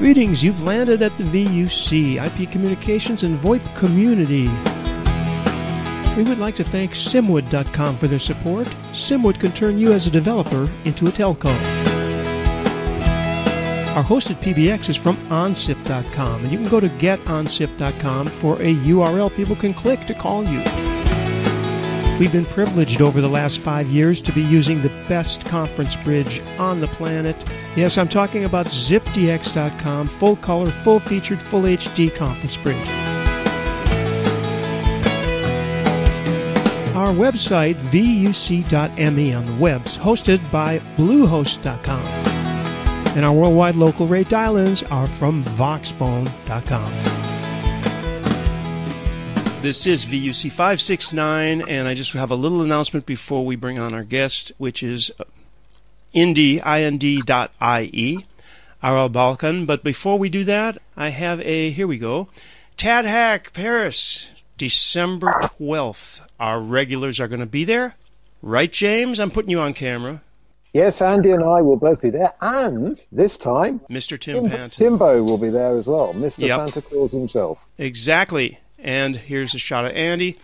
Greetings, 0.00 0.42
you've 0.42 0.62
landed 0.62 1.02
at 1.02 1.14
the 1.18 1.24
VUC, 1.24 2.24
IP 2.24 2.50
Communications 2.50 3.22
and 3.22 3.36
VoIP 3.36 3.60
Community. 3.76 4.48
We 6.16 6.26
would 6.26 6.38
like 6.38 6.54
to 6.54 6.64
thank 6.64 6.92
Simwood.com 6.92 7.98
for 7.98 8.08
their 8.08 8.18
support. 8.18 8.66
Simwood 8.94 9.38
can 9.38 9.52
turn 9.52 9.76
you 9.76 9.92
as 9.92 10.06
a 10.06 10.10
developer 10.10 10.70
into 10.86 11.06
a 11.06 11.10
telco. 11.10 11.54
Our 13.94 14.02
hosted 14.02 14.36
PBX 14.36 14.88
is 14.88 14.96
from 14.96 15.18
OnSIP.com, 15.28 16.44
and 16.44 16.50
you 16.50 16.56
can 16.56 16.68
go 16.68 16.80
to 16.80 16.88
GetOnSIP.com 16.88 18.28
for 18.28 18.54
a 18.54 18.74
URL 18.74 19.36
people 19.36 19.54
can 19.54 19.74
click 19.74 20.06
to 20.06 20.14
call 20.14 20.44
you. 20.44 20.62
We've 22.20 22.30
been 22.30 22.44
privileged 22.44 23.00
over 23.00 23.22
the 23.22 23.30
last 23.30 23.60
five 23.60 23.86
years 23.86 24.20
to 24.20 24.32
be 24.32 24.42
using 24.42 24.82
the 24.82 24.90
best 25.08 25.42
conference 25.46 25.96
bridge 25.96 26.42
on 26.58 26.78
the 26.78 26.86
planet. 26.88 27.34
Yes, 27.74 27.96
I'm 27.96 28.10
talking 28.10 28.44
about 28.44 28.66
ZipDX.com, 28.66 30.06
full 30.06 30.36
color, 30.36 30.70
full 30.70 31.00
featured, 31.00 31.40
full 31.40 31.62
HD 31.62 32.14
conference 32.14 32.58
bridge. 32.58 32.76
Our 36.94 37.14
website, 37.14 37.76
vuc.me 37.76 39.32
on 39.32 39.46
the 39.46 39.54
webs, 39.54 39.96
hosted 39.96 40.42
by 40.52 40.80
Bluehost.com. 40.98 42.02
And 43.16 43.24
our 43.24 43.32
worldwide 43.32 43.76
local 43.76 44.06
rate 44.06 44.28
dial 44.28 44.58
ins 44.58 44.82
are 44.82 45.06
from 45.06 45.42
Voxbone.com. 45.42 47.19
This 49.60 49.86
is 49.86 50.06
VUC 50.06 50.50
569, 50.50 51.60
and 51.68 51.86
I 51.86 51.92
just 51.92 52.12
have 52.14 52.30
a 52.30 52.34
little 52.34 52.62
announcement 52.62 53.04
before 53.04 53.44
we 53.44 53.56
bring 53.56 53.78
on 53.78 53.92
our 53.92 54.04
guest, 54.04 54.52
which 54.56 54.82
is 54.82 55.12
uh, 55.20 55.24
Indie, 56.14 56.62
ind.ie, 56.64 58.26
Aral 58.82 59.08
Balkan. 59.10 59.66
But 59.66 59.84
before 59.84 60.18
we 60.18 60.30
do 60.30 60.44
that, 60.44 60.78
I 60.96 61.10
have 61.10 61.40
a, 61.42 61.70
here 61.70 61.86
we 61.86 61.98
go, 61.98 62.28
TADHack 62.78 63.52
Paris, 63.52 64.30
December 64.56 65.30
12th. 65.42 66.22
Our 66.40 66.58
regulars 66.58 67.20
are 67.20 67.28
going 67.28 67.40
to 67.40 67.46
be 67.46 67.64
there. 67.64 67.96
Right, 68.40 68.72
James? 68.72 69.20
I'm 69.20 69.30
putting 69.30 69.50
you 69.50 69.60
on 69.60 69.74
camera. 69.74 70.22
Yes, 70.72 71.02
Andy 71.02 71.32
and 71.32 71.44
I 71.44 71.60
will 71.60 71.76
both 71.76 72.00
be 72.00 72.08
there, 72.10 72.32
and 72.40 72.98
this 73.12 73.36
time, 73.36 73.80
Mr. 73.90 74.18
Tim 74.18 74.44
Tim- 74.44 74.50
Panton. 74.50 74.70
Timbo 74.70 75.22
will 75.22 75.36
be 75.36 75.50
there 75.50 75.76
as 75.76 75.86
well, 75.86 76.14
Mr. 76.14 76.46
Yep. 76.46 76.68
Santa 76.68 76.82
Claus 76.82 77.12
himself. 77.12 77.58
Exactly. 77.76 78.58
And 78.82 79.16
here's 79.16 79.54
a 79.54 79.58
shot 79.58 79.84
of 79.84 79.92
Andy. 79.92 80.38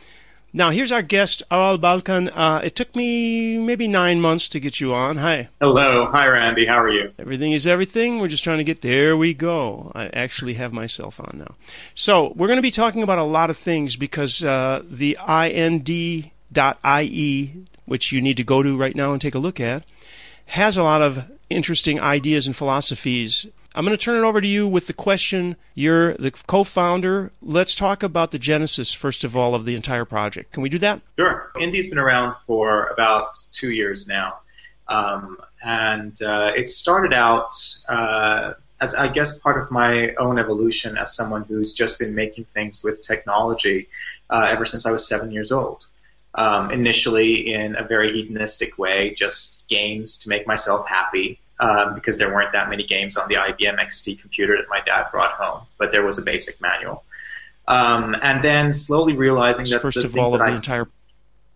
Now, 0.52 0.70
here's 0.70 0.90
our 0.90 1.02
guest, 1.02 1.42
Aral 1.50 1.76
Balkan. 1.76 2.30
Uh, 2.30 2.62
it 2.64 2.74
took 2.74 2.96
me 2.96 3.58
maybe 3.58 3.86
nine 3.86 4.22
months 4.22 4.48
to 4.48 4.58
get 4.58 4.80
you 4.80 4.94
on. 4.94 5.18
Hi. 5.18 5.50
Hello. 5.60 6.06
Hi, 6.10 6.26
Randy. 6.26 6.64
How 6.64 6.80
are 6.80 6.88
you? 6.88 7.12
Everything 7.18 7.52
is 7.52 7.66
everything. 7.66 8.20
We're 8.20 8.28
just 8.28 8.42
trying 8.42 8.56
to 8.56 8.64
get 8.64 8.80
there. 8.80 9.18
We 9.18 9.34
go. 9.34 9.92
I 9.94 10.06
actually 10.14 10.54
have 10.54 10.72
myself 10.72 11.20
on 11.20 11.38
now. 11.38 11.56
So 11.94 12.32
we're 12.36 12.46
going 12.46 12.56
to 12.56 12.62
be 12.62 12.70
talking 12.70 13.02
about 13.02 13.18
a 13.18 13.24
lot 13.24 13.50
of 13.50 13.58
things 13.58 13.96
because 13.96 14.42
uh, 14.42 14.82
the 14.88 15.18
ind.ie, 15.28 15.90
which 17.84 18.12
you 18.12 18.22
need 18.22 18.36
to 18.38 18.44
go 18.44 18.62
to 18.62 18.78
right 18.78 18.96
now 18.96 19.12
and 19.12 19.20
take 19.20 19.34
a 19.34 19.38
look 19.40 19.60
at, 19.60 19.84
has 20.46 20.78
a 20.78 20.82
lot 20.82 21.02
of 21.02 21.30
interesting 21.50 22.00
ideas 22.00 22.46
and 22.46 22.56
philosophies. 22.56 23.46
I'm 23.76 23.84
going 23.84 23.96
to 23.96 24.02
turn 24.02 24.16
it 24.16 24.26
over 24.26 24.40
to 24.40 24.46
you 24.46 24.66
with 24.66 24.86
the 24.86 24.94
question. 24.94 25.56
You're 25.74 26.14
the 26.14 26.30
co-founder. 26.30 27.30
Let's 27.42 27.74
talk 27.74 28.02
about 28.02 28.30
the 28.30 28.38
genesis 28.38 28.94
first 28.94 29.22
of 29.22 29.36
all 29.36 29.54
of 29.54 29.66
the 29.66 29.76
entire 29.76 30.06
project. 30.06 30.52
Can 30.52 30.62
we 30.62 30.70
do 30.70 30.78
that? 30.78 31.02
Sure. 31.18 31.52
Indie's 31.60 31.90
been 31.90 31.98
around 31.98 32.36
for 32.46 32.86
about 32.86 33.36
two 33.52 33.70
years 33.70 34.08
now. 34.08 34.38
Um, 34.88 35.38
and 35.62 36.16
uh, 36.22 36.52
it 36.56 36.70
started 36.70 37.12
out 37.12 37.52
uh, 37.86 38.54
as, 38.80 38.94
I 38.94 39.08
guess, 39.08 39.38
part 39.38 39.60
of 39.60 39.70
my 39.70 40.14
own 40.14 40.38
evolution 40.38 40.96
as 40.96 41.14
someone 41.14 41.44
who's 41.44 41.74
just 41.74 41.98
been 41.98 42.14
making 42.14 42.46
things 42.54 42.82
with 42.82 43.02
technology 43.02 43.88
uh, 44.30 44.48
ever 44.50 44.64
since 44.64 44.86
I 44.86 44.90
was 44.90 45.06
seven 45.06 45.32
years 45.32 45.52
old. 45.52 45.86
Um, 46.34 46.70
initially, 46.70 47.52
in 47.52 47.76
a 47.76 47.84
very 47.84 48.10
hedonistic 48.12 48.78
way, 48.78 49.12
just 49.12 49.68
games 49.68 50.18
to 50.18 50.30
make 50.30 50.46
myself 50.46 50.88
happy. 50.88 51.40
Um, 51.58 51.94
because 51.94 52.18
there 52.18 52.34
weren't 52.34 52.52
that 52.52 52.68
many 52.68 52.82
games 52.82 53.16
on 53.16 53.28
the 53.28 53.36
IBM 53.36 53.78
XT 53.78 54.20
computer 54.20 54.58
that 54.58 54.68
my 54.68 54.80
dad 54.80 55.06
brought 55.10 55.32
home, 55.32 55.62
but 55.78 55.90
there 55.90 56.04
was 56.04 56.18
a 56.18 56.22
basic 56.22 56.60
manual. 56.60 57.02
Um, 57.66 58.14
and 58.22 58.44
then 58.44 58.74
slowly 58.74 59.16
realizing 59.16 59.64
that 59.70 59.80
First 59.80 60.02
the 60.02 60.06
of 60.06 60.18
all, 60.18 60.34
of 60.34 60.40
that 60.40 60.44
the 60.44 60.52
I 60.52 60.56
entire 60.56 60.86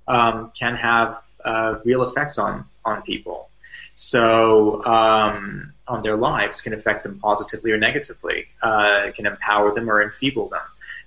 um, 0.09 0.53
can 0.59 0.75
have 0.77 1.21
uh, 1.45 1.81
real 1.85 2.03
effects 2.03 2.39
on 2.39 2.65
on 2.83 3.03
people. 3.03 3.50
So 4.01 4.83
um, 4.83 5.75
on 5.87 6.01
their 6.01 6.17
lives 6.17 6.63
can 6.63 6.73
affect 6.73 7.05
them 7.05 7.19
positively 7.19 7.73
or 7.73 7.77
negatively. 7.77 8.47
Uh, 8.63 9.11
can 9.15 9.27
empower 9.27 9.75
them 9.75 9.91
or 9.91 10.03
enfeeble 10.03 10.49
them. 10.49 10.63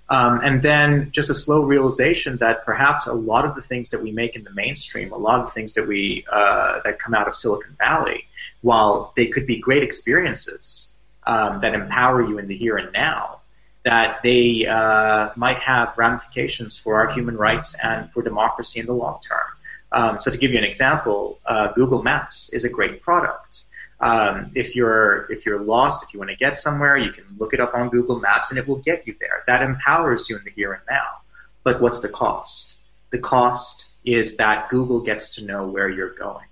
Um, 0.09 0.41
and 0.43 0.61
then 0.61 1.09
just 1.09 1.31
a 1.31 1.33
slow 1.33 1.63
realization 1.63 2.37
that 2.37 2.65
perhaps 2.65 3.07
a 3.07 3.13
lot 3.13 3.45
of 3.45 3.55
the 3.55 3.63
things 3.63 3.89
that 3.89 4.03
we 4.03 4.11
make 4.11 4.35
in 4.35 4.43
the 4.43 4.51
mainstream, 4.51 5.11
a 5.11 5.17
lot 5.17 5.39
of 5.39 5.47
the 5.47 5.51
things 5.51 5.73
that 5.73 5.87
we 5.87 6.23
uh, 6.31 6.81
that 6.83 6.99
come 6.99 7.15
out 7.15 7.27
of 7.27 7.33
Silicon 7.33 7.75
Valley, 7.79 8.25
while 8.61 9.11
they 9.15 9.25
could 9.25 9.47
be 9.47 9.57
great 9.57 9.81
experiences 9.81 10.91
um, 11.25 11.61
that 11.61 11.73
empower 11.73 12.21
you 12.21 12.37
in 12.37 12.47
the 12.47 12.55
here 12.55 12.77
and 12.77 12.93
now, 12.93 13.39
that 13.85 14.21
they 14.21 14.67
uh, 14.67 15.29
might 15.35 15.57
have 15.57 15.97
ramifications 15.97 16.79
for 16.79 16.97
our 16.97 17.11
human 17.11 17.37
rights 17.37 17.75
and 17.83 18.11
for 18.11 18.21
democracy 18.21 18.81
in 18.81 18.85
the 18.85 18.93
long 18.93 19.19
term. 19.27 19.47
Um, 19.93 20.19
so 20.19 20.31
to 20.31 20.37
give 20.37 20.51
you 20.51 20.57
an 20.57 20.63
example, 20.63 21.39
uh, 21.45 21.71
Google 21.73 22.01
Maps 22.01 22.51
is 22.51 22.65
a 22.65 22.69
great 22.69 23.01
product. 23.01 23.61
Um, 23.99 24.51
if 24.55 24.75
you're 24.75 25.31
if 25.31 25.45
you're 25.45 25.61
lost, 25.61 26.03
if 26.03 26.13
you 26.13 26.19
want 26.19 26.31
to 26.31 26.35
get 26.35 26.57
somewhere, 26.57 26.97
you 26.97 27.11
can 27.11 27.23
look 27.37 27.53
it 27.53 27.59
up 27.59 27.73
on 27.73 27.89
Google 27.89 28.19
Maps 28.19 28.49
and 28.49 28.59
it 28.59 28.67
will 28.67 28.79
get 28.79 29.07
you 29.07 29.15
there. 29.19 29.43
That 29.47 29.61
empowers 29.61 30.29
you 30.29 30.37
in 30.37 30.43
the 30.43 30.51
here 30.51 30.73
and 30.73 30.81
now. 30.89 31.21
But 31.63 31.79
what's 31.79 32.01
the 32.01 32.09
cost? 32.09 32.75
The 33.11 33.19
cost 33.19 33.89
is 34.03 34.37
that 34.37 34.69
Google 34.69 35.01
gets 35.01 35.35
to 35.35 35.45
know 35.45 35.67
where 35.67 35.89
you're 35.89 36.13
going. 36.13 36.45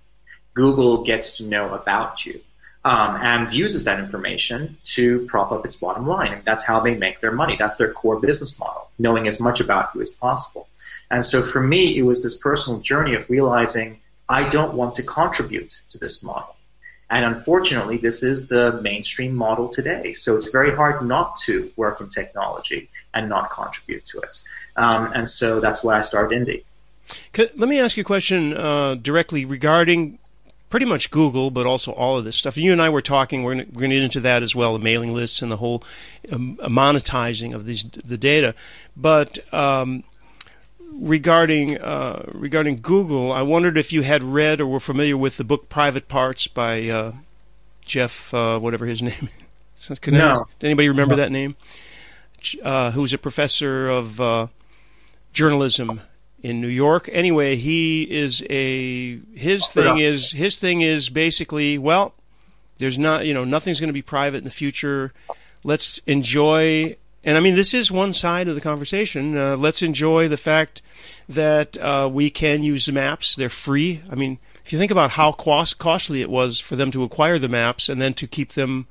Google 0.53 1.03
gets 1.03 1.38
to 1.38 1.46
know 1.46 1.73
about 1.73 2.25
you 2.25 2.41
um, 2.84 3.18
and 3.19 3.52
uses 3.52 3.85
that 3.85 4.00
information 4.00 4.78
to 4.84 5.25
prop 5.28 5.52
up 5.52 5.66
its 5.66 5.75
bottom 5.75 6.08
line. 6.08 6.34
And 6.34 6.46
that's 6.46 6.63
how 6.63 6.79
they 6.81 6.96
make 6.96 7.22
their 7.22 7.31
money. 7.31 7.56
That's 7.58 7.75
their 7.75 7.91
core 7.91 8.19
business 8.19 8.59
model, 8.59 8.90
knowing 8.97 9.28
as 9.28 9.40
much 9.40 9.59
about 9.59 9.90
you 9.96 10.02
as 10.02 10.09
possible. 10.09 10.68
And 11.11 11.25
so 11.25 11.44
for 11.44 11.61
me, 11.61 11.97
it 11.97 12.03
was 12.03 12.23
this 12.23 12.35
personal 12.35 12.79
journey 12.79 13.16
of 13.16 13.29
realizing 13.29 13.99
I 14.29 14.47
don't 14.47 14.73
want 14.75 14.95
to 14.95 15.03
contribute 15.03 15.81
to 15.89 15.99
this 15.99 16.23
model. 16.23 16.55
And 17.09 17.25
unfortunately, 17.25 17.97
this 17.97 18.23
is 18.23 18.47
the 18.47 18.81
mainstream 18.81 19.35
model 19.35 19.67
today. 19.67 20.13
So 20.13 20.38
it's 20.38 20.49
very 20.49 20.73
hard 20.73 21.05
not 21.05 21.35
to 21.39 21.69
work 21.75 21.99
in 21.99 22.07
technology 22.07 22.89
and 23.13 23.27
not 23.27 23.51
contribute 23.51 24.05
to 24.05 24.19
it. 24.19 24.39
Um, 24.77 25.11
and 25.13 25.27
so 25.27 25.59
that's 25.59 25.83
why 25.83 25.97
I 25.97 25.99
started 25.99 26.47
Indie. 26.47 26.63
Let 27.38 27.67
me 27.67 27.78
ask 27.78 27.97
you 27.97 28.01
a 28.01 28.05
question 28.05 28.53
uh, 28.53 28.95
directly 28.95 29.43
regarding 29.43 30.17
pretty 30.69 30.85
much 30.85 31.11
Google, 31.11 31.51
but 31.51 31.66
also 31.66 31.91
all 31.91 32.17
of 32.17 32.23
this 32.23 32.38
stuff. 32.38 32.55
You 32.55 32.72
and 32.72 32.81
I 32.81 32.88
were 32.88 33.01
talking. 33.01 33.43
We're 33.43 33.55
going 33.55 33.67
to 33.73 33.88
get 33.89 34.01
into 34.01 34.22
that 34.22 34.41
as 34.41 34.55
well, 34.55 34.72
the 34.72 34.79
mailing 34.79 35.13
lists 35.13 35.41
and 35.41 35.51
the 35.51 35.57
whole 35.57 35.83
um, 36.31 36.55
monetizing 36.63 37.53
of 37.53 37.66
these 37.66 37.83
the 37.83 38.17
data. 38.17 38.55
But 38.95 39.53
um, 39.53 40.05
regarding 40.91 41.78
uh, 41.79 42.25
regarding 42.34 42.81
Google, 42.81 43.31
I 43.31 43.41
wondered 43.41 43.78
if 43.78 43.94
you 43.94 44.02
had 44.02 44.24
read 44.24 44.62
or 44.62 44.68
were 44.68 44.79
familiar 44.79 45.18
with 45.18 45.38
the 45.38 45.44
book 45.44 45.69
Private 45.69 46.07
Parts 46.07 46.47
by 46.47 46.90
uh, 46.90 47.13
Jeff, 47.85 48.34
uh, 48.34 48.59
whatever 48.59 48.85
his 48.85 49.02
name 49.03 49.29
is. 49.75 50.00
Can 50.00 50.13
No. 50.13 50.29
Does 50.31 50.44
anybody 50.63 50.90
remember 50.90 51.16
that 51.16 51.31
name? 51.31 51.56
Uh, 52.63 52.91
who's 52.91 53.13
a 53.13 53.18
professor 53.18 53.88
of 53.90 54.19
uh, 54.19 54.47
journalism 55.34 56.02
in 56.44 56.59
New 56.59 56.68
York. 56.68 57.09
Anyway, 57.12 57.56
he 57.56 58.03
is 58.03 58.44
a 58.50 59.19
his 59.35 59.68
thing 59.68 59.97
is 60.00 60.31
his 60.31 60.59
thing 60.59 60.81
is 60.81 61.09
basically 61.09 61.78
well, 61.78 62.13
there's 62.78 62.97
not 62.97 63.25
you 63.25 63.34
know 63.34 63.43
nothing's 63.43 63.79
going 63.79 63.90
to 63.90 63.93
be 63.93 64.02
private 64.02 64.38
in 64.38 64.43
the 64.43 64.52
future. 64.52 65.14
Let's 65.64 65.99
enjoy. 66.08 66.97
And 67.23 67.38
I 67.38 67.40
mean, 67.40 67.56
this 67.56 67.73
is 67.73 67.91
one 67.91 68.14
side 68.14 68.47
of 68.47 68.56
the 68.56 68.62
conversation. 68.62 69.38
Uh, 69.38 69.56
let's 69.56 69.82
enjoy 69.84 70.28
the 70.28 70.38
fact 70.38 70.82
that 71.29 71.78
uh, 71.78 72.09
we 72.12 72.29
can 72.32 72.64
use 72.64 72.88
the 72.88 72.91
maps. 72.91 73.35
They're 73.35 73.50
free. 73.50 74.02
I 74.09 74.16
mean, 74.16 74.40
if 74.66 74.73
you 74.73 74.79
think 74.79 74.91
about 74.91 75.12
how 75.12 75.32
cost, 75.32 75.78
costly 75.78 76.22
it 76.22 76.29
was 76.29 76.59
for 76.59 76.76
them 76.76 76.90
to 76.91 77.03
acquire 77.03 77.38
the 77.38 77.47
maps 77.50 77.90
and 77.90 78.02
then 78.02 78.14
to 78.16 78.28
keep 78.28 78.53
them 78.53 78.88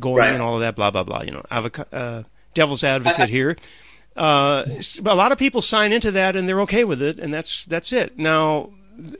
going 0.00 0.16
Right. 0.18 0.32
and 0.32 0.42
all 0.42 0.54
of 0.54 0.60
that, 0.60 0.74
blah 0.74 0.90
blah 0.90 1.04
blah. 1.04 1.22
You 1.22 1.30
know, 1.32 1.44
uh, 1.92 2.22
devil's 2.54 2.82
advocate 2.82 3.28
here. 3.28 3.56
Uh, 4.16 4.64
a 5.06 5.14
lot 5.14 5.30
of 5.30 5.38
people 5.38 5.62
sign 5.62 5.92
into 5.92 6.10
that 6.10 6.34
and 6.36 6.48
they're 6.48 6.60
okay 6.62 6.84
with 6.84 7.00
it, 7.00 7.18
and 7.18 7.32
that's 7.32 7.64
that's 7.66 7.92
it. 7.92 8.18
Now, 8.18 8.70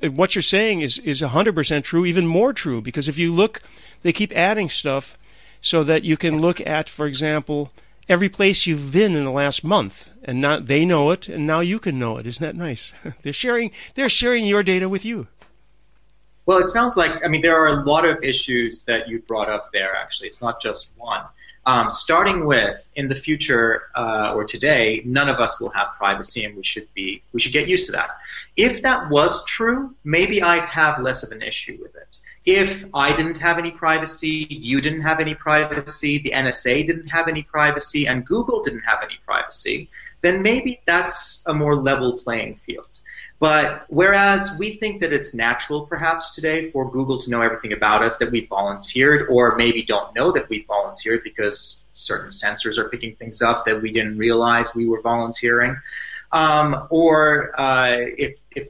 what 0.02 0.34
you're 0.34 0.42
saying 0.42 0.80
is 0.80 0.98
is 0.98 1.22
100% 1.22 1.84
true, 1.84 2.04
even 2.04 2.26
more 2.26 2.52
true, 2.52 2.80
because 2.82 3.08
if 3.08 3.16
you 3.18 3.32
look, 3.32 3.62
they 4.02 4.12
keep 4.12 4.32
adding 4.36 4.68
stuff 4.68 5.16
so 5.60 5.84
that 5.84 6.02
you 6.04 6.16
can 6.16 6.40
look 6.40 6.60
at, 6.66 6.88
for 6.88 7.06
example, 7.06 7.70
every 8.10 8.28
place 8.28 8.66
you've 8.66 8.92
been 8.92 9.14
in 9.14 9.24
the 9.24 9.30
last 9.30 9.62
month, 9.62 10.10
and 10.24 10.40
now 10.40 10.58
they 10.58 10.84
know 10.84 11.12
it, 11.12 11.28
and 11.28 11.46
now 11.46 11.60
you 11.60 11.78
can 11.78 11.98
know 11.98 12.18
it. 12.18 12.26
Isn't 12.26 12.42
that 12.42 12.56
nice? 12.56 12.92
they're 13.22 13.32
sharing 13.32 13.70
they're 13.94 14.10
sharing 14.10 14.44
your 14.44 14.62
data 14.62 14.88
with 14.88 15.04
you. 15.04 15.28
Well, 16.44 16.58
it 16.58 16.68
sounds 16.68 16.96
like, 16.96 17.24
I 17.24 17.28
mean, 17.28 17.42
there 17.42 17.56
are 17.62 17.68
a 17.68 17.84
lot 17.84 18.04
of 18.04 18.24
issues 18.24 18.84
that 18.86 19.08
you 19.08 19.20
brought 19.20 19.48
up 19.48 19.70
there, 19.72 19.94
actually. 19.94 20.26
It's 20.26 20.42
not 20.42 20.60
just 20.60 20.90
one. 20.96 21.22
Um, 21.64 21.90
starting 21.92 22.46
with, 22.46 22.88
in 22.96 23.08
the 23.08 23.14
future 23.14 23.82
uh, 23.94 24.32
or 24.34 24.44
today, 24.44 25.02
none 25.04 25.28
of 25.28 25.36
us 25.36 25.60
will 25.60 25.68
have 25.68 25.88
privacy, 25.96 26.44
and 26.44 26.56
we 26.56 26.64
should 26.64 26.92
be 26.94 27.22
we 27.32 27.38
should 27.38 27.52
get 27.52 27.68
used 27.68 27.86
to 27.86 27.92
that. 27.92 28.10
If 28.56 28.82
that 28.82 29.10
was 29.10 29.44
true, 29.44 29.94
maybe 30.02 30.42
I'd 30.42 30.64
have 30.64 31.00
less 31.00 31.22
of 31.22 31.30
an 31.30 31.42
issue 31.42 31.78
with 31.80 31.94
it. 31.94 32.18
If 32.46 32.84
I 32.94 33.12
didn't 33.14 33.38
have 33.38 33.58
any 33.58 33.70
privacy, 33.70 34.46
you 34.48 34.80
didn't 34.80 35.02
have 35.02 35.20
any 35.20 35.34
privacy, 35.34 36.18
the 36.18 36.30
NSA 36.30 36.86
didn't 36.86 37.08
have 37.08 37.28
any 37.28 37.42
privacy, 37.42 38.06
and 38.06 38.24
Google 38.24 38.62
didn't 38.62 38.80
have 38.80 39.00
any 39.02 39.18
privacy, 39.26 39.90
then 40.22 40.42
maybe 40.42 40.80
that's 40.86 41.44
a 41.46 41.54
more 41.54 41.76
level 41.76 42.18
playing 42.18 42.56
field. 42.56 43.00
But 43.40 43.86
whereas 43.88 44.56
we 44.58 44.76
think 44.76 45.00
that 45.00 45.14
it's 45.14 45.32
natural 45.32 45.86
perhaps 45.86 46.34
today 46.34 46.70
for 46.70 46.90
Google 46.90 47.18
to 47.22 47.30
know 47.30 47.40
everything 47.40 47.72
about 47.72 48.02
us 48.02 48.16
that 48.18 48.30
we 48.30 48.44
volunteered 48.44 49.28
or 49.30 49.56
maybe 49.56 49.82
don't 49.82 50.14
know 50.14 50.30
that 50.32 50.50
we 50.50 50.62
volunteered 50.64 51.24
because 51.24 51.86
certain 51.92 52.28
sensors 52.28 52.76
are 52.76 52.90
picking 52.90 53.16
things 53.16 53.40
up 53.40 53.64
that 53.64 53.80
we 53.80 53.92
didn't 53.92 54.18
realize 54.18 54.74
we 54.74 54.86
were 54.86 55.00
volunteering. 55.00 55.74
Um, 56.32 56.86
or 56.90 57.58
uh, 57.58 57.96
if, 57.98 58.38
if 58.54 58.68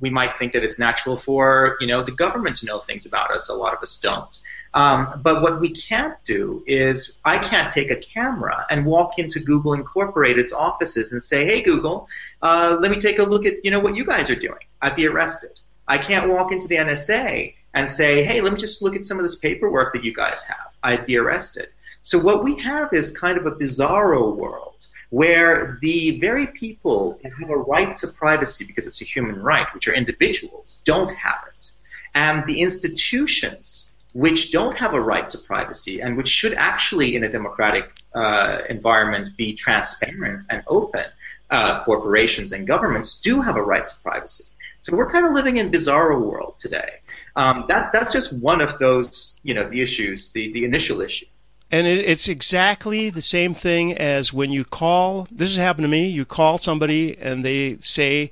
we 0.00 0.10
might 0.10 0.38
think 0.38 0.52
that 0.52 0.62
it's 0.62 0.78
natural 0.78 1.16
for 1.16 1.76
you 1.80 1.86
know 1.86 2.02
the 2.02 2.12
government 2.12 2.56
to 2.56 2.66
know 2.66 2.80
things 2.80 3.06
about 3.06 3.30
us. 3.30 3.48
A 3.48 3.54
lot 3.54 3.74
of 3.74 3.80
us 3.80 3.98
don't. 4.00 4.38
Um, 4.72 5.20
but 5.22 5.40
what 5.42 5.60
we 5.60 5.70
can't 5.70 6.16
do 6.24 6.64
is 6.66 7.20
I 7.24 7.38
can't 7.38 7.72
take 7.72 7.90
a 7.90 7.96
camera 7.96 8.66
and 8.70 8.84
walk 8.84 9.18
into 9.18 9.38
Google 9.40 9.74
Incorporated's 9.74 10.52
offices 10.52 11.12
and 11.12 11.22
say, 11.22 11.44
"Hey 11.44 11.62
Google, 11.62 12.08
uh, 12.42 12.76
let 12.80 12.90
me 12.90 12.98
take 12.98 13.18
a 13.18 13.22
look 13.22 13.46
at 13.46 13.64
you 13.64 13.70
know 13.70 13.80
what 13.80 13.94
you 13.94 14.04
guys 14.04 14.30
are 14.30 14.36
doing." 14.36 14.64
I'd 14.82 14.96
be 14.96 15.06
arrested. 15.06 15.58
I 15.86 15.98
can't 15.98 16.28
walk 16.28 16.52
into 16.52 16.68
the 16.68 16.76
NSA 16.76 17.54
and 17.74 17.88
say, 17.88 18.24
"Hey, 18.24 18.40
let 18.40 18.52
me 18.52 18.58
just 18.58 18.82
look 18.82 18.96
at 18.96 19.06
some 19.06 19.18
of 19.18 19.24
this 19.24 19.36
paperwork 19.36 19.94
that 19.94 20.04
you 20.04 20.12
guys 20.12 20.42
have." 20.44 20.72
I'd 20.82 21.06
be 21.06 21.16
arrested. 21.18 21.68
So 22.02 22.18
what 22.18 22.44
we 22.44 22.58
have 22.60 22.92
is 22.92 23.16
kind 23.16 23.38
of 23.38 23.46
a 23.46 23.52
bizarro 23.52 24.34
world 24.36 24.86
where 25.14 25.78
the 25.80 26.18
very 26.18 26.48
people 26.48 27.20
who 27.22 27.44
have 27.44 27.50
a 27.50 27.56
right 27.56 27.96
to 27.96 28.08
privacy 28.08 28.64
because 28.66 28.84
it's 28.84 29.00
a 29.00 29.04
human 29.04 29.36
right, 29.40 29.68
which 29.72 29.86
are 29.86 29.94
individuals, 29.94 30.78
don't 30.84 31.12
have 31.12 31.40
it. 31.54 31.70
And 32.16 32.44
the 32.46 32.60
institutions 32.62 33.90
which 34.12 34.50
don't 34.50 34.76
have 34.76 34.92
a 34.92 35.00
right 35.00 35.30
to 35.30 35.38
privacy 35.38 36.00
and 36.00 36.16
which 36.16 36.26
should 36.26 36.54
actually, 36.54 37.14
in 37.14 37.22
a 37.22 37.28
democratic 37.28 37.84
uh, 38.12 38.58
environment, 38.68 39.28
be 39.36 39.54
transparent 39.54 40.42
and 40.50 40.64
open, 40.66 41.04
uh, 41.48 41.84
corporations 41.84 42.50
and 42.50 42.66
governments 42.66 43.20
do 43.20 43.40
have 43.40 43.54
a 43.54 43.62
right 43.62 43.86
to 43.86 43.94
privacy. 44.02 44.46
So 44.80 44.96
we're 44.96 45.10
kind 45.10 45.26
of 45.26 45.32
living 45.32 45.58
in 45.58 45.70
bizarro 45.70 46.20
world 46.20 46.56
today. 46.58 46.90
Um, 47.36 47.66
that's 47.68 47.92
that's 47.92 48.12
just 48.12 48.42
one 48.42 48.60
of 48.60 48.80
those, 48.80 49.38
you 49.44 49.54
know, 49.54 49.68
the 49.68 49.80
issues, 49.80 50.32
the 50.32 50.52
the 50.52 50.64
initial 50.64 51.00
issue. 51.00 51.26
And 51.70 51.86
it, 51.86 52.00
it's 52.00 52.28
exactly 52.28 53.10
the 53.10 53.22
same 53.22 53.54
thing 53.54 53.96
as 53.96 54.32
when 54.32 54.52
you 54.52 54.64
call. 54.64 55.26
This 55.30 55.54
has 55.54 55.62
happened 55.62 55.84
to 55.84 55.88
me. 55.88 56.06
You 56.06 56.24
call 56.24 56.58
somebody 56.58 57.18
and 57.18 57.44
they 57.44 57.76
say 57.78 58.30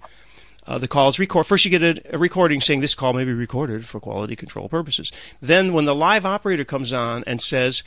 uh, 0.67 0.79
the 0.79 0.89
call 0.89 1.09
is 1.09 1.19
recorded. 1.19 1.49
First, 1.49 1.65
you 1.65 1.71
get 1.71 1.83
a, 1.83 2.15
a, 2.15 2.19
recording 2.19 2.61
saying 2.61 2.81
this 2.81 2.95
call 2.95 3.13
may 3.13 3.25
be 3.25 3.33
recorded 3.33 3.85
for 3.85 3.99
quality 3.99 4.37
control 4.37 4.69
purposes. 4.69 5.11
Then, 5.41 5.73
when 5.73 5.87
the 5.87 5.95
live 5.95 6.25
operator 6.25 6.65
comes 6.65 6.93
on 6.93 7.25
and 7.27 7.43
says, 7.43 7.83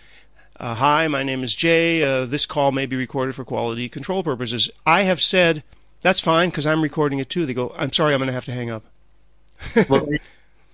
uh, 0.60 0.76
"Hi, 0.76 1.08
my 1.08 1.24
name 1.24 1.44
is 1.44 1.56
Jay. 1.56 2.04
Uh, 2.04 2.26
this 2.26 2.46
call 2.46 2.74
may 2.74 2.86
be 2.86 2.98
recorded 2.98 3.34
for 3.34 3.46
quality 3.46 3.88
control 3.88 4.24
purposes," 4.24 4.70
I 4.86 5.04
have 5.04 5.22
said, 5.22 5.64
"That's 6.02 6.20
fine 6.20 6.50
because 6.50 6.68
I'm 6.68 6.84
recording 6.84 7.20
it 7.20 7.30
too." 7.30 7.46
They 7.46 7.54
go, 7.54 7.74
"I'm 7.78 7.94
sorry, 7.94 8.14
I'm 8.14 8.20
going 8.20 8.28
to 8.28 8.34
have 8.34 8.46
to 8.46 8.52
hang 8.52 8.70
up." 8.70 8.84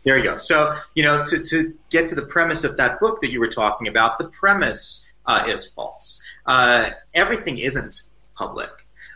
There 0.03 0.17
you 0.17 0.23
go. 0.23 0.35
So, 0.35 0.75
you 0.95 1.03
know, 1.03 1.23
to, 1.23 1.43
to 1.43 1.73
get 1.89 2.09
to 2.09 2.15
the 2.15 2.25
premise 2.25 2.63
of 2.63 2.77
that 2.77 2.99
book 2.99 3.21
that 3.21 3.31
you 3.31 3.39
were 3.39 3.49
talking 3.49 3.87
about, 3.87 4.17
the 4.17 4.27
premise 4.27 5.05
uh, 5.25 5.45
is 5.47 5.65
false. 5.65 6.21
Uh, 6.45 6.89
everything 7.13 7.57
isn't 7.57 8.01
public. 8.35 8.69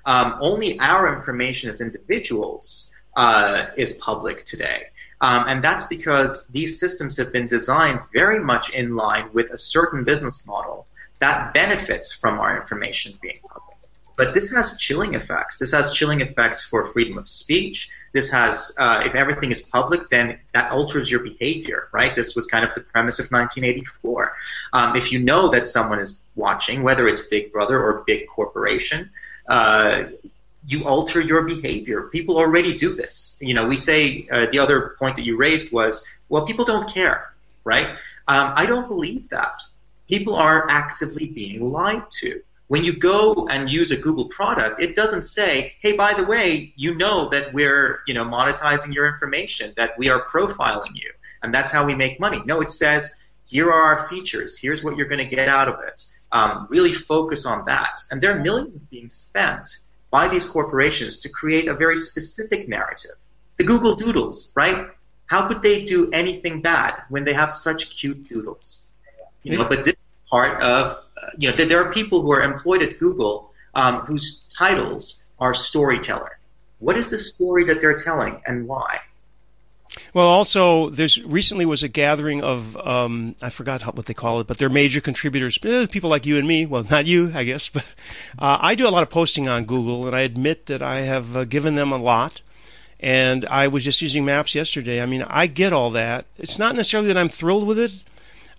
Um, 0.05 0.37
only 0.39 0.79
our 0.79 1.15
information 1.15 1.71
as 1.71 1.81
individuals 1.81 2.91
uh, 3.15 3.67
is 3.75 3.93
public 3.93 4.45
today. 4.45 4.83
Um, 5.21 5.45
and 5.47 5.63
that's 5.63 5.85
because 5.85 6.45
these 6.47 6.79
systems 6.79 7.17
have 7.17 7.31
been 7.31 7.47
designed 7.47 8.01
very 8.13 8.39
much 8.39 8.69
in 8.69 8.95
line 8.95 9.29
with 9.33 9.49
a 9.51 9.57
certain 9.57 10.03
business 10.03 10.45
model 10.45 10.85
that 11.19 11.53
benefits 11.53 12.13
from 12.13 12.39
our 12.39 12.59
information 12.59 13.13
being 13.21 13.39
public. 13.41 13.74
But 14.17 14.33
this 14.33 14.49
has 14.51 14.77
chilling 14.77 15.13
effects. 15.13 15.59
This 15.59 15.71
has 15.71 15.91
chilling 15.91 16.21
effects 16.21 16.63
for 16.63 16.85
freedom 16.85 17.17
of 17.17 17.27
speech. 17.27 17.89
This 18.13 18.31
has, 18.31 18.73
uh, 18.77 19.03
if 19.05 19.15
everything 19.15 19.51
is 19.51 19.61
public, 19.61 20.09
then 20.09 20.39
that 20.53 20.71
alters 20.71 21.11
your 21.11 21.21
behavior, 21.21 21.89
right? 21.91 22.15
This 22.15 22.35
was 22.35 22.47
kind 22.47 22.63
of 22.63 22.73
the 22.73 22.81
premise 22.81 23.19
of 23.19 23.25
1984. 23.25 24.33
Um, 24.73 24.95
if 24.95 25.11
you 25.11 25.19
know 25.19 25.49
that 25.49 25.67
someone 25.67 25.99
is 25.99 26.21
watching, 26.35 26.81
whether 26.81 27.07
it's 27.07 27.27
Big 27.27 27.51
Brother 27.51 27.81
or 27.81 28.03
Big 28.07 28.27
Corporation, 28.27 29.09
uh, 29.49 30.05
you 30.67 30.85
alter 30.85 31.21
your 31.21 31.43
behavior. 31.43 32.03
People 32.03 32.37
already 32.37 32.75
do 32.75 32.95
this. 32.95 33.37
You 33.39 33.53
know, 33.53 33.65
we 33.65 33.75
say 33.75 34.27
uh, 34.31 34.47
the 34.47 34.59
other 34.59 34.95
point 34.97 35.17
that 35.17 35.25
you 35.25 35.37
raised 35.37 35.71
was, 35.71 36.05
well, 36.29 36.45
people 36.45 36.65
don't 36.65 36.91
care, 36.91 37.33
right? 37.63 37.89
Um, 38.27 38.53
I 38.55 38.65
don't 38.65 38.87
believe 38.87 39.29
that. 39.29 39.61
People 40.07 40.35
are 40.35 40.67
actively 40.69 41.27
being 41.27 41.71
lied 41.71 42.09
to. 42.19 42.41
When 42.67 42.83
you 42.83 42.93
go 42.93 43.47
and 43.49 43.69
use 43.69 43.91
a 43.91 43.97
Google 43.97 44.25
product, 44.25 44.81
it 44.81 44.95
doesn't 44.95 45.23
say, 45.23 45.73
hey, 45.81 45.95
by 45.95 46.13
the 46.13 46.25
way, 46.25 46.73
you 46.75 46.95
know 46.95 47.29
that 47.29 47.53
we're, 47.53 48.01
you 48.07 48.13
know, 48.13 48.25
monetizing 48.25 48.93
your 48.93 49.05
information, 49.07 49.73
that 49.77 49.97
we 49.97 50.09
are 50.09 50.25
profiling 50.25 50.95
you, 50.95 51.11
and 51.43 51.53
that's 51.53 51.71
how 51.71 51.85
we 51.85 51.93
make 51.93 52.19
money. 52.19 52.41
No, 52.45 52.61
it 52.61 52.71
says, 52.71 53.21
here 53.47 53.71
are 53.71 53.83
our 53.95 54.07
features. 54.07 54.57
Here's 54.57 54.83
what 54.83 54.97
you're 54.97 55.07
going 55.07 55.23
to 55.27 55.35
get 55.35 55.47
out 55.47 55.67
of 55.67 55.79
it 55.85 56.05
um, 56.31 56.67
really 56.69 56.91
focus 56.91 57.45
on 57.45 57.65
that. 57.65 58.01
And 58.11 58.21
there 58.21 58.37
are 58.37 58.39
millions 58.41 58.81
being 58.91 59.09
spent 59.09 59.77
by 60.11 60.27
these 60.27 60.45
corporations 60.45 61.17
to 61.17 61.29
create 61.29 61.67
a 61.67 61.73
very 61.73 61.95
specific 61.95 62.67
narrative. 62.67 63.15
The 63.57 63.63
Google 63.63 63.95
Doodles, 63.95 64.51
right? 64.55 64.87
How 65.27 65.47
could 65.47 65.61
they 65.61 65.85
do 65.85 66.09
anything 66.11 66.61
bad 66.61 67.03
when 67.09 67.23
they 67.23 67.33
have 67.33 67.51
such 67.51 67.89
cute 67.89 68.27
doodles? 68.27 68.85
You 69.43 69.57
know, 69.57 69.65
but 69.65 69.85
this 69.85 69.95
part 70.29 70.61
of, 70.61 71.04
you 71.37 71.49
know, 71.49 71.55
there 71.55 71.81
are 71.81 71.91
people 71.91 72.21
who 72.21 72.31
are 72.31 72.41
employed 72.41 72.81
at 72.81 72.99
Google 72.99 73.51
um, 73.73 73.99
whose 74.01 74.45
titles 74.57 75.23
are 75.39 75.53
storyteller. 75.53 76.37
What 76.79 76.97
is 76.97 77.09
the 77.09 77.17
story 77.17 77.65
that 77.65 77.81
they're 77.81 77.95
telling 77.95 78.41
and 78.45 78.67
why? 78.67 78.99
Well, 80.13 80.27
also, 80.27 80.89
there's 80.89 81.21
recently 81.23 81.65
was 81.65 81.83
a 81.83 81.87
gathering 81.87 82.43
of 82.43 82.75
um, 82.77 83.35
I 83.41 83.49
forgot 83.49 83.81
how, 83.81 83.91
what 83.91 84.07
they 84.07 84.13
call 84.13 84.41
it, 84.41 84.47
but 84.47 84.57
they're 84.57 84.69
major 84.69 84.99
contributors, 84.99 85.57
eh, 85.63 85.87
people 85.89 86.09
like 86.09 86.25
you 86.25 86.37
and 86.37 86.47
me. 86.47 86.65
Well, 86.65 86.85
not 86.89 87.05
you, 87.05 87.31
I 87.33 87.43
guess, 87.43 87.69
but 87.69 87.93
uh, 88.37 88.57
I 88.61 88.75
do 88.75 88.87
a 88.87 88.91
lot 88.91 89.03
of 89.03 89.09
posting 89.09 89.47
on 89.47 89.65
Google, 89.65 90.05
and 90.07 90.15
I 90.15 90.21
admit 90.21 90.65
that 90.67 90.81
I 90.81 91.01
have 91.01 91.35
uh, 91.35 91.45
given 91.45 91.75
them 91.75 91.91
a 91.91 91.97
lot. 91.97 92.41
And 92.99 93.45
I 93.45 93.67
was 93.67 93.83
just 93.83 94.01
using 94.01 94.25
Maps 94.25 94.55
yesterday. 94.55 95.01
I 95.01 95.05
mean, 95.05 95.23
I 95.23 95.47
get 95.47 95.73
all 95.73 95.91
that. 95.91 96.25
It's 96.37 96.57
not 96.57 96.75
necessarily 96.75 97.07
that 97.09 97.17
I'm 97.17 97.29
thrilled 97.29 97.67
with 97.67 97.77
it. 97.77 97.91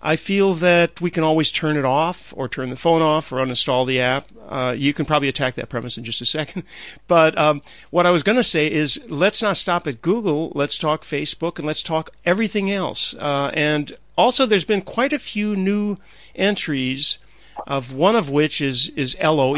I 0.01 0.15
feel 0.15 0.53
that 0.55 1.01
we 1.01 1.09
can 1.09 1.23
always 1.23 1.51
turn 1.51 1.75
it 1.75 1.85
off 1.85 2.33
or 2.37 2.47
turn 2.47 2.69
the 2.69 2.75
phone 2.75 3.01
off 3.01 3.31
or 3.31 3.37
uninstall 3.37 3.85
the 3.85 3.99
app. 3.99 4.27
Uh, 4.47 4.75
you 4.77 4.93
can 4.93 5.05
probably 5.05 5.27
attack 5.27 5.55
that 5.55 5.69
premise 5.69 5.97
in 5.97 6.03
just 6.03 6.21
a 6.21 6.25
second. 6.25 6.63
But 7.07 7.37
um, 7.37 7.61
what 7.89 8.05
I 8.05 8.11
was 8.11 8.23
going 8.23 8.35
to 8.37 8.43
say 8.43 8.69
is 8.69 8.99
let's 9.07 9.41
not 9.41 9.57
stop 9.57 9.87
at 9.87 10.01
Google. 10.01 10.51
Let's 10.53 10.77
talk 10.77 11.03
Facebook 11.03 11.57
and 11.57 11.65
let's 11.65 11.81
talk 11.81 12.11
everything 12.25 12.69
else. 12.69 13.15
Uh, 13.15 13.49
and 13.53 13.95
also, 14.17 14.45
there's 14.45 14.65
been 14.65 14.81
quite 14.81 15.13
a 15.13 15.19
few 15.19 15.55
new 15.55 15.97
entries, 16.35 17.19
of 17.65 17.93
one 17.93 18.15
of 18.15 18.29
which 18.29 18.61
is 18.61 18.89
is 18.89 19.15
Ello 19.19 19.55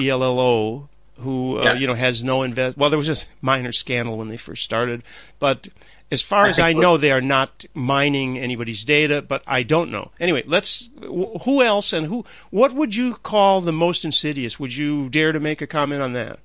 L 1.19 1.25
L 1.25 1.29
O, 1.29 1.57
who 1.57 1.59
uh, 1.59 1.63
yeah. 1.63 1.73
you 1.73 1.87
know 1.87 1.95
has 1.95 2.23
no 2.23 2.43
invest. 2.43 2.77
Well, 2.77 2.89
there 2.89 2.97
was 2.97 3.09
a 3.09 3.25
minor 3.41 3.71
scandal 3.71 4.17
when 4.17 4.29
they 4.29 4.37
first 4.37 4.63
started, 4.63 5.03
but 5.39 5.67
as 6.11 6.21
far 6.21 6.47
as 6.47 6.57
I 6.57 6.73
know, 6.73 6.97
they 6.97 7.11
are 7.11 7.21
not 7.21 7.65
mining 7.73 8.37
anybody's 8.37 8.83
data, 8.83 9.21
but 9.21 9.43
I 9.45 9.63
don't 9.63 9.91
know. 9.91 10.11
Anyway, 10.19 10.43
let's. 10.45 10.89
Who 11.01 11.61
else 11.61 11.93
and 11.93 12.07
who? 12.07 12.25
What 12.49 12.73
would 12.73 12.95
you 12.95 13.15
call 13.15 13.61
the 13.61 13.71
most 13.71 14.03
insidious? 14.03 14.59
Would 14.59 14.75
you 14.75 15.09
dare 15.09 15.31
to 15.31 15.39
make 15.39 15.61
a 15.61 15.67
comment 15.67 16.01
on 16.01 16.13
that? 16.13 16.39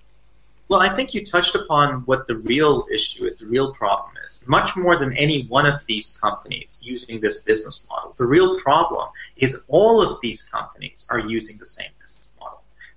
Well, 0.69 0.81
I 0.81 0.95
think 0.95 1.13
you 1.13 1.23
touched 1.23 1.55
upon 1.55 2.01
what 2.07 2.27
the 2.27 2.37
real 2.37 2.85
issue 2.93 3.27
is, 3.27 3.37
the 3.37 3.47
real 3.47 3.75
problem 3.75 4.15
is. 4.25 4.45
Much 4.49 4.75
more 4.77 4.99
than 4.99 5.17
any 5.17 5.47
one 5.47 5.67
of 5.67 5.81
these 5.87 6.19
companies 6.19 6.79
using 6.83 7.21
this 7.21 7.43
business 7.43 7.87
model, 7.91 8.15
the 8.17 8.27
real 8.27 8.59
problem 8.59 9.11
is 9.37 9.67
all 9.69 10.01
of 10.01 10.21
these 10.23 10.43
companies 10.43 11.07
are 11.11 11.21
using 11.21 11.59
the 11.59 11.67
same. 11.67 11.91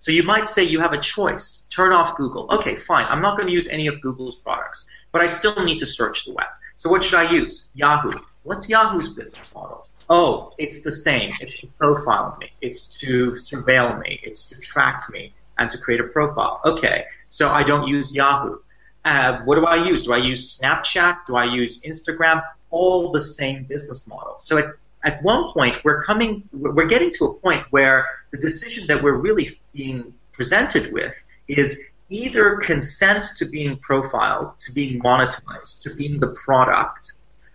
So 0.08 0.14
you 0.14 0.24
might 0.24 0.48
say 0.48 0.64
you 0.64 0.80
have 0.80 0.94
a 0.94 0.98
choice. 0.98 1.68
Turn 1.70 1.92
off 1.92 2.16
Google. 2.16 2.48
Okay, 2.50 2.78
fine. 2.78 3.06
I'm 3.10 3.22
not 3.22 3.36
going 3.36 3.48
to 3.48 3.54
use 3.54 3.68
any 3.68 3.88
of 3.88 4.00
Google's 4.00 4.36
products 4.36 4.90
but 5.12 5.22
I 5.22 5.26
still 5.26 5.66
need 5.66 5.80
to 5.80 5.86
search 5.86 6.24
the 6.24 6.32
web. 6.32 6.48
So 6.78 6.90
what 6.90 7.04
should 7.04 7.20
I 7.20 7.30
use? 7.30 7.68
Yahoo. 7.74 8.14
What's 8.44 8.70
Yahoo's 8.70 9.14
business 9.14 9.54
model? 9.54 9.86
Oh, 10.10 10.54
it's 10.58 10.82
the 10.84 10.92
same. 10.92 11.28
It's 11.28 11.56
to 11.56 11.68
profile 11.78 12.38
me. 12.40 12.52
It's 12.62 12.88
to 13.00 13.32
surveil 13.32 14.00
me. 14.00 14.22
It's 14.24 14.46
to 14.46 14.62
track 14.62 15.04
me 15.12 15.34
and 15.58 15.70
to 15.70 15.78
create 15.78 16.00
a 16.00 16.06
profile. 16.06 16.62
Okay, 16.64 17.04
so 17.28 17.50
I 17.50 17.64
don't 17.64 17.88
use 17.88 18.16
Yahoo. 18.16 18.60
Uh, 19.04 19.40
what 19.40 19.56
do 19.56 19.66
I 19.66 19.88
use? 19.88 20.04
Do 20.04 20.14
I 20.14 20.18
use 20.18 20.58
Snapchat? 20.58 21.26
Do 21.26 21.36
I 21.36 21.46
use 21.46 21.82
Instagram? 21.82 22.44
all 22.70 23.12
the 23.12 23.22
same 23.22 23.64
business 23.64 24.08
model. 24.08 24.36
So 24.40 24.58
at, 24.58 24.66
at 25.08 25.24
one 25.24 25.54
point, 25.54 25.78
we're 25.86 26.04
coming, 26.04 26.44
we're 26.52 26.86
getting 26.86 27.12
to 27.12 27.26
a 27.26 27.34
point 27.34 27.64
where 27.70 28.06
the 28.32 28.38
decision 28.38 28.88
that 28.88 29.02
we're 29.02 29.20
really 29.28 29.58
being 29.74 30.14
presented 30.34 30.92
with 30.92 31.16
is 31.48 31.80
either 32.10 32.58
consent 32.58 33.24
to 33.38 33.46
being 33.46 33.78
profiled, 33.78 34.60
to 34.60 34.74
being 34.74 35.02
monetized, 35.02 35.84
to 35.84 35.96
being 35.96 36.20
the 36.20 36.28
product, 36.46 37.14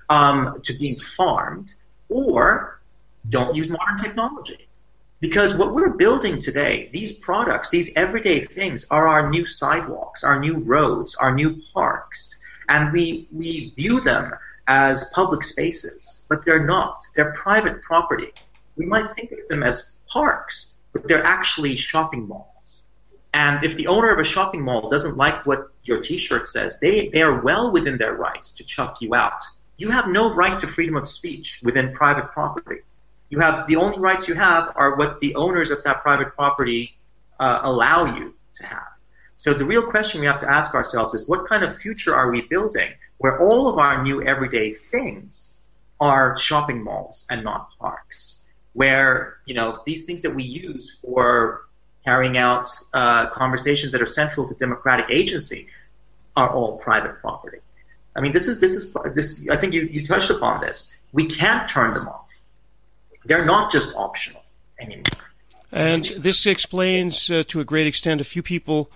um, 0.09 0.55
to 0.63 0.73
being 0.79 0.99
farmed, 0.99 1.75
or 2.09 2.81
don't 3.29 3.55
use 3.55 3.69
modern 3.69 3.99
technology. 3.99 4.67
Because 5.21 5.55
what 5.55 5.75
we're 5.75 5.95
building 6.05 6.39
today, 6.39 6.89
these 6.91 7.13
products, 7.13 7.69
these 7.69 7.95
everyday 7.95 8.47
things, 8.47 8.87
are 8.91 9.07
our 9.09 9.29
new 9.29 9.45
sidewalks, 9.45 10.25
our 10.25 10.41
new 10.41 10.57
roads, 10.57 11.17
our 11.17 11.35
new 11.35 11.61
parks. 11.75 12.39
And 12.67 12.95
we, 12.95 13.29
we 13.31 13.75
view 13.77 14.01
them 14.01 14.33
as 14.67 15.11
public 15.15 15.43
spaces, 15.43 16.25
but 16.29 16.45
they're 16.45 16.65
not. 16.65 17.05
They're 17.15 17.33
private 17.33 17.83
property. 17.83 18.33
We 18.77 18.87
might 18.87 19.15
think 19.15 19.33
of 19.33 19.49
them 19.49 19.63
as 19.63 19.97
parks, 20.09 20.77
but 20.93 21.09
they're 21.09 21.27
actually 21.27 21.77
shopping 21.77 22.29
malls. 22.29 22.85
And 23.35 23.65
if 23.65 23.77
the 23.77 23.87
owner 23.87 24.13
of 24.13 24.19
a 24.19 24.25
shopping 24.25 24.63
mall 24.63 24.91
doesn't 24.91 25.17
like 25.17 25.47
what 25.47 25.69
your 25.85 26.01
t-shirt 26.01 26.47
says, 26.47 26.79
they, 26.81 27.09
they 27.09 27.23
are 27.23 27.41
well 27.41 27.73
within 27.73 27.99
their 27.99 28.15
rights 28.15 28.53
to 28.53 28.65
chuck 28.65 28.99
you 29.01 29.15
out. 29.15 29.43
You 29.79 29.91
have 29.91 30.07
no 30.07 30.35
right 30.35 30.59
to 30.59 30.67
freedom 30.67 30.97
of 30.97 31.09
speech 31.09 31.61
within 31.63 31.93
private 31.93 32.31
property. 32.31 32.83
You 33.31 33.41
have 33.41 33.67
the 33.67 33.77
only 33.77 33.99
rights 33.99 34.29
you 34.29 34.35
have 34.35 34.73
are 34.77 34.97
what 34.97 35.19
the 35.21 35.35
owners 35.35 35.71
of 35.71 35.83
that 35.85 36.03
private 36.03 36.35
property 36.35 36.95
uh, 37.41 37.61
allow 37.63 38.17
you 38.17 38.35
to 38.55 38.67
have. 38.67 38.93
So 39.37 39.55
the 39.55 39.65
real 39.65 39.91
question 39.91 40.21
we 40.21 40.27
have 40.27 40.39
to 40.39 40.51
ask 40.51 40.75
ourselves 40.75 41.15
is 41.15 41.27
what 41.27 41.49
kind 41.49 41.65
of 41.65 41.75
future 41.75 42.15
are 42.15 42.31
we 42.31 42.43
building 42.43 42.91
where 43.23 43.41
all 43.41 43.69
of 43.69 43.79
our 43.79 44.03
new 44.03 44.23
everyday 44.23 44.73
things 44.73 45.57
are 46.01 46.37
shopping 46.37 46.83
malls 46.83 47.27
and 47.31 47.43
not 47.43 47.71
parks? 47.79 48.45
Where, 48.75 49.39
you 49.47 49.55
know, 49.55 49.81
these 49.87 50.05
things 50.05 50.23
that 50.23 50.35
we 50.35 50.45
use 50.45 50.99
for 51.03 51.63
carrying 52.05 52.37
out 52.37 52.69
uh, 52.93 53.31
conversations 53.31 53.93
that 53.93 54.03
are 54.03 54.07
central 54.07 54.49
to 54.49 54.55
democratic 54.55 55.07
agency 55.11 55.69
are 56.37 56.51
all 56.51 56.79
private 56.79 57.21
property. 57.21 57.59
I 58.15 58.21
mean, 58.21 58.33
this 58.33 58.49
is 58.49 58.61
this 58.61 58.75
is 58.75 58.93
this. 59.15 59.49
I 59.51 59.57
think 59.57 59.75
you, 59.75 59.83
you 59.83 60.05
touched 60.05 60.31
upon 60.31 60.61
this. 60.61 60.95
We 61.13 61.27
can't 61.27 61.69
turn 61.69 61.93
them 61.93 62.09
off 62.09 62.31
they're 63.25 63.45
not 63.45 63.71
just 63.71 63.97
optional 63.97 64.43
anymore. 64.79 65.05
And 65.71 66.05
this 66.05 66.45
explains 66.47 67.31
uh, 67.31 67.45
to 67.49 67.61
a 67.61 67.65
great 67.65 67.87
extent 67.87 68.21
a 68.21 68.25
few 68.25 68.43
people 68.43 68.91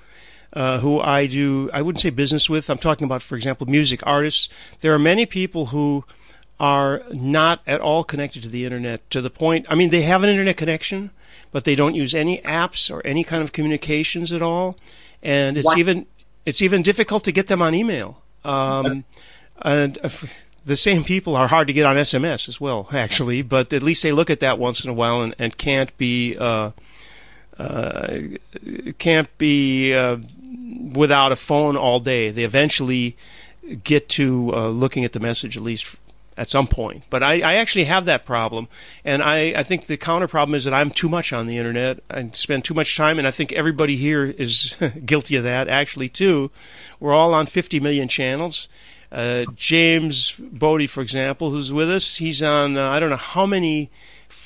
uh, 0.53 0.81
who 0.81 1.01
I 1.01 1.27
do, 1.27 1.71
I 1.73 1.83
wouldn't 1.83 2.01
say 2.01 2.11
business 2.11 2.49
with. 2.49 2.71
I'm 2.71 2.79
talking 2.79 3.05
about, 3.05 3.23
for 3.23 3.37
example, 3.37 3.67
music 3.67 4.01
artists. 4.05 4.49
There 4.81 4.95
are 4.95 4.99
many 4.99 5.27
people 5.27 5.67
who 5.67 6.05
are 6.59 7.03
not 7.13 7.61
at 7.67 7.81
all 7.81 8.05
connected 8.05 8.43
to 8.43 8.49
the 8.49 8.65
internet 8.65 9.09
to 9.11 9.21
the 9.21 9.31
point, 9.31 9.67
I 9.69 9.75
mean, 9.75 9.91
they 9.91 10.03
have 10.03 10.23
an 10.23 10.31
internet 10.31 10.57
connection, 10.57 11.11
but 11.53 11.65
they 11.65 11.75
don't 11.75 11.95
use 11.95 12.15
any 12.15 12.39
apps 12.43 12.93
or 12.93 13.03
any 13.05 13.25
kind 13.25 13.43
of 13.43 13.53
communications 13.53 14.33
at 14.33 14.43
all. 14.43 14.77
And 15.23 15.59
it's 15.59 15.77
even, 15.77 16.07
it's 16.45 16.63
even 16.63 16.83
difficult 16.83 17.25
to 17.25 17.33
get 17.33 17.49
them 17.49 17.61
on 17.61 17.75
email. 17.75 18.23
Um, 18.45 19.05
and 19.61 19.99
uh, 20.03 20.09
the 20.65 20.77
same 20.77 21.05
people 21.05 21.37
are 21.37 21.49
hard 21.49 21.67
to 21.67 21.73
get 21.73 21.85
on 21.85 21.97
SMS 21.97 22.49
as 22.49 22.61
well, 22.61 22.89
actually. 22.93 23.43
But 23.43 23.73
at 23.73 23.83
least 23.83 24.03
they 24.03 24.13
look 24.13 24.31
at 24.31 24.41
that 24.41 24.59
once 24.59 24.85
in 24.85 24.91
a 24.91 24.95
while 24.95 25.23
and, 25.23 25.35
and 25.39 25.57
can't 25.57 25.97
be 25.99 26.37
uh, 26.39 26.71
uh, 27.59 28.19
can't 28.99 29.39
be 29.39 29.95
uh, 29.95 30.19
without 30.97 31.33
a 31.33 31.37
phone 31.37 31.77
all 31.77 32.01
day. 32.01 32.31
They 32.31 32.45
eventually 32.45 33.17
get 33.85 34.09
to 34.11 34.53
uh, 34.55 34.69
looking 34.69 35.05
at 35.05 35.13
the 35.13 35.21
message 35.21 35.57
at 35.57 35.63
least 35.63 35.95
at 36.37 36.49
some 36.49 36.67
point. 36.67 37.05
But 37.09 37.23
I, 37.23 37.41
I 37.41 37.55
actually 37.55 37.85
have 37.85 38.05
that 38.05 38.25
problem, 38.25 38.69
and 39.05 39.23
I, 39.23 39.55
I 39.57 39.63
think 39.63 39.87
the 39.87 39.97
counter 39.97 40.29
problem 40.29 40.55
is 40.55 40.65
that 40.65 40.75
I'm 40.75 40.91
too 40.91 41.09
much 41.09 41.33
on 41.33 41.47
the 41.47 41.59
internet. 41.59 42.01
I 42.11 42.29
spend 42.35 42.65
too 42.65 42.75
much 42.75 42.97
time, 42.97 43.19
and 43.19 43.27
I 43.27 43.31
think 43.31 43.53
everybody 43.53 43.97
here 43.97 44.25
is 44.25 44.77
guilty 45.05 45.37
of 45.37 45.45
that 45.45 45.69
actually 45.69 46.09
too. 46.09 46.51
We're 47.01 47.15
all 47.15 47.33
on 47.35 47.47
50 47.47 47.81
million 47.81 48.09
channels 48.09 48.69
uh, 49.13 49.45
James 49.55 50.33
Body, 50.33 50.87
for 50.87 51.01
example, 51.01 51.51
who's 51.51 51.73
with 51.73 51.91
us, 51.91 52.17
he's 52.17 52.43
on, 52.43 52.77
uh, 52.77 52.91
I 52.91 53.01
don't 53.01 53.11
know 53.11 53.17
how 53.17 53.47
many 53.47 53.91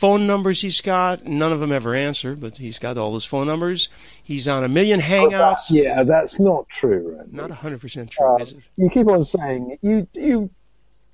phone 0.00 0.26
numbers 0.26 0.62
he's 0.62 0.80
got. 0.80 1.26
None 1.26 1.52
of 1.52 1.60
them 1.60 1.70
ever 1.70 1.94
answer, 1.94 2.34
but 2.34 2.56
he's 2.56 2.78
got 2.78 2.96
all 2.96 3.12
his 3.12 3.26
phone 3.26 3.46
numbers. 3.46 3.90
He's 4.22 4.48
on 4.48 4.64
a 4.64 4.68
million 4.68 4.98
hangouts. 4.98 5.66
Oh, 5.70 5.74
that, 5.74 5.84
yeah, 5.84 6.02
that's 6.02 6.40
not 6.40 6.66
true, 6.70 7.16
Randy. 7.18 7.36
Not 7.36 7.50
100% 7.50 8.08
true, 8.08 8.26
uh, 8.26 8.36
is 8.36 8.52
it? 8.52 8.60
You 8.76 8.88
keep 8.88 9.06
on 9.08 9.22
saying, 9.24 9.76
you, 9.82 10.08
you, 10.14 10.48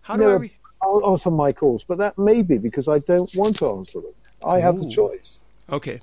how 0.03 0.17
do 0.17 0.37
I 0.37 0.51
I'll 0.81 1.11
answer 1.11 1.33
my 1.33 1.53
calls, 1.53 1.83
but 1.83 1.99
that 1.99 2.17
may 2.17 2.43
be 2.43 2.59
because 2.59 2.87
I 2.87 3.01
don't 3.01 3.35
want 3.35 3.59
to 3.59 3.69
answer 3.71 4.01
them. 4.01 4.13
I 4.47 4.61
have 4.61 4.77
Ooh. 4.77 4.85
the 4.85 4.91
choice. 4.91 5.33
Okay. 5.69 6.01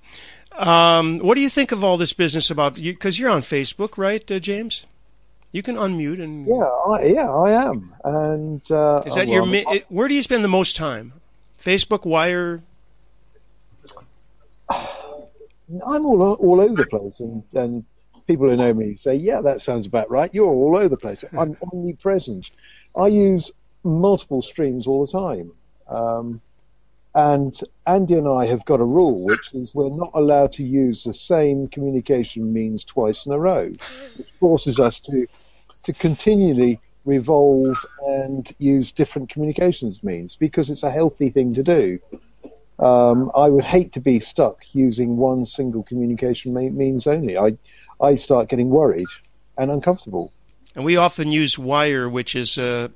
Um, 0.52 1.20
what 1.20 1.36
do 1.36 1.42
you 1.42 1.50
think 1.50 1.72
of 1.72 1.86
all 1.86 1.96
this 1.96 2.12
business 2.12 2.52
about 2.52 2.78
you? 2.78 2.92
Because 2.94 3.18
you're 3.18 3.30
on 3.30 3.44
Facebook, 3.44 3.98
right, 3.98 4.30
uh, 4.30 4.40
James? 4.40 4.86
You 5.54 5.64
can 5.64 5.78
unmute 5.78 6.22
and. 6.22 6.48
Yeah, 6.48 6.64
I, 6.64 7.06
yeah, 7.06 7.32
I 7.32 7.70
am. 7.70 7.94
And 8.04 8.72
uh, 8.72 9.04
is 9.06 9.16
that 9.16 9.30
your? 9.30 9.46
Mi- 9.46 9.84
where 9.88 10.10
do 10.10 10.16
you 10.16 10.24
spend 10.24 10.44
the 10.44 10.50
most 10.50 10.76
time? 10.76 11.14
Facebook, 11.58 12.06
Wire. 12.06 12.62
I'm 15.86 16.06
all 16.06 16.34
all 16.34 16.62
over 16.62 16.76
the 16.76 16.88
place, 16.88 17.20
and 17.20 17.44
and 17.54 17.86
people 18.28 18.50
who 18.50 18.56
know 18.56 18.74
me 18.74 18.96
say, 18.96 19.16
"Yeah, 19.16 19.42
that 19.42 19.62
sounds 19.62 19.86
about 19.86 20.10
right." 20.10 20.34
You're 20.34 20.48
all 20.48 20.78
over 20.78 20.90
the 20.90 20.98
place. 20.98 21.24
I'm 21.38 21.58
omnipresent. 21.72 22.52
I 22.96 23.08
use 23.08 23.52
multiple 23.84 24.42
streams 24.42 24.88
all 24.88 25.06
the 25.06 25.12
time. 25.12 25.52
Um, 25.88 26.42
and 27.16 27.60
Andy 27.86 28.16
and 28.16 28.28
I 28.28 28.46
have 28.48 28.66
got 28.66 28.80
a 28.80 28.86
rule, 28.86 29.24
which 29.26 29.54
is 29.54 29.76
we're 29.76 29.96
not 29.96 30.12
allowed 30.16 30.52
to 30.54 30.64
use 30.64 31.04
the 31.04 31.14
same 31.14 31.68
communication 31.68 32.52
means 32.52 32.84
twice 32.84 33.26
in 33.26 33.32
a 33.32 33.40
row, 33.40 33.68
which 33.68 34.28
forces 34.40 34.80
us 34.80 35.00
to 35.02 35.28
to 35.84 35.94
continually 35.94 36.80
revolve 37.06 37.86
and 38.06 38.54
use 38.58 38.92
different 38.92 39.30
communications 39.30 40.04
means 40.04 40.36
because 40.36 40.70
it's 40.70 40.84
a 40.84 40.92
healthy 40.92 41.30
thing 41.30 41.54
to 41.54 41.64
do. 41.64 42.00
Um, 42.80 43.32
I 43.36 43.50
would 43.50 43.64
hate 43.64 43.94
to 43.94 44.02
be 44.02 44.20
stuck 44.20 44.60
using 44.74 45.18
one 45.18 45.46
single 45.46 45.84
communication 45.84 46.54
means 46.54 47.08
only. 47.08 47.38
I 47.38 47.58
I 48.02 48.16
start 48.16 48.50
getting 48.50 48.70
worried 48.70 49.08
and 49.58 49.72
uncomfortable. 49.72 50.34
And 50.76 50.84
we 50.84 50.98
often 50.98 51.32
use 51.32 51.58
wire, 51.60 52.10
which 52.10 52.36
is 52.36 52.58
uh, 52.58 52.90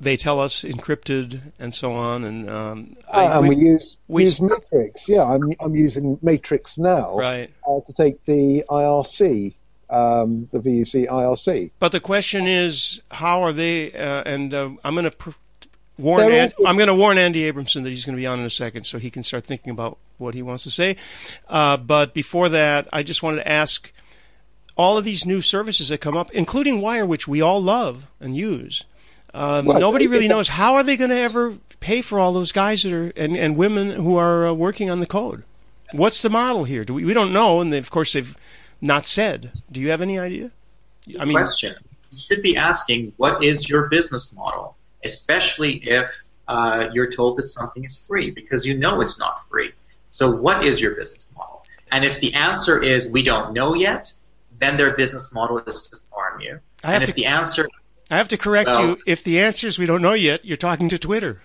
they 0.00 0.16
tell 0.16 0.38
us 0.40 0.62
encrypted 0.62 1.40
and 1.58 1.74
so 1.74 1.92
on. 1.92 2.24
And 2.24 2.48
um, 2.48 2.96
I, 3.12 3.26
uh, 3.26 3.40
and 3.40 3.48
we, 3.48 3.56
we, 3.56 3.62
use 3.62 3.96
we 4.08 4.24
use 4.24 4.40
Matrix. 4.40 5.08
Yeah, 5.08 5.24
I'm 5.24 5.52
I'm 5.60 5.74
using 5.74 6.18
Matrix 6.22 6.78
now 6.78 7.16
right. 7.16 7.50
Uh, 7.68 7.80
to 7.84 7.92
take 7.92 8.24
the 8.24 8.64
IRC 8.68 9.54
um, 9.92 10.48
the 10.50 10.58
VUC 10.58 11.06
IRC. 11.06 11.70
But 11.78 11.92
the 11.92 12.00
question 12.00 12.46
is, 12.46 13.02
how 13.10 13.42
are 13.42 13.52
they? 13.52 13.92
Uh, 13.92 14.22
and 14.24 14.52
uh, 14.54 14.70
I'm 14.82 14.94
going 14.94 15.04
to 15.04 15.10
pr- 15.10 15.30
warn. 15.98 16.32
An- 16.32 16.52
I'm 16.66 16.76
going 16.76 16.88
to 16.88 16.94
warn 16.94 17.18
Andy 17.18 17.50
Abramson 17.50 17.82
that 17.82 17.90
he's 17.90 18.04
going 18.04 18.16
to 18.16 18.20
be 18.20 18.26
on 18.26 18.40
in 18.40 18.46
a 18.46 18.50
second, 18.50 18.84
so 18.84 18.98
he 18.98 19.10
can 19.10 19.22
start 19.22 19.44
thinking 19.44 19.70
about 19.70 19.98
what 20.18 20.34
he 20.34 20.42
wants 20.42 20.62
to 20.64 20.70
say. 20.70 20.96
Uh, 21.48 21.76
but 21.76 22.14
before 22.14 22.48
that, 22.48 22.88
I 22.92 23.02
just 23.02 23.22
wanted 23.22 23.38
to 23.38 23.48
ask 23.48 23.92
all 24.76 24.96
of 24.96 25.04
these 25.04 25.26
new 25.26 25.40
services 25.40 25.88
that 25.90 25.98
come 25.98 26.16
up, 26.16 26.30
including 26.32 26.80
Wire, 26.80 27.04
which 27.04 27.28
we 27.28 27.40
all 27.40 27.62
love 27.62 28.06
and 28.20 28.36
use. 28.36 28.84
Um, 29.34 29.66
well, 29.66 29.80
nobody 29.80 30.06
really 30.06 30.28
knows 30.28 30.48
how 30.48 30.74
are 30.74 30.82
they 30.82 30.96
going 30.96 31.10
to 31.10 31.16
ever 31.16 31.56
pay 31.80 32.02
for 32.02 32.18
all 32.18 32.32
those 32.32 32.52
guys 32.52 32.82
that 32.82 32.92
are 32.92 33.12
and, 33.16 33.36
and 33.36 33.56
women 33.56 33.90
who 33.90 34.16
are 34.16 34.46
uh, 34.46 34.52
working 34.52 34.90
on 34.90 35.00
the 35.00 35.06
code. 35.06 35.42
What's 35.92 36.22
the 36.22 36.30
model 36.30 36.64
here? 36.64 36.84
Do 36.84 36.94
we, 36.94 37.04
we 37.04 37.14
don't 37.14 37.32
know, 37.32 37.60
and 37.60 37.72
they, 37.72 37.78
of 37.78 37.90
course 37.90 38.12
they've 38.12 38.36
not 38.80 39.04
said. 39.04 39.52
Do 39.70 39.80
you 39.80 39.90
have 39.90 40.00
any 40.00 40.18
idea? 40.18 40.50
I 41.18 41.24
mean, 41.24 41.36
question. 41.36 41.74
You 42.12 42.18
should 42.18 42.42
be 42.42 42.56
asking, 42.56 43.12
what 43.16 43.42
is 43.42 43.68
your 43.68 43.88
business 43.88 44.34
model, 44.34 44.76
especially 45.04 45.76
if 45.76 46.10
uh, 46.48 46.88
you're 46.92 47.10
told 47.10 47.38
that 47.38 47.46
something 47.46 47.84
is 47.84 48.04
free, 48.06 48.30
because 48.30 48.66
you 48.66 48.76
know 48.76 49.00
it's 49.00 49.18
not 49.18 49.48
free. 49.48 49.72
So, 50.10 50.30
what 50.30 50.64
is 50.64 50.80
your 50.80 50.94
business 50.94 51.26
model? 51.36 51.64
And 51.90 52.04
if 52.04 52.20
the 52.20 52.34
answer 52.34 52.82
is 52.82 53.08
we 53.08 53.22
don't 53.22 53.52
know 53.52 53.74
yet, 53.74 54.12
then 54.58 54.76
their 54.76 54.96
business 54.96 55.32
model 55.32 55.58
is 55.58 55.88
to 55.88 55.96
farm 56.10 56.40
you. 56.40 56.60
I 56.84 56.92
have 56.92 57.02
and 57.02 57.08
if 57.08 57.14
to, 57.14 57.20
the 57.20 57.26
answer, 57.26 57.68
I 58.10 58.16
have 58.16 58.28
to 58.28 58.36
correct 58.36 58.68
well, 58.68 58.86
you. 58.86 58.98
If 59.06 59.24
the 59.24 59.40
answer 59.40 59.68
is 59.68 59.78
we 59.78 59.86
don't 59.86 60.02
know 60.02 60.12
yet, 60.12 60.44
you're 60.44 60.56
talking 60.56 60.88
to 60.90 60.98
Twitter. 60.98 61.42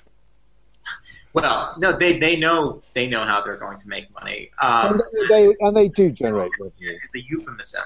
Well, 1.33 1.75
no, 1.77 1.91
they, 1.91 2.17
they 2.17 2.35
know 2.35 2.81
they 2.93 3.07
know 3.07 3.23
how 3.23 3.43
they're 3.43 3.57
going 3.57 3.77
to 3.77 3.87
make 3.87 4.11
money. 4.13 4.49
Um, 4.61 4.93
and 4.93 5.29
they 5.29 5.55
and 5.59 5.77
they 5.77 5.87
do 5.87 6.09
generate 6.09 6.51
revenue. 6.59 6.97
It's 7.03 7.15
a 7.15 7.21
euphemism. 7.21 7.83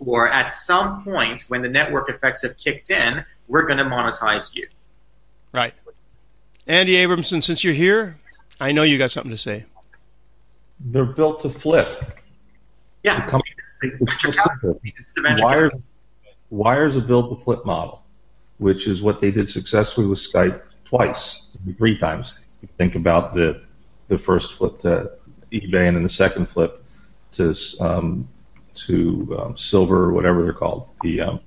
Or 0.00 0.28
at 0.28 0.52
some 0.52 1.04
point 1.04 1.42
when 1.48 1.62
the 1.62 1.68
network 1.68 2.08
effects 2.08 2.42
have 2.42 2.56
kicked 2.56 2.90
in, 2.90 3.24
we're 3.46 3.66
going 3.66 3.78
to 3.78 3.84
monetize 3.84 4.56
you. 4.56 4.66
Right. 5.54 5.72
Andy 6.66 6.94
Abramson, 6.94 7.40
since 7.40 7.62
you're 7.62 7.74
here, 7.74 8.18
I 8.60 8.72
know 8.72 8.82
you 8.82 8.98
got 8.98 9.12
something 9.12 9.30
to 9.30 9.38
say. 9.38 9.66
They're 10.80 11.04
built 11.04 11.40
to 11.42 11.48
flip. 11.48 12.18
Yeah. 13.04 13.38
Wires, 15.38 15.72
wires 16.50 16.96
a 16.96 17.00
built 17.00 17.38
to 17.38 17.44
flip 17.44 17.64
model, 17.64 18.02
which 18.58 18.88
is 18.88 19.00
what 19.00 19.20
they 19.20 19.30
did 19.30 19.48
successfully 19.48 20.08
with 20.08 20.18
Skype 20.18 20.60
twice, 20.84 21.42
three 21.78 21.96
times. 21.96 22.36
Think 22.76 22.96
about 22.96 23.34
the 23.34 23.62
the 24.08 24.18
first 24.18 24.54
flip 24.54 24.80
to 24.80 25.12
eBay 25.52 25.86
and 25.86 25.96
then 25.96 26.02
the 26.02 26.08
second 26.08 26.46
flip 26.46 26.84
to 27.32 27.54
um, 27.80 28.28
to 28.74 29.36
um, 29.38 29.56
silver 29.56 30.04
or 30.04 30.12
whatever 30.12 30.42
they're 30.42 30.52
called, 30.52 30.88
the 31.02 31.20
um, 31.20 31.40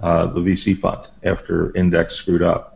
uh, 0.00 0.26
the 0.26 0.40
VC 0.40 0.78
fund 0.78 1.10
after 1.24 1.74
Index 1.76 2.14
screwed 2.14 2.42
up, 2.42 2.73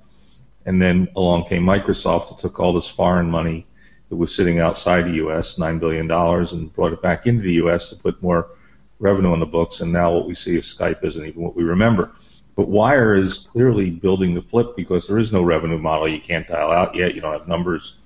and 0.66 0.80
then 0.80 1.08
along 1.16 1.44
came 1.44 1.64
Microsoft 1.64 2.28
that 2.28 2.38
took 2.38 2.60
all 2.60 2.72
this 2.72 2.88
foreign 2.88 3.30
money 3.30 3.66
that 4.08 4.16
was 4.16 4.34
sitting 4.34 4.58
outside 4.58 5.02
the 5.02 5.14
U.S. 5.14 5.58
nine 5.58 5.78
billion 5.78 6.06
dollars 6.06 6.52
and 6.52 6.72
brought 6.74 6.92
it 6.92 7.02
back 7.02 7.26
into 7.26 7.42
the 7.42 7.54
U.S. 7.54 7.90
to 7.90 7.96
put 7.96 8.22
more 8.22 8.50
revenue 8.98 9.32
on 9.32 9.40
the 9.40 9.46
books, 9.46 9.80
and 9.80 9.92
now 9.92 10.12
what 10.12 10.26
we 10.26 10.34
see 10.34 10.56
is 10.56 10.64
Skype 10.64 11.04
isn't 11.04 11.24
even 11.24 11.42
what 11.42 11.54
we 11.54 11.62
remember. 11.62 12.12
But 12.56 12.68
Wire 12.68 13.14
is 13.14 13.38
clearly 13.38 13.90
building 13.90 14.34
the 14.34 14.42
flip 14.42 14.74
because 14.76 15.06
there 15.06 15.18
is 15.18 15.32
no 15.32 15.42
revenue 15.42 15.78
model. 15.78 16.08
You 16.08 16.20
can't 16.20 16.48
dial 16.48 16.72
out 16.72 16.94
yet. 16.94 17.14
You 17.14 17.20
don't 17.20 17.32
have 17.32 17.46
numbers, 17.46 17.96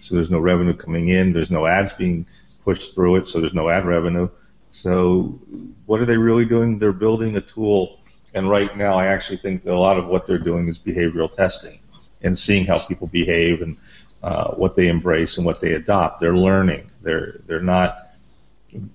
so 0.00 0.14
there's 0.14 0.30
no 0.30 0.38
revenue 0.38 0.74
coming 0.74 1.10
in. 1.10 1.32
There's 1.32 1.50
no 1.50 1.66
ads 1.66 1.92
being 1.92 2.24
pushed 2.64 2.94
through 2.94 3.16
it, 3.16 3.26
so 3.26 3.40
there's 3.40 3.52
no 3.52 3.68
ad 3.68 3.86
revenue. 3.86 4.28
So 4.70 5.38
what 5.86 6.00
are 6.00 6.06
they 6.06 6.16
really 6.16 6.44
doing? 6.46 6.78
They're 6.78 6.92
building 6.92 7.36
a 7.36 7.40
tool, 7.40 8.00
and 8.32 8.48
right 8.48 8.74
now 8.76 8.98
I 8.98 9.06
actually 9.06 9.38
think 9.38 9.64
that 9.64 9.74
a 9.74 9.78
lot 9.78 9.98
of 9.98 10.06
what 10.06 10.26
they're 10.26 10.38
doing 10.38 10.68
is 10.68 10.78
behavioral 10.78 11.32
testing 11.32 11.77
and 12.22 12.38
seeing 12.38 12.66
how 12.66 12.78
people 12.86 13.06
behave 13.06 13.62
and 13.62 13.76
uh, 14.22 14.52
what 14.52 14.76
they 14.76 14.88
embrace 14.88 15.36
and 15.36 15.46
what 15.46 15.60
they 15.60 15.72
adopt. 15.72 16.20
They're 16.20 16.36
learning. 16.36 16.90
They're 17.02 17.40
they're 17.46 17.60
not 17.60 18.08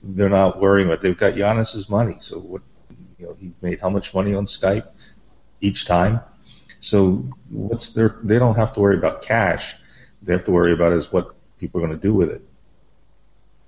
they're 0.03 0.29
not 0.29 0.59
worrying 0.59 0.87
about. 0.87 1.01
They've 1.01 1.17
got 1.17 1.35
Janus's 1.35 1.89
money, 1.89 2.17
so 2.19 2.39
what 2.39 2.61
you 3.17 3.25
know 3.25 3.35
he 3.39 3.53
made 3.61 3.79
how 3.79 3.89
much 3.89 4.13
money 4.13 4.33
on 4.33 4.45
Skype 4.45 4.87
each 5.61 5.85
time. 5.85 6.19
So 6.79 7.25
what's 7.49 7.89
their? 7.91 8.19
They 8.23 8.37
don't 8.37 8.55
have 8.55 8.73
to 8.73 8.79
worry 8.81 8.97
about 8.97 9.21
cash. 9.21 9.75
They 10.21 10.33
have 10.33 10.45
to 10.45 10.51
worry 10.51 10.73
about 10.73 10.93
is 10.93 11.11
what 11.11 11.33
people 11.59 11.81
are 11.81 11.87
going 11.87 11.97
to 11.97 12.01
do 12.01 12.13
with 12.13 12.29
it. 12.29 12.41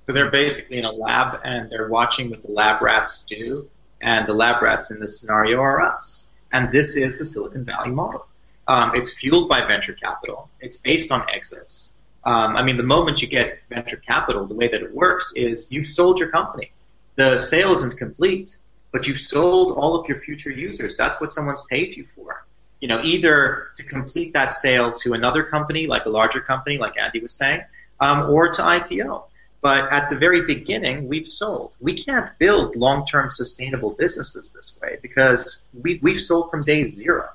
So 0.07 0.13
they're 0.13 0.31
basically 0.31 0.77
in 0.77 0.85
a 0.85 0.91
lab 0.91 1.39
and 1.43 1.69
they're 1.69 1.89
watching 1.89 2.29
what 2.29 2.41
the 2.41 2.51
lab 2.51 2.81
rats 2.81 3.23
do, 3.23 3.69
and 4.01 4.27
the 4.27 4.33
lab 4.33 4.61
rats 4.61 4.91
in 4.91 4.99
this 4.99 5.19
scenario 5.19 5.59
are 5.61 5.81
us. 5.81 6.27
And 6.51 6.71
this 6.71 6.95
is 6.95 7.17
the 7.17 7.25
Silicon 7.25 7.65
Valley 7.65 7.89
model. 7.89 8.27
Um, 8.67 8.95
it's 8.95 9.13
fueled 9.13 9.47
by 9.47 9.65
venture 9.65 9.93
capital. 9.93 10.49
It's 10.59 10.77
based 10.77 11.11
on 11.11 11.29
exits. 11.29 11.91
Um, 12.23 12.55
I 12.55 12.63
mean, 12.63 12.77
the 12.77 12.83
moment 12.83 13.21
you 13.21 13.27
get 13.27 13.59
venture 13.69 13.97
capital, 13.97 14.47
the 14.47 14.55
way 14.55 14.67
that 14.67 14.81
it 14.81 14.93
works 14.93 15.33
is 15.35 15.67
you've 15.69 15.85
sold 15.85 16.19
your 16.19 16.29
company. 16.29 16.71
The 17.15 17.37
sale 17.37 17.71
isn't 17.73 17.97
complete, 17.97 18.57
but 18.91 19.07
you've 19.07 19.19
sold 19.19 19.77
all 19.77 19.95
of 19.99 20.07
your 20.07 20.19
future 20.19 20.49
users. 20.49 20.97
That's 20.97 21.21
what 21.21 21.31
someone's 21.31 21.61
paid 21.69 21.95
you 21.95 22.05
for. 22.15 22.45
You 22.79 22.87
know, 22.87 23.01
either 23.03 23.67
to 23.75 23.83
complete 23.83 24.33
that 24.33 24.51
sale 24.51 24.93
to 24.93 25.13
another 25.13 25.43
company, 25.43 25.85
like 25.85 26.05
a 26.05 26.09
larger 26.09 26.41
company, 26.41 26.77
like 26.77 26.97
Andy 26.97 27.19
was 27.19 27.33
saying, 27.33 27.61
um, 27.99 28.29
or 28.29 28.49
to 28.49 28.61
IPO. 28.61 29.25
But 29.61 29.91
at 29.91 30.09
the 30.09 30.15
very 30.15 30.41
beginning, 30.41 31.07
we've 31.07 31.27
sold. 31.27 31.75
We 31.79 31.93
can't 31.93 32.37
build 32.37 32.75
long-term 32.75 33.29
sustainable 33.31 33.91
businesses 33.91 34.51
this 34.51 34.77
way 34.81 34.97
because 35.01 35.63
we, 35.73 35.99
we've 36.01 36.19
sold 36.19 36.51
from 36.51 36.61
day 36.61 36.83
zero. 36.83 37.29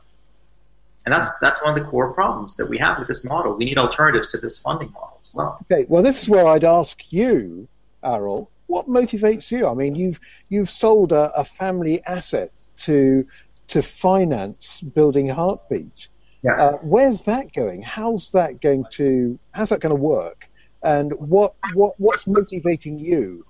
And 1.07 1.15
that's 1.15 1.29
that's 1.41 1.63
one 1.63 1.77
of 1.77 1.83
the 1.83 1.91
core 1.91 2.13
problems 2.13 2.55
that 2.57 2.69
we 2.69 2.77
have 2.79 2.99
with 2.99 3.09
this 3.09 3.25
model. 3.25 3.57
We 3.57 3.65
need 3.65 3.79
alternatives 3.79 4.33
to 4.33 4.39
this 4.39 4.59
funding 4.59 4.93
model 4.93 5.19
as 5.21 5.33
well. 5.35 5.59
Okay, 5.71 5.87
well, 5.89 6.03
this 6.03 6.23
is 6.23 6.29
where 6.29 6.47
I'd 6.47 6.65
ask 6.65 7.13
you, 7.13 7.69
Aral, 8.05 8.51
what 8.67 8.87
motivates 8.89 9.51
you? 9.51 9.67
I 9.67 9.75
mean, 9.75 9.95
you've 9.95 10.21
you've 10.49 10.71
sold 10.71 11.13
a, 11.13 11.33
a 11.35 11.45
family 11.45 12.05
asset 12.05 12.53
to 12.79 13.27
to 13.69 13.83
finance 13.83 14.81
building 14.81 15.29
Heartbeat. 15.29 16.09
Yeah. 16.43 16.57
Uh, 16.57 16.73
where's 16.83 17.23
that 17.23 17.53
going? 17.53 17.83
How's 17.83 18.31
that 18.33 18.61
going 18.61 18.85
to 18.93 19.39
how's 19.53 19.71
that 19.71 19.81
going 19.81 19.95
to 19.95 20.01
work? 20.01 20.49
And 20.83 21.13
what 21.13 21.55
what 21.75 21.95
what's 21.99 22.27
motivating 22.27 22.99
you? 22.99 23.47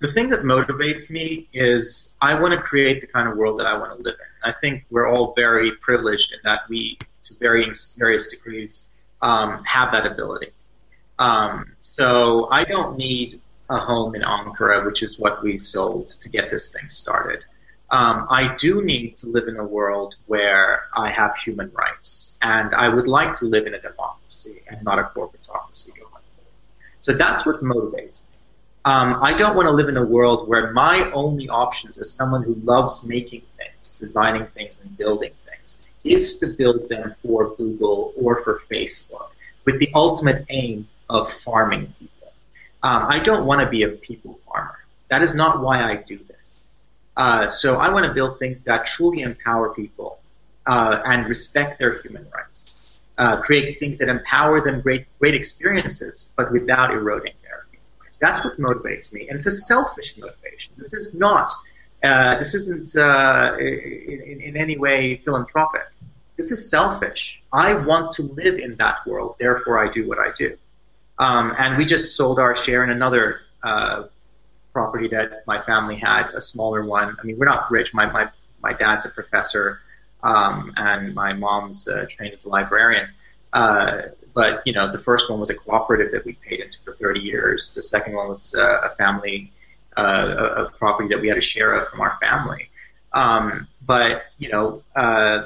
The 0.00 0.12
thing 0.12 0.28
that 0.30 0.40
motivates 0.40 1.10
me 1.10 1.48
is 1.52 2.14
I 2.20 2.38
want 2.38 2.52
to 2.52 2.60
create 2.60 3.00
the 3.00 3.06
kind 3.06 3.28
of 3.28 3.36
world 3.36 3.58
that 3.58 3.66
I 3.66 3.76
want 3.76 3.96
to 3.96 4.02
live 4.02 4.14
in. 4.14 4.33
I 4.44 4.52
think 4.52 4.84
we're 4.90 5.08
all 5.08 5.34
very 5.34 5.72
privileged 5.72 6.32
in 6.32 6.38
that 6.44 6.60
we, 6.68 6.98
to 7.24 7.34
varying 7.40 7.72
various 7.96 8.28
degrees, 8.28 8.88
um, 9.22 9.64
have 9.64 9.92
that 9.92 10.06
ability. 10.06 10.50
Um, 11.18 11.74
so 11.80 12.48
I 12.50 12.64
don't 12.64 12.96
need 12.96 13.40
a 13.70 13.78
home 13.78 14.14
in 14.14 14.22
Ankara, 14.22 14.84
which 14.84 15.02
is 15.02 15.18
what 15.18 15.42
we 15.42 15.56
sold 15.58 16.08
to 16.20 16.28
get 16.28 16.50
this 16.50 16.72
thing 16.72 16.88
started. 16.88 17.44
Um, 17.90 18.26
I 18.30 18.54
do 18.56 18.84
need 18.84 19.18
to 19.18 19.26
live 19.26 19.46
in 19.46 19.56
a 19.56 19.64
world 19.64 20.16
where 20.26 20.84
I 20.94 21.10
have 21.10 21.36
human 21.36 21.70
rights, 21.72 22.36
and 22.42 22.74
I 22.74 22.88
would 22.88 23.06
like 23.06 23.36
to 23.36 23.46
live 23.46 23.66
in 23.66 23.74
a 23.74 23.80
democracy 23.80 24.62
and 24.68 24.82
not 24.82 24.98
a 24.98 25.04
corporatocracy. 25.04 25.90
So 27.00 27.12
that's 27.12 27.44
what 27.44 27.62
motivates 27.62 28.22
me. 28.22 28.38
Um, 28.86 29.22
I 29.22 29.34
don't 29.34 29.54
want 29.54 29.66
to 29.66 29.72
live 29.72 29.90
in 29.90 29.98
a 29.98 30.04
world 30.04 30.48
where 30.48 30.72
my 30.72 31.10
only 31.12 31.50
options 31.50 31.98
as 31.98 32.10
someone 32.10 32.42
who 32.42 32.54
loves 32.54 33.04
making 33.06 33.42
things 33.58 33.73
designing 33.98 34.46
things 34.46 34.80
and 34.80 34.96
building 34.96 35.32
things 35.46 35.78
is 36.04 36.38
to 36.38 36.48
build 36.48 36.88
them 36.88 37.12
for 37.22 37.54
Google 37.56 38.12
or 38.16 38.42
for 38.42 38.60
Facebook 38.70 39.30
with 39.64 39.78
the 39.78 39.90
ultimate 39.94 40.44
aim 40.50 40.88
of 41.08 41.32
farming 41.32 41.92
people. 41.98 42.32
Um, 42.82 43.06
I 43.08 43.18
don't 43.18 43.46
want 43.46 43.60
to 43.62 43.68
be 43.68 43.82
a 43.82 43.88
people 43.88 44.38
farmer. 44.46 44.78
That 45.08 45.22
is 45.22 45.34
not 45.34 45.60
why 45.62 45.82
I 45.82 45.96
do 45.96 46.18
this. 46.18 46.58
Uh, 47.16 47.46
so 47.46 47.76
I 47.76 47.90
want 47.90 48.06
to 48.06 48.12
build 48.12 48.38
things 48.38 48.64
that 48.64 48.84
truly 48.84 49.22
empower 49.22 49.72
people 49.74 50.18
uh, 50.66 51.00
and 51.04 51.26
respect 51.28 51.78
their 51.78 52.00
human 52.02 52.26
rights. 52.34 52.90
Uh, 53.16 53.40
create 53.40 53.78
things 53.78 53.98
that 53.98 54.08
empower 54.08 54.60
them 54.60 54.80
great 54.80 55.06
great 55.20 55.34
experiences, 55.34 56.32
but 56.36 56.50
without 56.50 56.90
eroding 56.90 57.32
their 57.42 57.64
human 57.70 57.86
rights. 58.02 58.18
That's 58.18 58.44
what 58.44 58.58
motivates 58.58 59.12
me, 59.12 59.28
and 59.28 59.36
it's 59.36 59.46
a 59.46 59.52
selfish 59.52 60.16
motivation. 60.18 60.72
This 60.76 60.92
is 60.92 61.16
not 61.16 61.52
uh, 62.04 62.36
this 62.38 62.54
isn't 62.54 62.96
uh, 63.00 63.56
in, 63.58 64.40
in, 64.42 64.56
any 64.56 64.76
way 64.76 65.22
philanthropic. 65.24 65.82
This 66.36 66.50
is 66.50 66.68
selfish. 66.68 67.42
I 67.52 67.74
want 67.74 68.12
to 68.12 68.24
live 68.24 68.58
in 68.58 68.76
that 68.76 69.06
world, 69.06 69.36
therefore 69.38 69.78
I 69.78 69.90
do 69.90 70.06
what 70.06 70.18
I 70.18 70.32
do. 70.36 70.56
Um, 71.18 71.54
and 71.56 71.78
we 71.78 71.86
just 71.86 72.16
sold 72.16 72.38
our 72.38 72.54
share 72.54 72.84
in 72.84 72.90
another 72.90 73.40
uh, 73.62 74.04
property 74.72 75.08
that 75.08 75.46
my 75.46 75.62
family 75.62 75.96
had, 75.96 76.30
a 76.34 76.40
smaller 76.40 76.84
one. 76.84 77.16
I 77.18 77.24
mean, 77.24 77.38
we're 77.38 77.46
not 77.46 77.70
rich. 77.70 77.94
My 77.94 78.06
my 78.06 78.28
my 78.60 78.72
dad's 78.72 79.06
a 79.06 79.08
professor, 79.10 79.80
um, 80.22 80.74
and 80.76 81.14
my 81.14 81.32
mom's 81.32 81.88
uh, 81.88 82.06
trained 82.08 82.34
as 82.34 82.44
a 82.44 82.48
librarian. 82.48 83.08
Uh, 83.52 84.02
but 84.34 84.62
you 84.66 84.72
know, 84.72 84.90
the 84.90 84.98
first 84.98 85.30
one 85.30 85.38
was 85.38 85.50
a 85.50 85.54
cooperative 85.54 86.10
that 86.10 86.24
we 86.24 86.34
paid 86.34 86.60
into 86.60 86.78
for 86.84 86.94
30 86.94 87.20
years. 87.20 87.72
The 87.74 87.82
second 87.82 88.14
one 88.14 88.28
was 88.28 88.54
uh, 88.54 88.80
a 88.82 88.90
family 88.90 89.52
uh, 89.96 90.66
a 90.66 90.78
property 90.78 91.08
that 91.08 91.20
we 91.20 91.28
had 91.28 91.38
a 91.38 91.42
share 91.42 91.74
of 91.74 91.88
from 91.88 92.00
our 92.00 92.18
family. 92.20 92.70
Um, 93.12 93.68
but 93.86 94.24
you 94.38 94.50
know, 94.50 94.82
uh, 94.96 95.44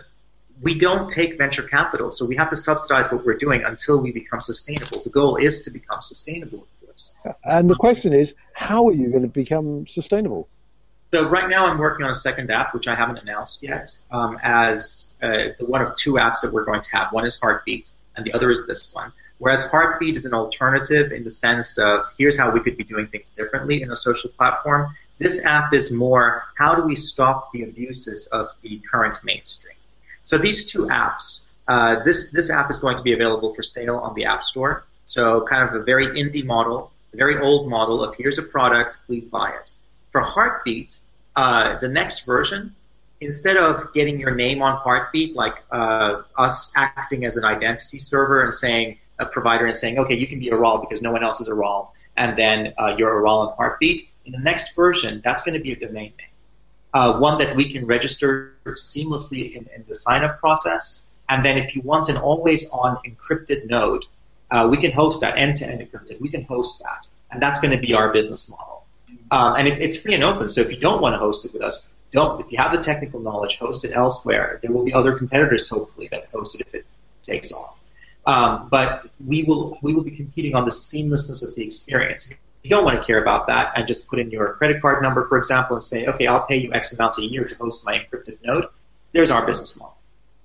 we 0.61 0.75
don't 0.75 1.09
take 1.09 1.39
venture 1.39 1.63
capital, 1.63 2.11
so 2.11 2.27
we 2.27 2.37
have 2.37 2.49
to 2.49 2.57
subsidize 2.57 3.13
what 3.13 3.25
we're 3.25 3.37
doing 3.37 3.63
until 3.65 4.01
we 4.01 4.13
become 4.13 4.41
sustainable. 4.41 4.99
The 5.05 5.11
goal 5.11 5.37
is 5.37 5.61
to 5.63 5.71
become 5.71 6.03
sustainable, 6.03 6.61
of 6.61 6.87
course. 6.87 7.13
And 7.45 7.71
the 7.71 7.77
question 7.77 8.13
is, 8.13 8.35
how 8.55 8.89
are 8.89 8.93
you 8.93 9.11
going 9.11 9.23
to 9.23 9.29
become 9.29 9.87
sustainable? 9.87 10.49
So 11.13 11.29
right 11.29 11.49
now, 11.49 11.67
I'm 11.67 11.79
working 11.79 12.05
on 12.05 12.11
a 12.11 12.15
second 12.15 12.51
app, 12.51 12.75
which 12.75 12.87
I 12.87 12.95
haven't 12.95 13.19
announced 13.19 13.63
yet, 13.63 13.97
um, 14.11 14.39
as 14.43 15.15
uh, 15.23 15.49
one 15.61 15.81
of 15.81 15.95
two 15.97 16.15
apps 16.15 16.43
that 16.43 16.53
we're 16.53 16.65
going 16.65 16.83
to 16.83 16.97
have. 16.97 17.13
One 17.13 17.25
is 17.25 17.41
Heartbeat, 17.41 17.93
and 18.17 18.27
the 18.27 18.33
other 18.35 18.51
is 18.51 18.67
this 18.67 18.93
one. 18.93 19.13
Whereas 19.39 19.71
Heartbeat 19.71 20.17
is 20.17 20.25
an 20.25 20.35
alternative 20.35 21.13
in 21.13 21.25
the 21.25 21.31
sense 21.31 21.79
of 21.79 22.07
here's 22.17 22.39
how 22.39 22.51
we 22.51 22.61
could 22.61 22.77
be 22.77 22.85
doing 22.85 23.07
things 23.07 23.31
differently 23.31 23.83
in 23.83 23.91
a 23.91 23.97
social 23.97 24.31
platform. 24.31 24.95
This 25.19 25.45
app 25.45 25.73
is 25.73 25.93
more 25.93 26.45
how 26.57 26.75
do 26.75 26.83
we 26.83 26.95
stop 26.95 27.53
the 27.53 27.63
abuses 27.63 28.27
of 28.27 28.49
the 28.63 28.81
current 28.91 29.19
mainstream. 29.23 29.77
So 30.25 30.39
these 30.39 30.71
two 30.71 30.87
apps, 30.87 31.47
uh, 31.69 32.03
this 32.05 32.31
this 32.33 32.51
app 32.51 32.71
is 32.71 32.79
going 32.79 32.97
to 32.97 33.03
be 33.03 33.13
available 33.13 33.55
for 33.55 33.63
sale 33.63 33.97
on 33.97 34.15
the 34.15 34.25
App 34.25 34.45
Store. 34.45 34.85
So 35.05 35.47
kind 35.47 35.67
of 35.67 35.75
a 35.75 35.85
very 35.85 36.07
indie 36.09 36.45
model, 36.45 36.93
a 37.15 37.17
very 37.17 37.39
old 37.39 37.69
model 37.69 38.03
of 38.05 38.15
here's 38.17 38.39
a 38.39 38.43
product, 38.43 38.99
please 39.07 39.25
buy 39.25 39.51
it. 39.51 39.73
For 40.13 40.21
Heartbeat, 40.21 40.99
uh, 41.37 41.79
the 41.79 41.89
next 41.89 42.27
version, 42.27 42.75
instead 43.21 43.57
of 43.57 43.93
getting 43.95 44.19
your 44.21 44.35
name 44.35 44.63
on 44.63 44.77
Heartbeat, 44.77 45.35
like 45.35 45.63
uh, 45.71 46.23
us 46.37 46.73
acting 46.77 47.25
as 47.25 47.37
an 47.37 47.45
identity 47.45 47.99
server 47.99 48.43
and 48.43 48.53
saying 48.53 48.99
a 49.19 49.27
provider 49.27 49.67
and 49.67 49.75
saying, 49.75 49.99
okay, 49.99 50.15
you 50.15 50.27
can 50.27 50.39
be 50.39 50.51
Aral 50.51 50.79
because 50.79 51.03
no 51.03 51.13
one 51.13 51.25
else 51.25 51.41
is 51.41 51.49
Aral, 51.49 51.93
and 52.17 52.39
then 52.39 52.75
uh, 52.79 52.95
you're 52.97 53.11
Aral 53.11 53.41
on 53.41 53.57
Heartbeat. 53.57 54.09
In 54.27 54.33
the 54.33 54.39
next 54.39 54.75
version, 54.75 55.21
that's 55.25 55.43
going 55.43 55.57
to 55.57 55.63
be 55.63 55.73
a 55.73 55.77
domain 55.77 56.13
name, 56.19 56.35
uh, 56.95 57.19
one 57.19 57.39
that 57.39 57.57
we 57.57 57.73
can 57.73 57.87
register 57.87 58.55
seamlessly 58.67 59.55
in, 59.55 59.69
in 59.75 59.85
the 59.89 59.95
sign-up 59.95 60.39
process. 60.39 61.05
And 61.29 61.45
then 61.45 61.59
if 61.59 61.75
you 61.75 61.83
want 61.83 62.09
an 62.09 62.17
always-on 62.17 62.99
encrypted 63.07 63.69
node, 63.69 64.05
uh, 64.51 64.67
we 64.71 64.79
can 64.79 64.93
host 64.93 65.21
that 65.21 65.37
end-to-end 65.37 65.81
encrypted. 65.81 66.21
We 66.21 66.31
can 66.31 66.45
host 66.45 66.83
that, 66.83 67.09
and 67.31 67.43
that's 67.43 67.61
going 67.61 67.73
to 67.73 67.87
be 67.87 67.95
our 67.95 68.13
business 68.13 68.49
model. 68.49 68.87
Um, 69.31 69.57
and 69.57 69.69
if, 69.69 69.79
it's 69.79 70.01
free 70.01 70.15
and 70.15 70.25
open, 70.25 70.49
so 70.49 70.61
if 70.61 70.71
you 70.71 70.79
don't 70.79 71.03
want 71.03 71.15
to 71.15 71.19
host 71.19 71.45
it 71.45 71.53
with 71.53 71.63
us, 71.63 71.89
don't. 72.11 72.41
If 72.41 72.51
you 72.51 72.57
have 72.59 72.73
the 72.73 72.79
technical 72.79 73.21
knowledge, 73.21 73.59
host 73.59 73.85
it 73.85 73.93
elsewhere. 73.95 74.59
There 74.63 74.73
will 74.73 74.85
be 74.85 74.95
other 74.95 75.13
competitors, 75.13 75.69
hopefully, 75.69 76.09
that 76.11 76.29
host 76.33 76.59
it 76.59 76.67
if 76.69 76.75
it 76.75 76.87
takes 77.23 77.53
off. 77.53 77.79
Um, 78.29 78.69
but 78.71 79.09
we 79.27 79.45
will 79.45 79.79
we 79.81 79.95
will 79.95 80.03
be 80.03 80.11
competing 80.11 80.55
on 80.55 80.67
the 80.67 80.71
seamlessness 80.71 81.43
of 81.43 81.55
the 81.55 81.65
experience. 81.65 82.31
If 82.31 82.37
you 82.63 82.69
don't 82.69 82.85
want 82.85 83.01
to 83.01 83.07
care 83.07 83.23
about 83.23 83.47
that 83.47 83.73
and 83.75 83.87
just 83.87 84.07
put 84.07 84.19
in 84.19 84.31
your 84.31 84.53
credit 84.53 84.83
card 84.83 85.03
number, 85.03 85.27
for 85.27 85.39
example, 85.39 85.77
and 85.77 85.83
say, 85.83 86.07
okay, 86.07 86.27
I'll 86.27 86.47
pay 86.47 86.59
you 86.59 86.71
X 86.75 86.93
amount 86.93 87.17
a 87.17 87.23
year 87.23 87.47
to 87.47 87.55
host 87.55 87.87
my 87.87 87.99
encrypted 87.99 88.37
node. 88.45 88.67
There's 89.13 89.31
our 89.31 89.47
business 89.47 89.79
model. 89.79 89.97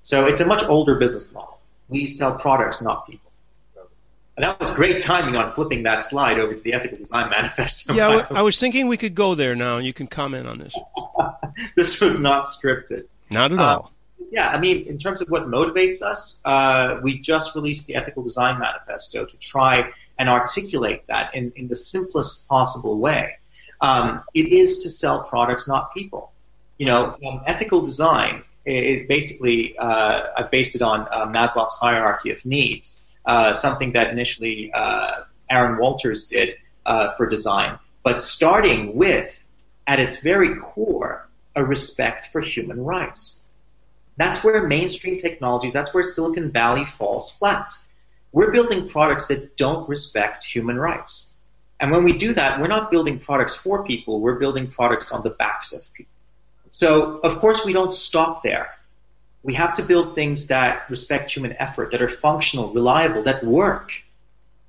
So 0.01 0.27
it's 0.27 0.39
a 0.39 0.47
much 0.47 0.63
older 0.63 0.95
business 0.95 1.33
model. 1.33 1.59
We 1.89 2.05
sell 2.05 2.39
products, 2.39 2.81
not 2.81 3.05
people. 3.05 3.31
And 4.37 4.45
that 4.45 4.59
was 4.61 4.71
great 4.71 5.01
timing 5.01 5.35
on 5.35 5.49
flipping 5.49 5.83
that 5.83 6.03
slide 6.03 6.39
over 6.39 6.53
to 6.53 6.63
the 6.63 6.73
ethical 6.73 6.97
design 6.97 7.29
manifesto. 7.37 7.93
Yeah, 7.95 8.25
I 8.31 8.43
was 8.43 8.57
thinking 8.57 8.87
we 8.87 8.97
could 8.97 9.13
go 9.13 9.35
there 9.35 9.55
now, 9.55 9.75
and 9.75 9.85
you 9.85 9.93
can 9.93 10.07
comment 10.07 10.47
on 10.47 10.57
this. 10.57 10.73
this 11.75 11.99
was 11.99 12.17
not 12.17 12.45
scripted. 12.45 13.07
Not 13.29 13.51
at 13.51 13.59
all. 13.59 13.85
Uh, 13.85 13.92
yeah, 14.31 14.49
I 14.49 14.59
mean, 14.59 14.87
in 14.87 14.97
terms 14.97 15.21
of 15.21 15.29
what 15.29 15.47
motivates 15.47 16.01
us, 16.01 16.39
uh, 16.45 16.99
we 17.01 17.19
just 17.19 17.55
released 17.55 17.87
the 17.87 17.95
ethical 17.95 18.23
design 18.23 18.59
manifesto 18.59 19.25
to 19.25 19.37
try 19.37 19.91
and 20.17 20.29
articulate 20.29 21.03
that 21.07 21.33
in, 21.35 21.51
in 21.55 21.67
the 21.67 21.75
simplest 21.75 22.47
possible 22.47 22.97
way. 22.99 23.37
Um, 23.81 24.23
it 24.33 24.47
is 24.47 24.83
to 24.83 24.89
sell 24.89 25.23
products, 25.23 25.67
not 25.67 25.93
people. 25.93 26.31
You 26.77 26.87
know, 26.87 27.17
um, 27.25 27.41
ethical 27.45 27.81
design, 27.81 28.43
it, 28.65 29.07
basically, 29.07 29.77
uh, 29.77 30.27
I 30.37 30.43
based 30.43 30.75
it 30.75 30.81
on 30.81 31.07
uh, 31.11 31.31
Maslow's 31.31 31.77
hierarchy 31.79 32.31
of 32.31 32.45
needs 32.45 32.99
uh, 33.25 33.53
something 33.53 33.93
that 33.93 34.11
initially 34.11 34.71
uh, 34.73 35.23
Aarron 35.49 35.79
Walters 35.79 36.27
did 36.27 36.55
uh, 36.85 37.11
for 37.11 37.25
design, 37.25 37.79
but 38.03 38.19
starting 38.19 38.95
with, 38.95 39.45
at 39.87 39.99
its 39.99 40.21
very 40.21 40.55
core, 40.55 41.27
a 41.55 41.63
respect 41.63 42.29
for 42.31 42.41
human 42.41 42.83
rights. 42.83 43.42
That's 44.17 44.43
where 44.43 44.67
mainstream 44.67 45.19
technologies, 45.19 45.73
that's 45.73 45.93
where 45.93 46.03
Silicon 46.03 46.51
Valley 46.51 46.85
falls 46.85 47.31
flat. 47.31 47.73
We're 48.31 48.51
building 48.51 48.87
products 48.87 49.27
that 49.27 49.57
don't 49.57 49.87
respect 49.89 50.43
human 50.43 50.79
rights. 50.79 51.35
And 51.79 51.91
when 51.91 52.03
we 52.03 52.13
do 52.13 52.33
that, 52.33 52.61
we're 52.61 52.67
not 52.67 52.91
building 52.91 53.19
products 53.19 53.55
for 53.55 53.83
people, 53.83 54.21
we're 54.21 54.39
building 54.39 54.67
products 54.67 55.11
on 55.11 55.23
the 55.23 55.31
backs 55.31 55.73
of 55.73 55.81
people. 55.93 56.11
So, 56.71 57.19
of 57.19 57.39
course, 57.39 57.65
we 57.65 57.73
don't 57.73 57.93
stop 57.93 58.41
there 58.41 58.69
we 59.43 59.53
have 59.55 59.73
to 59.75 59.83
build 59.83 60.15
things 60.15 60.47
that 60.47 60.89
respect 60.89 61.29
human 61.29 61.53
effort, 61.59 61.91
that 61.91 62.01
are 62.01 62.07
functional, 62.07 62.73
reliable, 62.73 63.23
that 63.23 63.43
work, 63.43 63.91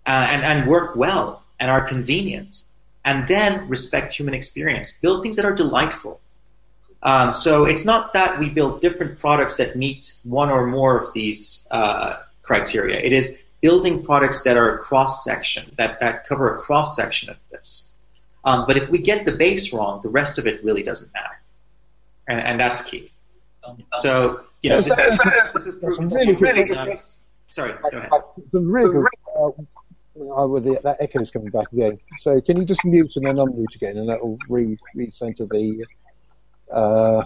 uh, 0.04 0.28
and, 0.30 0.42
and 0.42 0.68
work 0.68 0.96
well, 0.96 1.42
and 1.60 1.70
are 1.70 1.80
convenient. 1.80 2.62
And 3.04 3.26
then 3.28 3.68
respect 3.68 4.12
human 4.12 4.34
experience. 4.34 4.92
Build 4.92 5.22
things 5.22 5.36
that 5.36 5.44
are 5.44 5.54
delightful. 5.54 6.20
Um, 7.04 7.32
so 7.32 7.66
it's 7.66 7.84
not 7.84 8.14
that 8.14 8.38
we 8.38 8.48
build 8.48 8.80
different 8.80 9.18
products 9.18 9.56
that 9.58 9.76
meet 9.76 10.14
one 10.24 10.48
or 10.48 10.66
more 10.66 10.98
of 10.98 11.12
these 11.12 11.66
uh, 11.70 12.16
criteria. 12.42 12.98
It 12.98 13.12
is 13.12 13.44
building 13.60 14.02
products 14.02 14.42
that 14.42 14.56
are 14.56 14.76
a 14.76 14.78
cross 14.78 15.22
section, 15.22 15.70
that, 15.76 16.00
that 16.00 16.26
cover 16.26 16.54
a 16.54 16.58
cross 16.58 16.96
section 16.96 17.30
of 17.30 17.36
this. 17.50 17.92
Um, 18.44 18.64
but 18.66 18.76
if 18.76 18.88
we 18.90 18.98
get 18.98 19.26
the 19.26 19.32
base 19.32 19.72
wrong, 19.72 20.00
the 20.02 20.08
rest 20.08 20.38
of 20.38 20.46
it 20.46 20.64
really 20.64 20.82
doesn't 20.82 21.12
matter. 21.12 21.40
And, 22.28 22.40
and 22.40 22.60
that's 22.60 22.82
key. 22.82 23.10
So 23.94 24.40
you 24.62 24.70
know, 24.70 24.80
this, 24.80 24.98
is, 24.98 25.18
this 25.52 25.66
is 25.66 25.82
really, 25.82 26.34
really 26.34 26.64
nice. 26.64 27.20
Sorry, 27.50 27.74
go 27.90 27.98
ahead. 27.98 28.10
The 28.52 28.60
really 28.60 29.06
uh, 29.38 29.48
uh, 29.48 30.46
the, 30.60 30.80
that 30.82 30.96
echo 31.00 31.20
is 31.20 31.30
coming 31.30 31.50
back 31.50 31.70
again. 31.72 31.98
So 32.18 32.40
can 32.40 32.58
you 32.58 32.64
just 32.64 32.84
mute 32.84 33.14
and 33.16 33.26
then 33.26 33.36
unmute 33.36 33.74
again, 33.74 33.96
and 33.98 34.08
that 34.08 34.22
will 34.22 34.38
re 34.48 34.76
recenter 34.96 35.48
the. 35.48 35.84
Uh, 36.74 37.24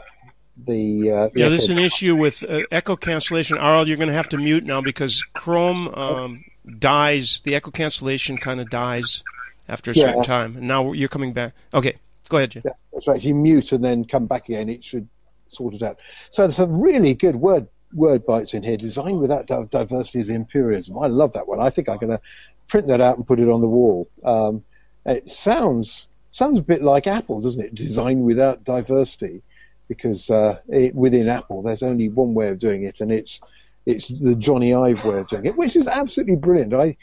the, 0.66 1.10
uh, 1.10 1.28
the 1.28 1.40
yeah, 1.40 1.48
this 1.48 1.64
is 1.64 1.70
an 1.70 1.78
issue 1.78 2.14
with 2.14 2.44
uh, 2.44 2.62
echo 2.70 2.96
cancellation. 2.96 3.56
Aral, 3.58 3.88
you're 3.88 3.96
going 3.96 4.08
to 4.08 4.14
have 4.14 4.28
to 4.30 4.36
mute 4.36 4.64
now 4.64 4.80
because 4.80 5.22
Chrome 5.32 5.88
um, 5.94 6.44
dies. 6.78 7.40
The 7.44 7.54
echo 7.54 7.70
cancellation 7.70 8.36
kind 8.36 8.60
of 8.60 8.68
dies 8.68 9.22
after 9.68 9.90
a 9.90 9.94
yeah. 9.94 10.04
certain 10.06 10.22
time, 10.22 10.56
and 10.56 10.68
now 10.68 10.92
you're 10.92 11.08
coming 11.08 11.32
back. 11.32 11.54
Okay, 11.72 11.94
go 12.28 12.36
ahead, 12.36 12.50
Jim. 12.50 12.62
Yeah, 12.64 12.72
that's 12.92 13.06
right. 13.06 13.16
If 13.16 13.24
you 13.24 13.34
mute 13.34 13.72
and 13.72 13.84
then 13.84 14.04
come 14.04 14.26
back 14.26 14.48
again, 14.48 14.68
it 14.68 14.84
should 14.84 15.08
sort 15.46 15.74
it 15.74 15.82
out. 15.82 15.98
So 16.30 16.42
there's 16.42 16.56
some 16.56 16.80
really 16.80 17.14
good 17.14 17.36
word 17.36 17.68
word 17.94 18.26
bites 18.26 18.52
in 18.52 18.62
here. 18.62 18.76
Design 18.76 19.18
without 19.20 19.46
diversity 19.70 20.18
is 20.20 20.28
imperialism. 20.28 20.98
I 20.98 21.06
love 21.06 21.32
that 21.32 21.48
one. 21.48 21.60
I 21.60 21.70
think 21.70 21.88
I'm 21.88 21.98
going 21.98 22.10
to 22.10 22.20
print 22.66 22.86
that 22.88 23.00
out 23.00 23.16
and 23.16 23.26
put 23.26 23.40
it 23.40 23.48
on 23.48 23.60
the 23.60 23.68
wall. 23.68 24.10
Um, 24.24 24.64
it 25.06 25.28
sounds 25.28 26.07
sounds 26.30 26.58
a 26.58 26.62
bit 26.62 26.82
like 26.82 27.06
Apple, 27.06 27.40
doesn't 27.40 27.62
it? 27.62 27.74
Design 27.74 28.22
without 28.22 28.64
diversity, 28.64 29.42
because 29.88 30.30
uh, 30.30 30.58
it, 30.68 30.94
within 30.94 31.28
Apple 31.28 31.62
there's 31.62 31.82
only 31.82 32.08
one 32.08 32.34
way 32.34 32.48
of 32.48 32.58
doing 32.58 32.84
it, 32.84 33.00
and 33.00 33.10
it's 33.12 33.40
it's 33.86 34.08
the 34.08 34.34
Jony 34.34 34.76
Ive 34.76 35.04
way 35.04 35.18
of 35.18 35.28
doing 35.28 35.46
it, 35.46 35.56
which 35.56 35.76
is 35.76 35.88
absolutely 35.88 36.36
brilliant. 36.36 36.74
I 36.74 36.96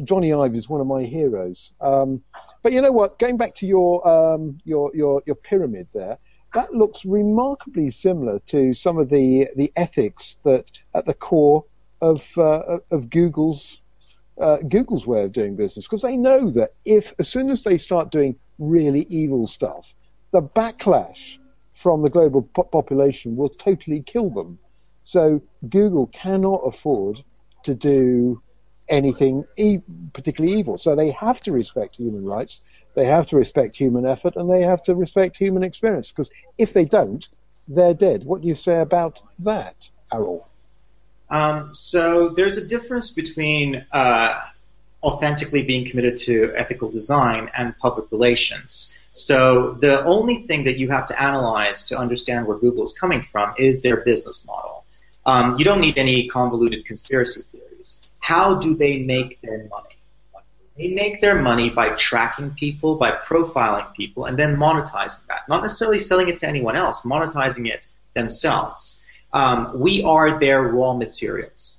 Jony 0.00 0.32
Ive 0.32 0.54
is 0.54 0.68
one 0.68 0.80
of 0.80 0.86
my 0.86 1.02
heroes. 1.02 1.72
Um, 1.80 2.22
but 2.62 2.72
you 2.72 2.80
know 2.80 2.92
what? 2.92 3.18
Going 3.18 3.36
back 3.36 3.54
to 3.56 3.66
your 3.66 4.06
um, 4.06 4.58
your 4.64 4.90
your 4.94 5.22
your 5.26 5.36
pyramid 5.36 5.88
there 5.92 6.18
that 6.54 6.74
looks 6.74 7.04
remarkably 7.04 7.90
similar 7.90 8.38
to 8.40 8.74
some 8.74 8.98
of 8.98 9.08
the 9.08 9.48
the 9.56 9.72
ethics 9.76 10.36
that 10.44 10.70
at 10.94 11.06
the 11.06 11.14
core 11.14 11.64
of 12.00 12.26
uh, 12.36 12.78
of 12.90 13.10
Google's 13.10 13.80
uh, 14.38 14.58
Google's 14.68 15.06
way 15.06 15.24
of 15.24 15.32
doing 15.32 15.56
business 15.56 15.86
because 15.86 16.02
they 16.02 16.16
know 16.16 16.50
that 16.50 16.70
if 16.84 17.14
as 17.18 17.28
soon 17.28 17.50
as 17.50 17.62
they 17.62 17.78
start 17.78 18.10
doing 18.10 18.36
really 18.62 19.06
evil 19.08 19.46
stuff, 19.46 19.94
the 20.32 20.42
backlash 20.42 21.38
from 21.74 22.02
the 22.02 22.10
global 22.10 22.42
po- 22.42 22.64
population 22.64 23.36
will 23.36 23.48
totally 23.48 24.02
kill 24.02 24.30
them. 24.30 24.58
So 25.04 25.40
Google 25.68 26.06
cannot 26.08 26.60
afford 26.64 27.22
to 27.64 27.74
do 27.74 28.42
anything 28.88 29.44
e- 29.56 29.78
particularly 30.12 30.58
evil. 30.58 30.78
So 30.78 30.94
they 30.94 31.10
have 31.12 31.40
to 31.42 31.52
respect 31.52 31.96
human 31.96 32.24
rights 32.24 32.60
they 32.94 33.06
have 33.06 33.26
to 33.28 33.36
respect 33.36 33.76
human 33.76 34.06
effort 34.06 34.36
and 34.36 34.50
they 34.50 34.62
have 34.62 34.82
to 34.84 34.94
respect 34.94 35.36
human 35.36 35.62
experience 35.62 36.10
because 36.10 36.30
if 36.58 36.72
they 36.72 36.84
don't, 36.84 37.26
they're 37.68 37.94
dead. 37.94 38.24
What 38.24 38.42
do 38.42 38.48
you 38.48 38.54
say 38.54 38.78
about 38.80 39.20
that, 39.40 39.90
Aral? 40.12 40.48
Um, 41.30 41.72
so 41.72 42.30
there's 42.30 42.58
a 42.58 42.68
difference 42.68 43.14
between 43.14 43.86
uh, 43.92 44.34
authentically 45.02 45.62
being 45.62 45.84
committed 45.84 46.16
to 46.16 46.52
ethical 46.54 46.90
design 46.90 47.50
and 47.56 47.76
public 47.78 48.10
relations. 48.10 48.96
So 49.14 49.72
the 49.72 50.04
only 50.04 50.36
thing 50.36 50.64
that 50.64 50.78
you 50.78 50.88
have 50.90 51.06
to 51.06 51.22
analyze 51.22 51.84
to 51.86 51.98
understand 51.98 52.46
where 52.46 52.56
Google 52.56 52.84
is 52.84 52.92
coming 52.92 53.22
from 53.22 53.54
is 53.58 53.82
their 53.82 53.98
business 53.98 54.46
model. 54.46 54.84
Um, 55.26 55.54
you 55.58 55.64
don't 55.64 55.80
need 55.80 55.98
any 55.98 56.28
convoluted 56.28 56.84
conspiracy 56.86 57.42
theories. 57.52 58.00
How 58.20 58.54
do 58.54 58.74
they 58.74 58.98
make 58.98 59.40
their 59.42 59.68
money? 59.68 59.88
They 60.78 60.88
make 60.88 61.20
their 61.20 61.40
money 61.40 61.68
by 61.68 61.90
tracking 61.90 62.52
people, 62.52 62.96
by 62.96 63.10
profiling 63.12 63.92
people, 63.94 64.24
and 64.24 64.38
then 64.38 64.56
monetizing 64.56 65.26
that. 65.26 65.46
Not 65.48 65.60
necessarily 65.62 65.98
selling 65.98 66.28
it 66.28 66.38
to 66.38 66.48
anyone 66.48 66.76
else, 66.76 67.02
monetizing 67.02 67.68
it 67.68 67.86
themselves. 68.14 69.02
Um, 69.34 69.78
we 69.78 70.02
are 70.02 70.40
their 70.40 70.62
raw 70.62 70.94
materials. 70.94 71.78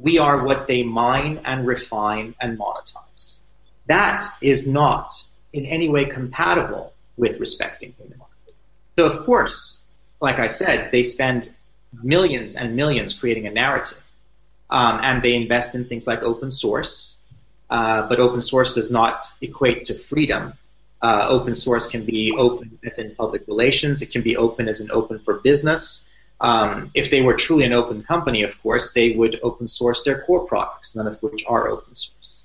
We 0.00 0.18
are 0.18 0.44
what 0.44 0.66
they 0.66 0.82
mine 0.82 1.40
and 1.44 1.66
refine 1.66 2.34
and 2.40 2.58
monetize. 2.58 3.38
That 3.86 4.24
is 4.40 4.68
not 4.68 5.12
in 5.52 5.66
any 5.66 5.88
way 5.88 6.04
compatible 6.06 6.92
with 7.16 7.38
respecting 7.38 7.94
human. 7.98 8.20
So 8.98 9.06
of 9.06 9.24
course, 9.24 9.82
like 10.20 10.38
I 10.38 10.46
said, 10.46 10.92
they 10.92 11.02
spend 11.02 11.48
millions 12.02 12.54
and 12.54 12.76
millions 12.76 13.18
creating 13.18 13.46
a 13.46 13.50
narrative. 13.50 14.02
Um, 14.68 15.00
and 15.02 15.22
they 15.22 15.34
invest 15.34 15.74
in 15.74 15.86
things 15.86 16.06
like 16.06 16.22
open 16.22 16.50
source, 16.50 17.16
uh, 17.70 18.08
but 18.08 18.20
open 18.20 18.40
source 18.40 18.74
does 18.74 18.90
not 18.90 19.24
equate 19.40 19.84
to 19.84 19.94
freedom. 19.94 20.52
Uh, 21.02 21.26
open 21.28 21.54
source 21.54 21.88
can 21.88 22.04
be 22.04 22.32
open 22.36 22.78
as 22.84 22.98
in 22.98 23.14
public 23.14 23.46
relations. 23.48 24.02
It 24.02 24.10
can 24.10 24.22
be 24.22 24.36
open 24.36 24.68
as 24.68 24.80
in 24.80 24.90
open 24.90 25.18
for 25.18 25.40
business. 25.40 26.04
Um, 26.40 26.90
if 26.94 27.10
they 27.10 27.20
were 27.20 27.34
truly 27.34 27.64
an 27.64 27.72
open 27.72 28.02
company, 28.02 28.44
of 28.44 28.60
course, 28.62 28.94
they 28.94 29.10
would 29.12 29.38
open 29.42 29.68
source 29.68 30.04
their 30.04 30.22
core 30.22 30.46
products, 30.46 30.96
none 30.96 31.06
of 31.06 31.22
which 31.22 31.44
are 31.46 31.68
open 31.68 31.94
source. 31.94 32.42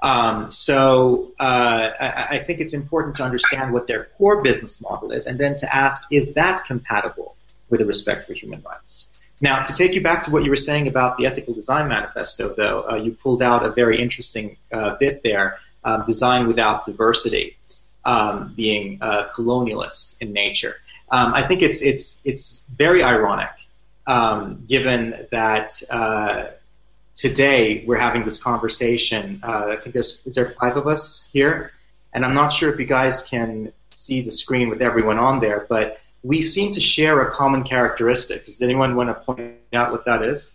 Um, 0.00 0.50
so 0.50 1.32
uh, 1.40 1.90
I, 1.98 2.26
I, 2.32 2.38
think 2.38 2.60
it's 2.60 2.74
important 2.74 3.16
to 3.16 3.24
understand 3.24 3.72
what 3.72 3.86
their 3.86 4.04
core 4.18 4.42
business 4.42 4.80
model 4.80 5.10
is, 5.10 5.26
and 5.26 5.38
then 5.38 5.56
to 5.56 5.74
ask, 5.74 6.12
is 6.12 6.34
that 6.34 6.64
compatible 6.66 7.34
with 7.70 7.80
a 7.80 7.86
respect 7.86 8.26
for 8.26 8.34
human 8.34 8.62
rights? 8.62 9.10
Now, 9.40 9.62
to 9.62 9.72
take 9.72 9.94
you 9.94 10.02
back 10.02 10.22
to 10.24 10.30
what 10.30 10.44
you 10.44 10.50
were 10.50 10.56
saying 10.56 10.86
about 10.86 11.18
the 11.18 11.26
Ethical 11.26 11.54
Design 11.54 11.88
Manifesto, 11.88 12.54
though, 12.54 12.84
uh, 12.88 12.96
you 12.96 13.12
pulled 13.12 13.42
out 13.42 13.64
a 13.64 13.70
very 13.70 14.00
interesting 14.00 14.56
uh, 14.72 14.96
bit 14.96 15.22
there, 15.22 15.58
um, 15.84 16.04
design 16.06 16.46
without 16.46 16.84
diversity, 16.84 17.56
um, 18.04 18.54
being 18.54 18.98
uh, 19.00 19.28
colonialist 19.34 20.14
in 20.20 20.32
nature. 20.32 20.76
Um, 21.10 21.34
I 21.34 21.42
think 21.42 21.62
it's 21.62 21.82
it's 21.82 22.20
it's 22.24 22.64
very 22.68 23.02
ironic, 23.02 23.50
um, 24.06 24.64
given 24.66 25.26
that 25.30 25.82
uh, 25.90 26.46
today 27.14 27.84
we're 27.86 27.98
having 27.98 28.24
this 28.24 28.42
conversation. 28.42 29.40
Uh, 29.42 29.68
I 29.70 29.76
think 29.76 29.94
there's 29.94 30.22
is 30.26 30.34
there 30.34 30.54
five 30.60 30.76
of 30.76 30.86
us 30.86 31.28
here, 31.32 31.72
and 32.12 32.24
I'm 32.24 32.34
not 32.34 32.52
sure 32.52 32.72
if 32.72 32.80
you 32.80 32.86
guys 32.86 33.28
can 33.28 33.72
see 33.90 34.22
the 34.22 34.30
screen 34.30 34.68
with 34.68 34.82
everyone 34.82 35.18
on 35.18 35.40
there, 35.40 35.66
but 35.68 36.00
we 36.22 36.42
seem 36.42 36.72
to 36.72 36.80
share 36.80 37.20
a 37.20 37.30
common 37.32 37.62
characteristic. 37.62 38.46
Does 38.46 38.60
anyone 38.62 38.96
want 38.96 39.08
to 39.10 39.14
point 39.14 39.54
out 39.72 39.92
what 39.92 40.06
that 40.06 40.22
is? 40.22 40.50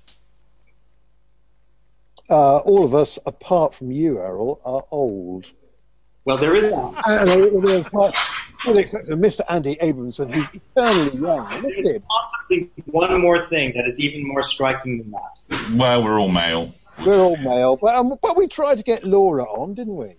uh, 2.32 2.58
all 2.60 2.86
of 2.86 2.96
us, 2.96 3.20
apart 3.26 3.76
from 3.76 3.92
you, 3.92 4.18
Aral, 4.18 4.62
are 4.64 4.86
old. 4.90 5.46
Well, 6.24 6.38
there 6.38 6.56
is 6.56 6.72
And, 8.66 8.76
uh, 8.76 8.76
apart- 8.76 8.76
well, 8.76 8.78
except 8.78 9.08
for 9.08 9.16
Mr. 9.16 9.42
Andy 9.50 9.76
Abramson, 9.78 10.34
who's 10.34 10.48
eternally 10.54 11.18
young. 11.18 11.62
Look 11.62 11.78
at 11.78 11.86
him. 11.86 12.04
possibly 12.10 12.70
one 12.86 13.22
more 13.22 13.46
thing 13.48 13.74
that 13.76 13.88
is 13.88 14.00
even 14.00 14.28
more 14.28 14.44
striking 14.44 14.98
than 14.98 15.12
that. 15.12 15.76
Well, 15.76 16.04
we're 16.04 16.20
all 16.20 16.30
male. 16.30 16.74
We're 17.06 17.20
all 17.20 17.38
male, 17.38 17.78
but, 17.78 17.96
um, 17.96 18.14
but 18.22 18.38
we 18.38 18.48
tried 18.48 18.78
to 18.78 18.84
get 18.84 19.04
Laura 19.04 19.44
on, 19.44 19.74
didn't 19.74 19.96
we? 19.96 20.16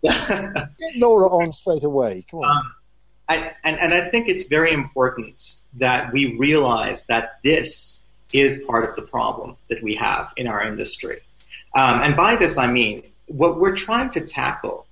Get 0.02 0.96
Laura 0.96 1.28
on 1.28 1.52
straight 1.52 1.82
away. 1.84 2.24
Come 2.30 2.40
on. 2.40 2.56
Um, 2.58 2.72
I, 3.28 3.52
and, 3.64 3.78
and 3.78 3.92
I 3.92 4.08
think 4.08 4.28
it's 4.28 4.48
very 4.48 4.72
important 4.72 5.56
that 5.74 6.12
we 6.12 6.36
realize 6.38 7.06
that 7.06 7.40
this 7.42 8.04
is 8.32 8.64
part 8.66 8.88
of 8.88 8.96
the 8.96 9.02
problem 9.02 9.56
that 9.68 9.82
we 9.82 9.96
have 9.96 10.32
in 10.36 10.46
our 10.46 10.64
industry. 10.64 11.20
Um, 11.76 12.00
and 12.00 12.16
by 12.16 12.36
this, 12.36 12.56
I 12.56 12.68
mean 12.70 13.02
what 13.26 13.58
we're 13.60 13.76
trying 13.76 14.10
to 14.10 14.22
tackle 14.22 14.86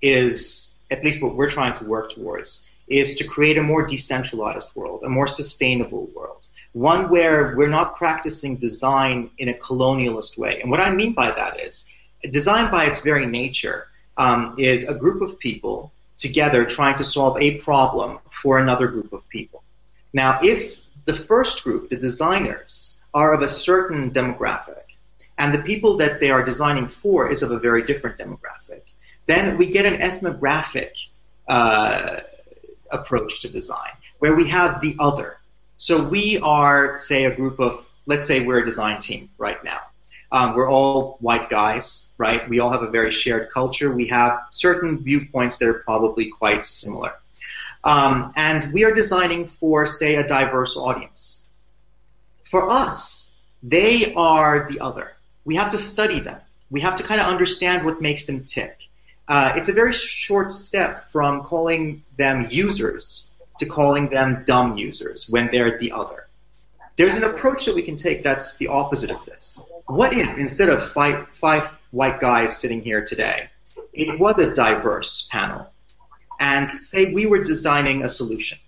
is, 0.00 0.71
at 0.92 1.04
least 1.04 1.22
what 1.22 1.34
we're 1.38 1.54
trying 1.58 1.74
to 1.80 1.84
work 1.84 2.06
towards, 2.16 2.48
is 2.86 3.16
to 3.18 3.24
create 3.34 3.58
a 3.58 3.62
more 3.72 3.82
decentralized 3.94 4.70
world, 4.74 4.98
a 5.04 5.08
more 5.18 5.26
sustainable 5.40 6.04
world, 6.14 6.42
one 6.72 7.02
where 7.14 7.54
we're 7.56 7.76
not 7.78 7.96
practicing 8.02 8.52
design 8.68 9.30
in 9.38 9.48
a 9.48 9.54
colonialist 9.54 10.38
way. 10.42 10.60
And 10.60 10.70
what 10.70 10.80
I 10.80 10.90
mean 11.00 11.12
by 11.22 11.30
that 11.30 11.52
is, 11.66 11.74
design 12.30 12.70
by 12.70 12.84
its 12.90 13.00
very 13.00 13.26
nature 13.26 13.78
um, 14.16 14.54
is 14.58 14.88
a 14.88 14.94
group 14.94 15.22
of 15.22 15.38
people 15.38 15.92
together 16.18 16.64
trying 16.64 16.96
to 16.96 17.04
solve 17.04 17.40
a 17.40 17.58
problem 17.68 18.18
for 18.30 18.58
another 18.58 18.86
group 18.94 19.12
of 19.12 19.28
people. 19.28 19.62
Now, 20.12 20.38
if 20.42 20.78
the 21.04 21.14
first 21.14 21.64
group, 21.64 21.88
the 21.88 21.96
designers, 21.96 22.98
are 23.14 23.34
of 23.34 23.42
a 23.42 23.48
certain 23.48 24.10
demographic, 24.10 24.86
and 25.38 25.52
the 25.52 25.62
people 25.62 25.96
that 25.96 26.20
they 26.20 26.30
are 26.30 26.44
designing 26.44 26.88
for 27.00 27.30
is 27.30 27.42
of 27.42 27.50
a 27.50 27.58
very 27.58 27.82
different 27.90 28.18
demographic, 28.18 28.82
then 29.32 29.58
we 29.58 29.66
get 29.66 29.84
an 29.86 29.96
ethnographic 30.08 30.92
uh, 31.48 32.20
approach 32.90 33.40
to 33.42 33.48
design, 33.48 33.92
where 34.20 34.34
we 34.34 34.46
have 34.48 34.80
the 34.80 34.94
other. 35.00 35.38
So 35.76 35.94
we 36.16 36.38
are, 36.38 36.98
say, 36.98 37.24
a 37.24 37.34
group 37.34 37.58
of, 37.58 37.84
let's 38.06 38.26
say 38.26 38.44
we're 38.46 38.60
a 38.60 38.64
design 38.64 39.00
team 39.00 39.30
right 39.38 39.62
now. 39.64 39.80
Um, 40.30 40.54
we're 40.54 40.70
all 40.70 41.18
white 41.20 41.50
guys, 41.50 42.12
right? 42.16 42.48
We 42.48 42.60
all 42.60 42.70
have 42.70 42.82
a 42.82 42.90
very 42.90 43.10
shared 43.10 43.50
culture. 43.50 43.88
We 43.92 44.06
have 44.08 44.38
certain 44.50 45.02
viewpoints 45.02 45.58
that 45.58 45.68
are 45.68 45.80
probably 45.90 46.26
quite 46.30 46.64
similar. 46.64 47.12
Um, 47.84 48.32
and 48.36 48.72
we 48.72 48.84
are 48.84 48.92
designing 48.92 49.46
for, 49.46 49.86
say, 49.86 50.14
a 50.16 50.26
diverse 50.26 50.76
audience. 50.76 51.42
For 52.44 52.70
us, 52.70 53.34
they 53.62 54.14
are 54.14 54.66
the 54.68 54.80
other. 54.80 55.12
We 55.44 55.56
have 55.56 55.70
to 55.70 55.78
study 55.78 56.20
them. 56.20 56.40
We 56.70 56.80
have 56.80 56.96
to 56.96 57.02
kind 57.02 57.20
of 57.20 57.26
understand 57.26 57.84
what 57.84 58.00
makes 58.00 58.24
them 58.24 58.44
tick. 58.44 58.88
Uh, 59.28 59.54
it's 59.56 59.68
a 59.68 59.72
very 59.72 59.92
short 59.92 60.50
step 60.50 61.10
from 61.12 61.44
calling 61.44 62.02
them 62.16 62.46
users 62.50 63.30
to 63.58 63.66
calling 63.66 64.08
them 64.08 64.42
dumb 64.44 64.76
users 64.76 65.28
when 65.30 65.50
they're 65.50 65.78
the 65.78 65.92
other. 65.92 66.26
There's 66.96 67.16
an 67.16 67.24
approach 67.24 67.66
that 67.66 67.74
we 67.74 67.82
can 67.82 67.96
take 67.96 68.22
that's 68.22 68.56
the 68.56 68.68
opposite 68.68 69.10
of 69.10 69.24
this. 69.24 69.60
What 69.86 70.12
if 70.12 70.36
instead 70.36 70.68
of 70.68 70.82
five, 70.82 71.28
five 71.32 71.78
white 71.90 72.20
guys 72.20 72.58
sitting 72.58 72.82
here 72.82 73.04
today, 73.04 73.48
it 73.92 74.18
was 74.18 74.38
a 74.38 74.52
diverse 74.52 75.28
panel 75.30 75.72
and 76.40 76.80
say 76.80 77.12
we 77.12 77.26
were 77.26 77.42
designing 77.42 78.02
a 78.02 78.08
solution. 78.08 78.58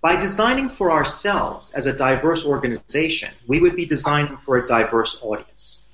By 0.00 0.16
designing 0.16 0.68
for 0.68 0.90
ourselves 0.90 1.72
as 1.74 1.86
a 1.86 1.96
diverse 1.96 2.44
organization, 2.44 3.30
we 3.46 3.60
would 3.60 3.76
be 3.76 3.86
designing 3.86 4.36
for 4.36 4.56
a 4.58 4.66
diverse 4.66 5.22
audience. 5.22 5.86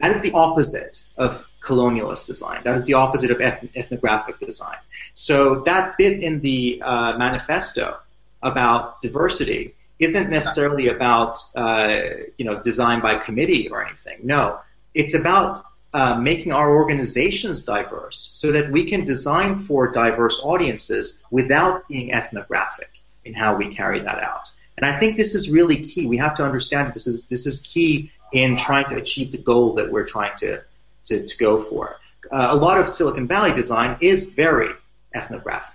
That 0.00 0.12
is 0.12 0.22
the 0.22 0.32
opposite 0.32 1.02
of 1.16 1.46
colonialist 1.64 2.26
design. 2.26 2.60
That 2.64 2.74
is 2.74 2.84
the 2.84 2.94
opposite 2.94 3.30
of 3.30 3.40
eth- 3.40 3.76
ethnographic 3.76 4.38
design. 4.38 4.76
So 5.14 5.60
that 5.60 5.96
bit 5.98 6.22
in 6.22 6.40
the 6.40 6.82
uh, 6.84 7.16
manifesto 7.18 7.96
about 8.42 9.00
diversity 9.00 9.74
isn't 9.98 10.28
necessarily 10.30 10.88
about 10.88 11.38
uh, 11.54 12.00
you 12.36 12.44
know 12.44 12.60
design 12.60 13.00
by 13.00 13.16
committee 13.16 13.68
or 13.70 13.84
anything. 13.84 14.18
No, 14.22 14.58
it's 14.92 15.14
about 15.14 15.64
uh, 15.94 16.16
making 16.16 16.52
our 16.52 16.74
organizations 16.74 17.62
diverse 17.62 18.28
so 18.32 18.52
that 18.52 18.70
we 18.70 18.84
can 18.84 19.04
design 19.04 19.54
for 19.54 19.90
diverse 19.92 20.40
audiences 20.42 21.22
without 21.30 21.86
being 21.88 22.12
ethnographic 22.12 22.90
in 23.24 23.32
how 23.32 23.56
we 23.56 23.74
carry 23.74 24.00
that 24.00 24.20
out. 24.20 24.50
And 24.76 24.84
I 24.84 24.98
think 24.98 25.16
this 25.16 25.34
is 25.36 25.52
really 25.52 25.76
key. 25.76 26.06
We 26.06 26.16
have 26.18 26.34
to 26.34 26.44
understand 26.44 26.88
that 26.88 26.94
this 26.94 27.06
is 27.06 27.26
this 27.26 27.46
is 27.46 27.60
key 27.60 28.10
in 28.32 28.56
trying 28.56 28.86
to 28.86 28.96
achieve 28.96 29.30
the 29.30 29.38
goal 29.38 29.74
that 29.74 29.92
we're 29.92 30.04
trying 30.04 30.36
to 30.38 30.62
to, 31.06 31.24
to 31.24 31.38
go 31.38 31.60
for. 31.60 31.96
Uh, 32.30 32.48
a 32.50 32.56
lot 32.56 32.80
of 32.80 32.88
Silicon 32.88 33.26
Valley 33.26 33.52
design 33.52 33.98
is 34.00 34.32
very 34.32 34.70
ethnographic 35.14 35.74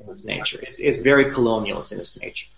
in 0.00 0.10
its 0.10 0.24
nature. 0.24 0.58
It's, 0.62 0.78
it's 0.78 0.98
very 0.98 1.26
colonialist 1.26 1.92
in 1.92 1.98
its 1.98 2.20
nature. 2.20 2.48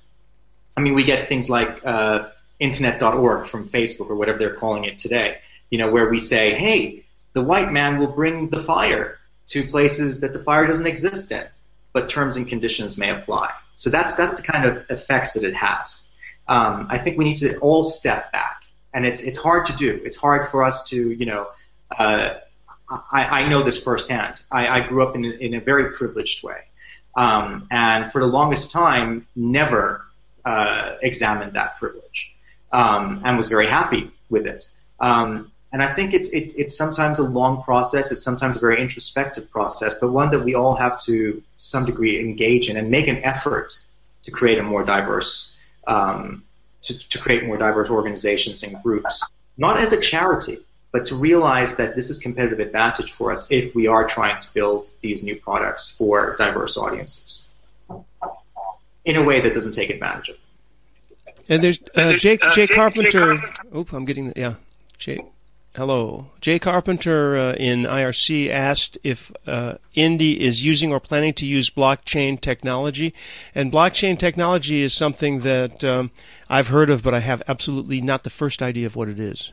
I 0.77 0.81
mean, 0.81 0.95
we 0.95 1.05
get 1.05 1.29
things 1.29 1.51
like 1.51 1.81
uh, 1.85 2.29
Internet.org 2.59 3.47
from 3.47 3.69
Facebook 3.69 4.09
or 4.09 4.17
whatever 4.17 4.39
they're 4.39 4.55
calling 4.55 4.85
it 4.85 4.99
today. 4.99 5.39
You 5.71 5.79
know, 5.79 5.91
where 5.91 6.09
we 6.09 6.19
say, 6.19 6.55
"Hey, 6.55 7.05
the 7.33 7.43
white 7.43 7.73
man 7.73 7.99
will 7.99 8.13
bring 8.13 8.51
the 8.51 8.59
fire 8.59 9.19
to 9.49 9.65
places 9.65 10.21
that 10.21 10.33
the 10.33 10.39
fire 10.39 10.67
doesn't 10.67 10.87
exist 10.87 11.33
in, 11.33 11.47
but 11.93 12.09
terms 12.09 12.37
and 12.37 12.47
conditions 12.47 12.97
may 12.97 13.11
apply." 13.11 13.51
So 13.75 13.91
that's 13.91 14.15
that's 14.15 14.41
the 14.41 14.47
kind 14.47 14.65
of 14.65 14.85
effects 14.91 15.35
that 15.35 15.45
it 15.45 15.55
has. 15.55 16.09
Um, 16.49 16.87
I 16.91 16.99
think 16.99 17.19
we 17.19 17.25
need 17.25 17.37
to 17.37 17.59
all 17.59 17.85
step 17.85 18.33
back, 18.33 18.63
and 18.93 19.07
it's 19.07 19.23
it's 19.23 19.39
hard 19.39 19.67
to 19.67 19.77
do. 19.77 20.01
It's 20.05 20.17
hard 20.17 20.49
for 20.49 20.63
us 20.63 20.89
to, 20.91 21.11
you 21.11 21.27
know, 21.27 21.49
uh, 21.99 22.35
I, 22.91 23.43
I 23.43 23.49
know 23.49 23.63
this 23.63 23.83
firsthand. 23.83 24.43
I, 24.51 24.69
I 24.69 24.81
grew 24.87 25.03
up 25.03 25.15
in, 25.15 25.25
in 25.25 25.55
a 25.55 25.61
very 25.61 25.93
privileged 25.93 26.43
way, 26.43 26.59
um, 27.17 27.67
and 27.71 28.11
for 28.11 28.21
the 28.21 28.27
longest 28.27 28.71
time, 28.71 29.27
never 29.35 30.05
uh, 30.45 30.97
examined 31.03 31.55
that 31.55 31.77
privilege, 31.77 32.35
um, 32.73 33.23
and 33.25 33.37
was 33.37 33.49
very 33.49 33.69
happy 33.69 34.11
with 34.29 34.47
it. 34.47 34.71
Um, 35.01 35.51
and 35.73 35.83
I 35.83 35.91
think 35.91 36.13
it's 36.13 36.29
it, 36.31 36.53
it's 36.57 36.77
sometimes 36.77 37.19
a 37.19 37.25
long 37.25 37.63
process. 37.63 38.13
It's 38.13 38.23
sometimes 38.23 38.59
a 38.59 38.61
very 38.61 38.81
introspective 38.81 39.51
process, 39.51 39.99
but 39.99 40.13
one 40.13 40.31
that 40.31 40.41
we 40.41 40.55
all 40.55 40.75
have 40.75 40.99
to, 40.99 41.33
to 41.33 41.43
some 41.57 41.87
degree, 41.87 42.21
engage 42.21 42.69
in 42.69 42.77
and 42.77 42.91
make 42.91 43.09
an 43.09 43.25
effort 43.25 43.73
to 44.25 44.31
create 44.31 44.59
a 44.59 44.63
more 44.63 44.85
diverse, 44.85 45.57
um, 45.87 46.45
to, 46.83 47.09
to 47.09 47.19
create 47.19 47.45
more 47.45 47.57
diverse 47.57 47.91
organizations 47.91 48.63
and 48.63 48.83
groups, 48.83 49.29
not 49.57 49.79
as 49.79 49.93
a 49.93 50.01
charity, 50.01 50.59
but 50.93 51.07
to 51.07 51.15
realize 51.15 51.77
that 51.77 51.97
this 51.97 52.11
is 52.11 52.19
competitive 52.19 52.61
advantage 52.61 53.13
for 53.13 53.33
us 53.33 53.51
if 53.51 53.75
we 53.75 53.87
are 53.89 54.07
trying 54.07 54.39
to 54.41 54.55
build 54.55 54.91
these 55.01 55.23
new 55.23 55.35
products 55.37 55.97
for 55.97 56.37
diverse 56.37 56.77
audiences 56.77 57.49
in 59.05 59.17
a 59.17 59.23
way 59.23 59.41
that 59.41 59.55
doesn't 59.55 59.73
take 59.73 59.91
advantage 59.91 60.29
of 60.29 60.37
them. 60.37 61.35
And 61.49 61.65
there's 61.65 61.81
uh, 61.97 62.13
Jake, 62.17 62.43
Jay 62.53 62.67
Carpenter. 62.67 63.39
Oop, 63.75 63.93
I'm 63.93 64.05
getting 64.05 64.33
yeah. 64.37 64.55
Jay, 64.97 65.25
hello. 65.75 66.31
Jay 66.41 66.59
Carpenter 66.61 67.37
uh, 67.37 67.53
in 67.55 67.83
IRC 67.83 68.49
asked 68.49 68.97
if 69.03 69.33
uh, 69.47 69.75
Indie 69.97 70.37
is 70.37 70.65
using 70.65 70.93
or 70.93 71.01
planning 71.01 71.35
to 71.35 71.47
use 71.47 71.69
blockchain 71.69 72.41
technology, 72.41 73.13
and 73.55 73.73
blockchain 73.73 74.19
technology 74.19 74.83
is 74.83 74.95
something 74.95 75.41
that 75.41 75.83
um, 75.83 76.13
I've 76.49 76.69
heard 76.69 76.91
of, 76.91 77.03
but 77.03 77.13
I 77.13 77.21
have 77.21 77.43
absolutely 77.49 78.01
not 78.01 78.23
the 78.23 78.31
first 78.31 78.63
idea 78.63 78.87
of 78.87 78.95
what 78.95 79.09
it 79.09 79.19
is. 79.19 79.53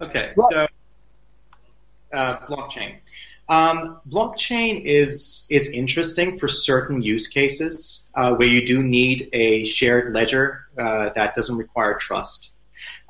Okay, 0.00 0.30
so 0.34 0.66
uh, 2.12 2.38
blockchain. 2.46 2.96
Um, 3.48 4.00
blockchain 4.08 4.82
is 4.84 5.46
is 5.50 5.70
interesting 5.70 6.38
for 6.38 6.48
certain 6.48 7.02
use 7.02 7.28
cases 7.28 8.04
uh, 8.14 8.34
where 8.34 8.48
you 8.48 8.64
do 8.66 8.82
need 8.82 9.28
a 9.32 9.64
shared 9.64 10.14
ledger 10.14 10.66
uh, 10.78 11.10
that 11.14 11.34
doesn't 11.34 11.56
require 11.56 11.94
trust. 11.94 12.52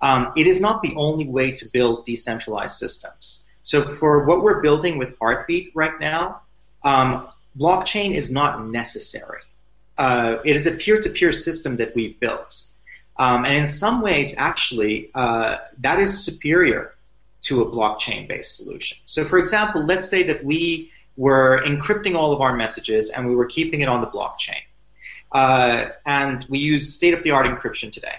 Um, 0.03 0.33
it 0.37 0.47
is 0.47 0.61
not 0.61 0.83
the 0.83 0.95
only 0.97 1.29
way 1.29 1.53
to 1.53 1.67
build 1.73 2.05
decentralized 2.05 2.77
systems. 2.77 3.45
So 3.63 3.83
for 3.83 4.25
what 4.25 4.43
we're 4.43 4.61
building 4.61 4.99
with 4.99 5.17
Heartbeat 5.19 5.71
right 5.75 5.99
now, 5.99 6.43
um, 6.85 7.29
blockchain 7.59 8.13
is 8.15 8.31
not 8.31 8.67
necessary. 8.67 9.41
Uh, 9.97 10.39
it 10.45 10.57
is 10.57 10.67
a 10.67 10.73
peer-to-peer 10.73 11.33
system 11.33 11.77
that 11.77 11.95
we've 11.95 12.19
built. 12.21 12.65
Um, 13.17 13.45
and 13.45 13.59
in 13.59 13.67
some 13.67 14.03
ways, 14.03 14.35
actually, 14.39 15.11
uh, 15.15 15.59
that 15.79 16.01
is 16.01 16.25
superior 16.25 16.95
to 17.43 17.63
a 17.63 17.71
blockchain-based 17.71 18.57
solution. 18.57 18.99
So, 19.05 19.25
for 19.25 19.39
example, 19.39 19.85
let's 19.85 20.09
say 20.09 20.25
that 20.25 20.45
we 20.45 20.91
were 21.17 21.63
encrypting 21.65 22.17
all 22.17 22.33
of 22.33 22.41
our 22.41 22.57
messages 22.57 23.11
and 23.11 23.29
we 23.29 23.37
were 23.37 23.47
keeping 23.47 23.83
it 23.83 23.89
on 23.89 24.01
the 24.01 24.09
blockchain, 24.09 24.63
uh, 25.31 25.87
and 26.07 26.45
we 26.49 26.59
use 26.59 26.95
state-of-the-art 26.95 27.47
encryption 27.47 27.93
today. 27.93 28.17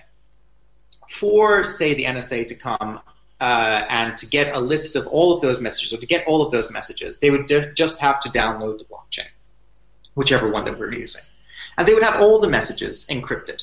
For, 1.10 1.64
say, 1.64 1.94
the 1.94 2.06
NSA 2.06 2.48
to 2.48 2.56
come 2.56 3.02
uh, 3.42 3.86
and 3.90 4.18
to 4.18 4.28
get 4.28 4.56
a 4.56 4.60
list 4.60 4.96
of 4.96 5.08
all 5.08 5.34
of 5.34 5.42
those 5.42 5.60
messages, 5.60 5.94
or 5.94 5.98
to 5.98 6.08
get 6.08 6.26
all 6.26 6.42
of 6.42 6.52
those 6.52 6.72
messages, 6.72 7.20
they 7.20 7.32
would 7.32 7.48
just 7.76 8.00
have 8.00 8.22
to 8.22 8.30
download 8.30 8.78
the 8.78 8.86
blockchain, 8.86 9.28
whichever 10.14 10.50
one 10.50 10.64
that 10.64 10.80
we're 10.80 10.94
using, 10.94 11.24
and 11.78 11.86
they 11.86 11.94
would 11.94 12.04
have 12.04 12.22
all 12.22 12.40
the 12.40 12.48
messages 12.48 13.06
encrypted 13.08 13.62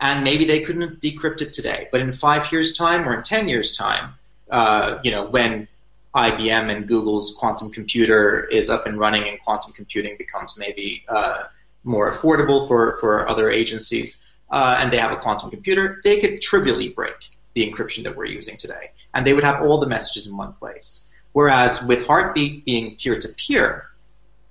and 0.00 0.24
maybe 0.24 0.44
they 0.44 0.62
couldn't 0.62 1.00
decrypt 1.00 1.40
it 1.40 1.52
today. 1.52 1.88
But 1.90 2.00
in 2.00 2.12
five 2.12 2.50
years' 2.52 2.76
time 2.76 3.08
or 3.08 3.14
in 3.14 3.22
ten 3.22 3.48
years' 3.48 3.76
time, 3.76 4.14
uh, 4.50 4.98
you 5.02 5.10
know, 5.10 5.26
when 5.26 5.68
IBM 6.14 6.74
and 6.74 6.88
Google's 6.88 7.34
quantum 7.38 7.70
computer 7.70 8.44
is 8.46 8.70
up 8.70 8.86
and 8.86 8.98
running 8.98 9.28
and 9.28 9.38
quantum 9.44 9.72
computing 9.72 10.16
becomes 10.16 10.58
maybe 10.58 11.04
uh, 11.08 11.44
more 11.84 12.10
affordable 12.10 12.66
for, 12.66 12.96
for 12.98 13.28
other 13.28 13.50
agencies, 13.50 14.20
uh, 14.50 14.78
and 14.80 14.92
they 14.92 14.96
have 14.96 15.12
a 15.12 15.16
quantum 15.16 15.50
computer, 15.50 16.00
they 16.04 16.20
could 16.20 16.40
trivially 16.40 16.88
break 16.88 17.28
the 17.54 17.68
encryption 17.68 18.02
that 18.04 18.16
we're 18.16 18.24
using 18.24 18.56
today. 18.56 18.90
And 19.14 19.26
they 19.26 19.34
would 19.34 19.44
have 19.44 19.62
all 19.62 19.78
the 19.78 19.88
messages 19.88 20.26
in 20.26 20.36
one 20.36 20.52
place. 20.52 21.02
Whereas 21.32 21.86
with 21.86 22.06
Heartbeat 22.06 22.64
being 22.64 22.96
peer 22.96 23.16
to 23.16 23.28
peer, 23.36 23.86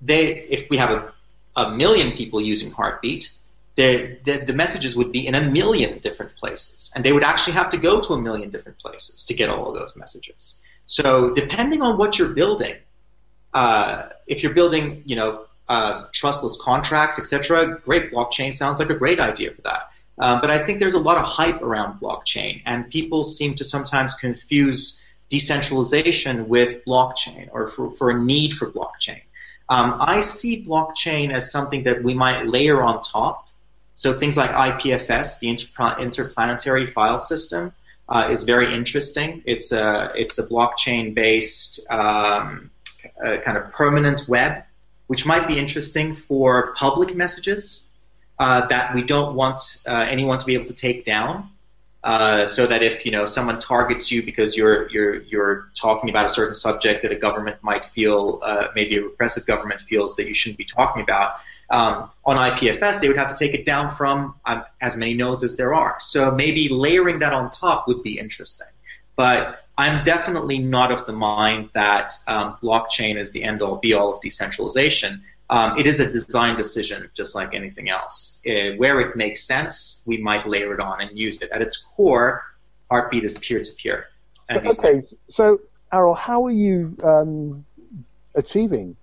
they 0.02 0.42
if 0.42 0.70
we 0.70 0.78
have 0.78 0.92
a, 0.92 1.14
a 1.56 1.72
million 1.72 2.12
people 2.12 2.40
using 2.40 2.72
Heartbeat, 2.72 3.32
the, 3.78 4.18
the, 4.24 4.46
the 4.48 4.54
messages 4.54 4.96
would 4.96 5.12
be 5.12 5.26
in 5.28 5.36
a 5.36 5.42
million 5.42 6.00
different 6.00 6.36
places, 6.36 6.92
and 6.96 7.06
they 7.06 7.14
would 7.14 7.24
actually 7.24 7.54
have 7.54 7.70
to 7.70 7.78
go 7.78 8.02
to 8.02 8.14
a 8.14 8.20
million 8.20 8.50
different 8.50 8.80
places 8.80 9.24
to 9.26 9.36
get 9.36 9.50
all 9.50 9.70
of 9.70 9.76
those 9.76 9.96
messages. 9.96 10.60
So 10.88 11.32
depending 11.34 11.84
on 11.84 11.98
what 11.98 12.18
you're 12.18 12.34
building, 12.34 12.76
uh, 13.54 14.10
if 14.26 14.42
you're 14.42 14.56
building, 14.56 15.04
you 15.06 15.16
know, 15.16 15.46
uh, 15.70 16.06
trustless 16.12 16.60
contracts, 16.60 17.20
etc., 17.20 17.80
great 17.86 18.12
blockchain 18.12 18.52
sounds 18.52 18.80
like 18.80 18.90
a 18.90 18.96
great 18.96 19.20
idea 19.20 19.52
for 19.52 19.62
that. 19.62 19.92
Um, 20.18 20.42
but 20.42 20.50
I 20.50 20.66
think 20.66 20.80
there's 20.80 20.96
a 20.96 21.00
lot 21.00 21.18
of 21.18 21.26
hype 21.26 21.62
around 21.62 22.00
blockchain, 22.00 22.64
and 22.66 22.90
people 22.90 23.26
seem 23.26 23.54
to 23.56 23.64
sometimes 23.64 24.16
confuse 24.16 25.00
decentralization 25.30 26.48
with 26.48 26.84
blockchain 26.86 27.50
or 27.52 27.68
for, 27.68 27.94
for 27.94 28.10
a 28.10 28.20
need 28.20 28.54
for 28.54 28.72
blockchain. 28.72 29.22
Um, 29.70 29.98
I 30.00 30.22
see 30.22 30.66
blockchain 30.66 31.32
as 31.32 31.52
something 31.52 31.84
that 31.84 32.02
we 32.02 32.16
might 32.16 32.48
layer 32.48 32.82
on 32.82 33.02
top. 33.02 33.47
So 33.98 34.14
things 34.14 34.38
like 34.38 34.52
IPFS, 34.52 35.40
the 35.40 35.50
Inter- 35.50 35.96
interplanetary 36.00 36.86
file 36.86 37.18
system, 37.18 37.74
uh, 38.08 38.28
is 38.30 38.44
very 38.44 38.74
interesting. 38.74 39.42
It's 39.46 39.72
a 39.72 40.12
it's 40.16 40.38
a 40.38 40.48
blockchain 40.48 41.16
based 41.16 41.80
um, 41.90 42.70
uh, 43.24 43.38
kind 43.38 43.58
of 43.58 43.72
permanent 43.74 44.28
web, 44.28 44.64
which 45.08 45.26
might 45.26 45.48
be 45.48 45.58
interesting 45.58 46.16
for 46.16 46.74
public 46.76 47.16
messages 47.16 47.88
uh, 48.38 48.68
that 48.68 48.94
we 48.94 49.02
don't 49.02 49.36
want 49.36 49.60
uh, 49.88 50.06
anyone 50.08 50.38
to 50.38 50.46
be 50.46 50.54
able 50.54 50.66
to 50.66 50.76
take 50.76 51.04
down. 51.04 51.50
Uh, 52.04 52.46
so 52.46 52.68
that 52.68 52.84
if 52.84 53.04
you 53.04 53.12
know 53.12 53.26
someone 53.26 53.60
targets 53.60 54.12
you 54.12 54.24
because 54.24 54.56
you're 54.56 54.88
you're 54.92 55.16
you're 55.24 55.70
talking 55.76 56.12
about 56.12 56.28
a 56.28 56.30
certain 56.30 56.54
subject 56.54 57.02
that 57.02 57.12
a 57.12 57.16
government 57.16 57.58
might 57.64 57.84
feel 57.84 58.40
maybe 58.76 58.98
a 58.98 59.02
repressive 59.02 59.46
government 59.48 59.82
feels 59.82 60.16
that 60.16 60.28
you 60.28 60.34
shouldn't 60.34 60.60
be 60.60 60.64
talking 60.64 61.02
about 61.02 61.32
um, 61.70 62.10
on 62.26 62.38
IPFS 62.38 63.02
they 63.02 63.08
would 63.08 63.18
have 63.18 63.36
to 63.36 63.36
take 63.36 63.54
it 63.54 63.66
down 63.66 63.92
from 63.92 64.36
um, 64.46 64.64
as 64.82 64.98
many 64.98 65.14
nodes 65.14 65.44
as 65.44 65.58
there 65.58 65.74
are. 65.74 65.98
So 66.00 66.32
maybe 66.32 66.70
layering 66.70 67.20
that 67.20 67.34
on 67.34 67.50
top 67.50 67.88
would 67.88 68.04
be 68.04 68.18
interesting. 68.20 68.68
But 69.16 69.66
I'm 69.78 70.04
definitely 70.04 70.60
not 70.60 70.92
of 70.92 71.06
the 71.08 71.14
mind 71.14 71.70
that 71.74 72.14
um, 72.28 72.58
blockchain 72.62 73.18
is 73.18 73.32
the 73.32 73.44
end 73.44 73.62
all 73.62 73.78
be 73.78 73.94
all 73.94 74.14
of 74.14 74.22
decentralization. 74.22 75.24
Um, 75.50 75.78
it 75.78 75.88
is 75.88 76.00
a 76.00 76.12
design 76.12 76.56
decision, 76.56 77.10
just 77.14 77.34
like 77.34 77.54
anything 77.54 77.90
else. 77.90 78.40
Uh, 78.46 78.76
where 78.78 79.00
it 79.00 79.16
makes 79.16 79.44
sense, 79.44 80.02
we 80.06 80.18
might 80.18 80.48
layer 80.48 80.74
it 80.74 80.80
on 80.80 81.02
and 81.02 81.18
use 81.18 81.42
it. 81.42 81.50
At 81.52 81.62
its 81.62 81.78
core, 81.78 82.44
Heartbeat 82.92 83.24
is 83.24 83.34
peer 83.40 83.60
to 83.60 83.72
peer. 83.78 84.08
Okay, 84.52 85.02
so 85.30 85.60
Aral, 85.92 86.14
how 86.14 86.46
are 86.46 86.52
you 86.52 86.96
um, 87.04 87.66
achieving 88.36 88.96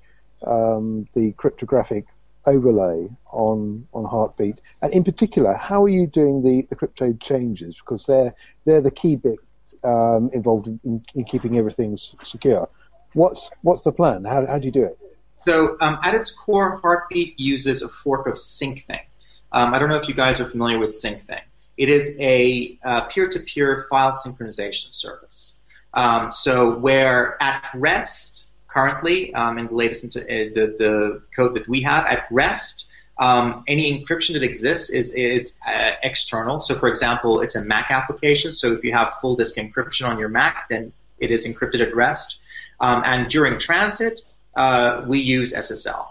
um, 0.46 1.08
the 1.14 1.32
cryptographic 1.32 2.06
overlay 2.46 3.08
on 3.30 3.86
on 3.92 4.04
Heartbeat, 4.04 4.60
and 4.82 4.92
in 4.92 5.04
particular, 5.04 5.54
how 5.54 5.82
are 5.84 5.88
you 5.88 6.06
doing 6.06 6.42
the, 6.42 6.66
the 6.68 6.76
crypto 6.76 7.12
changes 7.14 7.76
because 7.76 8.06
they're 8.06 8.34
they're 8.64 8.80
the 8.80 8.90
key 8.90 9.16
bit 9.16 9.38
um, 9.82 10.30
involved 10.32 10.66
in, 10.66 11.04
in, 11.14 11.24
keeping 11.24 11.58
everything 11.58 11.96
secure. 11.96 12.68
What's 13.14 13.50
what's 13.62 13.82
the 13.82 13.92
plan? 13.92 14.24
How 14.24 14.46
how 14.46 14.58
do 14.58 14.66
you 14.66 14.72
do 14.72 14.84
it? 14.84 14.98
So 15.46 15.76
um, 15.80 15.98
at 16.02 16.14
its 16.14 16.30
core, 16.30 16.78
Heartbeat 16.82 17.38
uses 17.38 17.82
a 17.82 17.88
fork 17.88 18.26
of 18.26 18.34
SyncThing. 18.34 19.04
Um, 19.52 19.74
I 19.74 19.78
don't 19.78 19.88
know 19.88 19.96
if 19.96 20.08
you 20.08 20.14
guys 20.14 20.40
are 20.40 20.48
familiar 20.48 20.78
with 20.78 20.90
SyncThing. 20.90 21.42
It 21.76 21.88
is 21.88 22.16
a 22.20 22.78
uh, 22.84 23.02
peer-to-peer 23.02 23.86
file 23.90 24.12
synchronization 24.12 24.92
service. 24.92 25.58
Um, 25.92 26.30
so 26.30 26.76
where 26.78 27.40
at 27.42 27.68
rest, 27.74 28.33
currently, 28.74 29.32
um, 29.34 29.58
in 29.58 29.66
the 29.66 29.74
latest 29.74 30.04
into, 30.04 30.20
uh, 30.20 30.50
the, 30.52 30.74
the 30.78 31.22
code 31.34 31.54
that 31.54 31.68
we 31.68 31.80
have, 31.82 32.04
at 32.06 32.26
rest, 32.30 32.88
um, 33.18 33.62
any 33.68 33.84
encryption 33.96 34.32
that 34.34 34.42
exists 34.42 34.90
is, 34.90 35.14
is 35.14 35.56
uh, 35.66 35.92
external. 36.02 36.58
So, 36.58 36.76
for 36.78 36.88
example, 36.88 37.40
it's 37.40 37.54
a 37.54 37.64
Mac 37.64 37.90
application. 37.90 38.50
So, 38.50 38.72
if 38.72 38.82
you 38.82 38.92
have 38.92 39.14
full 39.14 39.36
disk 39.36 39.56
encryption 39.56 40.08
on 40.08 40.18
your 40.18 40.28
Mac, 40.28 40.68
then 40.68 40.92
it 41.18 41.30
is 41.30 41.46
encrypted 41.46 41.80
at 41.80 41.94
rest. 41.94 42.40
Um, 42.80 43.02
and 43.04 43.28
during 43.28 43.58
transit, 43.58 44.20
uh, 44.56 45.04
we 45.06 45.20
use 45.20 45.54
SSL 45.54 46.06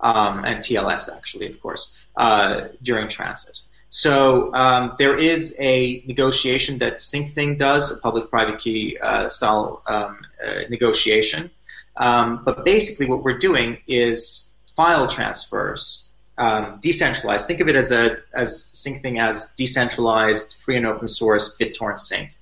um, 0.00 0.44
and 0.44 0.58
TLS 0.58 1.14
actually, 1.14 1.50
of 1.50 1.60
course, 1.60 1.96
uh, 2.16 2.68
during 2.82 3.08
transit. 3.08 3.60
So 3.88 4.52
um, 4.52 4.94
there 4.98 5.16
is 5.16 5.56
a 5.60 6.02
negotiation 6.06 6.78
that 6.78 6.96
SyncThing 6.96 7.56
does, 7.58 7.96
a 7.96 8.00
public-private 8.00 8.58
key 8.58 8.98
uh, 9.00 9.28
style 9.28 9.82
um, 9.86 10.18
uh, 10.44 10.62
negotiation. 10.68 11.50
Um, 11.96 12.42
but 12.44 12.64
basically, 12.64 13.06
what 13.06 13.22
we're 13.22 13.38
doing 13.38 13.78
is 13.86 14.52
file 14.68 15.08
transfers, 15.08 16.04
um, 16.38 16.78
decentralized. 16.82 17.46
Think 17.46 17.60
of 17.60 17.68
it 17.68 17.76
as 17.76 17.90
a 17.90 18.18
as 18.34 18.70
SyncThing 18.74 19.20
as 19.20 19.54
decentralized, 19.56 20.60
free 20.62 20.76
and 20.76 20.86
open 20.86 21.08
source 21.08 21.56
BitTorrent 21.58 21.98
sync. 21.98 22.36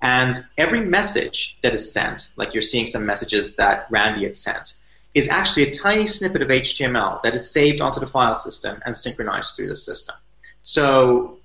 And 0.00 0.38
every 0.58 0.82
message 0.82 1.58
that 1.62 1.72
is 1.72 1.92
sent, 1.92 2.28
like 2.36 2.52
you're 2.52 2.62
seeing 2.62 2.86
some 2.86 3.06
messages 3.06 3.56
that 3.56 3.86
Randy 3.90 4.24
had 4.24 4.36
sent, 4.36 4.74
is 5.14 5.28
actually 5.28 5.68
a 5.68 5.72
tiny 5.72 6.06
snippet 6.06 6.42
of 6.42 6.48
HTML 6.48 7.22
that 7.22 7.34
is 7.34 7.50
saved 7.50 7.80
onto 7.80 8.00
the 8.00 8.06
file 8.06 8.34
system 8.34 8.82
and 8.84 8.96
synchronized 8.96 9.56
through 9.56 9.68
the 9.68 9.76
system. 9.76 10.14
So 10.62 11.38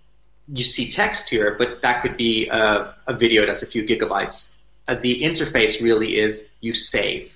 you 0.51 0.63
see 0.63 0.89
text 0.89 1.29
here, 1.29 1.55
but 1.57 1.81
that 1.83 2.01
could 2.01 2.17
be 2.17 2.47
a, 2.49 2.95
a 3.07 3.13
video 3.13 3.45
that's 3.45 3.63
a 3.63 3.67
few 3.67 3.83
gigabytes. 3.83 4.53
Uh, 4.87 4.95
the 4.95 5.21
interface 5.21 5.81
really 5.81 6.17
is 6.17 6.47
you 6.61 6.73
save. 6.73 7.31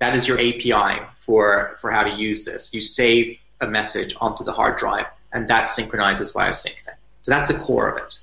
That 0.00 0.14
is 0.14 0.26
your 0.26 0.38
API 0.38 1.02
for, 1.20 1.76
for 1.80 1.90
how 1.90 2.02
to 2.04 2.10
use 2.10 2.44
this. 2.44 2.74
You 2.74 2.80
save 2.80 3.38
a 3.60 3.66
message 3.66 4.14
onto 4.20 4.44
the 4.44 4.52
hard 4.52 4.76
drive, 4.76 5.06
and 5.32 5.48
that 5.48 5.68
synchronizes 5.68 6.32
via 6.32 6.50
SyncThing. 6.50 6.94
So 7.22 7.30
that's 7.30 7.48
the 7.48 7.54
core 7.54 7.88
of 7.88 8.02
it. 8.02 8.18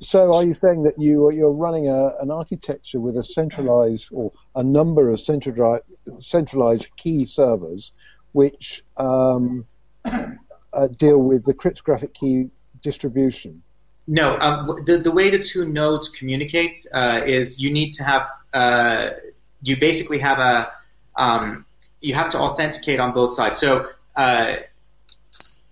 So 0.00 0.34
are 0.34 0.44
you 0.44 0.54
saying 0.54 0.82
that 0.82 0.98
you 0.98 1.30
you're 1.32 1.50
running 1.50 1.88
a, 1.88 2.12
an 2.20 2.30
architecture 2.30 3.00
with 3.00 3.16
a 3.16 3.22
centralized 3.22 4.08
or 4.12 4.32
a 4.54 4.62
number 4.62 5.10
of 5.10 5.20
centralized 5.20 5.84
centralized 6.18 6.94
key 6.96 7.24
servers, 7.24 7.92
which 8.32 8.82
um, 8.98 9.66
uh, 10.04 10.88
deal 10.96 11.18
with 11.22 11.44
the 11.44 11.54
cryptographic 11.54 12.14
key 12.14 12.50
distribution? 12.82 13.62
No, 14.06 14.38
um, 14.38 14.66
the 14.84 14.98
the 14.98 15.12
way 15.12 15.30
the 15.30 15.42
two 15.42 15.70
nodes 15.70 16.08
communicate 16.08 16.86
uh, 16.92 17.22
is 17.24 17.60
you 17.60 17.70
need 17.70 17.92
to 17.94 18.04
have 18.04 18.28
uh, 18.52 19.10
you 19.62 19.78
basically 19.78 20.18
have 20.18 20.38
a 20.38 20.72
um, 21.16 21.64
you 22.00 22.14
have 22.14 22.30
to 22.30 22.38
authenticate 22.38 23.00
on 23.00 23.12
both 23.12 23.32
sides. 23.32 23.58
So 23.58 23.88
uh, 24.16 24.56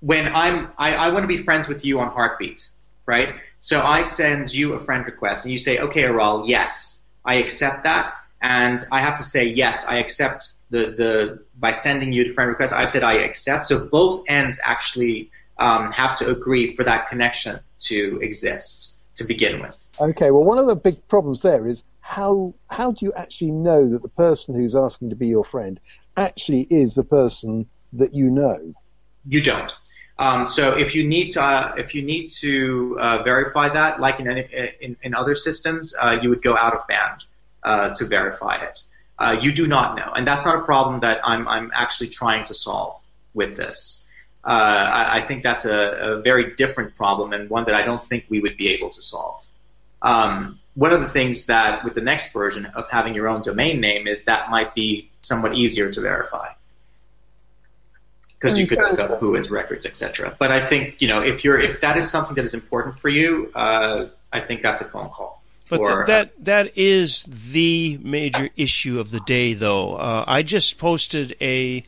when 0.01 0.27
I'm 0.27 0.71
I, 0.79 0.95
I 0.95 1.09
want 1.11 1.23
to 1.23 1.29
be 1.29 1.39
friends 1.39 1.69
with 1.69 1.85
you 1.85 2.01
on 2.01 2.09
Heartbeat, 2.09 2.69
right? 3.07 3.35
So 3.61 3.83
I 3.83 4.03
send 4.03 4.53
you 4.53 4.75
a 4.75 4.81
friend 4.81 5.05
request 5.05 5.45
and 5.45 5.53
you 5.53 5.59
say, 5.59 5.79
okay, 5.79 6.05
Aral, 6.05 6.47
yes, 6.47 7.01
I 7.25 7.37
accept 7.37 7.85
that. 7.85 8.15
And 8.41 8.85
I 8.93 9.01
have 9.01 9.17
to 9.17 9.23
say, 9.23 9.47
yes, 9.47 9.87
I 9.87 9.97
accept 9.99 10.53
the, 10.71 10.79
the, 10.79 11.43
by 11.59 11.73
sending 11.73 12.13
you 12.13 12.25
the 12.25 12.31
friend 12.31 12.49
request, 12.49 12.73
I've 12.73 12.91
said 12.91 13.03
I 13.03 13.15
accept. 13.15 13.67
So 13.67 13.87
both 13.87 14.25
ends 14.29 14.61
actually 14.63 15.31
um, 15.59 15.91
have 15.93 16.17
to 16.17 16.31
agree 16.31 16.77
for 16.77 16.85
that 16.85 17.09
connection 17.09 17.59
to 17.81 18.21
exist 18.23 18.95
to 19.17 19.25
begin 19.25 19.61
with. 19.61 19.79
Okay, 20.01 20.31
well, 20.31 20.45
one 20.45 20.59
of 20.59 20.67
the 20.67 20.77
big 20.77 21.09
problems 21.09 21.43
there 21.43 21.67
is 21.67 21.83
how 22.07 22.55
how 22.71 22.93
do 22.93 23.05
you 23.05 23.13
actually 23.15 23.51
know 23.51 23.89
that 23.91 24.01
the 24.01 24.09
person 24.09 24.55
who's 24.55 24.77
asking 24.77 25.11
to 25.11 25.17
be 25.17 25.27
your 25.27 25.45
friend 25.45 25.81
actually 26.17 26.63
is 26.71 26.95
the 26.95 27.03
person 27.03 27.69
that 27.93 28.15
you 28.15 28.31
know? 28.31 28.73
You 29.27 29.43
don't. 29.43 29.77
Um, 30.19 30.47
so 30.47 30.79
if 30.79 30.95
you 30.95 31.05
need 31.05 31.33
to, 31.33 31.43
uh, 31.43 31.75
if 31.77 31.95
you 31.95 32.03
need 32.03 32.29
to 32.41 32.97
uh, 32.99 33.23
verify 33.25 33.69
that, 33.69 34.01
like 34.01 34.21
in, 34.21 34.29
in, 34.29 34.97
in 35.03 35.15
other 35.15 35.35
systems, 35.35 35.95
uh, 36.01 36.19
you 36.23 36.31
would 36.31 36.43
go 36.43 36.57
out 36.57 36.75
of 36.75 36.87
band 36.87 37.25
uh, 37.65 37.91
to 37.95 38.05
verify 38.05 38.57
it. 38.63 38.83
Uh, 39.19 39.37
you 39.43 39.53
do 39.53 39.67
not 39.67 39.97
know, 39.97 40.13
and 40.15 40.27
that's 40.27 40.45
not 40.45 40.57
a 40.57 40.63
problem 40.63 41.01
that 41.01 41.21
I'm, 41.25 41.47
I'm 41.49 41.71
actually 41.75 42.09
trying 42.09 42.45
to 42.45 42.55
solve 42.55 43.01
with 43.35 43.57
this. 43.57 44.05
Uh, 44.45 44.91
I, 44.93 45.19
I, 45.19 45.27
think 45.27 45.43
that's 45.43 45.65
a, 45.65 45.91
a, 46.01 46.23
very 46.23 46.55
different 46.55 46.95
problem 46.95 47.33
and 47.33 47.51
one 47.51 47.65
that 47.65 47.75
I 47.75 47.83
don't 47.83 48.05
think 48.05 48.27
we 48.29 48.39
would 48.39 48.57
be 48.57 48.69
able 48.69 48.91
to 48.91 49.03
solve. 49.03 49.41
Um, 50.03 50.61
one 50.77 50.93
of 50.93 51.01
the 51.01 51.09
things 51.09 51.47
that 51.47 51.83
with 51.83 51.95
the 51.95 52.01
next 52.01 52.33
version 52.33 52.67
of 52.67 52.89
having 52.89 53.15
your 53.15 53.29
own 53.29 53.43
domain 53.43 53.81
name 53.81 54.07
is 54.07 54.25
that 54.27 54.51
might 54.51 54.75
be 54.75 55.11
somewhat 55.23 55.55
easier 55.55 55.91
to 55.91 56.01
verify 56.01 56.49
because 58.39 58.59
you 58.59 58.67
could 58.67 58.79
look 58.79 58.99
up 58.99 59.19
who 59.19 59.35
has 59.35 59.51
records, 59.51 59.87
etc. 59.87 60.37
But 60.39 60.53
I 60.53 60.65
think 60.65 61.01
you 61.01 61.09
know 61.09 61.21
if 61.21 61.45
you're 61.45 61.59
if 61.59 61.81
that 61.81 61.97
is 61.97 62.09
something 62.11 62.37
that 62.37 62.45
is 62.45 62.55
important 62.55 62.99
for 62.99 63.09
you, 63.09 63.51
uh, 63.55 64.07
I 64.33 64.41
think 64.41 64.63
that's 64.63 64.81
a 64.81 64.85
phone 64.85 65.09
call. 65.09 65.43
But 65.69 65.79
th- 65.79 66.07
that 66.07 66.45
that 66.45 66.79
is 66.79 67.25
the 67.25 67.99
major 68.03 68.51
issue 68.57 69.01
of 69.01 69.11
the 69.11 69.21
day, 69.21 69.55
though. 69.55 69.95
Uh, 69.95 70.25
I 70.27 70.43
just 70.43 70.79
posted 70.79 71.35
a. 71.41 71.85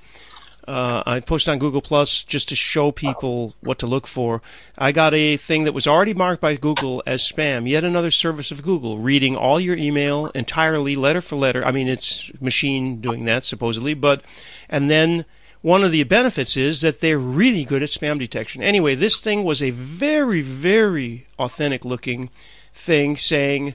Uh, 0.68 1.02
I 1.06 1.20
posted 1.20 1.52
on 1.52 1.58
Google 1.58 1.80
Plus 1.80 2.22
just 2.24 2.50
to 2.50 2.54
show 2.54 2.92
people 2.92 3.54
what 3.60 3.78
to 3.78 3.86
look 3.86 4.06
for. 4.06 4.42
I 4.76 4.92
got 4.92 5.14
a 5.14 5.38
thing 5.38 5.64
that 5.64 5.72
was 5.72 5.86
already 5.86 6.12
marked 6.12 6.42
by 6.42 6.56
Google 6.56 7.02
as 7.06 7.22
spam. 7.22 7.66
Yet 7.66 7.84
another 7.84 8.10
service 8.10 8.50
of 8.50 8.62
Google 8.62 8.98
reading 8.98 9.34
all 9.34 9.58
your 9.58 9.78
email 9.78 10.26
entirely, 10.34 10.94
letter 10.94 11.22
for 11.22 11.36
letter. 11.36 11.64
I 11.64 11.72
mean, 11.72 11.88
it's 11.88 12.30
machine 12.38 13.00
doing 13.00 13.24
that 13.24 13.44
supposedly, 13.44 13.94
but 13.94 14.22
and 14.68 14.90
then 14.90 15.24
one 15.62 15.82
of 15.82 15.90
the 15.90 16.04
benefits 16.04 16.54
is 16.54 16.82
that 16.82 17.00
they're 17.00 17.18
really 17.18 17.64
good 17.64 17.82
at 17.82 17.88
spam 17.88 18.18
detection. 18.18 18.62
Anyway, 18.62 18.94
this 18.94 19.16
thing 19.16 19.44
was 19.44 19.62
a 19.62 19.70
very, 19.70 20.42
very 20.42 21.26
authentic 21.38 21.86
looking 21.86 22.28
thing 22.74 23.16
saying 23.16 23.74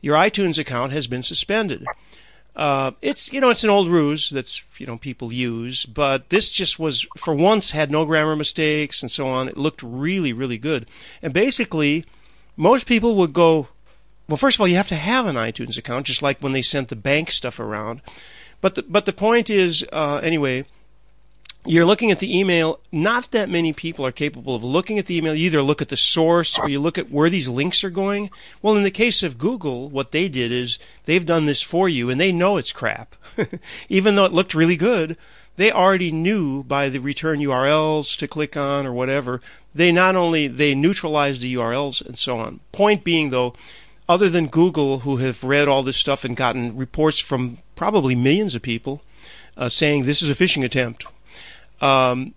your 0.00 0.16
iTunes 0.16 0.58
account 0.58 0.90
has 0.90 1.06
been 1.06 1.22
suspended. 1.22 1.84
Uh, 2.54 2.92
it's 3.00 3.32
you 3.32 3.40
know 3.40 3.48
it's 3.48 3.64
an 3.64 3.70
old 3.70 3.88
ruse 3.88 4.28
that's 4.28 4.62
you 4.76 4.86
know 4.86 4.98
people 4.98 5.32
use, 5.32 5.86
but 5.86 6.28
this 6.28 6.50
just 6.50 6.78
was 6.78 7.06
for 7.16 7.34
once 7.34 7.70
had 7.70 7.90
no 7.90 8.04
grammar 8.04 8.36
mistakes 8.36 9.02
and 9.02 9.10
so 9.10 9.26
on. 9.26 9.48
It 9.48 9.56
looked 9.56 9.82
really 9.82 10.32
really 10.32 10.58
good, 10.58 10.86
and 11.22 11.32
basically 11.32 12.04
most 12.56 12.86
people 12.86 13.14
would 13.16 13.32
go. 13.32 13.68
Well, 14.28 14.36
first 14.36 14.56
of 14.56 14.60
all, 14.60 14.68
you 14.68 14.76
have 14.76 14.88
to 14.88 14.96
have 14.96 15.26
an 15.26 15.36
iTunes 15.36 15.76
account, 15.76 16.06
just 16.06 16.22
like 16.22 16.40
when 16.40 16.52
they 16.52 16.62
sent 16.62 16.88
the 16.88 16.96
bank 16.96 17.30
stuff 17.30 17.58
around. 17.58 18.00
But 18.60 18.76
the, 18.76 18.82
but 18.82 19.04
the 19.04 19.12
point 19.12 19.50
is, 19.50 19.84
uh, 19.92 20.20
anyway, 20.22 20.64
you're 21.64 21.86
looking 21.86 22.10
at 22.10 22.18
the 22.18 22.38
email. 22.38 22.80
Not 22.90 23.30
that 23.30 23.48
many 23.48 23.72
people 23.72 24.04
are 24.04 24.12
capable 24.12 24.54
of 24.54 24.64
looking 24.64 24.98
at 24.98 25.06
the 25.06 25.16
email. 25.16 25.34
You 25.34 25.46
either 25.46 25.62
look 25.62 25.80
at 25.80 25.90
the 25.90 25.96
source 25.96 26.58
or 26.58 26.68
you 26.68 26.80
look 26.80 26.98
at 26.98 27.10
where 27.10 27.30
these 27.30 27.48
links 27.48 27.84
are 27.84 27.90
going. 27.90 28.30
Well, 28.60 28.76
in 28.76 28.82
the 28.82 28.90
case 28.90 29.22
of 29.22 29.38
Google, 29.38 29.88
what 29.88 30.10
they 30.10 30.28
did 30.28 30.50
is 30.50 30.78
they've 31.04 31.24
done 31.24 31.44
this 31.44 31.62
for 31.62 31.88
you 31.88 32.10
and 32.10 32.20
they 32.20 32.32
know 32.32 32.56
it's 32.56 32.72
crap. 32.72 33.14
Even 33.88 34.16
though 34.16 34.24
it 34.24 34.32
looked 34.32 34.54
really 34.54 34.76
good, 34.76 35.16
they 35.56 35.70
already 35.70 36.10
knew 36.10 36.64
by 36.64 36.88
the 36.88 36.98
return 36.98 37.38
URLs 37.38 38.16
to 38.18 38.26
click 38.26 38.56
on 38.56 38.84
or 38.84 38.92
whatever. 38.92 39.40
They 39.74 39.92
not 39.92 40.16
only, 40.16 40.48
they 40.48 40.74
neutralized 40.74 41.42
the 41.42 41.54
URLs 41.54 42.04
and 42.04 42.18
so 42.18 42.38
on. 42.38 42.60
Point 42.72 43.04
being 43.04 43.30
though, 43.30 43.54
other 44.08 44.28
than 44.28 44.48
Google 44.48 45.00
who 45.00 45.18
have 45.18 45.44
read 45.44 45.68
all 45.68 45.84
this 45.84 45.96
stuff 45.96 46.24
and 46.24 46.36
gotten 46.36 46.76
reports 46.76 47.20
from 47.20 47.58
probably 47.76 48.16
millions 48.16 48.56
of 48.56 48.62
people 48.62 49.00
uh, 49.56 49.68
saying 49.68 50.04
this 50.04 50.22
is 50.22 50.28
a 50.28 50.34
phishing 50.34 50.64
attempt 50.64 51.06
um, 51.82 52.34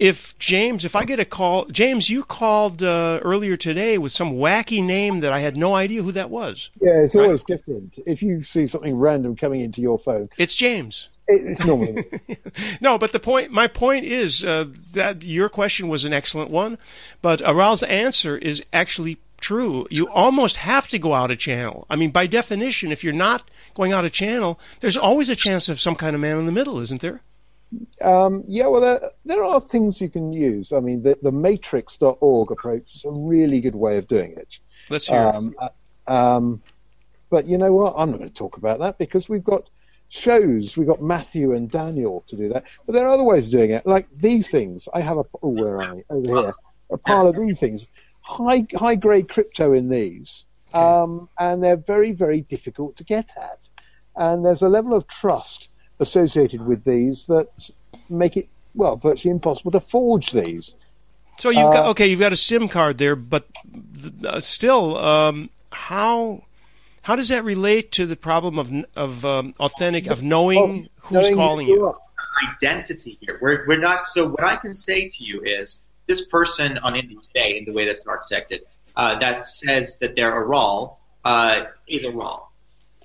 if 0.00 0.36
James, 0.38 0.86
if 0.86 0.96
I 0.96 1.04
get 1.04 1.20
a 1.20 1.26
call, 1.26 1.66
James, 1.66 2.08
you 2.08 2.24
called 2.24 2.82
uh, 2.82 3.20
earlier 3.22 3.56
today 3.56 3.98
with 3.98 4.12
some 4.12 4.32
wacky 4.32 4.82
name 4.82 5.20
that 5.20 5.30
I 5.30 5.40
had 5.40 5.58
no 5.58 5.74
idea 5.74 6.02
who 6.02 6.12
that 6.12 6.30
was. 6.30 6.70
Yeah, 6.80 7.02
it's 7.02 7.14
always 7.14 7.40
right? 7.40 7.46
different. 7.46 7.98
If 8.06 8.22
you 8.22 8.42
see 8.42 8.66
something 8.66 8.96
random 8.96 9.36
coming 9.36 9.60
into 9.60 9.82
your 9.82 9.98
phone, 9.98 10.30
it's 10.38 10.56
James. 10.56 11.10
It's 11.28 11.64
normally 11.64 12.04
no, 12.80 12.98
but 12.98 13.12
the 13.12 13.20
point, 13.20 13.52
my 13.52 13.68
point 13.68 14.04
is 14.04 14.44
uh, 14.44 14.64
that 14.94 15.22
your 15.22 15.48
question 15.48 15.88
was 15.88 16.04
an 16.04 16.12
excellent 16.12 16.50
one, 16.50 16.76
but 17.22 17.40
Aral's 17.42 17.84
answer 17.84 18.36
is 18.36 18.64
actually 18.72 19.18
true. 19.40 19.86
You 19.90 20.08
almost 20.08 20.56
have 20.56 20.88
to 20.88 20.98
go 20.98 21.14
out 21.14 21.30
a 21.30 21.36
channel. 21.36 21.86
I 21.88 21.96
mean, 21.96 22.10
by 22.10 22.26
definition, 22.26 22.90
if 22.90 23.04
you're 23.04 23.12
not 23.12 23.48
going 23.74 23.92
out 23.92 24.04
a 24.04 24.10
channel, 24.10 24.58
there's 24.80 24.96
always 24.96 25.28
a 25.28 25.36
chance 25.36 25.68
of 25.68 25.78
some 25.78 25.94
kind 25.94 26.16
of 26.16 26.22
man 26.22 26.38
in 26.38 26.46
the 26.46 26.52
middle, 26.52 26.80
isn't 26.80 27.00
there? 27.00 27.20
Um, 28.00 28.44
yeah, 28.48 28.66
well, 28.66 28.80
there, 28.80 29.10
there, 29.24 29.44
are 29.44 29.60
things 29.60 30.00
you 30.00 30.08
can 30.08 30.32
use. 30.32 30.72
I 30.72 30.80
mean, 30.80 31.02
the, 31.02 31.16
the 31.22 31.30
matrix.org 31.30 32.50
approach 32.50 32.96
is 32.96 33.04
a 33.04 33.10
really 33.10 33.60
good 33.60 33.76
way 33.76 33.96
of 33.96 34.06
doing 34.06 34.32
it. 34.36 34.58
Let's 34.88 35.06
hear 35.06 35.20
um, 35.20 35.54
uh, 35.58 35.68
um, 36.08 36.62
but 37.30 37.46
you 37.46 37.58
know 37.58 37.72
what? 37.72 37.94
I'm 37.96 38.10
not 38.10 38.18
going 38.18 38.28
to 38.28 38.34
talk 38.34 38.56
about 38.56 38.80
that 38.80 38.98
because 38.98 39.28
we've 39.28 39.44
got 39.44 39.70
shows. 40.08 40.76
We've 40.76 40.86
got 40.86 41.00
Matthew 41.00 41.54
and 41.54 41.70
Daniel 41.70 42.24
to 42.26 42.36
do 42.36 42.48
that. 42.48 42.64
But 42.84 42.94
there 42.94 43.06
are 43.06 43.10
other 43.10 43.22
ways 43.22 43.46
of 43.46 43.52
doing 43.52 43.70
it, 43.70 43.86
like 43.86 44.10
these 44.10 44.50
things. 44.50 44.88
I 44.92 45.00
have 45.00 45.18
a, 45.18 45.24
oh, 45.42 45.48
where 45.48 45.80
am 45.80 46.02
I? 46.10 46.14
Over 46.14 46.42
here. 46.42 46.52
A 46.90 46.98
pile 46.98 47.28
of 47.28 47.36
these 47.36 47.60
things. 47.60 47.86
High, 48.22 48.66
high 48.74 48.96
grade 48.96 49.28
crypto 49.28 49.72
in 49.72 49.88
these. 49.88 50.44
Um, 50.74 51.28
and 51.38 51.62
they're 51.62 51.76
very, 51.76 52.12
very 52.12 52.42
difficult 52.42 52.96
to 52.96 53.04
get 53.04 53.30
at. 53.36 53.68
And 54.16 54.44
there's 54.44 54.62
a 54.62 54.68
level 54.68 54.94
of 54.94 55.06
trust 55.06 55.68
associated 56.00 56.66
with 56.66 56.84
these 56.84 57.26
that 57.26 57.48
make 58.08 58.36
it 58.36 58.48
well 58.74 58.96
virtually 58.96 59.30
impossible 59.30 59.70
to 59.70 59.80
forge 59.80 60.32
these. 60.32 60.74
So 61.38 61.50
you've 61.50 61.64
uh, 61.66 61.72
got 61.72 61.86
okay, 61.90 62.06
you've 62.06 62.20
got 62.20 62.32
a 62.32 62.36
SIM 62.36 62.68
card 62.68 62.98
there, 62.98 63.16
but 63.16 63.46
uh, 64.26 64.40
still, 64.40 64.96
um, 64.98 65.50
how 65.72 66.44
how 67.02 67.16
does 67.16 67.28
that 67.28 67.44
relate 67.44 67.92
to 67.92 68.06
the 68.06 68.16
problem 68.16 68.58
of 68.58 68.72
of 68.96 69.24
um, 69.24 69.54
authentic 69.60 70.06
of 70.06 70.22
knowing 70.22 70.88
who's 71.00 71.12
knowing 71.12 71.34
calling 71.34 71.68
you? 71.68 71.76
you? 71.76 71.94
Identity 72.54 73.18
here. 73.20 73.38
We're 73.40 73.66
we're 73.66 73.78
not. 73.78 74.06
So 74.06 74.28
what 74.28 74.44
I 74.44 74.56
can 74.56 74.72
say 74.72 75.08
to 75.08 75.24
you 75.24 75.40
is 75.42 75.82
this 76.06 76.28
person 76.28 76.78
on 76.78 76.94
Indie 76.94 77.20
today, 77.20 77.56
in 77.58 77.64
the 77.64 77.72
way 77.72 77.84
that 77.86 77.96
it's 77.96 78.06
architected, 78.06 78.60
uh, 78.96 79.18
that 79.18 79.44
says 79.44 79.98
that 79.98 80.16
they're 80.16 80.32
Aral 80.32 80.98
uh, 81.24 81.64
is 81.86 82.04
Aral 82.04 82.49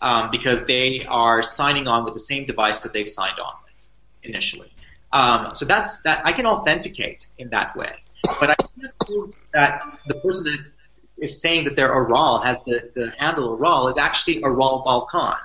um, 0.01 0.29
because 0.31 0.65
they 0.65 1.05
are 1.05 1.43
signing 1.43 1.87
on 1.87 2.05
with 2.05 2.13
the 2.13 2.19
same 2.19 2.45
device 2.45 2.79
that 2.81 2.93
they 2.93 3.05
signed 3.05 3.39
on 3.39 3.53
with 3.65 3.87
initially. 4.23 4.69
Um, 5.11 5.53
so 5.53 5.65
that's 5.65 6.01
that 6.01 6.25
I 6.25 6.33
can 6.33 6.45
authenticate 6.45 7.27
in 7.37 7.49
that 7.49 7.75
way, 7.75 7.93
but 8.39 8.49
I 8.49 8.55
can't 8.55 8.99
prove 8.99 9.33
that 9.53 9.81
the 10.07 10.15
person 10.15 10.45
that 10.45 10.71
is 11.17 11.41
saying 11.41 11.65
that 11.65 11.75
they're 11.75 11.93
Aral 11.93 12.39
has 12.39 12.63
the, 12.63 12.91
the 12.93 13.13
handle 13.17 13.55
Aral 13.55 13.87
is 13.87 13.97
actually 13.97 14.43
Aral 14.43 14.55
RAL 14.57 14.83
Balkan, 14.83 15.39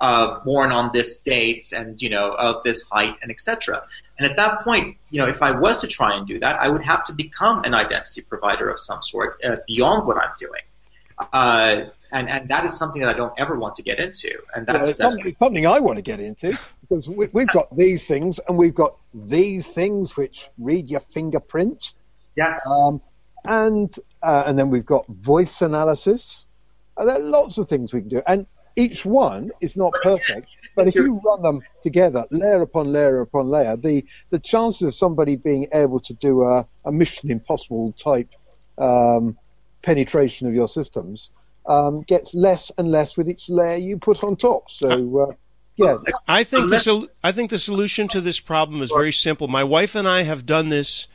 uh, 0.00 0.40
born 0.40 0.72
on 0.72 0.90
this 0.92 1.18
date 1.18 1.72
and 1.76 2.00
you 2.00 2.08
know 2.08 2.32
of 2.32 2.62
this 2.62 2.88
height 2.88 3.18
and 3.20 3.30
etc. 3.30 3.82
And 4.18 4.28
at 4.28 4.36
that 4.36 4.62
point, 4.62 4.96
you 5.10 5.20
know, 5.20 5.28
if 5.28 5.42
I 5.42 5.52
was 5.52 5.80
to 5.82 5.86
try 5.86 6.16
and 6.16 6.26
do 6.26 6.38
that, 6.40 6.60
I 6.60 6.68
would 6.68 6.82
have 6.82 7.02
to 7.04 7.14
become 7.14 7.64
an 7.64 7.74
identity 7.74 8.22
provider 8.22 8.68
of 8.70 8.78
some 8.78 9.02
sort 9.02 9.40
uh, 9.44 9.56
beyond 9.66 10.06
what 10.06 10.16
I'm 10.16 10.32
doing. 10.38 10.62
Uh, 11.32 11.84
and 12.12 12.28
and 12.28 12.48
that 12.48 12.64
is 12.64 12.76
something 12.76 13.02
that 13.02 13.08
I 13.08 13.12
don't 13.12 13.38
ever 13.38 13.58
want 13.58 13.74
to 13.76 13.82
get 13.82 14.00
into. 14.00 14.38
And 14.54 14.66
that's, 14.66 14.86
yeah, 14.86 14.94
that's 14.94 15.14
something, 15.14 15.36
something, 15.38 15.66
I 15.66 15.78
want 15.80 15.96
to 15.96 16.02
get 16.02 16.20
into 16.20 16.58
because 16.80 17.08
we, 17.08 17.28
have 17.42 17.48
got 17.48 17.76
these 17.76 18.06
things 18.06 18.40
and 18.48 18.56
we've 18.56 18.74
got 18.74 18.96
these 19.14 19.68
things 19.68 20.16
which 20.16 20.48
read 20.58 20.88
your 20.88 21.00
fingerprint. 21.00 21.92
Yeah. 22.36 22.58
Um, 22.66 23.00
and 23.44 23.94
uh, 24.22 24.44
and 24.46 24.58
then 24.58 24.70
we've 24.70 24.86
got 24.86 25.06
voice 25.08 25.62
analysis. 25.62 26.46
And 26.96 27.08
there 27.08 27.16
are 27.16 27.20
lots 27.20 27.58
of 27.58 27.68
things 27.68 27.92
we 27.92 28.00
can 28.00 28.08
do, 28.08 28.22
and 28.26 28.46
each 28.76 29.06
one 29.06 29.52
is 29.60 29.76
not 29.76 29.92
perfect. 30.02 30.48
But 30.76 30.88
if 30.88 30.94
you 30.94 31.20
run 31.24 31.42
them 31.42 31.62
together, 31.82 32.24
layer 32.30 32.62
upon 32.62 32.92
layer 32.92 33.20
upon 33.20 33.48
layer, 33.48 33.76
the 33.76 34.04
the 34.30 34.38
chances 34.38 34.82
of 34.82 34.94
somebody 34.94 35.36
being 35.36 35.68
able 35.72 36.00
to 36.00 36.14
do 36.14 36.42
a, 36.42 36.66
a 36.84 36.92
Mission 36.92 37.30
Impossible 37.30 37.92
type 37.92 38.28
um, 38.78 39.36
penetration 39.82 40.46
of 40.46 40.54
your 40.54 40.68
systems 40.68 41.30
um, 41.66 42.02
gets 42.02 42.34
less 42.34 42.70
and 42.78 42.90
less 42.90 43.16
with 43.16 43.28
each 43.28 43.48
layer 43.48 43.76
you 43.76 43.98
put 43.98 44.22
on 44.24 44.36
top. 44.36 44.70
So. 44.70 45.28
Uh, 45.30 45.34
yeah. 45.76 45.96
I 46.28 46.44
think 46.44 46.68
the 46.68 46.78
sol- 46.78 47.08
I 47.24 47.32
think 47.32 47.48
the 47.48 47.58
solution 47.58 48.06
to 48.08 48.20
this 48.20 48.38
problem 48.38 48.82
is 48.82 48.90
very 48.90 49.12
simple. 49.12 49.48
My 49.48 49.64
wife 49.64 49.94
and 49.94 50.06
I 50.06 50.24
have 50.24 50.44
done 50.44 50.68
this 50.68 51.06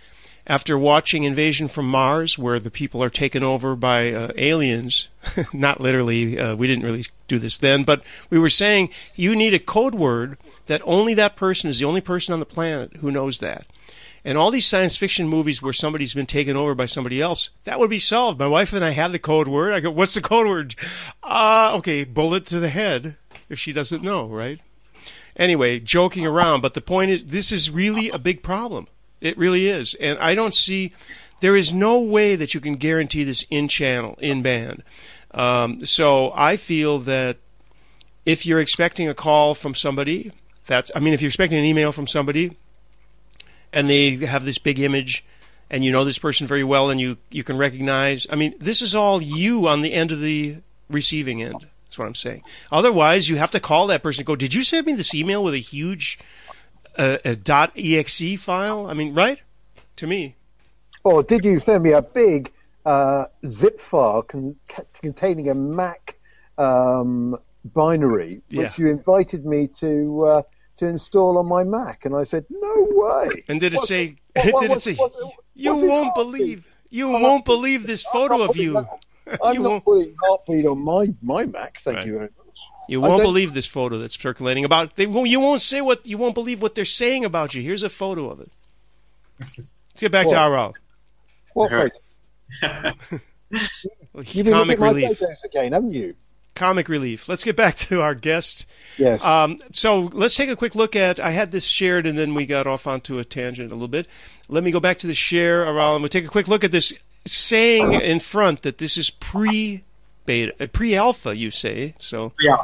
after 0.47 0.77
watching 0.77 1.23
Invasion 1.23 1.67
from 1.67 1.87
Mars, 1.87 2.37
where 2.37 2.59
the 2.59 2.71
people 2.71 3.03
are 3.03 3.09
taken 3.09 3.43
over 3.43 3.75
by 3.75 4.11
uh, 4.11 4.31
aliens. 4.37 5.07
Not 5.53 5.81
literally, 5.81 6.39
uh, 6.39 6.55
we 6.55 6.67
didn't 6.67 6.83
really 6.83 7.05
do 7.27 7.39
this 7.39 7.57
then, 7.57 7.83
but 7.83 8.03
we 8.29 8.39
were 8.39 8.49
saying 8.49 8.89
you 9.15 9.35
need 9.35 9.53
a 9.53 9.59
code 9.59 9.95
word 9.95 10.37
that 10.67 10.81
only 10.83 11.13
that 11.15 11.35
person 11.35 11.69
is 11.69 11.79
the 11.79 11.85
only 11.85 12.01
person 12.01 12.33
on 12.33 12.39
the 12.39 12.45
planet 12.45 12.97
who 12.97 13.11
knows 13.11 13.39
that. 13.39 13.67
And 14.25 14.39
all 14.39 14.49
these 14.49 14.65
science 14.65 14.97
fiction 14.97 15.27
movies 15.27 15.61
where 15.61 15.71
somebody's 15.71 16.15
been 16.15 16.25
taken 16.25 16.57
over 16.57 16.73
by 16.73 16.87
somebody 16.87 17.21
else, 17.21 17.51
that 17.63 17.79
would 17.79 17.91
be 17.91 17.99
solved. 17.99 18.39
My 18.39 18.47
wife 18.47 18.73
and 18.73 18.83
I 18.83 18.89
have 18.89 19.11
the 19.11 19.19
code 19.19 19.47
word. 19.47 19.71
I 19.71 19.79
go, 19.79 19.91
what's 19.91 20.15
the 20.15 20.21
code 20.21 20.47
word? 20.47 20.73
Uh, 21.21 21.73
okay, 21.77 22.03
bullet 22.03 22.47
to 22.47 22.59
the 22.59 22.69
head 22.69 23.17
if 23.49 23.59
she 23.59 23.71
doesn't 23.71 24.01
know, 24.01 24.25
right? 24.25 24.59
Anyway, 25.35 25.79
joking 25.79 26.25
around, 26.25 26.61
but 26.61 26.73
the 26.73 26.81
point 26.81 27.11
is, 27.11 27.25
this 27.25 27.51
is 27.51 27.69
really 27.69 28.09
a 28.09 28.17
big 28.17 28.41
problem. 28.41 28.87
It 29.21 29.37
really 29.37 29.67
is. 29.67 29.93
And 29.95 30.17
I 30.17 30.33
don't 30.33 30.55
see, 30.55 30.91
there 31.41 31.55
is 31.55 31.71
no 31.71 31.99
way 32.01 32.35
that 32.35 32.55
you 32.55 32.59
can 32.59 32.77
guarantee 32.77 33.25
this 33.25 33.45
in 33.51 33.67
channel, 33.67 34.17
in 34.19 34.41
band. 34.41 34.81
Um, 35.31 35.85
so 35.85 36.31
I 36.35 36.55
feel 36.57 36.97
that 36.99 37.37
if 38.25 38.43
you're 38.43 38.59
expecting 38.59 39.07
a 39.07 39.13
call 39.13 39.53
from 39.53 39.75
somebody, 39.75 40.31
that's, 40.65 40.89
I 40.95 40.99
mean, 40.99 41.13
if 41.13 41.21
you're 41.21 41.29
expecting 41.29 41.59
an 41.59 41.65
email 41.65 41.91
from 41.91 42.07
somebody, 42.07 42.57
and 43.75 43.89
they 43.89 44.15
have 44.15 44.45
this 44.45 44.57
big 44.57 44.79
image 44.79 45.23
and 45.69 45.83
you 45.83 45.91
know 45.91 46.03
this 46.03 46.17
person 46.17 46.47
very 46.47 46.63
well 46.63 46.89
and 46.89 46.99
you, 46.99 47.17
you 47.29 47.43
can 47.43 47.57
recognize. 47.57 48.25
I 48.29 48.35
mean, 48.35 48.55
this 48.59 48.81
is 48.81 48.95
all 48.95 49.21
you 49.21 49.67
on 49.67 49.81
the 49.81 49.93
end 49.93 50.11
of 50.11 50.19
the 50.21 50.57
receiving 50.89 51.41
end. 51.43 51.67
That's 51.85 51.97
what 51.99 52.07
I'm 52.07 52.15
saying. 52.15 52.43
Otherwise, 52.71 53.29
you 53.29 53.37
have 53.37 53.51
to 53.51 53.59
call 53.59 53.87
that 53.87 54.01
person 54.01 54.21
and 54.21 54.27
go, 54.27 54.35
Did 54.35 54.53
you 54.53 54.63
send 54.63 54.85
me 54.85 54.93
this 54.93 55.13
email 55.13 55.43
with 55.43 55.53
a 55.53 55.59
huge 55.59 56.17
uh, 56.97 57.17
a 57.25 57.37
.exe 57.75 58.41
file? 58.41 58.87
I 58.87 58.93
mean, 58.93 59.13
right? 59.13 59.39
To 59.97 60.07
me. 60.07 60.35
Or 61.03 61.21
did 61.23 61.45
you 61.45 61.59
send 61.59 61.83
me 61.83 61.91
a 61.91 62.01
big 62.01 62.51
uh, 62.85 63.25
zip 63.47 63.79
file 63.79 64.23
con- 64.23 64.55
containing 65.01 65.49
a 65.49 65.55
Mac 65.55 66.15
um, 66.57 67.37
binary, 67.73 68.41
which 68.51 68.77
Yeah. 68.77 68.85
you 68.85 68.87
invited 68.87 69.45
me 69.45 69.67
to 69.79 70.25
uh, 70.25 70.41
to 70.77 70.87
install 70.87 71.37
on 71.37 71.47
my 71.47 71.63
Mac, 71.63 72.05
and 72.05 72.15
I 72.15 72.23
said, 72.23 72.45
"No 72.49 72.87
way." 72.91 73.43
And 73.47 73.59
did 73.59 73.73
it 73.73 73.77
What's- 73.77 73.87
say? 73.89 74.15
what- 74.35 74.53
what- 74.53 74.61
did 74.61 74.65
it 74.65 74.69
what's- 74.73 74.83
say? 74.83 74.97
You 75.55 75.75
won't 75.75 76.13
believe. 76.15 76.65
You 76.89 77.15
I'm 77.15 77.21
won't 77.21 77.45
believe 77.45 77.87
this 77.87 78.03
photo 78.03 78.43
of 78.43 78.55
you. 78.57 78.73
that- 78.73 79.39
I'm 79.43 79.55
You 79.55 79.61
not 79.63 79.69
won't- 79.69 79.85
putting 79.85 80.15
heartbeat 80.21 80.65
on 80.65 80.79
my 80.83 81.13
my 81.21 81.45
Mac. 81.45 81.77
Thank 81.79 81.97
Right. 81.97 82.05
you 82.07 82.13
very 82.13 82.23
much. 82.37 82.59
You 82.87 83.01
won't 83.01 83.23
believe 83.23 83.53
this 83.55 83.65
photo 83.65 83.97
that's 83.97 84.19
circulating 84.19 84.63
about. 84.63 84.95
They, 84.95 85.07
well, 85.07 85.25
you 85.25 85.39
won't 85.39 85.61
say 85.63 85.81
what 85.81 86.05
you 86.05 86.17
won't 86.19 86.35
believe 86.35 86.61
what 86.61 86.75
they're 86.75 86.85
saying 86.85 87.25
about 87.25 87.53
you. 87.55 87.63
Here's 87.63 87.81
a 87.83 87.89
photo 87.89 88.29
of 88.29 88.39
it. 88.41 88.51
Let's 89.39 89.59
get 89.97 90.11
back 90.11 90.27
to 90.27 90.35
What? 90.35 90.37
our 90.37 90.73
What 91.53 91.71
photo? 91.71 91.89
You've 94.15 94.45
been 94.45 94.53
comic 94.53 94.53
looking 94.53 94.71
at 94.71 94.79
my 94.79 94.87
relief. 94.89 95.17
photos 95.17 95.43
again, 95.43 95.71
haven't 95.73 95.91
you? 95.91 96.15
Comic 96.55 96.89
relief. 96.89 97.29
Let's 97.29 97.43
get 97.43 97.55
back 97.55 97.75
to 97.87 98.01
our 98.01 98.15
guest. 98.15 98.65
Yes. 98.97 99.23
Um, 99.23 99.57
so 99.71 100.09
let's 100.13 100.35
take 100.35 100.49
a 100.49 100.55
quick 100.55 100.75
look 100.75 100.95
at. 100.95 101.19
I 101.19 101.31
had 101.31 101.51
this 101.51 101.65
shared, 101.65 102.07
and 102.07 102.17
then 102.17 102.33
we 102.33 102.45
got 102.45 102.67
off 102.67 102.87
onto 102.87 103.19
a 103.19 103.23
tangent 103.23 103.71
a 103.71 103.75
little 103.75 103.87
bit. 103.87 104.07
Let 104.49 104.63
me 104.63 104.71
go 104.71 104.79
back 104.79 104.99
to 104.99 105.07
the 105.07 105.13
share, 105.13 105.63
around. 105.63 106.01
We'll 106.01 106.09
take 106.09 106.25
a 106.25 106.29
quick 106.29 106.47
look 106.47 106.63
at 106.63 106.71
this 106.71 106.93
saying 107.25 107.93
in 107.93 108.19
front 108.19 108.61
that 108.61 108.77
this 108.77 108.97
is 108.97 109.09
pre 109.09 109.83
beta, 110.25 110.53
uh, 110.59 110.67
pre 110.67 110.95
alpha. 110.95 111.35
You 111.35 111.51
say 111.51 111.95
so. 111.99 112.33
Yeah. 112.39 112.63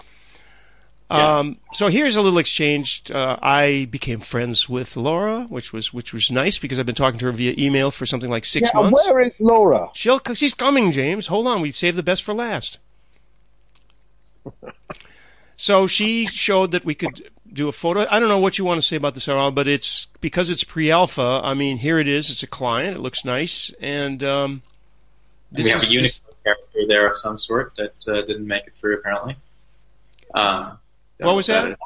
Yeah. 1.11 1.39
Um, 1.39 1.57
so 1.73 1.89
here's 1.89 2.15
a 2.15 2.21
little 2.21 2.39
exchange. 2.39 3.11
Uh, 3.11 3.37
I 3.41 3.87
became 3.91 4.21
friends 4.21 4.69
with 4.69 4.95
Laura, 4.95 5.43
which 5.49 5.73
was 5.73 5.91
which 5.91 6.13
was 6.13 6.31
nice 6.31 6.57
because 6.57 6.79
I've 6.79 6.85
been 6.85 6.95
talking 6.95 7.19
to 7.19 7.25
her 7.25 7.31
via 7.33 7.53
email 7.57 7.91
for 7.91 8.05
something 8.05 8.29
like 8.29 8.45
six 8.45 8.69
yeah, 8.73 8.81
months. 8.81 9.03
where 9.05 9.19
is 9.19 9.37
Laura? 9.41 9.89
She'll, 9.93 10.21
she's 10.33 10.53
coming, 10.53 10.91
James. 10.91 11.27
Hold 11.27 11.47
on, 11.47 11.59
we 11.59 11.71
saved 11.71 11.97
the 11.97 12.03
best 12.03 12.23
for 12.23 12.33
last. 12.33 12.79
So 15.57 15.87
she 15.87 16.25
showed 16.25 16.71
that 16.71 16.85
we 16.85 16.95
could 16.95 17.29
do 17.51 17.67
a 17.67 17.71
photo. 17.71 18.05
I 18.09 18.19
don't 18.19 18.29
know 18.29 18.39
what 18.39 18.57
you 18.57 18.65
want 18.65 18.81
to 18.81 18.87
say 18.87 18.95
about 18.95 19.13
this, 19.13 19.27
Aral, 19.27 19.51
but 19.51 19.67
it's 19.67 20.07
because 20.21 20.49
it's 20.49 20.63
pre-alpha. 20.63 21.41
I 21.43 21.53
mean, 21.53 21.77
here 21.77 21.99
it 21.99 22.07
is. 22.07 22.29
It's 22.29 22.43
a 22.43 22.47
client. 22.47 22.95
It 22.95 22.99
looks 22.99 23.23
nice, 23.25 23.71
and 23.81 24.23
um, 24.23 24.61
we 25.51 25.69
have 25.69 25.83
is- 25.83 25.89
a 25.89 25.93
Unicode 25.93 26.21
character 26.43 26.79
there 26.87 27.07
of 27.09 27.17
some 27.17 27.37
sort 27.37 27.73
that 27.77 28.07
uh, 28.07 28.21
didn't 28.23 28.47
make 28.47 28.65
it 28.67 28.73
through 28.75 28.97
apparently. 28.99 29.35
Um, 30.33 30.77
What 31.19 31.35
was 31.35 31.47
that? 31.47 31.77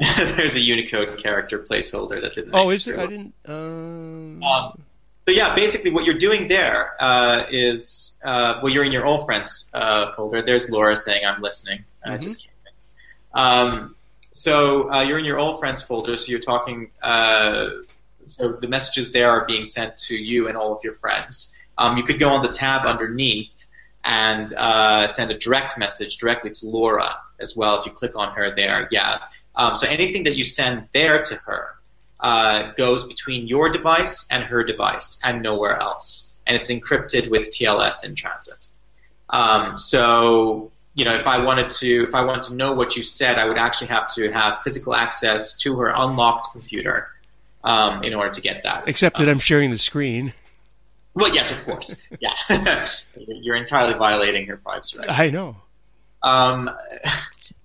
There's 0.36 0.56
a 0.56 0.60
Unicode 0.60 1.18
character 1.18 1.58
placeholder 1.58 2.20
that 2.22 2.34
didn't. 2.34 2.54
oh, 2.54 2.70
is 2.70 2.86
it 2.88 2.96
there? 2.96 3.00
I 3.04 3.06
didn't. 3.06 3.34
Um, 3.46 4.42
Um, 4.42 4.82
so 5.26 5.32
yeah, 5.32 5.54
basically 5.54 5.90
what 5.92 6.04
you're 6.04 6.18
doing 6.18 6.48
there 6.48 6.94
uh, 7.00 7.44
is, 7.50 8.16
uh, 8.24 8.60
well, 8.62 8.72
you're 8.72 8.84
in 8.84 8.92
your 8.92 9.06
old 9.06 9.24
friends 9.24 9.68
uh, 9.72 10.12
folder. 10.14 10.42
There's 10.42 10.68
Laura 10.70 10.96
saying, 10.96 11.24
"I'm 11.24 11.40
listening." 11.40 11.84
Uh, 12.04 12.12
Mhm. 12.12 12.22
Just. 12.22 12.48
Um, 13.32 13.94
so 14.30 14.90
uh, 14.90 15.02
you're 15.02 15.18
in 15.18 15.24
your 15.24 15.38
old 15.38 15.60
friends 15.60 15.82
folder. 15.82 16.16
So 16.16 16.30
you're 16.30 16.40
talking. 16.40 16.90
Uh, 17.02 17.68
so 18.26 18.52
the 18.52 18.68
messages 18.68 19.12
there 19.12 19.30
are 19.30 19.44
being 19.46 19.64
sent 19.64 19.96
to 20.08 20.16
you 20.16 20.48
and 20.48 20.56
all 20.56 20.72
of 20.74 20.82
your 20.84 20.94
friends. 20.94 21.54
Um, 21.78 21.96
you 21.96 22.02
could 22.02 22.18
go 22.20 22.28
on 22.28 22.42
the 22.42 22.52
tab 22.52 22.86
underneath 22.86 23.66
and 24.04 24.52
uh, 24.56 25.06
send 25.06 25.30
a 25.30 25.38
direct 25.38 25.78
message 25.78 26.16
directly 26.16 26.50
to 26.50 26.66
Laura 26.66 27.16
as 27.40 27.56
well 27.56 27.80
if 27.80 27.86
you 27.86 27.92
click 27.92 28.16
on 28.16 28.34
her 28.34 28.54
there. 28.54 28.88
Yeah. 28.90 29.18
Um, 29.54 29.76
so 29.76 29.88
anything 29.88 30.24
that 30.24 30.36
you 30.36 30.44
send 30.44 30.88
there 30.92 31.22
to 31.22 31.34
her 31.46 31.74
uh, 32.22 32.72
goes 32.72 33.06
between 33.06 33.48
your 33.48 33.68
device 33.68 34.26
and 34.30 34.44
her 34.44 34.62
device 34.64 35.18
and 35.24 35.42
nowhere 35.42 35.78
else. 35.78 36.32
And 36.46 36.56
it's 36.56 36.70
encrypted 36.70 37.30
with 37.30 37.50
TLS 37.50 38.04
in 38.04 38.14
transit. 38.14 38.68
Um, 39.28 39.76
so, 39.76 40.70
you 40.94 41.04
know, 41.04 41.14
if 41.14 41.26
I 41.26 41.44
wanted 41.44 41.70
to, 41.70 42.04
if 42.08 42.14
I 42.14 42.24
wanted 42.24 42.44
to 42.44 42.54
know 42.54 42.72
what 42.72 42.96
you 42.96 43.02
said, 43.02 43.38
I 43.38 43.46
would 43.46 43.58
actually 43.58 43.88
have 43.88 44.12
to 44.14 44.30
have 44.30 44.60
physical 44.62 44.94
access 44.94 45.56
to 45.58 45.76
her 45.78 45.92
unlocked 45.94 46.52
computer 46.52 47.08
um, 47.64 48.02
in 48.02 48.14
order 48.14 48.30
to 48.30 48.40
get 48.40 48.62
that. 48.64 48.88
except 48.88 49.18
that 49.18 49.28
I'm 49.28 49.38
sharing 49.38 49.70
the 49.70 49.78
screen. 49.78 50.32
Well, 51.14 51.34
yes, 51.34 51.50
of 51.50 51.64
course. 51.64 52.08
Yeah, 52.20 52.34
you're 53.16 53.56
entirely 53.56 53.94
violating 53.94 54.46
her 54.46 54.56
privacy 54.56 54.98
rights. 54.98 55.10
I 55.12 55.30
know. 55.30 55.56
Um, 56.22 56.70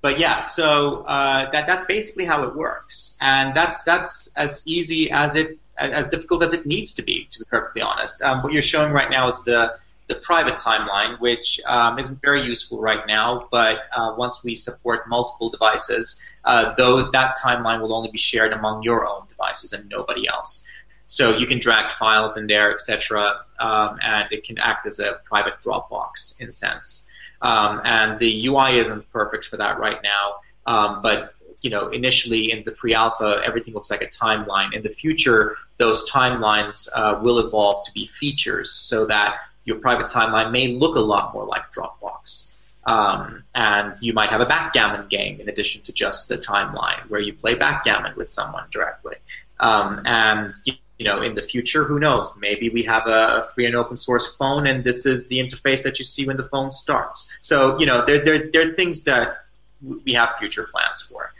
but 0.07 0.19
yeah, 0.19 0.39
so 0.39 1.03
uh, 1.05 1.49
that 1.49 1.67
that's 1.67 1.83
basically 1.83 2.23
how 2.23 2.45
it 2.45 2.55
works, 2.55 3.17
and 3.19 3.53
that's 3.53 3.83
that's 3.83 4.31
as 4.37 4.63
easy 4.65 5.11
as 5.11 5.35
it 5.35 5.59
as 5.77 6.07
difficult 6.07 6.43
as 6.43 6.53
it 6.53 6.65
needs 6.65 6.93
to 6.93 7.03
be, 7.03 7.27
to 7.29 7.39
be 7.39 7.45
perfectly 7.49 7.81
honest. 7.81 8.21
Um, 8.21 8.41
what 8.41 8.53
you're 8.53 8.61
showing 8.61 8.93
right 8.93 9.09
now 9.09 9.27
is 9.27 9.43
the 9.43 9.75
the 10.07 10.15
private 10.15 10.53
timeline, 10.53 11.19
which 11.19 11.59
um, 11.67 11.99
isn't 11.99 12.21
very 12.21 12.41
useful 12.43 12.79
right 12.79 13.05
now, 13.05 13.49
but 13.51 13.81
uh, 13.91 14.15
once 14.17 14.45
we 14.45 14.55
support 14.55 15.09
multiple 15.09 15.49
devices, 15.49 16.21
uh, 16.45 16.73
though 16.77 17.11
that 17.11 17.35
timeline 17.43 17.81
will 17.81 17.93
only 17.93 18.09
be 18.09 18.17
shared 18.17 18.53
among 18.53 18.83
your 18.83 19.05
own 19.05 19.23
devices 19.27 19.73
and 19.73 19.89
nobody 19.89 20.25
else. 20.25 20.65
So 21.07 21.35
you 21.35 21.47
can 21.47 21.59
drag 21.59 21.91
files 21.91 22.37
in 22.37 22.47
there, 22.47 22.71
etc., 22.71 23.41
um, 23.59 23.99
and 24.01 24.31
it 24.31 24.45
can 24.45 24.57
act 24.57 24.85
as 24.85 25.01
a 25.01 25.19
private 25.25 25.55
Dropbox 25.59 26.39
in 26.39 26.47
a 26.47 26.51
sense. 26.51 27.06
Um, 27.41 27.81
and 27.83 28.19
the 28.19 28.47
UI 28.47 28.77
isn't 28.77 29.11
perfect 29.11 29.45
for 29.45 29.57
that 29.57 29.79
right 29.79 30.01
now, 30.03 30.35
um, 30.65 31.01
but 31.01 31.33
you 31.61 31.69
know, 31.71 31.87
initially 31.87 32.51
in 32.51 32.63
the 32.63 32.71
pre-alpha, 32.71 33.41
everything 33.43 33.73
looks 33.73 33.89
like 33.89 34.01
a 34.01 34.07
timeline. 34.07 34.73
In 34.73 34.83
the 34.83 34.89
future, 34.89 35.55
those 35.77 36.09
timelines 36.09 36.87
uh, 36.93 37.19
will 37.21 37.39
evolve 37.39 37.83
to 37.85 37.91
be 37.93 38.05
features, 38.05 38.71
so 38.71 39.05
that 39.07 39.37
your 39.65 39.79
private 39.79 40.07
timeline 40.07 40.51
may 40.51 40.67
look 40.69 40.95
a 40.95 41.01
lot 41.01 41.33
more 41.33 41.45
like 41.45 41.71
Dropbox. 41.71 42.47
Um, 42.85 43.43
and 43.53 43.95
you 44.01 44.13
might 44.13 44.29
have 44.29 44.39
a 44.39 44.45
backgammon 44.45 45.09
game 45.09 45.41
in 45.41 45.49
addition 45.49 45.81
to 45.83 45.93
just 45.93 46.31
a 46.31 46.37
timeline 46.37 47.09
where 47.09 47.19
you 47.19 47.33
play 47.33 47.53
backgammon 47.53 48.15
with 48.15 48.29
someone 48.29 48.63
directly. 48.71 49.17
Um, 49.59 50.03
and 50.05 50.55
you 50.63 50.73
know, 51.05 51.21
in 51.21 51.33
the 51.33 51.41
future, 51.41 51.83
who 51.83 51.99
knows? 51.99 52.33
Maybe 52.37 52.69
we 52.69 52.83
have 52.83 53.07
a, 53.07 53.41
a 53.41 53.43
free 53.53 53.65
and 53.65 53.75
open 53.75 53.95
source 53.95 54.35
phone, 54.35 54.65
and 54.65 54.83
this 54.83 55.05
is 55.05 55.27
the 55.27 55.37
interface 55.39 55.83
that 55.83 55.99
you 55.99 56.05
see 56.05 56.25
when 56.25 56.37
the 56.37 56.43
phone 56.49 56.71
starts. 56.71 57.37
So, 57.41 57.79
you 57.79 57.85
know, 57.85 58.03
there 58.05 58.23
there 58.23 58.49
there 58.51 58.69
are 58.69 58.73
things 58.73 59.03
that 59.03 59.45
we 59.81 60.13
have 60.13 60.33
future 60.33 60.67
plans 60.71 61.01
for, 61.03 61.31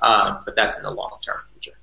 um, 0.00 0.40
but 0.44 0.56
that's 0.56 0.78
in 0.78 0.82
the 0.82 0.90
long 0.90 1.16
term 1.22 1.38
future 1.52 1.76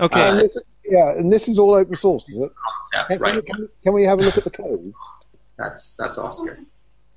Okay. 0.00 0.20
Uh, 0.20 0.30
and 0.32 0.40
this, 0.40 0.58
yeah, 0.84 1.12
and 1.12 1.30
this 1.30 1.48
is 1.48 1.58
all 1.58 1.74
open 1.74 1.96
source, 1.96 2.28
is 2.28 2.36
it? 2.36 2.52
concept, 2.56 3.08
Can, 3.08 3.18
can 3.18 3.20
right? 3.20 3.34
we, 3.36 3.42
can, 3.42 3.60
we, 3.60 3.68
can 3.82 3.92
we 3.92 4.02
have 4.04 4.18
a 4.18 4.22
look 4.22 4.36
at 4.36 4.44
the 4.44 4.50
code? 4.50 4.92
That's 5.56 5.94
that's 5.96 6.18
Oscar. 6.18 6.58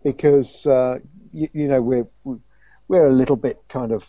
Because 0.03 0.65
uh, 0.65 0.99
you, 1.33 1.49
you 1.53 1.67
know 1.67 1.81
we're 1.81 2.07
we're 2.87 3.07
a 3.07 3.11
little 3.11 3.35
bit 3.35 3.63
kind 3.67 3.91
of 3.91 4.05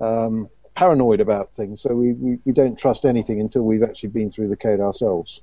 um, 0.00 0.48
paranoid 0.76 1.20
about 1.20 1.54
things, 1.54 1.80
so 1.80 1.94
we, 1.94 2.12
we, 2.12 2.38
we 2.44 2.52
don't 2.52 2.78
trust 2.78 3.04
anything 3.04 3.40
until 3.40 3.62
we've 3.62 3.82
actually 3.82 4.10
been 4.10 4.30
through 4.30 4.48
the 4.48 4.56
code 4.56 4.78
ourselves. 4.78 5.40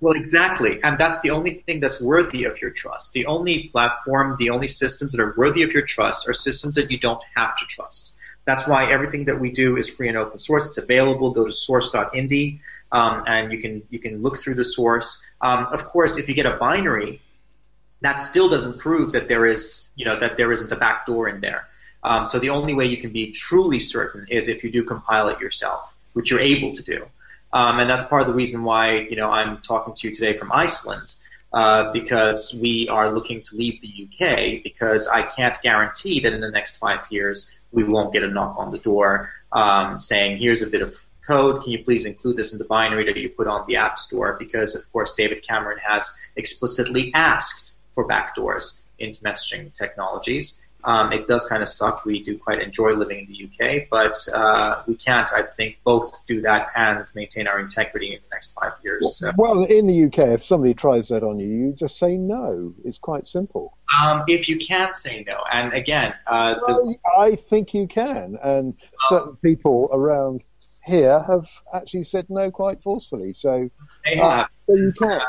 Well, 0.00 0.14
exactly, 0.14 0.82
and 0.82 0.98
that's 0.98 1.20
the 1.20 1.30
only 1.30 1.62
thing 1.66 1.80
that's 1.80 2.00
worthy 2.00 2.44
of 2.44 2.60
your 2.62 2.70
trust. 2.70 3.12
The 3.12 3.26
only 3.26 3.68
platform, 3.68 4.36
the 4.38 4.50
only 4.50 4.68
systems 4.68 5.12
that 5.12 5.22
are 5.22 5.34
worthy 5.36 5.62
of 5.64 5.72
your 5.72 5.82
trust 5.82 6.28
are 6.28 6.32
systems 6.32 6.76
that 6.76 6.90
you 6.90 6.98
don't 6.98 7.22
have 7.34 7.56
to 7.58 7.66
trust. 7.66 8.12
That's 8.46 8.66
why 8.66 8.90
everything 8.90 9.24
that 9.24 9.40
we 9.40 9.50
do 9.50 9.76
is 9.76 9.90
free 9.90 10.08
and 10.08 10.16
open 10.16 10.38
source. 10.38 10.68
It's 10.68 10.78
available. 10.78 11.32
Go 11.32 11.44
to 11.44 11.52
source.indie, 11.52 12.60
um, 12.92 13.24
and 13.26 13.52
you 13.52 13.60
can 13.60 13.82
you 13.90 13.98
can 13.98 14.22
look 14.22 14.38
through 14.38 14.54
the 14.54 14.64
source. 14.64 15.26
Um, 15.40 15.66
of 15.72 15.84
course, 15.86 16.16
if 16.16 16.28
you 16.28 16.34
get 16.34 16.46
a 16.46 16.56
binary, 16.56 17.20
that 18.02 18.16
still 18.16 18.48
doesn't 18.48 18.78
prove 18.78 19.12
that 19.12 19.28
there 19.28 19.44
is 19.44 19.90
you 19.96 20.04
know 20.04 20.18
that 20.18 20.36
there 20.36 20.52
isn't 20.52 20.70
a 20.70 20.76
backdoor 20.76 21.28
in 21.28 21.40
there. 21.40 21.66
Um, 22.06 22.26
so 22.26 22.38
the 22.38 22.50
only 22.50 22.74
way 22.74 22.86
you 22.86 22.96
can 22.96 23.12
be 23.12 23.32
truly 23.32 23.78
certain 23.78 24.26
is 24.28 24.48
if 24.48 24.64
you 24.64 24.70
do 24.70 24.84
compile 24.84 25.28
it 25.28 25.40
yourself, 25.40 25.94
which 26.12 26.30
you're 26.30 26.40
able 26.40 26.72
to 26.72 26.82
do. 26.82 27.04
Um, 27.52 27.80
and 27.80 27.88
that's 27.88 28.04
part 28.04 28.22
of 28.22 28.28
the 28.28 28.34
reason 28.34 28.64
why 28.64 29.06
you 29.10 29.16
know 29.16 29.30
I'm 29.30 29.58
talking 29.58 29.94
to 29.94 30.08
you 30.08 30.14
today 30.14 30.34
from 30.34 30.50
Iceland. 30.52 31.14
Uh, 31.52 31.90
because 31.92 32.58
we 32.60 32.86
are 32.88 33.14
looking 33.14 33.40
to 33.40 33.56
leave 33.56 33.80
the 33.80 33.88
UK 34.04 34.62
because 34.62 35.08
I 35.08 35.22
can't 35.22 35.56
guarantee 35.62 36.20
that 36.20 36.34
in 36.34 36.40
the 36.40 36.50
next 36.50 36.76
five 36.76 37.00
years 37.08 37.58
we 37.72 37.84
won't 37.84 38.12
get 38.12 38.24
a 38.24 38.28
knock 38.28 38.56
on 38.58 38.72
the 38.72 38.78
door 38.78 39.30
um, 39.52 39.98
saying, 39.98 40.36
here's 40.36 40.62
a 40.62 40.68
bit 40.68 40.82
of 40.82 40.92
code, 41.26 41.62
can 41.62 41.72
you 41.72 41.82
please 41.82 42.06
include 42.06 42.36
this 42.36 42.52
in 42.52 42.58
the 42.58 42.64
binary 42.64 43.04
that 43.04 43.16
you 43.16 43.28
put 43.28 43.46
on 43.46 43.66
the 43.66 43.76
App 43.76 43.98
Store? 43.98 44.36
Because, 44.38 44.74
of 44.74 44.90
course, 44.92 45.14
David 45.14 45.46
Cameron 45.46 45.78
has 45.84 46.10
explicitly 46.36 47.10
asked 47.14 47.74
for 47.94 48.06
backdoors 48.06 48.82
into 48.98 49.20
messaging 49.22 49.72
technologies. 49.72 50.60
Um, 50.84 51.12
it 51.12 51.26
does 51.26 51.44
kind 51.46 51.62
of 51.62 51.68
suck. 51.68 52.04
We 52.04 52.22
do 52.22 52.38
quite 52.38 52.60
enjoy 52.60 52.90
living 52.90 53.18
in 53.18 53.26
the 53.26 53.44
UK, 53.44 53.88
but 53.90 54.16
uh, 54.32 54.82
we 54.86 54.94
can't, 54.94 55.28
I 55.34 55.42
think, 55.42 55.78
both 55.84 56.24
do 56.26 56.42
that 56.42 56.70
and 56.76 57.04
maintain 57.14 57.48
our 57.48 57.58
integrity 57.58 58.14
in 58.14 58.20
the 58.20 58.28
next 58.32 58.54
five 58.60 58.72
years. 58.84 59.18
So. 59.18 59.32
Well, 59.36 59.64
in 59.64 59.86
the 59.86 60.04
UK, 60.04 60.34
if 60.34 60.44
somebody 60.44 60.74
tries 60.74 61.08
that 61.08 61.24
on 61.24 61.40
you, 61.40 61.48
you 61.48 61.72
just 61.72 61.98
say 61.98 62.16
no. 62.16 62.72
It's 62.84 62.98
quite 62.98 63.26
simple. 63.26 63.76
Um, 64.00 64.24
if 64.28 64.48
you 64.48 64.58
can 64.58 64.92
say 64.92 65.24
no, 65.26 65.42
and 65.52 65.72
again, 65.72 66.14
uh, 66.26 66.54
the, 66.54 66.96
I 67.18 67.34
think 67.34 67.74
you 67.74 67.88
can, 67.88 68.38
and 68.42 68.74
certain 69.08 69.36
people 69.36 69.88
around 69.92 70.42
here 70.84 71.20
have 71.26 71.50
actually 71.74 72.04
said 72.04 72.26
no 72.28 72.50
quite 72.50 72.82
forcefully. 72.82 73.32
So, 73.32 73.70
they 74.04 74.20
uh, 74.20 74.30
have 74.30 74.50
so 74.68 74.76
you 74.76 74.92
can. 74.92 75.20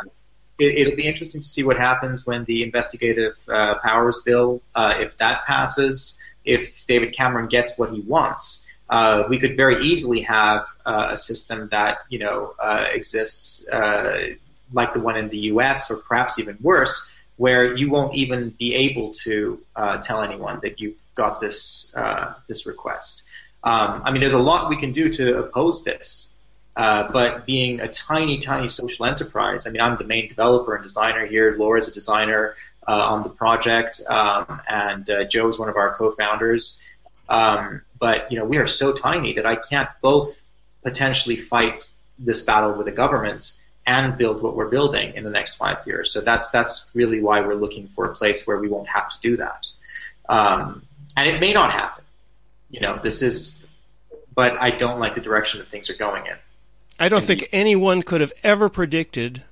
It, 0.60 0.90
will 0.90 0.96
be 0.96 1.08
interesting 1.08 1.42
to 1.42 1.48
see 1.48 1.64
what 1.64 1.78
happens 1.78 2.26
when 2.26 2.46
the 2.46 2.64
investigative 2.64 3.36
uh, 3.48 3.76
powers 3.84 4.22
bill, 4.26 4.62
uh, 4.76 4.96
if 4.98 5.18
that 5.18 5.46
passes, 5.46 6.18
if 6.46 6.86
David 6.88 7.14
Cameron 7.14 7.48
gets 7.48 7.78
what 7.78 7.90
he 7.90 8.02
wants. 8.02 8.66
Uh, 8.90 9.26
we 9.30 9.38
could 9.38 9.58
very 9.58 9.82
easily 9.82 10.22
have 10.22 10.66
uh, 10.86 11.10
a 11.12 11.18
system 11.18 11.68
that 11.72 12.00
you 12.10 12.20
know 12.20 12.54
uh, 12.58 12.88
exists 12.94 13.68
uh, 13.68 14.30
like 14.72 14.94
the 14.94 15.00
one 15.02 15.18
in 15.18 15.28
the 15.30 15.38
U.S. 15.52 15.92
or 15.92 15.98
perhaps 15.98 16.40
even 16.40 16.58
worse, 16.62 17.10
where 17.36 17.76
you 17.76 17.90
won't 17.90 18.16
even 18.16 18.50
be 18.52 18.74
able 18.76 19.12
to 19.12 19.62
tell 20.02 20.22
anyone 20.22 20.60
that 20.62 20.80
you've 20.80 20.98
got 21.16 21.40
this 21.40 21.94
this 22.48 22.66
request. 22.66 23.24
Um, 23.64 24.02
I 24.06 24.12
mean, 24.12 24.22
there's 24.22 24.34
a 24.34 24.40
lot 24.40 24.70
we 24.70 24.78
can 24.78 24.94
do 24.94 25.10
to 25.10 25.40
oppose 25.40 25.84
this. 25.84 26.30
Uh, 26.78 27.12
but 27.12 27.48
being 27.48 27.82
a 27.82 27.88
tiny, 27.88 28.38
tiny 28.38 28.68
social 28.68 29.06
enterprise, 29.06 29.66
I 29.66 29.72
mean, 29.72 29.82
I'm 29.82 29.98
the 29.98 30.06
main 30.06 30.28
developer 30.28 30.76
and 30.76 30.84
designer 30.84 31.26
here. 31.26 31.56
Laura's 31.58 31.88
a 31.88 31.92
designer 31.92 32.54
uh, 32.88 33.08
on 33.10 33.24
the 33.24 33.30
project, 33.30 34.00
um, 34.08 34.62
and 34.70 35.10
uh, 35.10 35.24
Joe's 35.24 35.58
one 35.58 35.70
of 35.70 35.76
our 35.76 35.96
co-founders. 35.96 36.80
Um, 37.28 37.82
but 38.00 38.32
you 38.32 38.38
know, 38.38 38.46
we 38.46 38.58
are 38.58 38.68
so 38.68 38.94
tiny 38.94 39.34
that 39.34 39.48
I 39.48 39.56
can't 39.56 39.90
both 40.04 40.40
potentially 40.84 41.38
fight 41.38 41.90
this 42.20 42.44
battle 42.44 42.76
with 42.76 42.86
the 42.86 42.92
government 42.92 43.54
and 43.88 44.16
build 44.16 44.44
what 44.44 44.56
we're 44.56 44.70
building 44.70 45.16
in 45.16 45.24
the 45.24 45.32
next 45.32 45.56
five 45.56 45.78
years. 45.88 46.14
So 46.14 46.22
that's 46.22 46.52
that's 46.52 46.92
really 46.94 47.24
why 47.24 47.42
we're 47.42 47.56
looking 47.56 47.88
for 47.88 48.06
a 48.06 48.14
place 48.14 48.46
where 48.46 48.60
we 48.60 48.68
won't 48.68 48.88
have 48.88 49.10
to 49.10 49.20
do 49.20 49.38
that. 49.38 49.66
Um, 50.30 50.84
and 51.18 51.28
it 51.28 51.42
may 51.42 51.54
not 51.54 51.72
happen. 51.72 52.04
You 52.70 52.82
know, 52.82 53.00
this 53.02 53.24
is, 53.24 53.66
but 54.36 54.62
I 54.62 54.70
don't 54.70 55.00
like 55.00 55.16
the 55.16 55.22
direction 55.22 55.60
that 55.60 55.70
things 55.70 55.90
are 55.90 55.96
going 55.96 56.28
in. 56.28 56.38
I 57.00 57.10
don't 57.10 57.26
think 57.26 57.48
anyone 57.52 58.02
could 58.02 58.22
have 58.22 58.34
ever 58.44 58.70
predicted. 58.70 59.44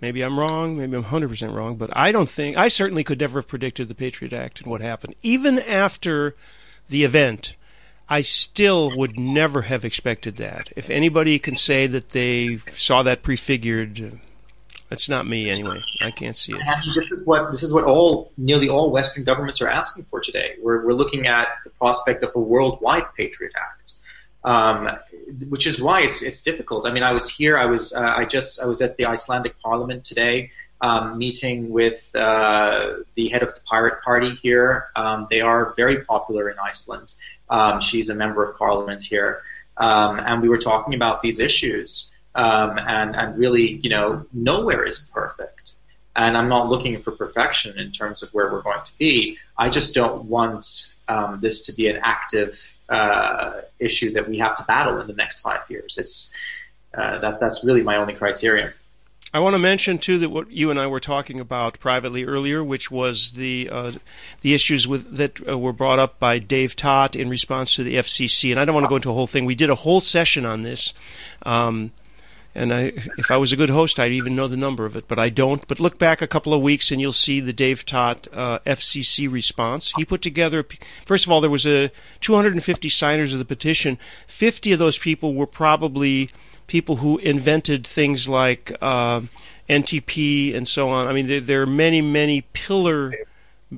Maybe 0.00 0.22
I'm 0.22 0.38
wrong. 0.38 0.76
Maybe 0.76 0.96
I'm 0.96 1.04
100% 1.04 1.54
wrong. 1.54 1.76
But 1.76 1.90
I 1.96 2.12
don't 2.12 2.28
think 2.28 2.56
I 2.56 2.68
certainly 2.68 3.04
could 3.04 3.20
never 3.20 3.38
have 3.38 3.48
predicted 3.48 3.88
the 3.88 3.94
Patriot 3.94 4.32
Act 4.32 4.60
and 4.60 4.70
what 4.70 4.80
happened. 4.80 5.14
Even 5.22 5.58
after 5.60 6.34
the 6.88 7.04
event, 7.04 7.54
I 8.08 8.22
still 8.22 8.96
would 8.96 9.18
never 9.18 9.62
have 9.62 9.84
expected 9.84 10.36
that. 10.36 10.70
If 10.76 10.90
anybody 10.90 11.38
can 11.38 11.56
say 11.56 11.86
that 11.86 12.10
they 12.10 12.58
saw 12.74 13.02
that 13.04 13.22
prefigured, 13.22 14.20
that's 14.88 15.08
not 15.08 15.26
me 15.26 15.48
anyway. 15.48 15.80
I 16.00 16.10
can't 16.10 16.36
see 16.36 16.52
it. 16.52 16.60
And 16.60 16.82
this 16.84 17.10
is 17.12 17.24
what 17.24 17.50
this 17.52 17.62
is 17.62 17.72
what 17.72 17.84
all 17.84 18.32
nearly 18.36 18.68
all 18.68 18.90
Western 18.90 19.22
governments 19.22 19.62
are 19.62 19.68
asking 19.68 20.06
for 20.10 20.20
today. 20.20 20.56
We're 20.60 20.84
we're 20.84 20.92
looking 20.92 21.28
at 21.28 21.48
the 21.64 21.70
prospect 21.70 22.24
of 22.24 22.32
a 22.34 22.40
worldwide 22.40 23.04
Patriot 23.16 23.52
Act 23.56 23.79
um, 24.44 24.88
which 25.48 25.66
is 25.66 25.80
why 25.80 26.02
it's 26.02 26.22
it's 26.22 26.40
difficult. 26.40 26.86
I 26.86 26.92
mean, 26.92 27.02
I 27.02 27.12
was 27.12 27.28
here. 27.28 27.56
I 27.56 27.66
was 27.66 27.92
uh, 27.92 28.14
I 28.16 28.24
just 28.24 28.60
I 28.60 28.66
was 28.66 28.80
at 28.80 28.96
the 28.96 29.06
Icelandic 29.06 29.60
Parliament 29.60 30.04
today, 30.04 30.50
um, 30.80 31.18
meeting 31.18 31.70
with 31.70 32.10
uh, 32.14 32.94
the 33.14 33.28
head 33.28 33.42
of 33.42 33.54
the 33.54 33.60
Pirate 33.66 34.02
Party 34.02 34.30
here. 34.30 34.86
Um, 34.96 35.26
they 35.30 35.40
are 35.40 35.74
very 35.76 36.04
popular 36.04 36.48
in 36.48 36.56
Iceland. 36.58 37.14
Um, 37.48 37.80
she's 37.80 38.08
a 38.08 38.14
member 38.14 38.44
of 38.44 38.56
Parliament 38.56 39.02
here, 39.02 39.42
um, 39.76 40.18
and 40.20 40.40
we 40.40 40.48
were 40.48 40.58
talking 40.58 40.94
about 40.94 41.20
these 41.22 41.40
issues. 41.40 42.10
Um, 42.34 42.78
and 42.78 43.16
and 43.16 43.36
really, 43.36 43.80
you 43.82 43.90
know, 43.90 44.24
nowhere 44.32 44.86
is 44.86 45.10
perfect. 45.12 45.74
And 46.16 46.36
I'm 46.36 46.48
not 46.48 46.68
looking 46.68 47.00
for 47.02 47.12
perfection 47.12 47.78
in 47.78 47.92
terms 47.92 48.22
of 48.22 48.30
where 48.30 48.50
we're 48.52 48.62
going 48.62 48.82
to 48.84 48.98
be. 48.98 49.38
I 49.56 49.68
just 49.68 49.94
don't 49.94 50.24
want 50.24 50.89
this 51.40 51.62
to 51.62 51.72
be 51.72 51.88
an 51.88 51.98
active 52.02 52.54
uh, 52.88 53.60
issue 53.78 54.12
that 54.12 54.28
we 54.28 54.38
have 54.38 54.54
to 54.56 54.64
battle 54.64 55.00
in 55.00 55.06
the 55.06 55.14
next 55.14 55.40
five 55.40 55.64
years. 55.68 55.98
It's 55.98 56.32
uh, 56.92 57.18
that 57.20 57.40
that's 57.40 57.64
really 57.64 57.82
my 57.82 57.96
only 57.96 58.14
criterion. 58.14 58.72
I 59.32 59.38
want 59.38 59.54
to 59.54 59.60
mention 59.60 59.98
too 59.98 60.18
that 60.18 60.30
what 60.30 60.50
you 60.50 60.70
and 60.70 60.80
I 60.80 60.88
were 60.88 60.98
talking 60.98 61.38
about 61.38 61.78
privately 61.78 62.24
earlier, 62.24 62.64
which 62.64 62.90
was 62.90 63.32
the 63.32 63.68
uh, 63.70 63.92
the 64.40 64.54
issues 64.54 64.88
with 64.88 65.16
that 65.16 65.48
uh, 65.48 65.56
were 65.56 65.72
brought 65.72 66.00
up 66.00 66.18
by 66.18 66.40
Dave 66.40 66.74
Taht 66.74 67.14
in 67.14 67.28
response 67.28 67.76
to 67.76 67.84
the 67.84 67.94
FCC. 67.94 68.50
And 68.50 68.58
I 68.58 68.64
don't 68.64 68.74
want 68.74 68.84
to 68.84 68.88
go 68.88 68.96
into 68.96 69.10
a 69.10 69.14
whole 69.14 69.28
thing. 69.28 69.44
We 69.44 69.54
did 69.54 69.70
a 69.70 69.76
whole 69.76 70.00
session 70.00 70.44
on 70.44 70.62
this. 70.62 70.92
Um, 71.42 71.92
and 72.54 72.72
I, 72.72 72.92
if 73.16 73.30
I 73.30 73.36
was 73.36 73.52
a 73.52 73.56
good 73.56 73.70
host, 73.70 74.00
I'd 74.00 74.12
even 74.12 74.34
know 74.34 74.48
the 74.48 74.56
number 74.56 74.84
of 74.84 74.96
it, 74.96 75.06
but 75.06 75.18
I 75.18 75.28
don't. 75.28 75.66
But 75.68 75.78
look 75.78 75.98
back 75.98 76.20
a 76.20 76.26
couple 76.26 76.52
of 76.52 76.60
weeks, 76.60 76.90
and 76.90 77.00
you'll 77.00 77.12
see 77.12 77.38
the 77.38 77.52
Dave 77.52 77.86
Taht 77.86 78.26
uh, 78.32 78.58
FCC 78.66 79.30
response. 79.30 79.92
He 79.96 80.04
put 80.04 80.20
together. 80.20 80.66
First 81.06 81.26
of 81.26 81.32
all, 81.32 81.40
there 81.40 81.50
was 81.50 81.66
a 81.66 81.92
250 82.20 82.88
signers 82.88 83.32
of 83.32 83.38
the 83.38 83.44
petition. 83.44 83.98
50 84.26 84.72
of 84.72 84.78
those 84.78 84.98
people 84.98 85.34
were 85.34 85.46
probably 85.46 86.30
people 86.66 86.96
who 86.96 87.18
invented 87.18 87.86
things 87.86 88.28
like 88.28 88.72
uh, 88.80 89.20
NTP 89.68 90.54
and 90.54 90.66
so 90.66 90.88
on. 90.88 91.06
I 91.06 91.12
mean, 91.12 91.28
there, 91.28 91.40
there 91.40 91.62
are 91.62 91.66
many, 91.66 92.02
many 92.02 92.42
pillar. 92.52 93.14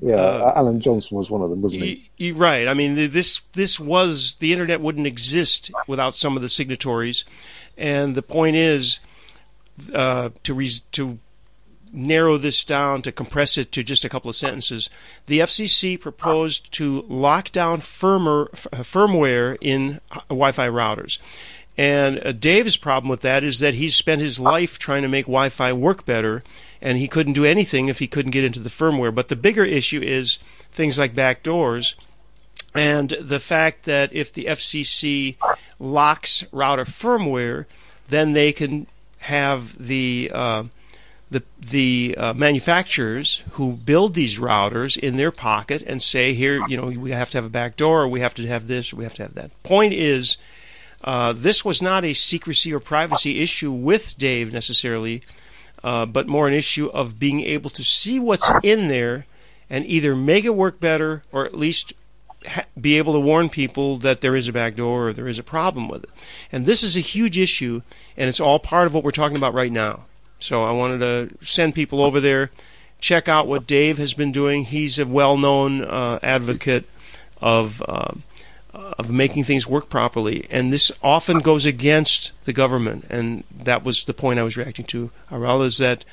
Yeah, 0.01 0.15
uh, 0.15 0.53
Alan 0.57 0.81
Johnson 0.81 1.19
was 1.19 1.29
one 1.29 1.43
of 1.43 1.51
them, 1.51 1.61
wasn't 1.61 1.83
he? 1.83 2.11
he? 2.15 2.33
Right. 2.33 2.67
I 2.67 2.73
mean, 2.73 2.95
this 2.95 3.43
this 3.53 3.79
was 3.79 4.37
the 4.37 4.53
internet 4.53 4.81
wouldn't 4.81 5.07
exist 5.07 5.71
without 5.87 6.15
some 6.17 6.37
of 6.37 6.43
the 6.43 6.49
signatories. 6.49 7.27
And 7.77 8.15
the 8.15 8.23
point 8.23 8.57
is 8.57 9.01
uh, 9.95 10.31
to 10.45 10.69
to 10.93 11.19
narrow 11.93 12.39
this 12.39 12.65
down 12.65 13.03
to 13.03 13.13
compress 13.13 13.59
it 13.59 13.71
to 13.73 13.83
just 13.83 14.05
a 14.05 14.09
couple 14.09 14.31
of 14.31 14.37
sentences. 14.37 14.89
The 15.27 15.41
FCC 15.41 16.01
proposed 16.01 16.73
to 16.73 17.03
lock 17.03 17.53
down 17.53 17.81
firmer, 17.81 18.49
f- 18.53 18.67
firmware 18.73 19.59
in 19.61 20.01
Wi-Fi 20.29 20.69
routers. 20.69 21.19
And 21.77 22.25
uh, 22.25 22.33
Dave's 22.33 22.77
problem 22.77 23.09
with 23.09 23.21
that 23.21 23.45
is 23.45 23.59
that 23.59 23.75
he's 23.75 23.95
spent 23.95 24.21
his 24.21 24.41
life 24.41 24.79
trying 24.79 25.03
to 25.03 25.09
make 25.09 25.27
Wi-Fi 25.27 25.73
work 25.73 26.05
better, 26.05 26.43
and 26.81 26.99
he 26.99 27.09
couldn't 27.09 27.33
do 27.35 27.45
anything 27.45 27.89
if 27.89 27.99
he 27.99 28.07
couldn't 28.07 28.33
get 28.33 28.45
into 28.45 28.61
the 28.61 28.69
firmware. 28.69 29.15
But 29.15 29.29
the 29.29 29.37
bigger 29.37 29.65
issue 29.65 30.01
is 30.01 30.39
things 30.71 30.99
like 30.99 31.15
backdoors 31.15 31.95
and 32.75 33.11
the 33.21 33.41
fact 33.41 33.85
that 33.85 34.13
if 34.13 34.33
the 34.33 34.45
FCC 34.45 35.37
locks 35.79 36.45
router 36.53 36.85
firmware, 36.85 37.67
then 38.09 38.33
they 38.33 38.53
can 38.53 38.87
have 39.19 39.77
the 39.79 40.31
uh, 40.33 40.65
the 41.31 41.43
the 41.59 42.15
uh, 42.17 42.35
manufacturers 42.35 43.43
who 43.53 43.73
build 43.73 44.15
these 44.15 44.39
routers 44.39 44.97
in 44.97 45.17
their 45.17 45.31
pocket 45.31 45.83
and 45.87 46.03
say, 46.03 46.35
here, 46.35 46.67
you 46.69 46.77
know, 46.77 46.87
we 46.87 47.11
have 47.11 47.31
to 47.31 47.39
have 47.39 47.45
a 47.45 47.51
back 47.51 47.77
door, 47.77 48.03
or 48.03 48.09
we 48.09 48.21
have 48.21 48.35
to 48.35 48.47
have 48.47 48.69
this, 48.69 48.93
or 48.93 48.97
we 48.97 49.05
have 49.05 49.15
to 49.15 49.23
have 49.23 49.35
that. 49.35 49.51
Point 49.63 49.93
is, 49.93 50.37
uh, 51.05 51.33
this 51.33 51.65
was 51.65 51.83
not 51.83 52.05
a 52.05 52.15
secrecy 52.15 52.73
or 52.73 52.81
privacy 52.81 53.43
issue 53.43 53.73
with 53.73 54.17
Dave 54.19 54.53
necessarily, 54.53 55.23
uh, 55.83 56.07
but 56.07 56.29
more 56.29 56.49
an 56.49 56.55
issue 56.55 56.87
of 56.89 57.19
being 57.19 57.41
able 57.41 57.71
to 57.71 57.85
see 57.85 58.21
what's 58.21 58.51
in 58.63 58.89
there 58.89 59.27
and 59.69 59.87
either 59.87 60.15
make 60.15 60.45
it 60.45 60.55
work 60.55 60.79
better 60.81 61.23
or 61.33 61.45
at 61.47 61.55
least 61.55 61.95
be 62.81 62.99
able 62.99 63.13
to 63.13 63.21
warn 63.21 63.49
people 63.49 63.99
that 63.99 64.21
there 64.21 64.37
is 64.37 64.49
a 64.49 64.53
back 64.53 64.77
door 64.77 65.09
or 65.09 65.13
there 65.13 65.29
is 65.29 65.39
a 65.39 65.43
problem 65.43 65.89
with 65.89 66.05
it. 66.05 66.11
And 66.51 66.67
this 66.67 66.83
is 66.83 66.97
a 66.97 67.01
huge 67.01 67.39
issue, 67.39 67.83
and 68.17 68.29
it's 68.29 68.41
all 68.41 68.59
part 68.59 68.87
of 68.87 68.95
what 68.95 69.05
we're 69.05 69.11
talking 69.11 69.37
about 69.37 69.55
right 69.55 69.73
now. 69.73 70.07
So 70.39 70.65
I 70.65 70.73
wanted 70.73 70.99
to 71.01 71.45
send 71.45 71.75
people 71.75 72.03
over 72.03 72.21
there, 72.21 72.51
check 72.99 73.29
out 73.29 73.47
what 73.47 73.67
Dave 73.67 73.99
has 73.99 74.15
been 74.15 74.33
doing. 74.33 74.65
He's 74.65 74.99
a 74.99 75.07
well-known 75.07 75.83
uh, 75.85 76.19
advocate 76.23 76.89
of 77.41 77.83
uh, 77.89 78.15
of 78.73 79.11
making 79.11 79.45
things 79.45 79.67
work 79.67 79.91
properly, 79.91 80.47
and 80.51 80.73
this 80.73 80.91
often 81.03 81.41
goes 81.41 81.67
against 81.67 82.33
the 82.45 82.53
government. 82.53 83.05
And 83.11 83.45
that 83.55 83.85
was 83.85 84.05
the 84.05 84.15
point 84.15 84.39
I 84.39 84.45
was 84.45 84.57
reacting 84.57 84.87
to. 84.87 85.11
Aral 85.31 85.63
is 85.63 85.77
that 85.79 86.05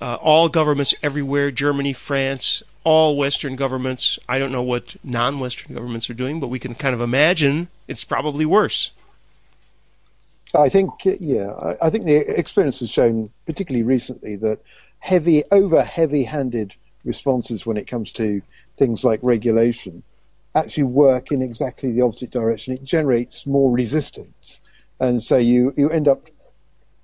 uh, 0.00 0.14
all 0.20 0.48
governments 0.48 0.94
everywhere, 1.02 1.50
Germany, 1.50 1.92
France, 1.92 2.62
all 2.84 3.16
Western 3.16 3.56
governments. 3.56 4.18
I 4.28 4.38
don't 4.38 4.52
know 4.52 4.62
what 4.62 4.96
non 5.04 5.38
Western 5.38 5.74
governments 5.74 6.08
are 6.08 6.14
doing, 6.14 6.40
but 6.40 6.48
we 6.48 6.58
can 6.58 6.74
kind 6.74 6.94
of 6.94 7.00
imagine 7.00 7.68
it's 7.86 8.04
probably 8.04 8.46
worse. 8.46 8.92
I 10.54 10.68
think, 10.68 10.90
yeah, 11.04 11.76
I 11.80 11.90
think 11.90 12.06
the 12.06 12.16
experience 12.16 12.80
has 12.80 12.90
shown, 12.90 13.30
particularly 13.46 13.84
recently, 13.84 14.36
that 14.36 14.58
heavy, 14.98 15.44
over 15.52 15.82
heavy 15.82 16.24
handed 16.24 16.74
responses 17.04 17.64
when 17.64 17.76
it 17.76 17.86
comes 17.86 18.12
to 18.12 18.42
things 18.74 19.04
like 19.04 19.20
regulation 19.22 20.02
actually 20.54 20.84
work 20.84 21.30
in 21.30 21.42
exactly 21.42 21.92
the 21.92 22.02
opposite 22.02 22.30
direction. 22.30 22.74
It 22.74 22.82
generates 22.82 23.46
more 23.46 23.70
resistance. 23.70 24.60
And 24.98 25.22
so 25.22 25.36
you, 25.36 25.72
you 25.76 25.88
end 25.90 26.08
up 26.08 26.28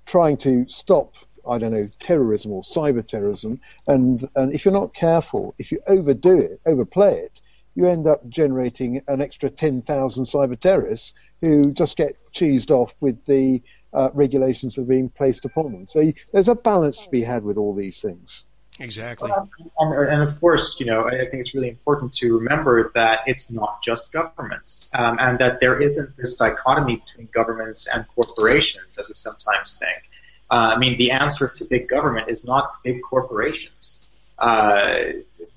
trying 0.05 0.37
to 0.37 0.67
stop 0.67 1.15
I 1.49 1.57
don't 1.57 1.71
know, 1.71 1.89
terrorism 1.99 2.51
or 2.51 2.61
cyber 2.61 3.05
terrorism. 3.05 3.59
And, 3.87 4.27
and 4.35 4.53
if 4.53 4.65
you're 4.65 4.73
not 4.73 4.93
careful, 4.93 5.55
if 5.57 5.71
you 5.71 5.79
overdo 5.87 6.39
it, 6.39 6.61
overplay 6.65 7.19
it, 7.19 7.39
you 7.75 7.85
end 7.85 8.07
up 8.07 8.27
generating 8.27 9.01
an 9.07 9.21
extra 9.21 9.49
10,000 9.49 10.23
cyber 10.23 10.59
terrorists 10.59 11.13
who 11.41 11.71
just 11.73 11.95
get 11.95 12.17
cheesed 12.33 12.71
off 12.71 12.95
with 12.99 13.23
the 13.25 13.61
uh, 13.93 14.09
regulations 14.13 14.75
that 14.75 14.81
are 14.81 14.85
being 14.85 15.09
placed 15.09 15.45
upon 15.45 15.71
them. 15.71 15.87
So 15.91 16.01
you, 16.01 16.13
there's 16.33 16.47
a 16.47 16.55
balance 16.55 17.03
to 17.03 17.09
be 17.09 17.21
had 17.21 17.43
with 17.43 17.57
all 17.57 17.75
these 17.75 18.01
things. 18.01 18.43
Exactly. 18.79 19.31
And, 19.79 20.09
and, 20.09 20.21
of 20.21 20.39
course, 20.39 20.79
you 20.79 20.85
know, 20.85 21.07
I 21.07 21.11
think 21.11 21.33
it's 21.33 21.55
really 21.55 21.69
important 21.69 22.13
to 22.13 22.37
remember 22.37 22.91
that 22.93 23.21
it's 23.25 23.51
not 23.51 23.81
just 23.83 24.11
governments, 24.11 24.89
um, 24.93 25.17
and 25.19 25.39
that 25.39 25.59
there 25.61 25.81
isn't 25.81 26.15
this 26.15 26.35
dichotomy 26.35 26.97
between 26.97 27.27
governments 27.33 27.87
and 27.91 28.05
corporations, 28.15 28.97
as 28.99 29.07
we 29.07 29.15
sometimes 29.15 29.77
think 29.77 30.03
Uh, 30.49 30.73
I 30.75 30.79
mean, 30.79 30.97
the 30.97 31.11
answer 31.11 31.47
to 31.47 31.65
big 31.65 31.87
government 31.87 32.29
is 32.29 32.45
not 32.45 32.75
big 32.83 33.01
corporations. 33.01 34.05
Uh, 34.37 35.05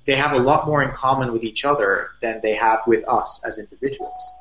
they 0.06 0.14
have 0.14 0.32
a 0.32 0.38
lot 0.38 0.66
more 0.66 0.82
in 0.82 0.90
common 0.92 1.32
with 1.32 1.44
each 1.44 1.64
other 1.64 2.10
than 2.20 2.40
they 2.42 2.54
have 2.54 2.80
with 2.86 3.06
us 3.08 3.44
as 3.44 3.58
individuals. 3.58 4.32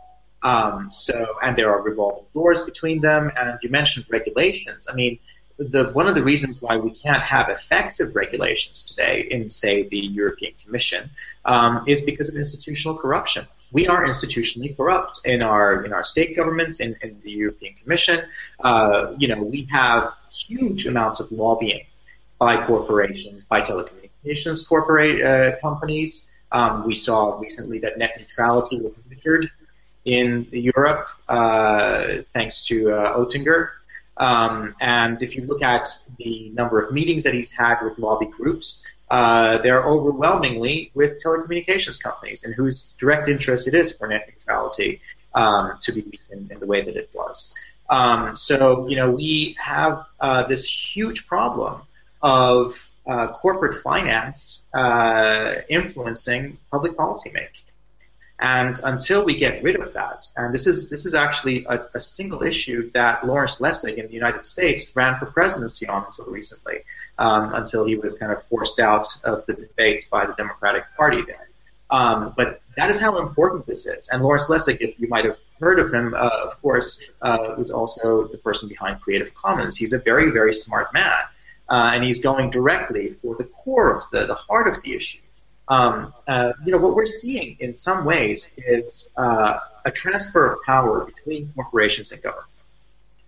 Um, 0.42 0.90
so, 0.90 1.36
and 1.44 1.58
there 1.58 1.70
are 1.72 1.82
revolving 1.82 2.26
doors 2.34 2.62
between 2.62 3.02
them. 3.02 3.30
And 3.38 3.60
you 3.62 3.70
mentioned 3.70 4.06
regulations. 4.10 4.88
I 4.90 4.96
mean, 4.96 5.20
the 5.58 5.90
one 5.92 6.08
of 6.08 6.16
the 6.16 6.24
reasons 6.24 6.62
why 6.62 6.78
we 6.78 6.92
can't 6.92 7.22
have 7.22 7.50
effective 7.50 8.16
regulations 8.16 8.84
today 8.84 9.28
in, 9.30 9.50
say, 9.50 9.84
the 9.84 10.00
European 10.00 10.54
Commission 10.64 11.10
um, 11.44 11.84
is 11.86 12.02
because 12.02 12.30
of 12.30 12.36
institutional 12.36 12.98
corruption. 12.98 13.46
We 13.72 13.88
are 13.88 14.04
institutionally 14.06 14.76
corrupt 14.76 15.22
in 15.26 15.42
our 15.42 15.84
in 15.84 15.94
our 15.94 16.04
state 16.04 16.36
governments, 16.36 16.80
in, 16.80 16.96
in 17.02 17.20
the 17.22 17.32
European 17.32 17.74
Commission. 17.76 18.20
Uh, 18.60 19.14
you 19.18 19.28
know, 19.28 19.42
we 19.42 19.68
have 19.72 20.14
huge 20.32 20.88
amounts 20.88 21.20
of 21.20 21.32
lobbying 21.32 21.86
by 22.40 22.66
corporations, 22.66 23.44
by 23.44 23.62
telecommunications 23.62 24.68
corporate 24.68 25.22
uh, 25.22 25.58
companies. 25.62 26.30
Um, 26.52 26.86
we 26.86 26.96
saw 26.96 27.38
recently 27.38 27.80
that 27.80 27.98
net 27.98 28.14
neutrality 28.18 28.82
was 28.82 28.96
measured 29.08 29.52
in 30.06 30.48
Europe 30.52 31.08
uh, 31.28 32.24
thanks 32.34 32.62
to 32.68 32.92
uh, 32.92 33.18
Oettinger. 33.18 33.70
Um, 34.18 34.76
and 34.82 35.22
if 35.22 35.36
you 35.36 35.46
look 35.46 35.62
at 35.62 35.88
the 36.18 36.50
number 36.50 36.82
of 36.82 36.92
meetings 36.92 37.24
that 37.24 37.34
he's 37.34 37.52
had 37.52 37.82
with 37.82 37.98
lobby 37.98 38.26
groups, 38.26 38.84
uh, 39.10 39.58
they're 39.60 39.84
overwhelmingly 39.84 40.92
with 40.94 41.22
telecommunications 41.24 42.02
companies 42.02 42.44
and 42.44 42.54
whose 42.54 42.90
direct 43.00 43.28
interest 43.28 43.68
it 43.68 43.74
is 43.74 43.96
for 43.96 44.08
net 44.08 44.28
neutrality 44.28 45.02
um, 45.34 45.78
to 45.82 45.92
be 45.92 46.20
in, 46.32 46.50
in, 46.52 46.60
the 46.60 46.66
way 46.66 46.82
that 46.82 46.96
it 46.96 47.10
was. 47.14 47.54
Um, 47.90 48.36
so, 48.36 48.88
you 48.88 48.96
know, 48.96 49.10
we 49.12 49.56
have 49.60 50.06
uh, 50.20 50.44
this 50.44 50.66
huge 50.66 51.28
problem 51.28 51.82
of 52.22 52.90
uh, 53.08 53.28
corporate 53.28 53.74
finance 53.76 54.64
uh, 54.74 55.56
influencing 55.70 56.58
public 56.72 56.96
policymaking. 56.96 57.69
And 58.40 58.80
until 58.82 59.26
we 59.26 59.38
get 59.38 59.64
rid 59.64 59.76
of 59.76 59.94
that, 59.94 60.30
and 60.38 60.54
this 60.54 60.66
is 60.66 60.90
this 60.90 61.06
is 61.06 61.14
actually 61.14 61.66
a, 61.66 61.82
a, 61.94 62.00
single 62.00 62.42
issue 62.42 62.90
that 62.92 63.28
Lawrence 63.28 63.58
Lessig 63.58 63.96
in 63.96 64.08
the 64.08 64.14
United 64.14 64.46
States 64.46 64.96
ran 64.96 65.18
for 65.18 65.26
presidency 65.26 65.88
on 65.90 66.06
until 66.06 66.28
recently, 66.28 66.86
um, 67.18 67.54
until 67.54 67.86
he 67.86 67.98
was 67.98 68.16
kind 68.16 68.32
of 68.32 68.42
forced 68.42 68.80
out 68.80 69.08
of 69.26 69.46
the 69.46 69.54
debates 69.54 70.08
by 70.08 70.26
the 70.26 70.32
Democratic 70.34 70.86
Party 70.96 71.22
there. 71.22 71.50
Um, 71.90 72.34
but 72.38 72.62
that 72.78 72.90
is 72.90 73.02
how 73.02 73.20
important 73.20 73.66
this 73.66 73.86
is. 73.86 74.08
And 74.08 74.24
Lawrence 74.24 74.48
Lessig, 74.50 74.78
if 74.80 74.98
you 74.98 75.10
might 75.10 75.26
have 75.26 75.36
heard 75.60 75.80
of 75.80 75.92
him, 75.92 76.14
uh, 76.16 76.30
of 76.46 76.62
course, 76.62 77.12
uh, 77.22 77.56
was 77.58 77.72
also 77.72 78.28
the 78.28 78.38
person 78.38 78.70
behind 78.70 79.02
Creative 79.02 79.34
Commons. 79.34 79.76
He's 79.76 79.92
a 79.92 80.00
very, 80.00 80.32
very 80.32 80.54
smart 80.54 80.94
man, 80.94 81.24
uh, 81.68 81.92
and 81.94 82.06
he's 82.06 82.20
going 82.20 82.52
directly 82.52 83.10
for 83.22 83.36
the 83.36 83.44
core 83.44 83.94
of 83.94 84.04
the, 84.14 84.28
the 84.28 84.36
heart 84.36 84.70
of 84.70 84.82
the 84.82 84.96
issue 84.96 85.20
um, 85.70 86.14
uh, 86.28 86.54
you 86.66 86.72
know, 86.72 86.80
what 86.80 86.96
we're 86.96 87.06
seeing 87.06 87.58
in 87.60 87.76
some 87.76 88.04
ways 88.04 88.58
is 88.58 89.08
uh, 89.16 89.60
a 89.86 89.92
transfer 89.92 90.54
of 90.54 90.64
power 90.66 91.06
between 91.06 91.54
corporations 91.56 92.12
and 92.12 92.22
government. 92.22 92.48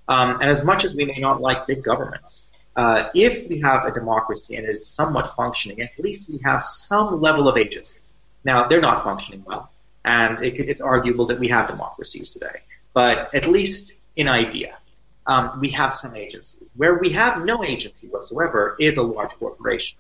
Um, 0.07 0.41
and 0.41 0.49
as 0.49 0.65
much 0.65 0.83
as 0.83 0.95
we 0.95 1.05
may 1.05 1.19
not 1.19 1.39
like 1.39 1.67
big 1.67 1.83
governments, 1.83 2.49
uh, 2.75 3.09
if 3.13 3.47
we 3.47 3.59
have 3.59 3.85
a 3.85 3.91
democracy 3.91 4.55
and 4.55 4.65
it 4.65 4.71
is 4.71 4.87
somewhat 4.87 5.35
functioning, 5.35 5.81
at 5.81 5.91
least 5.99 6.29
we 6.29 6.39
have 6.43 6.63
some 6.63 7.21
level 7.21 7.47
of 7.47 7.57
agency. 7.57 7.99
Now, 8.43 8.67
they're 8.67 8.81
not 8.81 9.03
functioning 9.03 9.43
well, 9.45 9.69
and 10.03 10.41
it, 10.41 10.59
it's 10.59 10.81
arguable 10.81 11.27
that 11.27 11.39
we 11.39 11.49
have 11.49 11.67
democracies 11.67 12.31
today, 12.31 12.61
but 12.93 13.35
at 13.35 13.47
least 13.47 13.93
in 14.15 14.27
idea, 14.27 14.77
um, 15.27 15.59
we 15.59 15.69
have 15.69 15.93
some 15.93 16.15
agency. 16.15 16.67
Where 16.75 16.95
we 16.95 17.09
have 17.09 17.45
no 17.45 17.63
agency 17.63 18.07
whatsoever 18.07 18.75
is 18.79 18.97
a 18.97 19.03
large 19.03 19.31
corporation. 19.33 19.97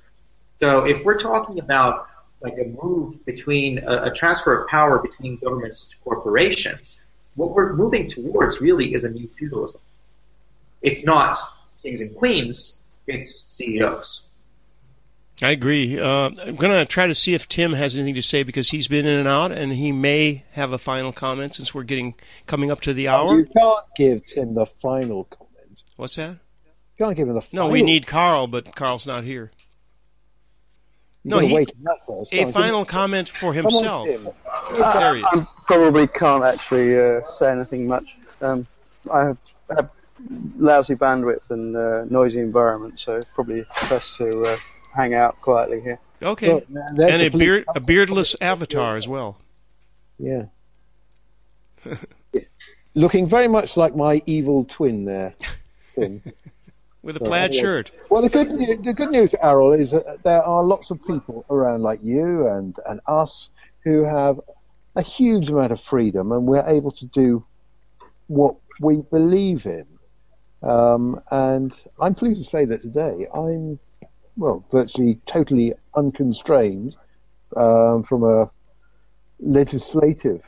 So 0.61 0.85
if 0.85 1.03
we're 1.03 1.19
talking 1.19 1.59
about 1.59 2.07
like 2.41 2.57
a 2.57 2.65
move 2.81 3.23
between 3.25 3.79
a, 3.79 4.03
a 4.05 4.13
transfer 4.13 4.61
of 4.61 4.67
power 4.67 4.99
between 4.99 5.37
governments 5.37 5.85
to 5.89 5.97
corporations, 5.99 7.05
what 7.35 7.51
we're 7.51 7.73
moving 7.73 8.07
towards 8.07 8.61
really 8.61 8.93
is 8.93 9.03
a 9.03 9.11
new 9.11 9.27
feudalism. 9.27 9.81
It's 10.81 11.05
not 11.05 11.37
kings 11.81 12.01
and 12.01 12.15
queens, 12.15 12.79
it's 13.07 13.43
CEOs. 13.43 14.23
I 15.43 15.51
agree. 15.51 15.99
Uh, 15.99 16.29
I'm 16.43 16.55
going 16.55 16.71
to 16.71 16.85
try 16.85 17.07
to 17.07 17.15
see 17.15 17.33
if 17.33 17.47
Tim 17.47 17.73
has 17.73 17.95
anything 17.95 18.13
to 18.15 18.21
say 18.21 18.43
because 18.43 18.69
he's 18.69 18.87
been 18.87 19.07
in 19.07 19.19
and 19.19 19.27
out, 19.27 19.51
and 19.51 19.73
he 19.73 19.91
may 19.91 20.45
have 20.51 20.71
a 20.71 20.77
final 20.77 21.11
comment 21.11 21.55
since 21.55 21.73
we're 21.73 21.83
getting 21.83 22.13
coming 22.45 22.69
up 22.69 22.81
to 22.81 22.93
the 22.93 23.07
hour. 23.07 23.39
You 23.39 23.45
can't 23.45 23.85
give 23.95 24.25
Tim 24.27 24.53
the 24.53 24.67
final 24.67 25.23
comment. 25.25 25.81
What's 25.95 26.15
that? 26.17 26.37
You 26.97 27.05
can't 27.05 27.17
give 27.17 27.27
him 27.27 27.33
the 27.33 27.41
final. 27.41 27.67
No, 27.67 27.71
we 27.71 27.81
need 27.81 28.05
Carl, 28.05 28.45
but 28.45 28.75
Carl's 28.75 29.07
not 29.07 29.23
here. 29.23 29.51
No, 31.23 31.37
he, 31.37 31.67
a 32.31 32.51
final 32.51 32.83
comment 32.83 33.29
for 33.29 33.53
himself. 33.53 34.07
Uh, 34.47 34.99
there 34.99 35.15
he 35.15 35.21
is. 35.21 35.25
I 35.31 35.47
probably 35.67 36.07
can't 36.07 36.43
actually 36.43 36.99
uh, 36.99 37.27
say 37.27 37.51
anything 37.51 37.85
much. 37.87 38.17
Um, 38.41 38.65
I 39.11 39.25
have, 39.25 39.37
have, 39.75 39.89
lousy 40.57 40.95
bandwidth 40.95 41.49
and 41.51 41.75
uh, 41.75 42.05
noisy 42.05 42.39
environment, 42.39 42.99
so 42.99 43.21
probably 43.35 43.65
best 43.89 44.17
to 44.17 44.41
uh, 44.41 44.57
hang 44.95 45.13
out 45.13 45.39
quietly 45.41 45.81
here. 45.81 45.99
Okay, 46.23 46.49
well, 46.49 46.61
and 46.69 47.21
a 47.21 47.29
beard, 47.29 47.65
a 47.75 47.79
beardless 47.79 48.35
avatar 48.41 48.97
as 48.97 49.07
well. 49.07 49.37
Yeah. 50.19 50.45
Looking 52.93 53.27
very 53.27 53.47
much 53.47 53.77
like 53.77 53.95
my 53.95 54.21
evil 54.25 54.65
twin 54.65 55.05
there. 55.05 55.33
with 57.03 57.17
a 57.17 57.19
plaid 57.19 57.55
shirt. 57.55 57.91
Well, 58.09 58.21
the 58.21 58.29
good 58.29 58.49
the 58.83 58.93
good 58.93 59.11
news, 59.11 59.33
Aral, 59.41 59.73
is 59.73 59.91
that 59.91 60.23
there 60.23 60.43
are 60.43 60.63
lots 60.63 60.91
of 60.91 61.05
people 61.05 61.45
around 61.49 61.81
like 61.81 61.99
you 62.03 62.47
and 62.47 62.75
and 62.87 62.99
us 63.07 63.49
who 63.83 64.03
have 64.03 64.39
a 64.95 65.01
huge 65.01 65.49
amount 65.49 65.71
of 65.71 65.81
freedom, 65.81 66.31
and 66.31 66.45
we're 66.45 66.67
able 66.67 66.91
to 66.91 67.05
do 67.05 67.43
what 68.27 68.55
we 68.79 69.01
believe 69.09 69.65
in. 69.65 69.85
Um, 70.63 71.19
and 71.31 71.73
I'm 71.99 72.13
pleased 72.13 72.43
to 72.43 72.47
say 72.47 72.65
that 72.65 72.81
today 72.81 73.27
I'm 73.33 73.79
well 74.37 74.63
virtually 74.71 75.19
totally 75.25 75.73
unconstrained 75.95 76.95
um, 77.57 78.03
from 78.03 78.23
a 78.23 78.51
legislative 79.39 80.45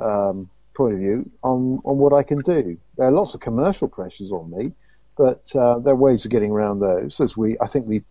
um, 0.00 0.50
point 0.74 0.94
of 0.94 1.00
view 1.00 1.30
on 1.42 1.80
on 1.84 1.96
what 1.96 2.12
I 2.12 2.22
can 2.22 2.40
do. 2.40 2.76
There 2.98 3.06
are 3.06 3.12
lots 3.12 3.34
of 3.34 3.40
commercial 3.40 3.88
pressures 3.88 4.32
on 4.32 4.50
me 4.50 4.72
but 5.16 5.54
uh, 5.54 5.78
there 5.78 5.94
are 5.94 5.96
ways 5.96 6.24
of 6.24 6.30
getting 6.30 6.50
around 6.50 6.80
those, 6.80 7.20
as 7.20 7.36
we 7.36 7.56
I 7.60 7.66
think 7.66 7.86
we 7.86 8.02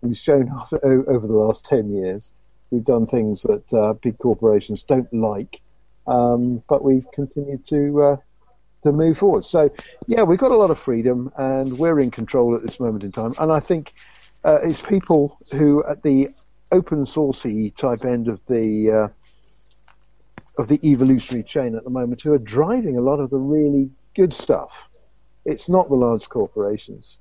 we've 0.00 0.16
shown 0.16 0.50
over 0.82 1.26
the 1.26 1.32
last 1.32 1.64
ten 1.64 1.90
years. 1.90 2.32
We've 2.70 2.84
done 2.84 3.06
things 3.06 3.42
that 3.42 3.72
uh, 3.72 3.94
big 3.94 4.18
corporations 4.18 4.82
don't 4.82 5.12
like, 5.12 5.60
um, 6.06 6.62
but 6.68 6.84
we've 6.84 7.06
continued 7.12 7.66
to 7.68 8.02
uh, 8.02 8.16
to 8.82 8.92
move 8.92 9.18
forward. 9.18 9.44
So 9.44 9.70
yeah, 10.06 10.22
we've 10.22 10.38
got 10.38 10.50
a 10.50 10.56
lot 10.56 10.70
of 10.70 10.78
freedom, 10.78 11.32
and 11.36 11.78
we're 11.78 12.00
in 12.00 12.10
control 12.10 12.54
at 12.54 12.62
this 12.62 12.78
moment 12.78 13.04
in 13.04 13.12
time. 13.12 13.34
And 13.38 13.50
I 13.52 13.60
think 13.60 13.92
uh, 14.44 14.58
it's 14.62 14.80
people 14.80 15.38
who 15.52 15.84
at 15.84 16.02
the 16.02 16.28
open 16.72 17.04
sourcey 17.04 17.74
type 17.74 18.04
end 18.04 18.28
of 18.28 18.40
the 18.46 18.90
uh, 18.90 19.08
of 20.60 20.68
the 20.68 20.80
evolutionary 20.84 21.44
chain 21.44 21.74
at 21.74 21.84
the 21.84 21.90
moment 21.90 22.20
who 22.20 22.32
are 22.32 22.38
driving 22.38 22.96
a 22.96 23.00
lot 23.00 23.20
of 23.20 23.30
the 23.30 23.38
really 23.38 23.90
good 24.14 24.34
stuff. 24.34 24.87
It's 25.48 25.68
not 25.68 25.88
the 25.88 25.94
large 25.94 26.28
corporations. 26.28 27.18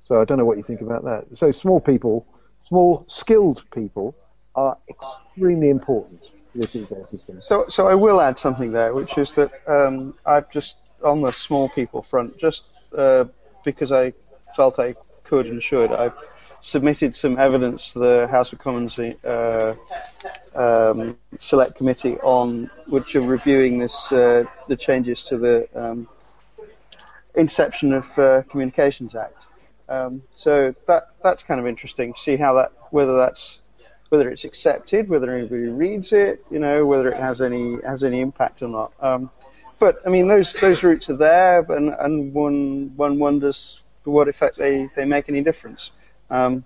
So 0.00 0.20
I 0.20 0.24
don't 0.24 0.38
know 0.38 0.46
what 0.46 0.56
you 0.56 0.62
think 0.62 0.80
about 0.80 1.04
that. 1.04 1.26
So 1.36 1.52
small 1.52 1.78
people, 1.78 2.26
small 2.58 3.04
skilled 3.06 3.64
people, 3.70 4.16
are 4.54 4.76
extremely 4.88 5.68
important 5.68 6.22
to 6.22 6.30
this 6.54 6.74
ecosystem. 6.74 7.42
So, 7.42 7.66
so 7.68 7.86
I 7.86 7.94
will 7.94 8.20
add 8.20 8.38
something 8.38 8.72
there, 8.72 8.94
which 8.94 9.18
is 9.18 9.34
that 9.34 9.50
um, 9.66 10.14
I've 10.24 10.50
just 10.50 10.76
on 11.04 11.20
the 11.20 11.32
small 11.32 11.68
people 11.68 12.02
front, 12.02 12.38
just 12.38 12.62
uh, 12.96 13.24
because 13.64 13.92
I 13.92 14.14
felt 14.56 14.78
I 14.78 14.94
could 15.24 15.46
and 15.46 15.62
should, 15.62 15.92
I've 15.92 16.14
submitted 16.62 17.14
some 17.14 17.38
evidence 17.38 17.92
to 17.92 17.98
the 17.98 18.28
House 18.28 18.52
of 18.52 18.58
Commons 18.58 18.98
uh, 18.98 19.74
um, 20.54 21.16
Select 21.38 21.76
Committee 21.76 22.16
on 22.20 22.70
which 22.86 23.16
are 23.16 23.20
reviewing 23.20 23.78
this 23.78 24.12
uh, 24.12 24.44
the 24.68 24.76
changes 24.76 25.22
to 25.24 25.36
the 25.38 25.68
um, 25.74 26.08
Interception 27.36 27.92
of 27.92 28.18
uh, 28.18 28.42
Communications 28.42 29.14
Act. 29.14 29.44
Um, 29.88 30.22
so 30.34 30.74
that 30.86 31.08
that's 31.22 31.42
kind 31.42 31.60
of 31.60 31.66
interesting. 31.66 32.14
See 32.16 32.36
how 32.36 32.54
that 32.54 32.72
whether 32.90 33.16
that's 33.16 33.60
whether 34.10 34.30
it's 34.30 34.44
accepted, 34.44 35.08
whether 35.08 35.34
anybody 35.34 35.68
reads 35.68 36.12
it, 36.12 36.44
you 36.50 36.58
know, 36.58 36.86
whether 36.86 37.08
it 37.10 37.18
has 37.18 37.40
any 37.40 37.80
has 37.82 38.04
any 38.04 38.20
impact 38.20 38.62
or 38.62 38.68
not. 38.68 38.92
Um, 39.00 39.30
but 39.78 40.00
I 40.06 40.10
mean, 40.10 40.28
those 40.28 40.52
those 40.52 40.82
routes 40.82 41.10
are 41.10 41.16
there, 41.16 41.60
and 41.72 41.94
and 41.98 42.32
one 42.34 42.92
one 42.96 43.18
wonders 43.18 43.80
to 44.04 44.10
what 44.10 44.28
effect 44.28 44.56
they, 44.56 44.88
they 44.94 45.04
make 45.04 45.28
any 45.28 45.42
difference. 45.42 45.90
Um, 46.30 46.64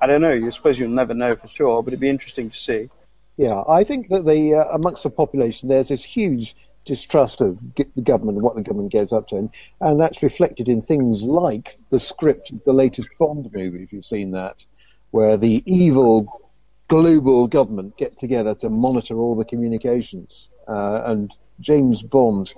I 0.00 0.06
don't 0.06 0.20
know. 0.20 0.32
You 0.32 0.50
suppose 0.50 0.78
you'll 0.78 0.90
never 0.90 1.14
know 1.14 1.36
for 1.36 1.48
sure, 1.48 1.82
but 1.82 1.92
it'd 1.92 2.00
be 2.00 2.08
interesting 2.08 2.50
to 2.50 2.56
see. 2.56 2.90
Yeah, 3.36 3.62
I 3.68 3.84
think 3.84 4.08
that 4.08 4.24
the 4.24 4.54
uh, 4.54 4.64
amongst 4.74 5.02
the 5.02 5.10
population 5.10 5.68
there's 5.68 5.88
this 5.88 6.04
huge 6.04 6.54
distrust 6.84 7.40
of 7.40 7.58
the 7.76 8.02
government 8.02 8.36
and 8.36 8.44
what 8.44 8.56
the 8.56 8.62
government 8.62 8.92
gets 8.92 9.12
up 9.12 9.28
to, 9.28 9.48
and, 9.80 10.00
that's 10.00 10.22
reflected 10.22 10.68
in 10.68 10.82
things 10.82 11.22
like 11.22 11.78
the 11.90 12.00
script 12.00 12.50
of 12.50 12.62
the 12.64 12.72
latest 12.72 13.08
Bond 13.18 13.50
movie, 13.52 13.82
if 13.82 13.92
you've 13.92 14.04
seen 14.04 14.32
that, 14.32 14.64
where 15.10 15.36
the 15.36 15.62
evil 15.66 16.50
global 16.88 17.46
government 17.46 17.96
get 17.96 18.18
together 18.18 18.54
to 18.54 18.68
monitor 18.68 19.16
all 19.16 19.34
the 19.34 19.44
communications, 19.44 20.48
uh, 20.68 21.02
and 21.06 21.32
James 21.60 22.02
Bond 22.02 22.52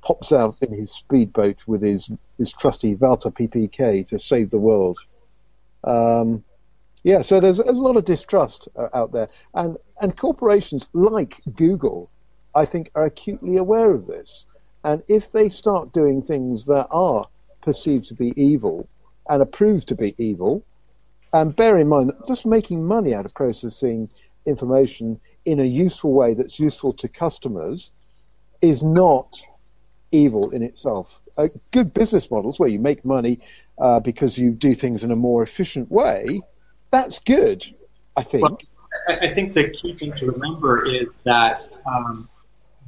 pops 0.00 0.32
out 0.32 0.56
in 0.60 0.72
his 0.72 0.90
speedboat 0.90 1.66
with 1.66 1.82
his 1.82 2.10
his 2.38 2.52
trusty 2.52 2.94
Walther 2.94 3.30
PPK 3.30 4.06
to 4.08 4.18
save 4.18 4.50
the 4.50 4.58
world. 4.58 4.98
Um, 5.84 6.44
yeah, 7.02 7.22
so 7.22 7.40
there's, 7.40 7.58
there's 7.58 7.78
a 7.78 7.82
lot 7.82 7.96
of 7.96 8.04
distrust 8.04 8.68
uh, 8.76 8.88
out 8.94 9.12
there, 9.12 9.28
and 9.54 9.76
and 10.00 10.16
corporations 10.16 10.88
like 10.92 11.40
Google 11.54 12.10
I 12.58 12.64
think, 12.64 12.90
are 12.96 13.04
acutely 13.04 13.56
aware 13.56 13.92
of 13.92 14.06
this. 14.06 14.46
And 14.82 15.02
if 15.08 15.30
they 15.30 15.48
start 15.48 15.92
doing 15.92 16.20
things 16.20 16.64
that 16.64 16.88
are 16.90 17.24
perceived 17.62 18.08
to 18.08 18.14
be 18.14 18.32
evil 18.36 18.88
and 19.28 19.40
approved 19.40 19.86
to 19.88 19.94
be 19.94 20.14
evil, 20.18 20.64
and 21.32 21.54
bear 21.54 21.78
in 21.78 21.88
mind 21.88 22.08
that 22.08 22.26
just 22.26 22.46
making 22.46 22.84
money 22.84 23.14
out 23.14 23.26
of 23.26 23.34
processing 23.34 24.08
information 24.44 25.20
in 25.44 25.60
a 25.60 25.64
useful 25.64 26.12
way 26.12 26.34
that's 26.34 26.58
useful 26.58 26.92
to 26.94 27.06
customers 27.06 27.92
is 28.60 28.82
not 28.82 29.40
evil 30.10 30.50
in 30.50 30.62
itself. 30.62 31.20
Uh, 31.36 31.46
good 31.70 31.94
business 31.94 32.28
models 32.28 32.58
where 32.58 32.68
you 32.68 32.80
make 32.80 33.04
money 33.04 33.38
uh, 33.78 34.00
because 34.00 34.36
you 34.36 34.50
do 34.50 34.74
things 34.74 35.04
in 35.04 35.12
a 35.12 35.16
more 35.16 35.44
efficient 35.44 35.88
way, 35.92 36.40
that's 36.90 37.20
good, 37.20 37.64
I 38.16 38.24
think. 38.24 38.42
Well, 38.42 38.58
I 39.08 39.32
think 39.32 39.54
the 39.54 39.70
key 39.70 39.94
thing 39.94 40.12
to 40.14 40.32
remember 40.32 40.84
is 40.84 41.08
that 41.24 41.64
um, 41.86 42.28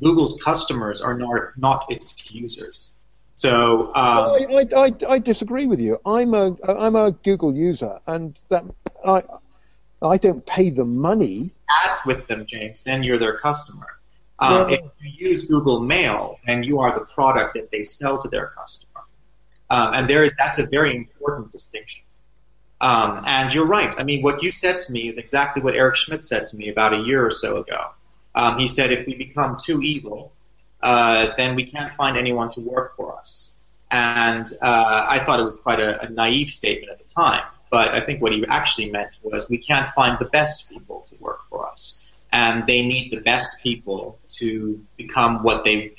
Google's 0.03 0.41
customers 0.43 1.01
are 1.01 1.17
not 1.17 1.57
not 1.57 1.87
its 1.91 2.31
users. 2.33 2.93
So 3.41 3.87
um, 3.95 3.95
I, 3.95 4.67
I, 4.77 4.95
I, 5.09 5.19
disagree 5.19 5.67
with 5.67 5.81
you. 5.81 5.99
I'm 6.05 6.35
a 6.35 6.57
I'm 6.69 6.95
a 6.95 7.13
Google 7.13 7.55
user, 7.55 7.99
and 8.07 8.39
that 8.51 8.65
I 9.07 9.23
I 10.03 10.19
don't 10.19 10.45
pay 10.45 10.69
them 10.69 10.99
money. 10.99 11.53
Ads 11.87 12.05
with 12.05 12.27
them, 12.27 12.45
James. 12.45 12.85
Then 12.85 13.03
you're 13.03 13.19
their 13.19 13.39
customer. 13.39 13.87
Uh, 14.39 14.67
yeah. 14.69 14.77
If 14.77 14.91
you 15.01 15.29
use 15.29 15.45
Google 15.45 15.81
Mail, 15.81 16.39
then 16.47 16.63
you 16.63 16.81
are 16.81 16.95
the 16.95 17.07
product 17.07 17.55
that 17.55 17.71
they 17.71 17.83
sell 17.83 18.21
to 18.21 18.29
their 18.29 18.49
customer, 18.49 19.05
um, 19.71 19.95
and 19.95 20.09
there 20.09 20.23
is 20.23 20.35
that's 20.37 20.59
a 20.59 20.67
very 20.67 20.95
important 20.95 21.51
distinction. 21.51 22.05
Um, 22.83 23.23
and 23.27 23.55
you're 23.55 23.67
right. 23.67 23.95
I 23.99 24.05
mean, 24.05 24.23
what 24.23 24.43
you 24.43 24.53
said 24.53 24.81
to 24.83 24.93
me 24.93 25.09
is 25.09 25.19
exactly 25.19 25.63
what 25.63 25.75
Eric 25.75 25.97
Schmidt 25.97 26.25
said 26.25 26.47
to 26.49 26.57
me 26.57 26.71
about 26.71 26.95
a 26.95 26.99
year 26.99 27.25
or 27.25 27.31
so 27.31 27.59
ago. 27.59 27.91
Um, 28.41 28.59
he 28.59 28.69
said, 28.69 28.91
if 28.91 29.07
we 29.07 29.17
become 29.17 29.59
too 29.63 29.83
evil, 29.83 30.33
uh, 30.83 31.33
then 31.37 31.57
we 31.57 31.65
can't 31.67 31.93
find 31.93 32.17
anyone 32.17 32.49
to 32.53 32.63
work 32.63 32.97
for 32.97 33.19
us. 33.19 33.53
And 33.91 34.51
uh, 34.63 35.07
I 35.07 35.23
thought 35.23 35.41
it 35.41 35.45
was 35.45 35.59
quite 35.59 35.79
a, 35.79 36.07
a 36.07 36.09
naive 36.09 36.49
statement 36.49 36.91
at 36.91 36.99
the 36.99 37.05
time. 37.05 37.45
But 37.71 37.89
I 37.89 38.01
think 38.01 38.23
what 38.23 38.33
he 38.33 38.47
actually 38.49 38.91
meant 38.91 39.11
was 39.23 39.51
we 39.51 39.59
can't 39.59 39.87
find 39.89 40.17
the 40.19 40.25
best 40.25 40.71
people 40.71 41.07
to 41.11 41.17
work 41.17 41.41
for 41.51 41.69
us. 41.71 42.03
And 42.33 42.67
they 42.67 42.81
need 42.81 43.11
the 43.11 43.21
best 43.21 43.63
people 43.63 44.19
to 44.39 44.83
become 44.97 45.43
what 45.43 45.65
they 45.65 45.93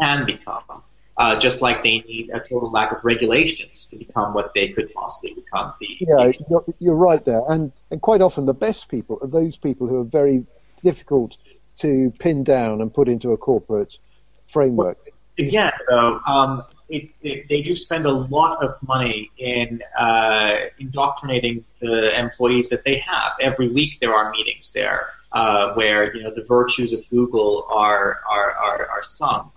can 0.00 0.26
become. 0.26 0.82
Uh, 1.16 1.38
just 1.38 1.62
like 1.62 1.84
they 1.84 2.00
need 2.00 2.28
a 2.30 2.40
total 2.40 2.72
lack 2.72 2.90
of 2.90 3.04
regulations 3.04 3.86
to 3.86 3.96
become 3.96 4.34
what 4.34 4.52
they 4.52 4.70
could 4.70 4.92
possibly 4.92 5.32
become. 5.32 5.72
The, 5.78 5.86
yeah, 6.00 6.32
you're, 6.50 6.64
you're, 6.80 6.96
right 6.96 7.24
there. 7.24 7.42
And, 7.48 7.70
and 7.92 8.02
quite 8.02 8.20
often 8.20 8.46
the 8.46 8.54
best 8.68 8.88
people 8.88 9.20
are 9.22 9.28
those 9.28 9.56
people 9.56 9.86
who 9.86 10.00
are 10.00 10.04
very 10.04 10.44
difficult 10.82 11.36
to 11.80 12.12
pin 12.18 12.44
down 12.44 12.80
and 12.80 12.92
put 12.92 13.08
into 13.08 13.30
a 13.30 13.36
corporate 13.36 13.98
framework. 14.46 14.98
Again, 15.38 15.72
though, 15.88 16.20
um, 16.26 16.62
it, 16.88 17.10
it, 17.22 17.48
they 17.48 17.62
do 17.62 17.74
spend 17.74 18.06
a 18.06 18.12
lot 18.12 18.62
of 18.62 18.74
money 18.86 19.30
in 19.36 19.82
uh, 19.98 20.56
indoctrinating 20.78 21.64
the 21.80 22.18
employees 22.18 22.68
that 22.68 22.84
they 22.84 22.98
have. 22.98 23.32
Every 23.40 23.68
week 23.68 23.98
there 24.00 24.14
are 24.14 24.30
meetings 24.30 24.72
there 24.72 25.08
uh, 25.34 25.74
where 25.74 26.14
you 26.14 26.22
know 26.22 26.32
the 26.32 26.44
virtues 26.44 26.92
of 26.92 27.00
Google 27.10 27.66
are 27.68 28.20
are 28.30 28.52
are, 28.52 28.88
are 28.88 29.02
sung, 29.02 29.50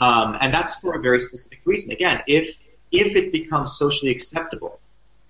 um, 0.00 0.36
and 0.40 0.54
that's 0.54 0.76
for 0.76 0.94
a 0.94 1.00
very 1.00 1.18
specific 1.18 1.60
reason. 1.64 1.90
Again, 1.90 2.22
if 2.26 2.56
if 2.92 3.16
it 3.16 3.32
becomes 3.32 3.76
socially 3.76 4.12
acceptable, 4.12 4.78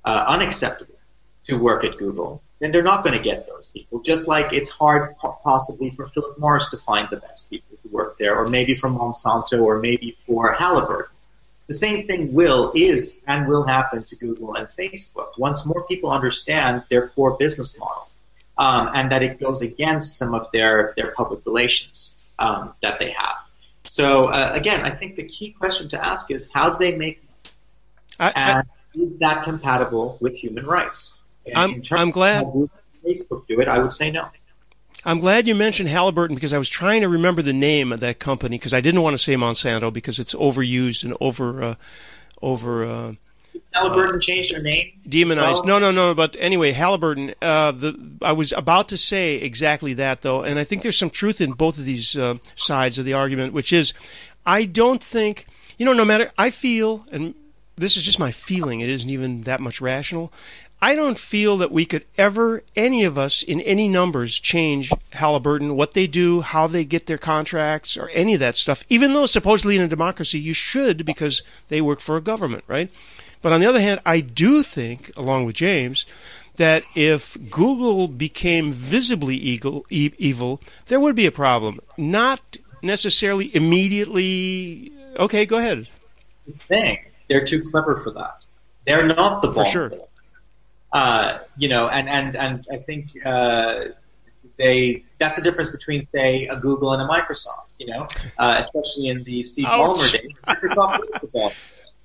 uh, 0.05 0.24
unacceptable 0.28 0.97
to 1.45 1.57
work 1.57 1.84
at 1.84 1.97
Google, 1.97 2.42
then 2.64 2.72
they're 2.72 2.82
not 2.82 3.04
going 3.04 3.14
to 3.14 3.22
get 3.22 3.46
those 3.46 3.68
people. 3.74 4.00
Just 4.00 4.26
like 4.26 4.54
it's 4.54 4.70
hard 4.70 5.14
possibly 5.18 5.90
for 5.90 6.06
Philip 6.06 6.38
Morris 6.38 6.70
to 6.70 6.78
find 6.78 7.06
the 7.10 7.18
best 7.18 7.50
people 7.50 7.76
to 7.82 7.88
work 7.88 8.16
there, 8.16 8.34
or 8.36 8.46
maybe 8.46 8.74
for 8.74 8.88
Monsanto, 8.88 9.62
or 9.62 9.78
maybe 9.78 10.16
for 10.26 10.52
Halliburton. 10.54 11.12
The 11.66 11.74
same 11.74 12.06
thing 12.06 12.32
will, 12.32 12.72
is, 12.74 13.20
and 13.26 13.48
will 13.48 13.64
happen 13.64 14.04
to 14.04 14.16
Google 14.16 14.54
and 14.54 14.66
Facebook 14.68 15.38
once 15.38 15.66
more 15.66 15.84
people 15.86 16.10
understand 16.10 16.84
their 16.88 17.08
core 17.08 17.36
business 17.38 17.78
model, 17.78 18.08
um, 18.56 18.90
and 18.94 19.12
that 19.12 19.22
it 19.22 19.38
goes 19.38 19.60
against 19.60 20.16
some 20.16 20.34
of 20.34 20.50
their, 20.52 20.94
their 20.96 21.12
public 21.12 21.44
relations 21.44 22.16
um, 22.38 22.74
that 22.80 22.98
they 22.98 23.10
have. 23.10 23.36
So 23.84 24.26
uh, 24.26 24.52
again, 24.54 24.80
I 24.84 24.90
think 24.94 25.16
the 25.16 25.24
key 25.24 25.50
question 25.50 25.88
to 25.88 26.02
ask 26.02 26.30
is 26.30 26.48
how 26.52 26.70
do 26.70 26.76
they 26.78 26.96
make 26.96 27.22
money? 28.18 28.32
I, 28.34 28.54
and 28.54 28.68
is 28.94 29.18
that 29.18 29.44
compatible 29.44 30.16
with 30.20 30.34
human 30.36 30.66
rights? 30.66 31.20
I'm, 31.55 31.82
I'm 31.92 32.11
glad. 32.11 32.47
Facebook 33.05 33.47
do 33.47 33.61
it, 33.61 33.68
I 33.68 33.78
would 33.78 33.92
say 33.92 34.11
no. 34.11 34.24
I'm 35.05 35.20
glad 35.20 35.47
you 35.47 35.55
mentioned 35.55 35.90
Halliburton 35.90 36.34
because 36.34 36.55
I 36.55 36.59
was 36.59 36.68
trying 36.68 37.03
to 37.03 37.09
remember 37.09 37.42
the 37.42 37.53
name 37.53 37.92
of 37.92 38.01
that 38.01 38.18
company 38.18 38.57
because 38.57 38.72
I 38.72 38.80
didn't 38.80 39.03
want 39.03 39.14
to 39.14 39.18
say 39.18 39.34
Monsanto 39.34 39.92
because 39.92 40.18
it's 40.18 40.34
overused 40.34 41.05
and 41.05 41.14
over 41.20 41.62
uh, 41.62 41.74
over. 42.40 42.84
Uh, 42.84 43.12
Halliburton 43.72 44.16
uh, 44.16 44.18
changed 44.18 44.55
their 44.55 44.62
name. 44.62 44.92
Demonized. 45.07 45.66
No, 45.66 45.78
no, 45.78 45.90
no. 45.90 46.14
But 46.14 46.36
anyway, 46.40 46.72
Halliburton. 46.72 47.34
Uh, 47.42 47.72
the 47.72 47.99
I 48.22 48.32
was 48.32 48.53
about 48.53 48.88
to 48.90 48.97
say 48.97 49.34
exactly 49.36 49.92
that 49.95 50.22
though, 50.22 50.42
and 50.42 50.59
I 50.59 50.64
think 50.64 50.82
there's 50.82 50.99
some 50.99 51.11
truth 51.11 51.40
in 51.40 51.53
both 51.53 51.78
of 51.78 51.84
these 51.84 52.16
uh, 52.16 52.36
sides 52.57 52.99
of 52.99 53.05
the 53.05 53.12
argument, 53.12 53.53
which 53.53 53.74
is, 53.74 53.92
I 54.47 54.64
don't 54.64 55.03
think 55.03 55.47
you 55.76 55.84
know. 55.84 55.92
No 55.92 56.07
matter, 56.07 56.32
I 56.38 56.49
feel, 56.49 57.05
and 57.12 57.34
this 57.76 57.97
is 57.99 58.05
just 58.05 58.18
my 58.18 58.30
feeling. 58.30 58.80
It 58.80 58.88
isn't 58.88 59.11
even 59.11 59.42
that 59.42 59.61
much 59.61 59.82
rational. 59.82 60.32
I 60.85 60.95
don't 60.97 61.18
feel 61.18 61.57
that 61.57 61.72
we 61.72 61.87
could 61.87 62.05
ever, 62.18 62.62
any 62.76 63.05
of 63.05 63.16
us 63.16 63.43
in 63.43 63.62
any 63.62 63.89
numbers, 63.89 64.39
change 64.39 64.93
Halliburton, 65.12 65.76
what 65.76 65.95
they 65.95 66.07
do, 66.07 66.43
how 66.43 66.66
they 66.66 66.85
get 66.85 67.07
their 67.07 67.16
contracts, 67.16 67.97
or 67.97 68.11
any 68.11 68.35
of 68.35 68.41
that 68.41 68.55
stuff, 68.55 68.85
even 68.91 69.14
though 69.14 69.24
supposedly 69.24 69.76
in 69.76 69.80
a 69.80 69.89
democracy 69.89 70.39
you 70.39 70.53
should 70.53 71.07
because 71.07 71.43
they 71.68 71.80
work 71.80 72.01
for 72.01 72.18
a 72.18 72.20
government, 72.20 72.64
right? 72.66 72.91
But 73.41 73.55
on 73.55 73.62
the 73.62 73.66
other 73.66 73.80
hand, 73.80 74.01
I 74.05 74.20
do 74.20 74.62
think, 74.62 75.11
along 75.16 75.47
with 75.47 75.55
James, 75.55 76.05
that 76.57 76.85
if 76.95 77.39
Google 77.49 78.07
became 78.07 78.70
visibly 78.70 79.37
evil, 79.37 79.87
evil 79.89 80.61
there 80.89 81.01
would 81.01 81.16
be 81.16 81.24
a 81.24 81.32
problem. 81.32 81.80
Not 81.97 82.59
necessarily 82.82 83.51
immediately. 83.57 84.93
Okay, 85.18 85.47
go 85.47 85.57
ahead. 85.57 85.89
Thing. 86.68 86.99
They're 87.30 87.47
too 87.47 87.62
clever 87.70 87.97
for 87.97 88.11
that. 88.11 88.45
They're 88.87 89.07
not 89.07 89.41
the 89.41 89.55
for 89.55 89.64
sure. 89.64 89.91
Uh, 90.95 91.40
you 91.59 91.68
know, 91.68 91.88
and 91.88 92.09
and 92.09 92.36
and 92.36 92.64
I 92.72 92.76
think 92.76 93.11
uh, 93.26 93.86
they 94.57 95.05
that's 95.18 95.36
the 95.36 95.42
difference 95.42 95.70
between 95.70 96.07
say 96.14 96.47
a 96.47 96.57
Google 96.57 96.92
and 96.92 97.03
a 97.03 97.07
Microsoft. 97.07 97.74
You 97.78 97.88
know, 97.88 98.07
uh, 98.38 98.57
especially 98.61 99.09
in 99.09 99.24
the 99.24 99.42
Steve 99.42 99.66
Ballmer 99.66 100.12
days, 100.12 100.28
Microsoft 100.47 101.01
was 101.32 101.53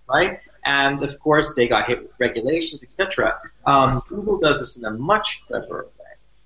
right? 0.09 0.39
And 0.65 1.01
of 1.03 1.19
course, 1.19 1.53
they 1.55 1.67
got 1.67 1.87
hit 1.87 2.01
with 2.01 2.13
regulations, 2.19 2.83
etc. 2.83 3.39
Um, 3.65 4.01
Google 4.07 4.39
does 4.39 4.59
this 4.59 4.77
in 4.77 4.85
a 4.85 4.97
much 4.97 5.43
cleverer 5.45 5.85
way. 5.85 6.05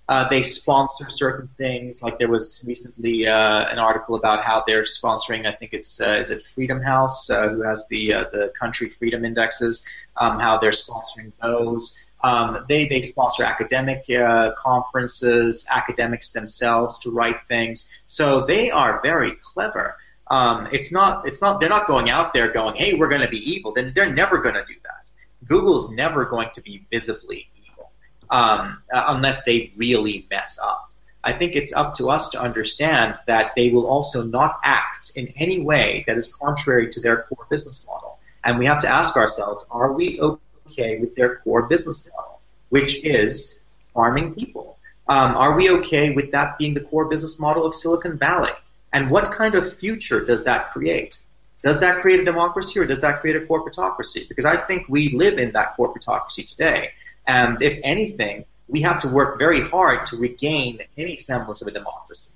Uh, 0.10 0.28
they 0.28 0.42
sponsor 0.42 1.10
certain 1.10 1.48
things. 1.58 2.04
Like 2.04 2.20
there 2.20 2.28
was 2.28 2.64
recently 2.68 3.26
uh, 3.26 3.70
an 3.70 3.80
article 3.80 4.16
about 4.16 4.44
how 4.44 4.64
they're 4.68 4.84
sponsoring. 4.84 5.46
I 5.46 5.54
think 5.54 5.74
it's 5.74 6.02
uh, 6.02 6.18
is 6.20 6.30
it 6.30 6.46
Freedom 6.46 6.82
House, 6.82 7.30
uh, 7.30 7.48
who 7.48 7.62
has 7.62 7.88
the 7.88 8.14
uh, 8.14 8.26
the 8.34 8.52
country 8.60 8.90
freedom 8.90 9.24
indexes. 9.24 9.88
Um, 10.18 10.40
how 10.40 10.58
they're 10.58 10.72
sponsoring 10.72 11.32
those. 11.42 12.06
Um, 12.24 12.66
they 12.70 12.88
they 12.88 13.02
sponsor 13.02 13.44
academic 13.44 14.06
uh, 14.10 14.52
conferences, 14.58 15.68
academics 15.74 16.32
themselves 16.32 17.00
to 17.00 17.12
write 17.12 17.46
things. 17.48 18.00
So 18.08 18.46
they 18.46 18.72
are 18.72 19.02
very 19.04 19.34
clever. 19.42 19.98
Um, 20.28 20.70
it's 20.72 20.92
not 20.92 21.28
it's 21.28 21.42
not 21.42 21.60
they're 21.60 21.70
not 21.70 21.86
going 21.86 22.10
out 22.10 22.34
there 22.34 22.52
going, 22.52 22.76
hey, 22.76 22.94
we're 22.94 23.10
going 23.10 23.22
to 23.22 23.28
be 23.28 23.52
evil. 23.56 23.74
Then 23.74 23.92
they're 23.94 24.14
never 24.14 24.38
going 24.38 24.56
to 24.56 24.64
do 24.66 24.76
that. 24.84 25.48
Google's 25.48 25.92
never 25.92 26.26
going 26.26 26.50
to 26.54 26.62
be 26.62 26.86
visibly 26.90 27.50
evil 27.62 27.92
um, 28.30 28.82
uh, 28.92 29.04
unless 29.10 29.44
they 29.44 29.74
really 29.76 30.26
mess 30.32 30.58
up. 30.64 30.94
I 31.26 31.34
think 31.34 31.56
it's 31.56 31.74
up 31.74 31.96
to 31.96 32.10
us 32.10 32.30
to 32.30 32.42
understand 32.42 33.16
that 33.28 33.54
they 33.56 33.70
will 33.70 33.88
also 33.88 34.24
not 34.24 34.60
act 34.64 35.14
in 35.16 35.28
any 35.38 35.60
way 35.60 36.04
that 36.08 36.18
is 36.18 36.34
contrary 36.36 36.90
to 36.92 37.02
their 37.02 37.24
core 37.24 37.48
business 37.50 37.86
model. 37.88 38.20
And 38.44 38.60
we 38.60 38.66
have 38.66 38.80
to 38.80 38.90
ask 38.90 39.16
ourselves, 39.16 39.66
are 39.72 39.94
we 39.94 40.20
okay? 40.20 40.43
Okay 40.68 41.00
with 41.00 41.16
their 41.16 41.38
core 41.38 41.64
business 41.64 42.10
model, 42.16 42.40
which 42.70 43.04
is 43.04 43.60
farming 43.94 44.34
people? 44.36 44.78
Um, 45.08 45.36
are 45.36 45.56
we 45.56 45.70
okay 45.70 46.12
with 46.12 46.32
that 46.32 46.58
being 46.58 46.74
the 46.74 46.82
core 46.82 47.06
business 47.06 47.40
model 47.40 47.66
of 47.66 47.74
Silicon 47.74 48.18
Valley? 48.18 48.52
And 48.94 49.10
what 49.10 49.32
kind 49.32 49.56
of 49.56 49.74
future 49.74 50.24
does 50.24 50.44
that 50.46 50.72
create? 50.72 51.20
Does 51.64 51.80
that 51.80 52.02
create 52.02 52.20
a 52.20 52.26
democracy 52.26 52.80
or 52.80 52.86
does 52.86 53.02
that 53.02 53.22
create 53.22 53.36
a 53.36 53.42
corporatocracy? 53.42 54.28
Because 54.28 54.46
I 54.46 54.58
think 54.58 54.88
we 54.88 55.10
live 55.10 55.40
in 55.40 55.54
that 55.54 55.76
corporatocracy 55.78 56.46
today. 56.46 56.92
And 57.26 57.62
if 57.62 57.80
anything, 57.84 58.46
we 58.68 58.82
have 58.82 59.00
to 59.02 59.08
work 59.08 59.40
very 59.40 59.62
hard 59.62 60.06
to 60.08 60.18
regain 60.18 60.80
any 60.98 61.16
semblance 61.16 61.62
of 61.62 61.68
a 61.68 61.72
democracy. 61.72 62.32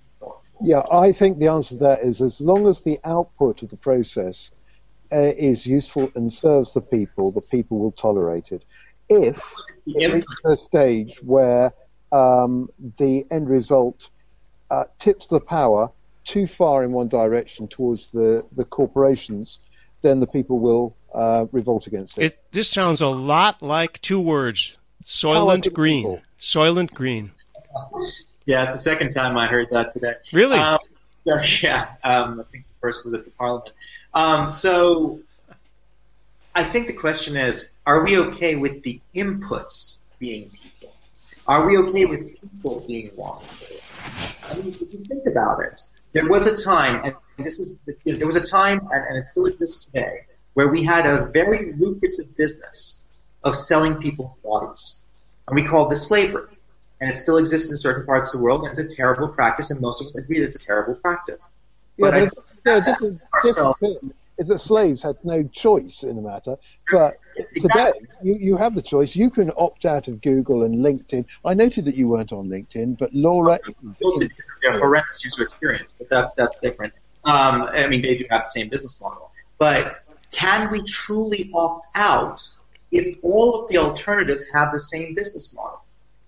Yeah, 0.61 0.81
I 0.91 1.11
think 1.11 1.37
the 1.37 1.49
answer 1.49 1.75
to 1.75 1.83
that 1.83 2.01
is 2.01 2.21
as 2.21 2.41
long 2.41 2.67
as 2.67 2.81
the 2.81 2.99
output 3.03 3.61
of 3.61 3.69
the 3.69 3.77
process 3.77 4.49
uh, 5.11 5.33
is 5.37 5.65
useful 5.65 6.11
and 6.15 6.31
serves 6.31 6.73
the 6.73 6.81
people, 6.81 7.31
the 7.31 7.41
people 7.41 7.79
will 7.79 7.91
tolerate 7.91 8.51
it. 8.51 8.63
If 9.09 9.41
it 9.85 10.13
reaches 10.13 10.41
a 10.45 10.55
stage 10.55 11.17
where 11.23 11.73
um, 12.11 12.69
the 12.97 13.25
end 13.31 13.49
result 13.49 14.09
uh, 14.69 14.85
tips 14.99 15.27
the 15.27 15.39
power 15.39 15.89
too 16.23 16.45
far 16.45 16.83
in 16.83 16.91
one 16.91 17.07
direction 17.07 17.67
towards 17.67 18.09
the, 18.11 18.45
the 18.55 18.65
corporations, 18.65 19.59
then 20.01 20.19
the 20.19 20.27
people 20.27 20.59
will 20.59 20.95
uh, 21.13 21.45
revolt 21.51 21.87
against 21.87 22.17
it. 22.17 22.23
it. 22.23 22.43
This 22.51 22.69
sounds 22.69 23.01
a 23.01 23.07
lot 23.07 23.61
like 23.61 24.01
two 24.01 24.19
words 24.19 24.77
Soylent 25.05 25.71
Green. 25.73 26.03
People. 26.03 26.21
Soylent 26.39 26.93
Green. 26.93 27.31
Yeah, 28.45 28.63
it's 28.63 28.73
the 28.73 28.79
second 28.79 29.11
time 29.11 29.37
I 29.37 29.47
heard 29.47 29.67
that 29.71 29.91
today. 29.91 30.13
Really? 30.33 30.57
Um, 30.57 30.79
so, 31.25 31.39
yeah, 31.61 31.95
um, 32.03 32.41
I 32.41 32.43
think 32.51 32.65
the 32.65 32.79
first 32.81 33.03
was 33.05 33.13
at 33.13 33.25
the 33.25 33.31
Parliament. 33.31 33.71
Um, 34.17 34.51
so 34.51 35.19
I 36.55 36.63
think 36.63 36.87
the 36.87 36.93
question 36.93 37.35
is, 37.35 37.73
are 37.85 38.03
we 38.03 38.17
okay 38.17 38.55
with 38.55 38.81
the 38.81 38.99
inputs 39.13 39.99
being 40.17 40.49
people? 40.49 40.95
Are 41.45 41.67
we 41.67 41.77
okay 41.77 42.05
with 42.05 42.41
people 42.41 42.83
being 42.87 43.11
wanted? 43.15 43.79
I 44.43 44.55
mean, 44.55 44.73
if 44.73 44.91
you 44.91 45.03
think 45.07 45.27
about 45.27 45.59
it, 45.59 45.79
there 46.13 46.27
was 46.27 46.47
a 46.47 46.57
time, 46.57 46.99
and 47.03 47.45
this 47.45 47.59
was 47.59 47.75
there 48.05 48.25
was 48.25 48.35
a 48.35 48.43
time, 48.43 48.79
and, 48.91 49.05
and 49.07 49.17
it 49.17 49.25
still 49.25 49.45
exists 49.45 49.85
today, 49.85 50.25
where 50.55 50.69
we 50.69 50.83
had 50.83 51.05
a 51.05 51.27
very 51.27 51.73
lucrative 51.73 52.35
business 52.35 52.99
of 53.43 53.55
selling 53.55 53.97
people's 53.97 54.33
bodies, 54.43 54.99
and 55.47 55.53
we 55.53 55.63
called 55.63 55.91
this 55.91 56.07
slavery 56.07 56.57
and 56.99 57.11
it 57.11 57.13
still 57.13 57.37
exists 57.37 57.69
in 57.69 57.77
certain 57.77 58.03
parts 58.07 58.33
of 58.33 58.39
the 58.39 58.43
world, 58.43 58.63
and 58.65 58.71
it's 58.71 58.93
a 58.93 58.95
terrible 58.95 59.27
practice, 59.27 59.69
and 59.69 59.79
most 59.79 60.01
of 60.01 60.07
us 60.07 60.15
agree 60.15 60.39
that 60.39 60.47
it's 60.47 60.55
a 60.55 60.65
terrible 60.65 60.95
practice. 60.95 61.47
Yeah, 61.97 62.09
but, 62.09 62.46
but 62.67 62.85
yeah, 62.85 62.93
different, 62.93 63.21
different 63.43 64.13
is 64.37 64.47
that 64.49 64.59
slaves 64.59 65.01
had 65.01 65.15
no 65.23 65.43
choice 65.43 66.03
in 66.03 66.15
the 66.15 66.21
matter, 66.21 66.55
but 66.91 67.17
exactly. 67.35 67.61
today 67.61 67.91
you, 68.23 68.37
you 68.39 68.57
have 68.57 68.75
the 68.75 68.81
choice. 68.81 69.15
You 69.15 69.29
can 69.29 69.51
opt 69.57 69.85
out 69.85 70.07
of 70.07 70.21
Google 70.21 70.63
and 70.63 70.75
LinkedIn. 70.75 71.25
I 71.45 71.53
noted 71.53 71.85
that 71.85 71.95
you 71.95 72.07
weren't 72.07 72.31
on 72.31 72.47
LinkedIn, 72.47 72.97
but 72.97 73.13
Laura. 73.13 73.59
Well, 73.99 74.11
a 74.67 74.71
horrendous 74.79 75.23
user 75.23 75.43
experience, 75.43 75.93
but 75.97 76.09
that's 76.09 76.33
that's 76.33 76.59
different. 76.59 76.93
Um, 77.23 77.63
I 77.63 77.87
mean, 77.87 78.01
they 78.01 78.17
do 78.17 78.25
have 78.29 78.43
the 78.43 78.49
same 78.49 78.69
business 78.69 79.01
model, 79.01 79.31
but 79.57 80.03
can 80.31 80.71
we 80.71 80.83
truly 80.83 81.49
opt 81.53 81.87
out 81.95 82.41
if 82.91 83.17
all 83.21 83.61
of 83.61 83.69
the 83.69 83.77
alternatives 83.77 84.47
have 84.53 84.71
the 84.71 84.79
same 84.79 85.15
business 85.15 85.55
model? 85.55 85.81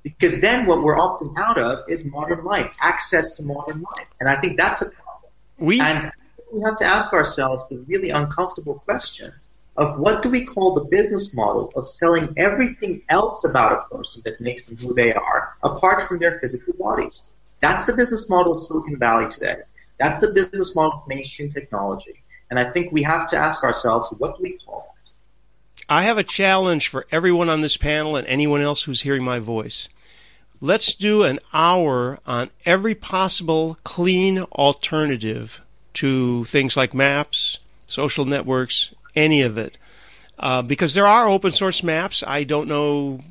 Because 0.03 0.39
then 0.39 0.65
what 0.65 0.81
we're 0.81 0.97
opting 0.97 1.33
out 1.37 1.57
of 1.57 1.79
is 1.89 2.09
modern 2.09 2.43
life, 2.43 2.73
access 2.81 3.33
to 3.33 3.43
modern 3.43 3.81
life. 3.81 4.07
And 4.19 4.29
I 4.29 4.39
think 4.39 4.57
that's 4.57 4.81
a 4.81 4.89
problem. 4.89 5.31
We, 5.57 5.81
and 5.81 6.09
we 6.51 6.61
have 6.61 6.77
to 6.77 6.85
ask 6.85 7.13
ourselves 7.13 7.67
the 7.67 7.77
really 7.79 8.09
uncomfortable 8.09 8.79
question 8.79 9.31
of 9.77 9.97
what 9.99 10.21
do 10.21 10.29
we 10.29 10.45
call 10.45 10.73
the 10.73 10.85
business 10.85 11.35
model 11.35 11.71
of 11.75 11.87
selling 11.87 12.33
everything 12.37 13.01
else 13.07 13.45
about 13.45 13.71
a 13.71 13.95
person 13.95 14.21
that 14.25 14.41
makes 14.41 14.65
them 14.65 14.77
who 14.77 14.93
they 14.93 15.13
are, 15.13 15.55
apart 15.63 16.01
from 16.01 16.19
their 16.19 16.39
physical 16.39 16.73
bodies. 16.73 17.33
That's 17.61 17.85
the 17.85 17.95
business 17.95 18.29
model 18.29 18.53
of 18.53 18.59
Silicon 18.59 18.97
Valley 18.97 19.29
today. 19.29 19.57
That's 19.99 20.19
the 20.19 20.33
business 20.33 20.75
model 20.75 20.99
of 20.99 21.07
mainstream 21.07 21.51
technology. 21.51 22.21
And 22.49 22.59
I 22.59 22.71
think 22.71 22.91
we 22.91 23.03
have 23.03 23.27
to 23.27 23.37
ask 23.37 23.63
ourselves, 23.63 24.13
what 24.17 24.37
do 24.37 24.43
we 24.43 24.57
call 24.65 24.93
it? 24.95 25.11
I 25.87 26.03
have 26.03 26.17
a 26.17 26.23
challenge 26.23 26.87
for 26.87 27.05
everyone 27.11 27.49
on 27.49 27.61
this 27.61 27.77
panel 27.77 28.15
and 28.15 28.27
anyone 28.27 28.61
else 28.61 28.83
who's 28.83 29.01
hearing 29.01 29.23
my 29.23 29.39
voice. 29.39 29.87
Let's 30.61 30.93
do 30.93 31.23
an 31.23 31.39
hour 31.53 32.19
on 32.27 32.49
every 32.65 32.95
possible 32.95 33.77
clean 33.83 34.39
alternative 34.39 35.61
to 35.95 36.45
things 36.45 36.77
like 36.77 36.93
maps, 36.93 37.59
social 37.87 38.25
networks, 38.25 38.93
any 39.15 39.41
of 39.41 39.57
it. 39.57 39.77
Uh, 40.37 40.61
because 40.61 40.93
there 40.93 41.07
are 41.07 41.27
open 41.27 41.51
source 41.51 41.83
maps. 41.83 42.23
I 42.25 42.43
don't 42.43 42.67
know, 42.67 43.21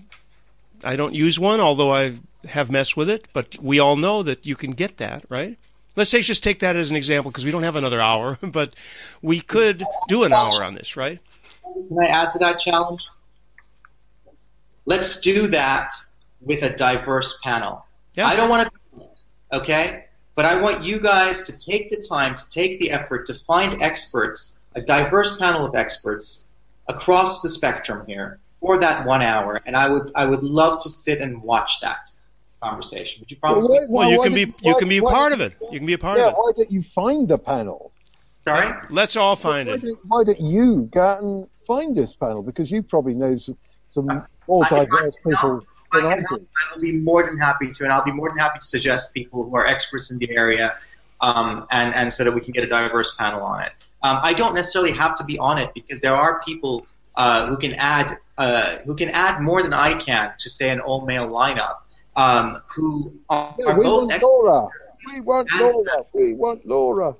I 0.84 0.96
don't 0.96 1.14
use 1.14 1.38
one, 1.38 1.60
although 1.60 1.92
I 1.92 2.14
have 2.46 2.70
messed 2.70 2.96
with 2.96 3.08
it, 3.08 3.26
but 3.32 3.56
we 3.60 3.78
all 3.78 3.96
know 3.96 4.22
that 4.22 4.46
you 4.46 4.56
can 4.56 4.72
get 4.72 4.98
that, 4.98 5.24
right? 5.28 5.58
Let's 5.96 6.10
say 6.10 6.22
just 6.22 6.44
take 6.44 6.60
that 6.60 6.76
as 6.76 6.90
an 6.90 6.96
example 6.96 7.30
because 7.30 7.44
we 7.44 7.50
don't 7.50 7.62
have 7.62 7.76
another 7.76 8.00
hour, 8.00 8.38
but 8.42 8.74
we 9.22 9.40
could 9.40 9.82
do 10.08 10.24
an 10.24 10.32
hour 10.32 10.62
on 10.62 10.74
this, 10.74 10.96
right? 10.96 11.18
Can 11.62 11.98
I 11.98 12.08
add 12.08 12.30
to 12.32 12.38
that 12.38 12.58
challenge? 12.58 13.08
Let's 14.84 15.20
do 15.20 15.48
that 15.48 15.90
with 16.40 16.62
a 16.62 16.70
diverse 16.70 17.38
panel. 17.42 17.84
Yeah. 18.14 18.26
I 18.26 18.36
don't 18.36 18.48
want 18.48 18.70
to, 18.70 19.58
okay? 19.58 20.06
But 20.38 20.46
I 20.46 20.62
want 20.62 20.84
you 20.84 21.00
guys 21.00 21.42
to 21.42 21.58
take 21.58 21.90
the 21.90 21.96
time, 21.96 22.36
to 22.36 22.48
take 22.48 22.78
the 22.78 22.92
effort 22.92 23.26
to 23.26 23.34
find 23.34 23.82
experts, 23.82 24.60
a 24.76 24.80
diverse 24.80 25.36
panel 25.36 25.66
of 25.66 25.74
experts 25.74 26.44
across 26.86 27.40
the 27.40 27.48
spectrum 27.48 28.06
here 28.06 28.38
for 28.60 28.78
that 28.78 29.04
one 29.04 29.20
hour, 29.20 29.60
and 29.66 29.74
I 29.74 29.88
would 29.88 30.12
I 30.14 30.26
would 30.26 30.44
love 30.44 30.80
to 30.84 30.88
sit 30.88 31.20
and 31.20 31.42
watch 31.42 31.80
that 31.80 32.08
conversation. 32.62 33.20
Would 33.20 33.32
you 33.32 33.36
promise 33.38 33.66
well, 33.68 33.80
me? 33.80 33.86
Well, 33.88 34.10
you 34.12 34.20
can 34.20 34.32
be 34.32 34.54
you 34.62 34.76
can 34.76 34.88
be 34.88 34.98
a 34.98 35.02
part 35.02 35.32
of 35.32 35.40
it. 35.40 35.54
You 35.72 35.78
can 35.80 35.86
be 35.88 35.94
a 35.94 35.98
part 35.98 36.18
yeah, 36.18 36.26
of 36.26 36.34
it. 36.34 36.36
Why 36.36 36.52
don't 36.54 36.70
you 36.70 36.84
find 36.84 37.26
the 37.26 37.38
panel? 37.38 37.90
Sorry. 38.46 38.72
Let's 38.90 39.16
all 39.16 39.34
find 39.34 39.66
why 39.66 39.74
it. 39.74 39.82
Don't, 39.82 39.98
why 40.06 40.22
don't 40.22 40.40
you 40.40 40.88
go 40.92 41.02
out 41.02 41.20
and 41.20 41.48
find 41.66 41.96
this 41.96 42.14
panel 42.14 42.44
because 42.44 42.70
you 42.70 42.84
probably 42.84 43.14
know 43.14 43.36
some, 43.38 43.58
some 43.88 44.24
more 44.46 44.64
diverse 44.70 45.16
people. 45.26 45.66
I, 45.92 46.00
can 46.00 46.24
help. 46.24 46.42
I 46.42 46.74
will 46.74 46.80
be 46.80 46.92
more 46.92 47.24
than 47.24 47.38
happy 47.38 47.72
to, 47.72 47.84
and 47.84 47.92
I'll 47.92 48.04
be 48.04 48.12
more 48.12 48.28
than 48.28 48.38
happy 48.38 48.58
to 48.58 48.64
suggest 48.66 49.14
people 49.14 49.44
who 49.44 49.56
are 49.56 49.66
experts 49.66 50.10
in 50.10 50.18
the 50.18 50.36
area, 50.36 50.76
um, 51.20 51.66
and 51.70 51.94
and 51.94 52.12
so 52.12 52.24
that 52.24 52.32
we 52.32 52.40
can 52.40 52.52
get 52.52 52.64
a 52.64 52.68
diverse 52.68 53.14
panel 53.16 53.42
on 53.42 53.62
it. 53.62 53.72
Um, 54.02 54.18
I 54.22 54.32
don't 54.32 54.54
necessarily 54.54 54.92
have 54.92 55.16
to 55.16 55.24
be 55.24 55.38
on 55.38 55.58
it 55.58 55.74
because 55.74 56.00
there 56.00 56.14
are 56.14 56.40
people 56.42 56.86
uh, 57.16 57.46
who 57.46 57.56
can 57.56 57.74
add 57.74 58.16
uh, 58.38 58.78
who 58.86 58.94
can 58.94 59.08
add 59.10 59.40
more 59.40 59.62
than 59.62 59.72
I 59.72 59.94
can 59.94 60.32
to 60.38 60.48
say 60.48 60.70
an 60.70 60.80
all 60.80 61.04
male 61.04 61.28
lineup. 61.28 61.78
Um, 62.14 62.62
who 62.74 63.12
are, 63.28 63.54
yeah, 63.58 63.76
we 63.76 63.84
both 63.84 64.08
want 64.08 64.22
Laura. 64.22 64.68
We 65.06 65.20
want 65.20 65.48
Laura. 65.52 66.04
We 66.12 66.34
want 66.34 66.66
Laura. 66.66 67.16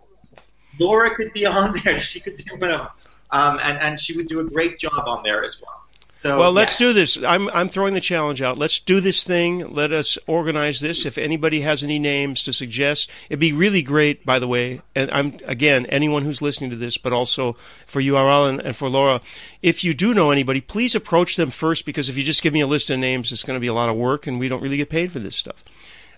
Laura 0.79 1.15
could 1.15 1.33
be 1.33 1.47
on 1.47 1.73
there. 1.85 1.99
She 2.09 2.21
could 2.21 2.37
be 2.37 2.45
one 2.51 2.71
of 2.71 2.79
them, 2.79 2.89
um, 3.31 3.59
and 3.63 3.79
and 3.79 4.01
she 4.01 4.17
would 4.17 4.29
do 4.29 4.41
a 4.41 4.45
great 4.45 4.79
job 4.79 5.03
on 5.07 5.23
there 5.25 5.43
as 5.43 5.61
well. 5.61 5.78
So, 6.23 6.37
well, 6.37 6.53
let's 6.53 6.77
do 6.77 6.93
this. 6.93 7.17
I'm 7.23 7.49
I'm 7.51 7.69
throwing 7.69 7.95
the 7.95 8.01
challenge 8.01 8.43
out. 8.43 8.59
Let's 8.59 8.81
do 8.81 9.01
this 9.01 9.23
thing. 9.23 9.73
Let 9.73 9.93
us 9.93 10.19
organize 10.27 10.81
this. 10.81 11.07
If 11.07 11.17
anybody 11.17 11.61
has 11.61 11.85
any 11.85 12.01
names 12.01 12.43
to 12.43 12.53
suggest, 12.53 13.09
it'd 13.31 13.39
be 13.39 13.53
really 13.53 13.83
great. 13.83 14.27
By 14.27 14.41
the 14.41 14.49
way, 14.49 14.81
and 14.97 15.11
I'm 15.13 15.39
again 15.45 15.87
anyone 15.87 16.25
who's 16.25 16.43
listening 16.43 16.71
to 16.71 16.77
this, 16.77 16.99
but 16.99 17.13
also 17.13 17.53
for 17.87 18.01
Aral 18.01 18.47
and, 18.47 18.61
and 18.61 18.75
for 18.75 18.89
Laura, 18.89 19.21
if 19.63 19.85
you 19.85 19.95
do 19.95 20.13
know 20.13 20.33
anybody, 20.33 20.61
please 20.61 20.97
approach 20.97 21.37
them 21.37 21.51
first 21.51 21.87
because 21.87 22.09
if 22.09 22.17
you 22.17 22.25
just 22.25 22.43
give 22.43 22.53
me 22.53 22.61
a 22.61 22.67
list 22.67 22.91
of 22.91 22.99
names, 22.99 23.31
it's 23.31 23.45
going 23.45 23.57
to 23.57 23.61
be 23.61 23.69
a 23.69 23.75
lot 23.75 23.89
of 23.89 23.95
work, 23.95 24.27
and 24.27 24.41
we 24.41 24.49
don't 24.49 24.63
really 24.63 24.77
get 24.77 24.91
paid 24.91 25.13
for 25.13 25.21
this 25.21 25.37
stuff. 25.37 25.63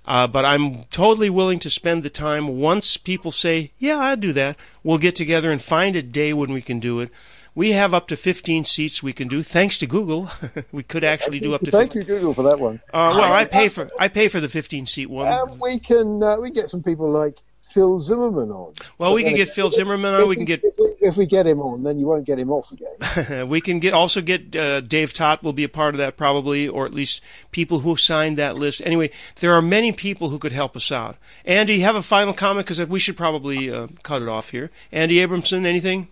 Uh, 0.07 0.27
but 0.27 0.47
I'm 0.47 0.85
totally 0.85 1.29
willing 1.29 1.59
to 1.59 1.69
spend 1.69 2.03
the 2.03 2.11
time 2.11 2.49
once 2.59 2.97
people 2.97 3.31
say, 3.31 3.73
"Yeah, 3.77 3.99
I'd 3.99 4.21
do 4.21 4.33
that." 4.33 4.57
We'll 4.83 4.97
get 4.97 5.15
together 5.15 5.51
and 5.51 5.61
find 5.61 5.95
a 5.95 6.03
day 6.03 6.33
when 6.33 6.55
we 6.55 6.63
can 6.63 6.81
do 6.81 7.01
it 7.01 7.11
we 7.55 7.73
have 7.73 7.95
up 7.95 8.09
to 8.09 8.17
15 8.17 8.65
seats 8.65 9.03
we 9.03 9.13
can 9.13 9.29
do. 9.29 9.43
Thanks 9.43 9.79
to 9.79 9.87
Google, 9.87 10.31
we 10.73 10.83
could 10.83 11.05
actually 11.05 11.41
do 11.41 11.55
up 11.55 11.61
to. 11.63 11.71
15. 11.71 11.81
Thank 11.81 11.95
you, 11.95 12.03
Google, 12.03 12.35
for 12.35 12.43
that 12.43 12.59
one. 12.59 12.81
Uh, 12.93 13.15
well, 13.17 13.33
I 13.33 13.45
pay 13.45 13.69
for 13.69 13.89
I 13.99 14.09
pay 14.09 14.29
for 14.29 14.41
the 14.41 14.49
15 14.49 14.87
seat 14.87 15.07
one. 15.07 15.29
And 15.29 15.61
we 15.61 15.79
can 15.79 16.23
uh, 16.23 16.39
we 16.39 16.51
get 16.51 16.69
some 16.69 16.83
people 16.83 17.11
like 17.11 17.39
Phil 17.73 18.01
Zimmermann 18.01 18.51
on. 18.51 18.75
Well, 18.99 19.11
but 19.11 19.15
we 19.15 19.23
can 19.23 19.35
get 19.35 19.49
Phil 19.49 19.71
Zimmermann 19.71 20.15
on. 20.15 20.29
We 20.29 20.35
can 20.35 20.45
get 20.45 20.63
if 20.65 20.75
we, 20.77 20.95
if 21.01 21.17
we, 21.17 21.27
get 21.27 21.47
him 21.47 21.61
on, 21.61 21.85
then 21.85 21.99
you 21.99 22.07
won't 22.07 22.27
get 22.27 22.39
him 22.39 22.51
off 22.51 22.73
again. 22.73 23.49
we 23.49 23.61
can 23.61 23.79
get 23.79 23.95
also 23.95 24.21
get 24.21 24.55
uh, 24.57 24.81
Dave 24.81 25.13
Taht 25.13 25.43
will 25.43 25.53
be 25.53 25.65
a 25.65 25.69
part 25.69 25.95
of 25.95 25.99
that 25.99 26.17
probably, 26.17 26.69
or 26.69 26.85
at 26.85 26.93
least 26.93 27.21
people 27.53 27.81
who 27.81 27.97
signed 27.97 28.37
that 28.39 28.57
list. 28.57 28.83
Anyway, 28.85 29.11
there 29.37 29.55
are 29.55 29.63
many 29.63 29.93
people 29.93 30.31
who 30.31 30.39
could 30.39 30.53
help 30.53 30.77
us 30.77 30.91
out. 30.91 31.17
Andy, 31.45 31.75
you 31.75 31.83
have 31.83 31.97
a 31.97 32.03
final 32.03 32.35
comment 32.35 32.67
because 32.67 32.85
we 32.89 32.99
should 32.99 33.17
probably 33.17 33.71
uh, 33.71 33.87
cut 34.03 34.23
it 34.23 34.29
off 34.29 34.51
here. 34.51 34.71
Andy 34.91 35.17
Abramson, 35.17 35.65
anything? 35.65 36.09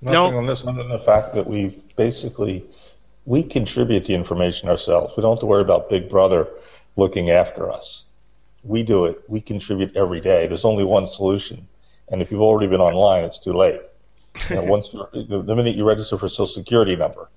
Nothing 0.00 0.32
no. 0.32 0.38
on 0.38 0.46
this 0.46 0.62
other 0.62 0.82
than 0.82 0.90
the 0.90 1.04
fact 1.04 1.34
that 1.34 1.46
we 1.46 1.82
basically 1.96 2.64
we 3.24 3.42
contribute 3.42 4.06
the 4.06 4.14
information 4.14 4.68
ourselves. 4.68 5.12
We 5.16 5.22
don't 5.22 5.34
have 5.34 5.40
to 5.40 5.46
worry 5.46 5.62
about 5.62 5.90
Big 5.90 6.08
Brother 6.08 6.46
looking 6.96 7.30
after 7.30 7.70
us. 7.70 8.02
We 8.62 8.82
do 8.82 9.06
it. 9.06 9.22
We 9.28 9.40
contribute 9.40 9.96
every 9.96 10.20
day. 10.20 10.46
There's 10.46 10.64
only 10.64 10.84
one 10.84 11.08
solution, 11.16 11.66
and 12.08 12.22
if 12.22 12.30
you've 12.30 12.40
already 12.40 12.68
been 12.68 12.80
online, 12.80 13.24
it's 13.24 13.38
too 13.42 13.52
late. 13.52 13.80
You 14.50 14.56
know, 14.56 14.64
once 14.64 14.86
the 15.12 15.54
minute 15.54 15.76
you 15.76 15.86
register 15.86 16.18
for 16.18 16.26
a 16.26 16.30
Social 16.30 16.52
Security 16.54 16.94
number, 16.94 17.28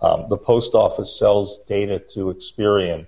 um, 0.00 0.26
the 0.28 0.36
post 0.36 0.74
office 0.74 1.16
sells 1.18 1.58
data 1.66 2.02
to 2.14 2.34
Experian 2.34 3.06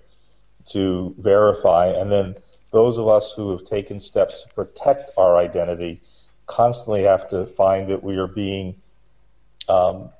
to 0.72 1.14
verify, 1.18 1.88
and 1.88 2.10
then 2.10 2.34
those 2.72 2.96
of 2.96 3.08
us 3.08 3.24
who 3.36 3.50
have 3.56 3.66
taken 3.66 4.00
steps 4.00 4.34
to 4.42 4.54
protect 4.54 5.10
our 5.16 5.36
identity 5.36 6.00
constantly 6.46 7.02
have 7.04 7.28
to 7.30 7.46
find 7.56 7.90
that 7.90 8.02
we 8.02 8.16
are 8.16 8.26
being 8.26 8.74
um, 9.70 10.10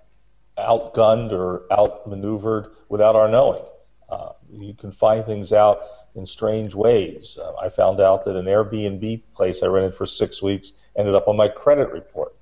outgunned 0.59 1.33
or 1.33 1.63
outmaneuvered 1.73 2.67
without 2.89 3.17
our 3.17 3.29
knowing. 3.29 3.65
Uh, 4.09 4.33
you 4.53 4.75
can 4.75 4.93
find 4.93 5.25
things 5.25 5.53
out 5.53 5.79
in 6.15 6.27
strange 6.27 6.75
ways. 6.75 7.37
Uh, 7.41 7.55
I 7.65 7.69
found 7.71 8.01
out 8.01 8.25
that 8.25 8.37
an 8.37 8.47
Airbnb 8.47 9.23
place 9.35 9.59
I 9.63 9.67
rented 9.67 9.95
for 9.97 10.07
six 10.07 10.43
weeks 10.43 10.73
ended 10.99 11.15
up 11.15 11.29
on 11.29 11.37
my 11.37 11.49
credit 11.49 11.91
report, 11.93 12.35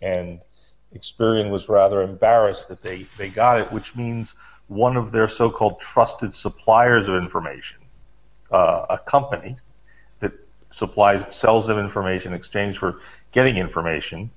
and 0.00 0.40
Experian 0.94 1.50
was 1.50 1.68
rather 1.68 2.02
embarrassed 2.02 2.68
that 2.68 2.82
they, 2.82 3.06
they 3.18 3.28
got 3.28 3.60
it, 3.60 3.72
which 3.72 3.94
means 3.96 4.32
one 4.68 4.96
of 4.96 5.12
their 5.12 5.28
so-called 5.28 5.80
trusted 5.80 6.34
suppliers 6.34 7.08
of 7.08 7.14
information, 7.14 7.78
uh, 8.52 8.86
a 8.90 8.98
company 8.98 9.56
that 10.20 10.32
supplies 10.76 11.22
sells 11.34 11.66
them 11.66 11.78
information 11.78 12.32
in 12.32 12.38
exchange 12.38 12.78
for 12.78 13.00
getting 13.32 13.56
information, 13.56 14.30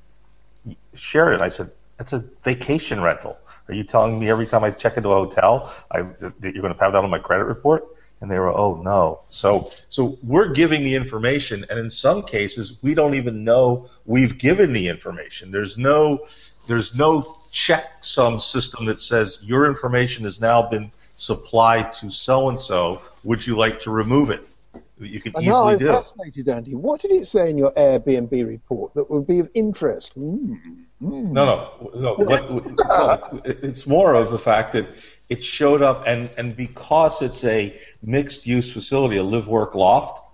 shared 0.95 1.35
it. 1.35 1.41
I 1.41 1.49
said, 1.49 1.71
that's 1.99 2.13
a 2.13 2.23
vacation 2.43 3.01
rental. 3.01 3.37
Are 3.67 3.73
you 3.73 3.83
telling 3.83 4.17
me 4.17 4.29
every 4.31 4.47
time 4.47 4.63
I 4.63 4.71
check 4.71 4.97
into 4.97 5.09
a 5.09 5.25
hotel, 5.25 5.71
I, 5.91 6.01
that 6.01 6.33
you're 6.41 6.61
going 6.61 6.73
to 6.73 6.79
have 6.79 6.93
that 6.93 7.03
on 7.03 7.09
my 7.11 7.19
credit 7.19 7.43
report? 7.43 7.83
And 8.21 8.31
they 8.31 8.39
were, 8.39 8.49
oh 8.49 8.81
no. 8.81 9.21
So, 9.29 9.71
so 9.89 10.17
we're 10.23 10.53
giving 10.53 10.83
the 10.83 10.95
information, 10.95 11.65
and 11.69 11.77
in 11.77 11.91
some 11.91 12.23
cases, 12.23 12.73
we 12.81 12.93
don't 12.93 13.15
even 13.15 13.43
know 13.43 13.89
we've 14.05 14.39
given 14.39 14.73
the 14.73 14.87
information. 14.87 15.51
There's 15.51 15.77
no, 15.77 16.19
there's 16.67 16.95
no 16.95 17.37
checksum 17.53 18.41
system 18.41 18.85
that 18.87 18.99
says 18.99 19.37
your 19.41 19.67
information 19.67 20.23
has 20.23 20.39
now 20.39 20.67
been 20.67 20.91
supplied 21.17 21.93
to 22.01 22.11
so 22.11 22.49
and 22.49 22.59
so. 22.59 23.01
Would 23.23 23.45
you 23.45 23.57
like 23.57 23.81
to 23.81 23.91
remove 23.91 24.29
it? 24.31 24.48
You 24.99 25.21
can 25.21 25.33
I 25.35 25.41
easily 25.41 25.73
I'm 25.73 25.79
do. 25.79 25.87
fascinated, 25.87 26.49
Andy. 26.49 26.75
What 26.75 27.01
did 27.01 27.11
it 27.11 27.25
say 27.25 27.49
in 27.49 27.57
your 27.57 27.71
Airbnb 27.71 28.45
report 28.45 28.93
that 28.95 29.09
would 29.09 29.25
be 29.25 29.39
of 29.39 29.49
interest? 29.53 30.17
Mm. 30.17 30.57
Mm. 31.01 31.31
No, 31.31 31.45
no, 31.45 31.91
no. 31.95 32.15
What, 32.15 32.49
no. 32.49 33.41
It's 33.45 33.87
more 33.87 34.13
of 34.13 34.31
the 34.31 34.39
fact 34.39 34.73
that 34.73 34.87
it 35.29 35.43
showed 35.43 35.81
up, 35.81 36.03
and 36.05 36.29
and 36.37 36.55
because 36.55 37.21
it's 37.21 37.43
a 37.43 37.79
mixed-use 38.03 38.73
facility, 38.73 39.17
a 39.17 39.23
live-work 39.23 39.75
loft, 39.75 40.27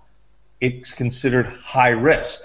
it's 0.60 0.92
considered 0.94 1.46
high 1.46 1.90
risk. 1.90 2.40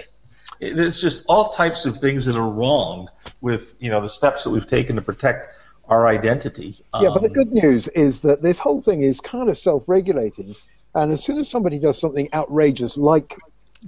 It's 0.60 1.02
just 1.02 1.24
all 1.28 1.54
types 1.54 1.86
of 1.86 2.00
things 2.00 2.26
that 2.28 2.36
are 2.36 2.50
wrong 2.50 3.08
with 3.42 3.62
you 3.80 3.90
know 3.90 4.02
the 4.02 4.10
steps 4.10 4.44
that 4.44 4.52
we've 4.52 4.68
taken 4.70 4.96
to 4.96 5.02
protect 5.02 5.56
our 5.88 6.08
identity. 6.08 6.84
Yeah, 7.02 7.10
but 7.14 7.22
the 7.22 7.28
Um, 7.30 7.34
good 7.34 7.52
news 7.52 7.88
is 7.90 8.22
that 8.22 8.42
this 8.42 8.60
whole 8.60 8.80
thing 8.82 9.02
is 9.02 9.20
kind 9.20 9.50
of 9.50 9.58
self-regulating, 9.58 10.56
and 10.96 11.12
as 11.12 11.24
soon 11.24 11.40
as 11.40 11.50
somebody 11.50 11.80
does 11.80 12.00
something 12.00 12.30
outrageous 12.34 12.98
like 12.98 13.38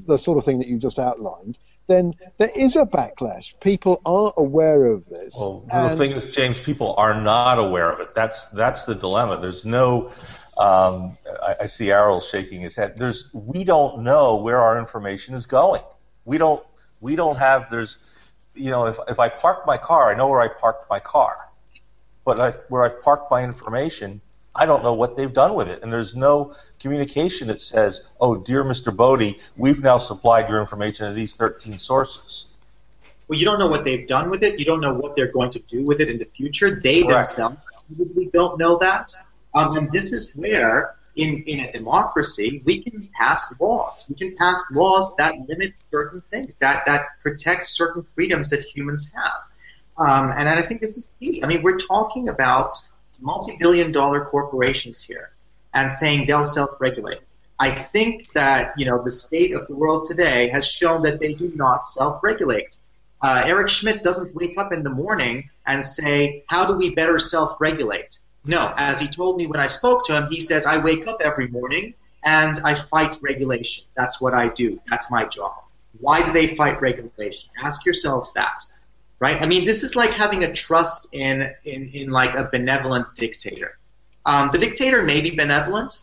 the 0.07 0.17
sort 0.17 0.37
of 0.37 0.45
thing 0.45 0.59
that 0.59 0.67
you 0.67 0.77
just 0.77 0.99
outlined, 0.99 1.57
then 1.87 2.13
there 2.37 2.49
is 2.55 2.75
a 2.75 2.85
backlash. 2.85 3.59
People 3.59 4.01
are 4.05 4.33
aware 4.37 4.85
of 4.85 5.05
this. 5.05 5.35
Well, 5.37 5.65
the 5.71 5.95
thing 5.97 6.11
is, 6.11 6.33
James, 6.33 6.57
people 6.65 6.95
are 6.97 7.19
not 7.19 7.59
aware 7.59 7.91
of 7.91 7.99
it. 7.99 8.15
That's 8.15 8.37
that's 8.53 8.83
the 8.85 8.95
dilemma. 8.95 9.39
There's 9.41 9.65
no. 9.65 10.11
Um, 10.57 11.17
I, 11.41 11.55
I 11.63 11.67
see 11.67 11.89
Aral 11.89 12.21
shaking 12.21 12.61
his 12.61 12.75
head. 12.75 12.95
There's 12.97 13.27
we 13.33 13.63
don't 13.63 14.03
know 14.03 14.35
where 14.35 14.61
our 14.61 14.79
information 14.79 15.33
is 15.33 15.45
going. 15.45 15.81
We 16.25 16.37
don't 16.37 16.63
we 17.01 17.15
don't 17.15 17.37
have. 17.37 17.69
There's 17.69 17.97
you 18.53 18.69
know 18.69 18.85
if 18.85 18.97
if 19.09 19.19
I 19.19 19.29
park 19.29 19.65
my 19.65 19.77
car, 19.77 20.11
I 20.11 20.15
know 20.15 20.27
where 20.27 20.41
I 20.41 20.47
parked 20.47 20.89
my 20.89 20.99
car, 20.99 21.49
but 22.23 22.39
I, 22.39 22.51
where 22.69 22.83
I've 22.83 23.01
parked 23.01 23.29
my 23.29 23.43
information, 23.43 24.21
I 24.55 24.65
don't 24.65 24.83
know 24.83 24.93
what 24.93 25.17
they've 25.17 25.33
done 25.33 25.55
with 25.55 25.67
it. 25.67 25.81
And 25.83 25.91
there's 25.91 26.15
no 26.15 26.55
communication 26.83 27.47
that 27.47 27.61
says, 27.61 28.01
"Oh, 28.21 28.35
dear 28.35 28.63
Mr. 28.63 28.95
Body, 28.95 29.39
we've 29.57 29.81
now 29.81 29.97
supplied 29.97 30.47
your 30.49 30.61
information 30.61 31.07
to 31.07 31.13
these 31.13 31.33
13 31.33 31.79
sources." 31.79 32.45
Well, 33.27 33.39
you 33.39 33.45
don't 33.45 33.57
know 33.57 33.67
what 33.67 33.85
they've 33.85 34.05
done 34.05 34.29
with 34.29 34.43
it. 34.43 34.59
You 34.59 34.65
don't 34.65 34.81
know 34.81 34.93
what 34.93 35.15
they're 35.15 35.31
going 35.31 35.49
to 35.51 35.59
do 35.59 35.83
with 35.83 35.99
it 35.99 36.09
in 36.09 36.19
the 36.19 36.25
future. 36.25 36.79
They 36.79 37.01
Correct. 37.01 37.13
themselves 37.13 37.61
probably 37.95 38.25
don't 38.25 38.57
know 38.57 38.77
that. 38.79 39.11
Um, 39.53 39.77
and 39.77 39.91
this 39.91 40.11
is 40.11 40.35
where, 40.35 40.95
in, 41.15 41.43
in 41.45 41.59
a 41.61 41.71
democracy, 41.71 42.61
we 42.65 42.83
can 42.83 43.09
pass 43.17 43.59
laws. 43.59 44.05
We 44.09 44.15
can 44.15 44.35
pass 44.35 44.63
laws 44.71 45.15
that 45.17 45.35
limit 45.47 45.73
certain 45.91 46.21
things, 46.31 46.55
that, 46.57 46.85
that 46.85 47.19
protect 47.21 47.63
certain 47.63 48.03
freedoms 48.03 48.49
that 48.49 48.61
humans 48.61 49.13
have. 49.15 49.41
Um, 49.97 50.31
and 50.35 50.49
I 50.49 50.61
think 50.63 50.81
this 50.81 50.97
is 50.97 51.09
key. 51.19 51.43
I 51.43 51.47
mean, 51.47 51.61
we're 51.61 51.77
talking 51.77 52.29
about 52.29 52.77
multi-billion 53.21 53.91
dollar 53.91 54.25
corporations 54.25 55.03
here 55.03 55.32
and 55.73 55.89
saying 55.89 56.27
they'll 56.27 56.45
self-regulate. 56.45 57.19
I 57.59 57.71
think 57.71 58.31
that, 58.33 58.73
you 58.77 58.85
know, 58.85 59.03
the 59.03 59.11
state 59.11 59.53
of 59.53 59.67
the 59.67 59.75
world 59.75 60.05
today 60.05 60.49
has 60.49 60.67
shown 60.67 61.03
that 61.03 61.19
they 61.19 61.33
do 61.33 61.51
not 61.55 61.85
self-regulate. 61.85 62.75
Uh, 63.21 63.43
Eric 63.45 63.69
Schmidt 63.69 64.03
doesn't 64.03 64.35
wake 64.35 64.57
up 64.57 64.73
in 64.73 64.83
the 64.83 64.89
morning 64.89 65.49
and 65.65 65.83
say, 65.83 66.43
how 66.49 66.65
do 66.65 66.73
we 66.73 66.93
better 66.93 67.19
self-regulate? 67.19 68.17
No, 68.45 68.73
as 68.75 68.99
he 68.99 69.07
told 69.07 69.37
me 69.37 69.47
when 69.47 69.59
I 69.59 69.67
spoke 69.67 70.03
to 70.05 70.17
him, 70.17 70.27
he 70.29 70.41
says, 70.41 70.65
I 70.65 70.77
wake 70.79 71.07
up 71.07 71.21
every 71.21 71.47
morning 71.47 71.93
and 72.23 72.59
I 72.65 72.75
fight 72.75 73.17
regulation. 73.21 73.85
That's 73.95 74.19
what 74.19 74.33
I 74.33 74.49
do. 74.49 74.81
That's 74.89 75.09
my 75.09 75.25
job. 75.25 75.53
Why 75.99 76.25
do 76.25 76.33
they 76.33 76.47
fight 76.47 76.81
regulation? 76.81 77.49
Ask 77.61 77.85
yourselves 77.85 78.33
that. 78.33 78.65
Right? 79.19 79.41
I 79.41 79.45
mean, 79.45 79.63
this 79.63 79.83
is 79.83 79.95
like 79.95 80.09
having 80.09 80.43
a 80.43 80.51
trust 80.51 81.07
in, 81.13 81.49
in, 81.63 81.89
in 81.93 82.09
like 82.09 82.35
a 82.35 82.49
benevolent 82.51 83.15
dictator. 83.15 83.77
Um, 84.25 84.49
the 84.51 84.57
dictator 84.57 85.03
may 85.03 85.21
be 85.21 85.31
benevolent, 85.31 85.99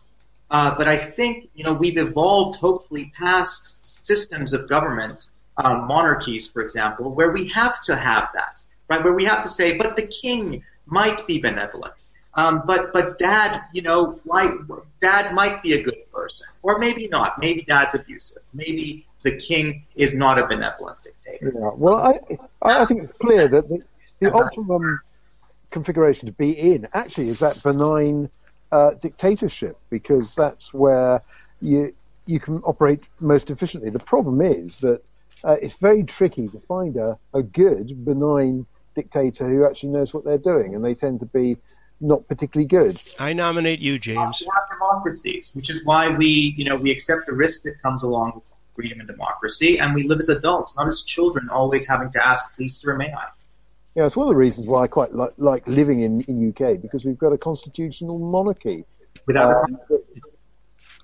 uh, 0.49 0.75
but 0.77 0.87
I 0.87 0.97
think, 0.97 1.49
you 1.53 1.63
know, 1.63 1.73
we've 1.73 1.97
evolved 1.97 2.59
hopefully 2.59 3.11
past 3.17 3.79
systems 3.85 4.53
of 4.53 4.69
government, 4.69 5.29
um, 5.57 5.87
monarchies, 5.87 6.47
for 6.47 6.61
example, 6.61 7.13
where 7.13 7.31
we 7.31 7.47
have 7.49 7.79
to 7.81 7.95
have 7.95 8.29
that, 8.33 8.61
right? 8.89 9.03
Where 9.03 9.13
we 9.13 9.25
have 9.25 9.41
to 9.41 9.49
say, 9.49 9.77
but 9.77 9.95
the 9.95 10.07
king 10.07 10.63
might 10.85 11.25
be 11.25 11.39
benevolent. 11.39 12.05
Um, 12.33 12.63
but 12.65 12.93
but 12.93 13.17
dad, 13.17 13.63
you 13.73 13.81
know, 13.81 14.19
why 14.23 14.53
dad 15.01 15.33
might 15.33 15.61
be 15.61 15.73
a 15.73 15.83
good 15.83 16.09
person, 16.13 16.47
or 16.61 16.79
maybe 16.79 17.07
not. 17.07 17.39
Maybe 17.39 17.63
dad's 17.63 17.95
abusive. 17.95 18.41
Maybe 18.53 19.05
the 19.23 19.35
king 19.35 19.85
is 19.95 20.15
not 20.15 20.39
a 20.39 20.47
benevolent 20.47 20.97
dictator. 21.03 21.51
Yeah, 21.53 21.71
well, 21.75 21.95
I, 21.95 22.19
I 22.61 22.85
think 22.85 23.03
it's 23.03 23.13
clear 23.19 23.47
that 23.49 23.67
the, 23.67 23.83
the 24.19 24.31
optimum 24.31 25.01
configuration 25.71 26.27
to 26.27 26.31
be 26.33 26.51
in 26.51 26.87
actually 26.93 27.29
is 27.29 27.39
that 27.39 27.61
benign 27.63 28.29
uh, 28.71 28.91
dictatorship 29.01 29.77
because 29.89 30.35
that's 30.35 30.73
where 30.73 31.21
you 31.61 31.93
you 32.25 32.39
can 32.39 32.57
operate 32.59 33.01
most 33.19 33.49
efficiently. 33.49 33.89
The 33.89 33.99
problem 33.99 34.41
is 34.41 34.77
that 34.79 35.01
uh, 35.43 35.57
it's 35.61 35.73
very 35.73 36.03
tricky 36.03 36.47
to 36.49 36.59
find 36.67 36.95
a, 36.97 37.17
a 37.33 37.41
good 37.41 38.05
benign 38.05 38.65
dictator 38.95 39.47
who 39.47 39.65
actually 39.65 39.89
knows 39.89 40.13
what 40.13 40.23
they're 40.23 40.37
doing, 40.37 40.75
and 40.75 40.85
they 40.85 40.93
tend 40.93 41.19
to 41.21 41.25
be 41.25 41.57
not 41.99 42.27
particularly 42.27 42.67
good. 42.67 42.99
I 43.19 43.33
nominate 43.33 43.79
you, 43.79 43.99
James. 43.99 44.41
We 44.41 44.47
have 44.53 44.77
democracies, 44.77 45.53
which 45.55 45.69
is 45.69 45.85
why 45.85 46.09
we, 46.15 46.53
you 46.57 46.65
know, 46.65 46.75
we 46.75 46.91
accept 46.91 47.25
the 47.25 47.33
risk 47.33 47.63
that 47.63 47.81
comes 47.81 48.03
along 48.03 48.33
with 48.35 48.49
freedom 48.75 48.99
and 48.99 49.07
democracy, 49.07 49.79
and 49.79 49.93
we 49.93 50.03
live 50.03 50.19
as 50.19 50.29
adults, 50.29 50.77
not 50.77 50.87
as 50.87 51.03
children, 51.03 51.49
always 51.49 51.87
having 51.87 52.09
to 52.11 52.25
ask, 52.25 52.55
please, 52.55 52.75
sir, 52.75 52.95
may 52.97 53.11
I? 53.11 53.27
Yeah, 53.95 54.05
it's 54.05 54.15
one 54.15 54.25
of 54.25 54.29
the 54.29 54.37
reasons 54.37 54.67
why 54.67 54.83
I 54.83 54.87
quite 54.87 55.13
like, 55.13 55.33
like 55.37 55.67
living 55.67 56.01
in, 56.01 56.21
in 56.21 56.49
UK 56.49 56.81
because 56.81 57.03
we've 57.03 57.17
got 57.17 57.33
a 57.33 57.37
constitutional 57.37 58.19
monarchy. 58.19 58.85
Without 59.27 59.65
um, 59.65 59.77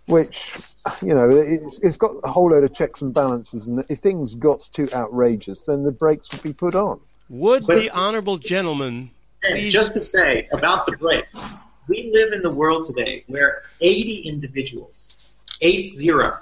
which 0.05 0.53
you 1.01 1.13
know 1.13 1.29
it's, 1.29 1.79
it's 1.79 1.97
got 1.97 2.11
a 2.23 2.31
whole 2.31 2.51
load 2.51 2.63
of 2.63 2.73
checks 2.73 3.01
and 3.01 3.13
balances, 3.13 3.67
and 3.67 3.83
if 3.89 3.99
things 3.99 4.35
got 4.35 4.61
too 4.71 4.87
outrageous, 4.93 5.65
then 5.65 5.83
the 5.83 5.91
brakes 5.91 6.31
would 6.31 6.41
be 6.41 6.53
put 6.53 6.75
on. 6.75 7.01
Would 7.29 7.67
But- 7.67 7.75
the 7.75 7.91
honourable 7.91 8.37
gentleman 8.37 9.11
please 9.43 9.73
just 9.73 9.93
to 9.93 10.01
say 10.01 10.47
about 10.51 10.85
the 10.85 10.93
brakes, 10.93 11.41
we 11.87 12.11
live 12.13 12.33
in 12.33 12.41
the 12.41 12.53
world 12.53 12.85
today 12.85 13.23
where 13.27 13.63
80 13.81 14.19
individuals, 14.19 15.23
eight 15.61 15.85
zero, 15.85 16.37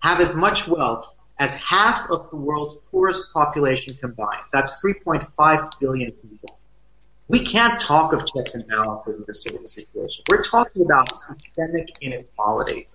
have 0.00 0.20
as 0.20 0.34
much 0.34 0.68
wealth 0.68 1.12
as 1.38 1.54
half 1.56 2.08
of 2.10 2.30
the 2.30 2.36
world's 2.36 2.74
poorest 2.90 3.32
population 3.32 3.96
combined. 4.00 4.42
That's 4.52 4.82
3.5 4.82 5.72
billion 5.80 6.12
people. 6.12 6.58
We 7.28 7.44
can't 7.44 7.80
talk 7.80 8.12
of 8.12 8.24
checks 8.26 8.54
and 8.54 8.66
balances 8.68 9.18
in 9.18 9.24
this 9.26 9.42
sort 9.42 9.60
of 9.60 9.68
situation. 9.68 10.24
We're 10.28 10.44
talking 10.44 10.84
about 10.84 11.14
systemic 11.14 11.90
inequality. 12.00 12.88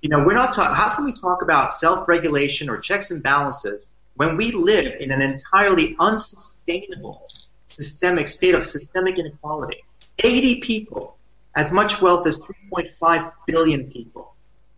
You 0.00 0.08
know, 0.08 0.24
we're 0.24 0.34
not 0.34 0.52
talking, 0.52 0.74
how 0.74 0.94
can 0.96 1.04
we 1.04 1.12
talk 1.12 1.42
about 1.42 1.72
self-regulation 1.72 2.68
or 2.70 2.78
checks 2.78 3.10
and 3.10 3.22
balances 3.22 3.94
when 4.16 4.36
we 4.36 4.52
live 4.52 5.00
in 5.00 5.10
an 5.10 5.20
entirely 5.20 5.94
unsustainable 6.00 7.22
systemic 7.68 8.26
state 8.26 8.54
of 8.54 8.64
systemic 8.64 9.18
inequality? 9.18 9.84
80 10.18 10.60
people, 10.60 11.16
as 11.54 11.70
much 11.70 12.00
wealth 12.00 12.26
as 12.26 12.38
3.5 12.38 13.32
billion 13.46 13.90
people. 13.90 14.33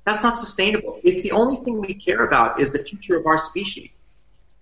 That's 0.07 0.23
not 0.23 0.39
sustainable. 0.39 1.01
If 1.03 1.25
the 1.25 1.33
only 1.33 1.57
thing 1.57 1.81
we 1.81 1.93
care 1.93 2.25
about 2.25 2.61
is 2.61 2.71
the 2.71 2.79
future 2.79 3.19
of 3.19 3.27
our 3.27 3.37
species, 3.37 3.99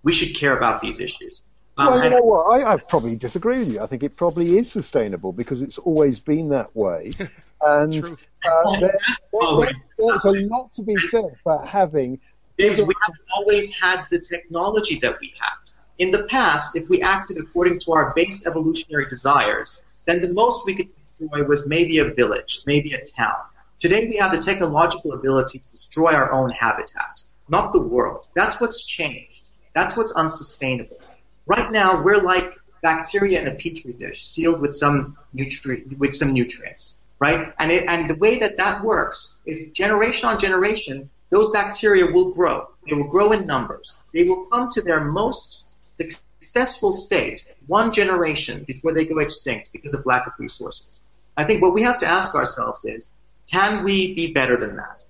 we 0.01 0.11
should 0.11 0.35
care 0.35 0.57
about 0.57 0.81
these 0.81 0.99
issues. 0.99 1.43
Um, 1.77 1.87
well, 1.87 2.03
you 2.03 2.09
know 2.09 2.23
what? 2.23 2.61
I, 2.61 2.73
I 2.73 2.77
probably 2.77 3.15
disagree 3.15 3.59
with 3.59 3.71
you. 3.73 3.79
I 3.79 3.85
think 3.85 4.01
it 4.01 4.15
probably 4.15 4.57
is 4.57 4.71
sustainable 4.71 5.33
because 5.33 5.61
it's 5.61 5.77
always 5.77 6.19
been 6.19 6.49
that 6.49 6.75
way. 6.75 7.11
And 7.65 7.95
uh, 7.95 8.79
there, 8.79 8.99
there, 9.31 9.71
there's 9.97 10.25
a 10.25 10.31
lot 10.31 10.71
to 10.73 10.83
be 10.83 10.95
said 11.07 11.23
about 11.43 11.67
having. 11.67 12.19
James, 12.59 12.79
we 12.81 12.93
have 13.01 13.15
always 13.35 13.73
had 13.73 14.03
the 14.11 14.19
technology 14.19 14.99
that 14.99 15.17
we 15.19 15.33
have. 15.39 15.57
In 15.97 16.11
the 16.11 16.25
past, 16.25 16.75
if 16.75 16.89
we 16.89 17.01
acted 17.01 17.37
according 17.37 17.79
to 17.79 17.93
our 17.93 18.13
base 18.13 18.45
evolutionary 18.45 19.07
desires, 19.07 19.83
then 20.05 20.21
the 20.21 20.33
most 20.33 20.65
we 20.67 20.75
could 20.75 20.89
destroy 21.17 21.43
was 21.43 21.67
maybe 21.67 21.97
a 21.99 22.13
village, 22.13 22.59
maybe 22.67 22.93
a 22.93 23.01
town. 23.01 23.41
Today 23.77 24.07
we 24.07 24.15
have 24.17 24.31
the 24.31 24.37
technological 24.37 25.11
ability 25.13 25.59
to 25.59 25.69
destroy 25.69 26.13
our 26.13 26.31
own 26.31 26.49
habitat, 26.51 27.23
not 27.49 27.73
the 27.73 27.81
world. 27.81 28.29
That's 28.33 28.61
what's 28.61 28.83
changed. 28.85 29.49
That's 29.73 29.97
what's 29.97 30.13
unsustainable. 30.13 30.97
Right 31.45 31.69
now, 31.69 32.01
we're 32.01 32.17
like 32.21 32.53
bacteria 32.81 33.41
in 33.41 33.47
a 33.47 33.55
petri 33.55 33.91
dish, 33.91 34.23
sealed 34.23 34.61
with 34.61 34.73
some 34.73 35.17
nutri- 35.35 35.97
with 35.97 36.13
some 36.15 36.31
nutrients, 36.33 36.95
right? 37.19 37.53
And 37.59 37.69
it, 37.69 37.89
and 37.89 38.09
the 38.09 38.15
way 38.15 38.39
that 38.39 38.57
that 38.57 38.83
works 38.83 39.41
is 39.45 39.69
generation 39.71 40.29
on 40.29 40.39
generation, 40.39 41.09
those 41.29 41.49
bacteria 41.49 42.05
will 42.05 42.31
grow. 42.31 42.67
They 42.87 42.95
will 42.95 43.09
grow 43.09 43.33
in 43.33 43.45
numbers. 43.45 43.95
They 44.13 44.23
will 44.23 44.45
come 44.45 44.69
to 44.69 44.81
their 44.81 45.03
most 45.03 45.65
successful 45.99 46.93
state 46.93 47.51
one 47.67 47.91
generation 47.91 48.63
before 48.63 48.93
they 48.93 49.03
go 49.03 49.19
extinct 49.19 49.71
because 49.73 49.93
of 49.93 50.05
lack 50.05 50.27
of 50.27 50.33
resources. 50.39 51.01
I 51.35 51.43
think 51.43 51.61
what 51.61 51.73
we 51.73 51.81
have 51.81 51.97
to 51.97 52.07
ask 52.07 52.33
ourselves 52.35 52.85
is, 52.85 53.09
can 53.49 53.83
we 53.83 54.13
be 54.13 54.33
better 54.33 54.57
than 54.57 54.75
that? 54.77 55.03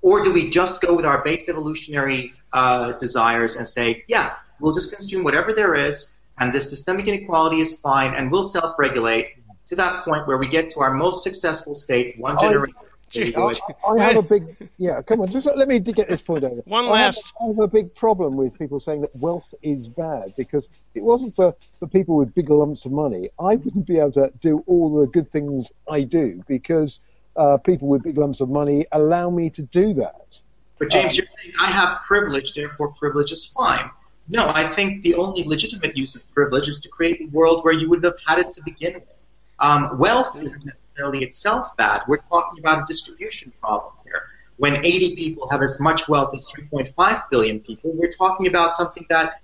Or 0.00 0.22
do 0.24 0.32
we 0.32 0.50
just 0.50 0.80
go 0.80 0.94
with 0.94 1.04
our 1.04 1.22
base 1.22 1.48
evolutionary 1.48 2.32
uh, 2.52 2.92
desires 2.92 3.56
and 3.56 3.66
say, 3.66 4.04
yeah, 4.08 4.34
we'll 4.60 4.74
just 4.74 4.94
consume 4.94 5.22
whatever 5.24 5.52
there 5.52 5.74
is, 5.74 6.20
and 6.38 6.52
this 6.52 6.68
systemic 6.68 7.06
inequality 7.06 7.60
is 7.60 7.78
fine, 7.80 8.14
and 8.14 8.30
we'll 8.30 8.42
self-regulate 8.42 9.36
to 9.66 9.76
that 9.76 10.04
point 10.04 10.26
where 10.26 10.38
we 10.38 10.48
get 10.48 10.70
to 10.70 10.80
our 10.80 10.92
most 10.92 11.22
successful 11.22 11.74
state, 11.74 12.18
one 12.18 12.36
generation. 12.38 12.74
I, 13.14 13.52
I, 13.86 14.02
have 14.04 14.24
a 14.24 14.26
big 14.26 14.70
yeah. 14.78 15.02
Come 15.02 15.20
on, 15.20 15.30
just 15.30 15.46
let 15.46 15.68
me 15.68 15.78
get 15.80 16.08
this 16.08 16.22
point 16.22 16.44
over. 16.44 16.62
One 16.64 16.88
last. 16.88 17.34
I 17.40 17.48
have, 17.48 17.58
I 17.58 17.60
have, 17.60 17.64
a 17.64 17.68
big 17.68 17.94
problem 17.94 18.36
with 18.36 18.58
people 18.58 18.80
saying 18.80 19.02
that 19.02 19.14
wealth 19.14 19.54
is 19.62 19.86
bad 19.86 20.32
because 20.34 20.70
it 20.94 21.02
wasn't 21.02 21.36
for 21.36 21.54
for 21.78 21.86
people 21.86 22.16
with 22.16 22.34
big 22.34 22.48
lumps 22.48 22.86
of 22.86 22.92
money. 22.92 23.28
I 23.38 23.56
wouldn't 23.56 23.86
be 23.86 23.98
able 23.98 24.12
to 24.12 24.32
do 24.40 24.64
all 24.66 24.98
the 24.98 25.06
good 25.08 25.30
things 25.30 25.70
I 25.90 26.04
do 26.04 26.42
because 26.48 27.00
uh, 27.36 27.56
people 27.58 27.88
with 27.88 28.02
big 28.02 28.18
lumps 28.18 28.40
of 28.40 28.48
money 28.48 28.86
allow 28.92 29.30
me 29.30 29.50
to 29.50 29.62
do 29.62 29.94
that. 29.94 30.40
But 30.78 30.90
James, 30.90 31.12
um, 31.12 31.16
you're 31.16 31.26
saying 31.42 31.54
I 31.60 31.70
have 31.70 32.00
privilege, 32.00 32.54
therefore 32.54 32.88
privilege 32.94 33.32
is 33.32 33.44
fine. 33.46 33.90
No, 34.28 34.48
I 34.48 34.66
think 34.68 35.02
the 35.02 35.14
only 35.14 35.44
legitimate 35.44 35.96
use 35.96 36.14
of 36.14 36.28
privilege 36.30 36.68
is 36.68 36.80
to 36.80 36.88
create 36.88 37.20
a 37.20 37.26
world 37.26 37.64
where 37.64 37.74
you 37.74 37.88
wouldn't 37.88 38.04
have 38.04 38.18
had 38.26 38.38
it 38.38 38.52
to 38.52 38.62
begin 38.62 38.94
with. 38.94 39.18
Um, 39.58 39.98
wealth 39.98 40.36
isn't 40.40 40.64
necessarily 40.64 41.22
itself 41.22 41.76
bad. 41.76 42.02
We're 42.08 42.18
talking 42.18 42.58
about 42.58 42.82
a 42.82 42.84
distribution 42.86 43.52
problem 43.60 43.94
here. 44.04 44.22
When 44.56 44.84
80 44.84 45.16
people 45.16 45.48
have 45.50 45.62
as 45.62 45.80
much 45.80 46.08
wealth 46.08 46.34
as 46.34 46.48
3.5 46.50 47.30
billion 47.30 47.60
people, 47.60 47.92
we're 47.94 48.10
talking 48.10 48.46
about 48.46 48.74
something 48.74 49.06
that 49.08 49.40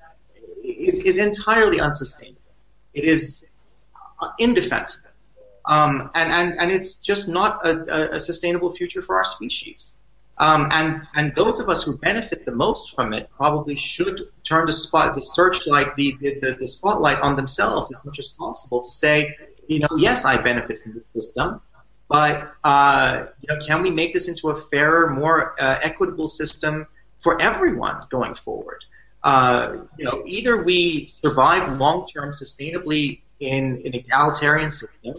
is, 0.64 0.98
is 0.98 1.18
entirely 1.18 1.80
unsustainable. 1.80 2.40
It 2.94 3.04
is 3.04 3.46
uh, 4.20 4.28
indefensible. 4.38 5.07
Um, 5.68 6.10
and, 6.14 6.32
and, 6.32 6.58
and 6.58 6.70
it's 6.72 6.96
just 6.96 7.28
not 7.28 7.64
a, 7.64 8.14
a 8.14 8.18
sustainable 8.18 8.74
future 8.74 9.02
for 9.02 9.16
our 9.16 9.24
species. 9.24 9.92
Um, 10.38 10.68
and 10.70 11.02
and 11.14 11.34
those 11.34 11.58
of 11.58 11.68
us 11.68 11.82
who 11.82 11.98
benefit 11.98 12.44
the 12.44 12.52
most 12.52 12.94
from 12.94 13.12
it 13.12 13.28
probably 13.36 13.74
should 13.74 14.22
turn 14.48 14.66
the 14.66 14.72
spot 14.72 15.16
the 15.16 15.20
searchlight 15.20 15.96
the, 15.96 16.16
the 16.20 16.56
the 16.60 16.68
spotlight 16.68 17.18
on 17.22 17.34
themselves 17.34 17.90
as 17.92 18.04
much 18.04 18.20
as 18.20 18.28
possible 18.28 18.80
to 18.80 18.88
say 18.88 19.34
you 19.68 19.80
know, 19.80 19.88
yes, 19.96 20.24
I 20.24 20.40
benefit 20.40 20.82
from 20.82 20.94
the 20.94 21.00
system, 21.00 21.60
but 22.08 22.54
uh, 22.64 23.26
you 23.40 23.54
know, 23.54 23.60
can 23.64 23.82
we 23.82 23.90
make 23.90 24.14
this 24.14 24.28
into 24.28 24.48
a 24.48 24.56
fairer, 24.56 25.10
more 25.10 25.54
uh, 25.60 25.78
equitable 25.82 26.26
system 26.26 26.86
for 27.20 27.40
everyone 27.40 28.00
going 28.08 28.34
forward? 28.34 28.84
Uh, 29.22 29.84
you 29.98 30.06
know, 30.06 30.22
either 30.26 30.62
we 30.62 31.06
survive 31.06 31.76
long 31.76 32.06
term 32.06 32.32
sustainably 32.32 33.20
in 33.40 33.82
an 33.84 33.94
egalitarian 33.94 34.70
system, 34.70 35.16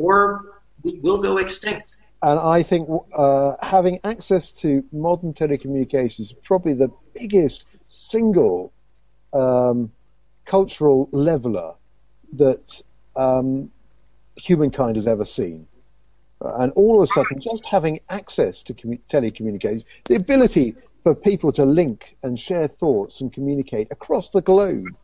or 0.00 0.62
we 0.82 0.98
will 1.00 1.20
go 1.20 1.36
extinct. 1.36 1.96
And 2.22 2.38
I 2.38 2.62
think 2.62 2.88
uh, 3.14 3.54
having 3.62 4.00
access 4.04 4.50
to 4.62 4.84
modern 4.92 5.32
telecommunications 5.32 6.20
is 6.20 6.32
probably 6.42 6.74
the 6.74 6.90
biggest 7.14 7.66
single 7.88 8.72
um, 9.32 9.90
cultural 10.44 11.08
leveler 11.12 11.74
that 12.34 12.82
um, 13.16 13.70
humankind 14.36 14.96
has 14.96 15.06
ever 15.06 15.24
seen. 15.24 15.66
And 16.42 16.72
all 16.72 16.96
of 16.96 17.02
a 17.02 17.06
sudden, 17.06 17.38
just 17.38 17.66
having 17.66 18.00
access 18.08 18.62
to 18.64 18.74
commu- 18.74 19.00
telecommunications, 19.10 19.84
the 20.06 20.16
ability 20.16 20.74
for 21.02 21.14
people 21.14 21.52
to 21.52 21.64
link 21.64 22.16
and 22.22 22.38
share 22.38 22.68
thoughts 22.68 23.20
and 23.20 23.32
communicate 23.32 23.88
across 23.90 24.30
the 24.30 24.42
globe 24.42 24.94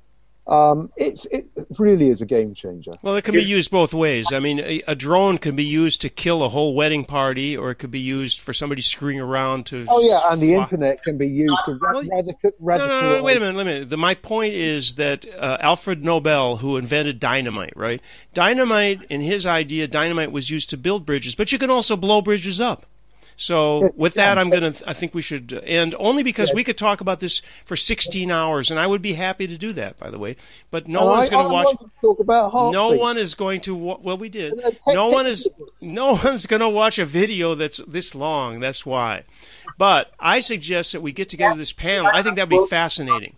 um, 0.48 0.92
it's 0.96 1.26
it 1.26 1.48
really 1.76 2.08
is 2.08 2.22
a 2.22 2.26
game 2.26 2.54
changer. 2.54 2.92
Well, 3.02 3.16
it 3.16 3.24
can 3.24 3.34
be 3.34 3.42
used 3.42 3.72
both 3.72 3.92
ways. 3.92 4.32
I 4.32 4.38
mean, 4.38 4.60
a, 4.60 4.80
a, 4.86 4.94
drone 4.94 5.38
can 5.38 5.56
be 5.56 5.64
used 5.64 6.00
to 6.02 6.08
kill 6.08 6.44
a 6.44 6.48
whole 6.48 6.72
wedding 6.72 7.04
party, 7.04 7.56
or 7.56 7.70
it 7.70 7.76
could 7.76 7.90
be 7.90 7.98
used 7.98 8.38
for 8.38 8.52
somebody 8.52 8.80
screwing 8.80 9.20
around 9.20 9.66
to. 9.66 9.84
Oh 9.88 10.00
yeah, 10.08 10.32
and 10.32 10.40
the 10.40 10.52
fly. 10.52 10.62
internet 10.62 11.02
can 11.02 11.18
be 11.18 11.26
used 11.26 11.64
to 11.64 11.76
well, 11.80 12.04
radical. 12.10 12.52
No, 12.60 12.76
no, 12.76 13.16
no, 13.16 13.22
wait 13.24 13.36
a 13.36 13.40
minute, 13.40 13.56
wait 13.56 13.62
a 13.62 13.64
minute. 13.64 13.90
The, 13.90 13.96
my 13.96 14.14
point 14.14 14.54
is 14.54 14.94
that 14.94 15.26
uh, 15.36 15.58
Alfred 15.60 16.04
Nobel, 16.04 16.58
who 16.58 16.76
invented 16.76 17.18
dynamite, 17.18 17.76
right? 17.76 18.00
Dynamite, 18.32 19.02
in 19.10 19.22
his 19.22 19.46
idea, 19.46 19.88
dynamite 19.88 20.30
was 20.30 20.48
used 20.48 20.70
to 20.70 20.76
build 20.76 21.04
bridges, 21.04 21.34
but 21.34 21.50
you 21.50 21.58
can 21.58 21.70
also 21.70 21.96
blow 21.96 22.22
bridges 22.22 22.60
up. 22.60 22.86
So 23.36 23.90
with 23.96 24.14
that, 24.14 24.38
I'm 24.38 24.48
gonna. 24.48 24.74
I 24.86 24.94
think 24.94 25.14
we 25.14 25.20
should 25.20 25.52
uh, 25.52 25.60
end 25.64 25.94
only 25.98 26.22
because 26.22 26.54
we 26.54 26.64
could 26.64 26.78
talk 26.78 27.02
about 27.02 27.20
this 27.20 27.40
for 27.66 27.76
16 27.76 28.30
hours, 28.30 28.70
and 28.70 28.80
I 28.80 28.86
would 28.86 29.02
be 29.02 29.12
happy 29.12 29.46
to 29.46 29.58
do 29.58 29.74
that. 29.74 29.98
By 29.98 30.10
the 30.10 30.18
way, 30.18 30.36
but 30.70 30.88
no 30.88 31.06
one's 31.06 31.28
going 31.28 31.46
to 31.46 31.52
watch. 31.52 31.76
talk 32.00 32.18
about 32.18 32.72
no 32.72 32.92
one 32.92 33.18
is 33.18 33.34
going 33.34 33.60
to. 33.62 33.74
Well, 33.74 34.16
we 34.16 34.30
did. 34.30 34.54
No 34.86 35.08
one 35.08 35.26
is. 35.26 35.46
No 35.82 36.12
one's 36.24 36.46
going 36.46 36.60
to 36.60 36.68
watch 36.68 36.98
a 36.98 37.04
video 37.04 37.54
that's 37.54 37.78
this 37.86 38.14
long. 38.14 38.60
That's 38.60 38.86
why. 38.86 39.24
But 39.76 40.12
I 40.18 40.40
suggest 40.40 40.92
that 40.92 41.02
we 41.02 41.12
get 41.12 41.28
together 41.28 41.56
this 41.56 41.72
panel. 41.72 42.10
I 42.12 42.22
think 42.22 42.36
that'd 42.36 42.48
be 42.48 42.66
fascinating. 42.68 43.36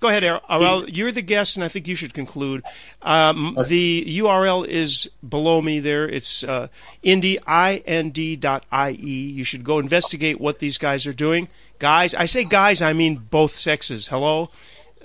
Go 0.00 0.08
ahead, 0.08 0.24
Aral. 0.24 0.88
You're 0.88 1.10
the 1.10 1.22
guest, 1.22 1.56
and 1.56 1.64
I 1.64 1.68
think 1.68 1.88
you 1.88 1.94
should 1.94 2.12
conclude. 2.12 2.62
Um, 3.00 3.56
the 3.66 4.04
URL 4.18 4.66
is 4.66 5.08
below 5.26 5.62
me 5.62 5.80
there. 5.80 6.06
It's 6.06 6.44
uh, 6.44 6.68
indie, 7.02 7.38
I-N-D 7.46 8.36
dot 8.36 8.66
I-E. 8.70 9.30
You 9.30 9.42
should 9.42 9.64
go 9.64 9.78
investigate 9.78 10.38
what 10.38 10.58
these 10.58 10.76
guys 10.76 11.06
are 11.06 11.14
doing. 11.14 11.48
Guys, 11.78 12.14
I 12.14 12.26
say 12.26 12.44
guys, 12.44 12.82
I 12.82 12.92
mean 12.92 13.16
both 13.30 13.56
sexes. 13.56 14.08
Hello? 14.08 14.50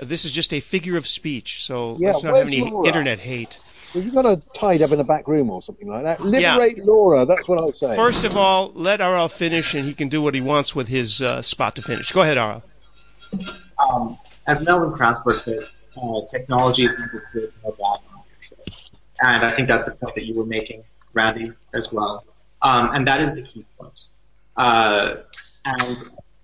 This 0.02 0.26
is 0.26 0.34
just 0.34 0.54
a 0.54 0.60
figure 0.60 0.98
of 0.98 1.08
speech, 1.08 1.64
so 1.64 1.96
yeah, 2.00 2.08
let's 2.08 2.24
not 2.24 2.36
have 2.36 2.48
any 2.48 2.70
Laura? 2.70 2.88
internet 2.88 3.20
hate. 3.20 3.60
Well, 3.94 4.04
you've 4.04 4.14
got 4.14 4.26
her 4.26 4.42
tied 4.54 4.82
up 4.82 4.92
in 4.92 5.00
a 5.00 5.04
back 5.04 5.28
room 5.28 5.50
or 5.50 5.62
something 5.62 5.88
like 5.88 6.04
that. 6.04 6.22
Liberate 6.22 6.78
yeah. 6.78 6.84
Laura, 6.84 7.26
that's 7.26 7.48
what 7.48 7.60
I'll 7.60 7.72
say. 7.72 7.96
First 7.96 8.24
of 8.24 8.36
all, 8.36 8.72
let 8.74 9.00
Aral 9.00 9.28
finish, 9.28 9.74
and 9.74 9.86
he 9.86 9.94
can 9.94 10.10
do 10.10 10.22
what 10.22 10.34
he 10.34 10.42
wants 10.42 10.74
with 10.74 10.88
his 10.88 11.22
uh, 11.22 11.42
spot 11.42 11.76
to 11.76 11.82
finish. 11.82 12.12
Go 12.12 12.22
ahead, 12.22 12.38
Aral. 12.38 12.64
Um, 13.78 14.18
as 14.52 14.60
Melvin 14.60 14.92
Kranzberg 14.92 15.44
says, 15.46 15.72
uh, 15.96 16.22
technology 16.30 16.84
is 16.84 16.98
neither 17.00 17.24
good 17.32 17.54
nor 17.64 17.74
bad. 17.74 18.00
And 19.24 19.46
I 19.46 19.52
think 19.52 19.68
that's 19.68 19.86
the 19.86 19.96
point 19.96 20.16
that 20.16 20.26
you 20.26 20.36
were 20.36 20.46
making, 20.46 20.84
Randy, 21.14 21.54
as 21.74 21.94
well. 21.94 22.26
Um, 22.62 22.90
and 22.94 23.08
that 23.08 23.22
is 23.22 23.36
the 23.36 23.44
key 23.44 23.66
point. 23.80 24.00
Uh, 24.58 25.18
and 25.64 25.98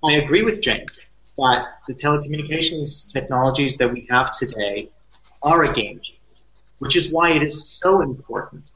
I 0.04 0.14
agree 0.14 0.44
with 0.44 0.62
James 0.62 1.04
that 1.38 1.66
the 1.88 1.94
telecommunications 1.94 3.12
technologies 3.12 3.78
that 3.78 3.92
we 3.92 4.08
have 4.10 4.32
today 4.32 4.90
are 5.44 5.66
a 5.66 5.74
game 5.74 6.00
changer, 6.00 6.22
which 6.80 6.96
is 6.96 7.12
why 7.12 7.32
it 7.32 7.44
is 7.44 7.68
so 7.68 8.02
important 8.02 8.72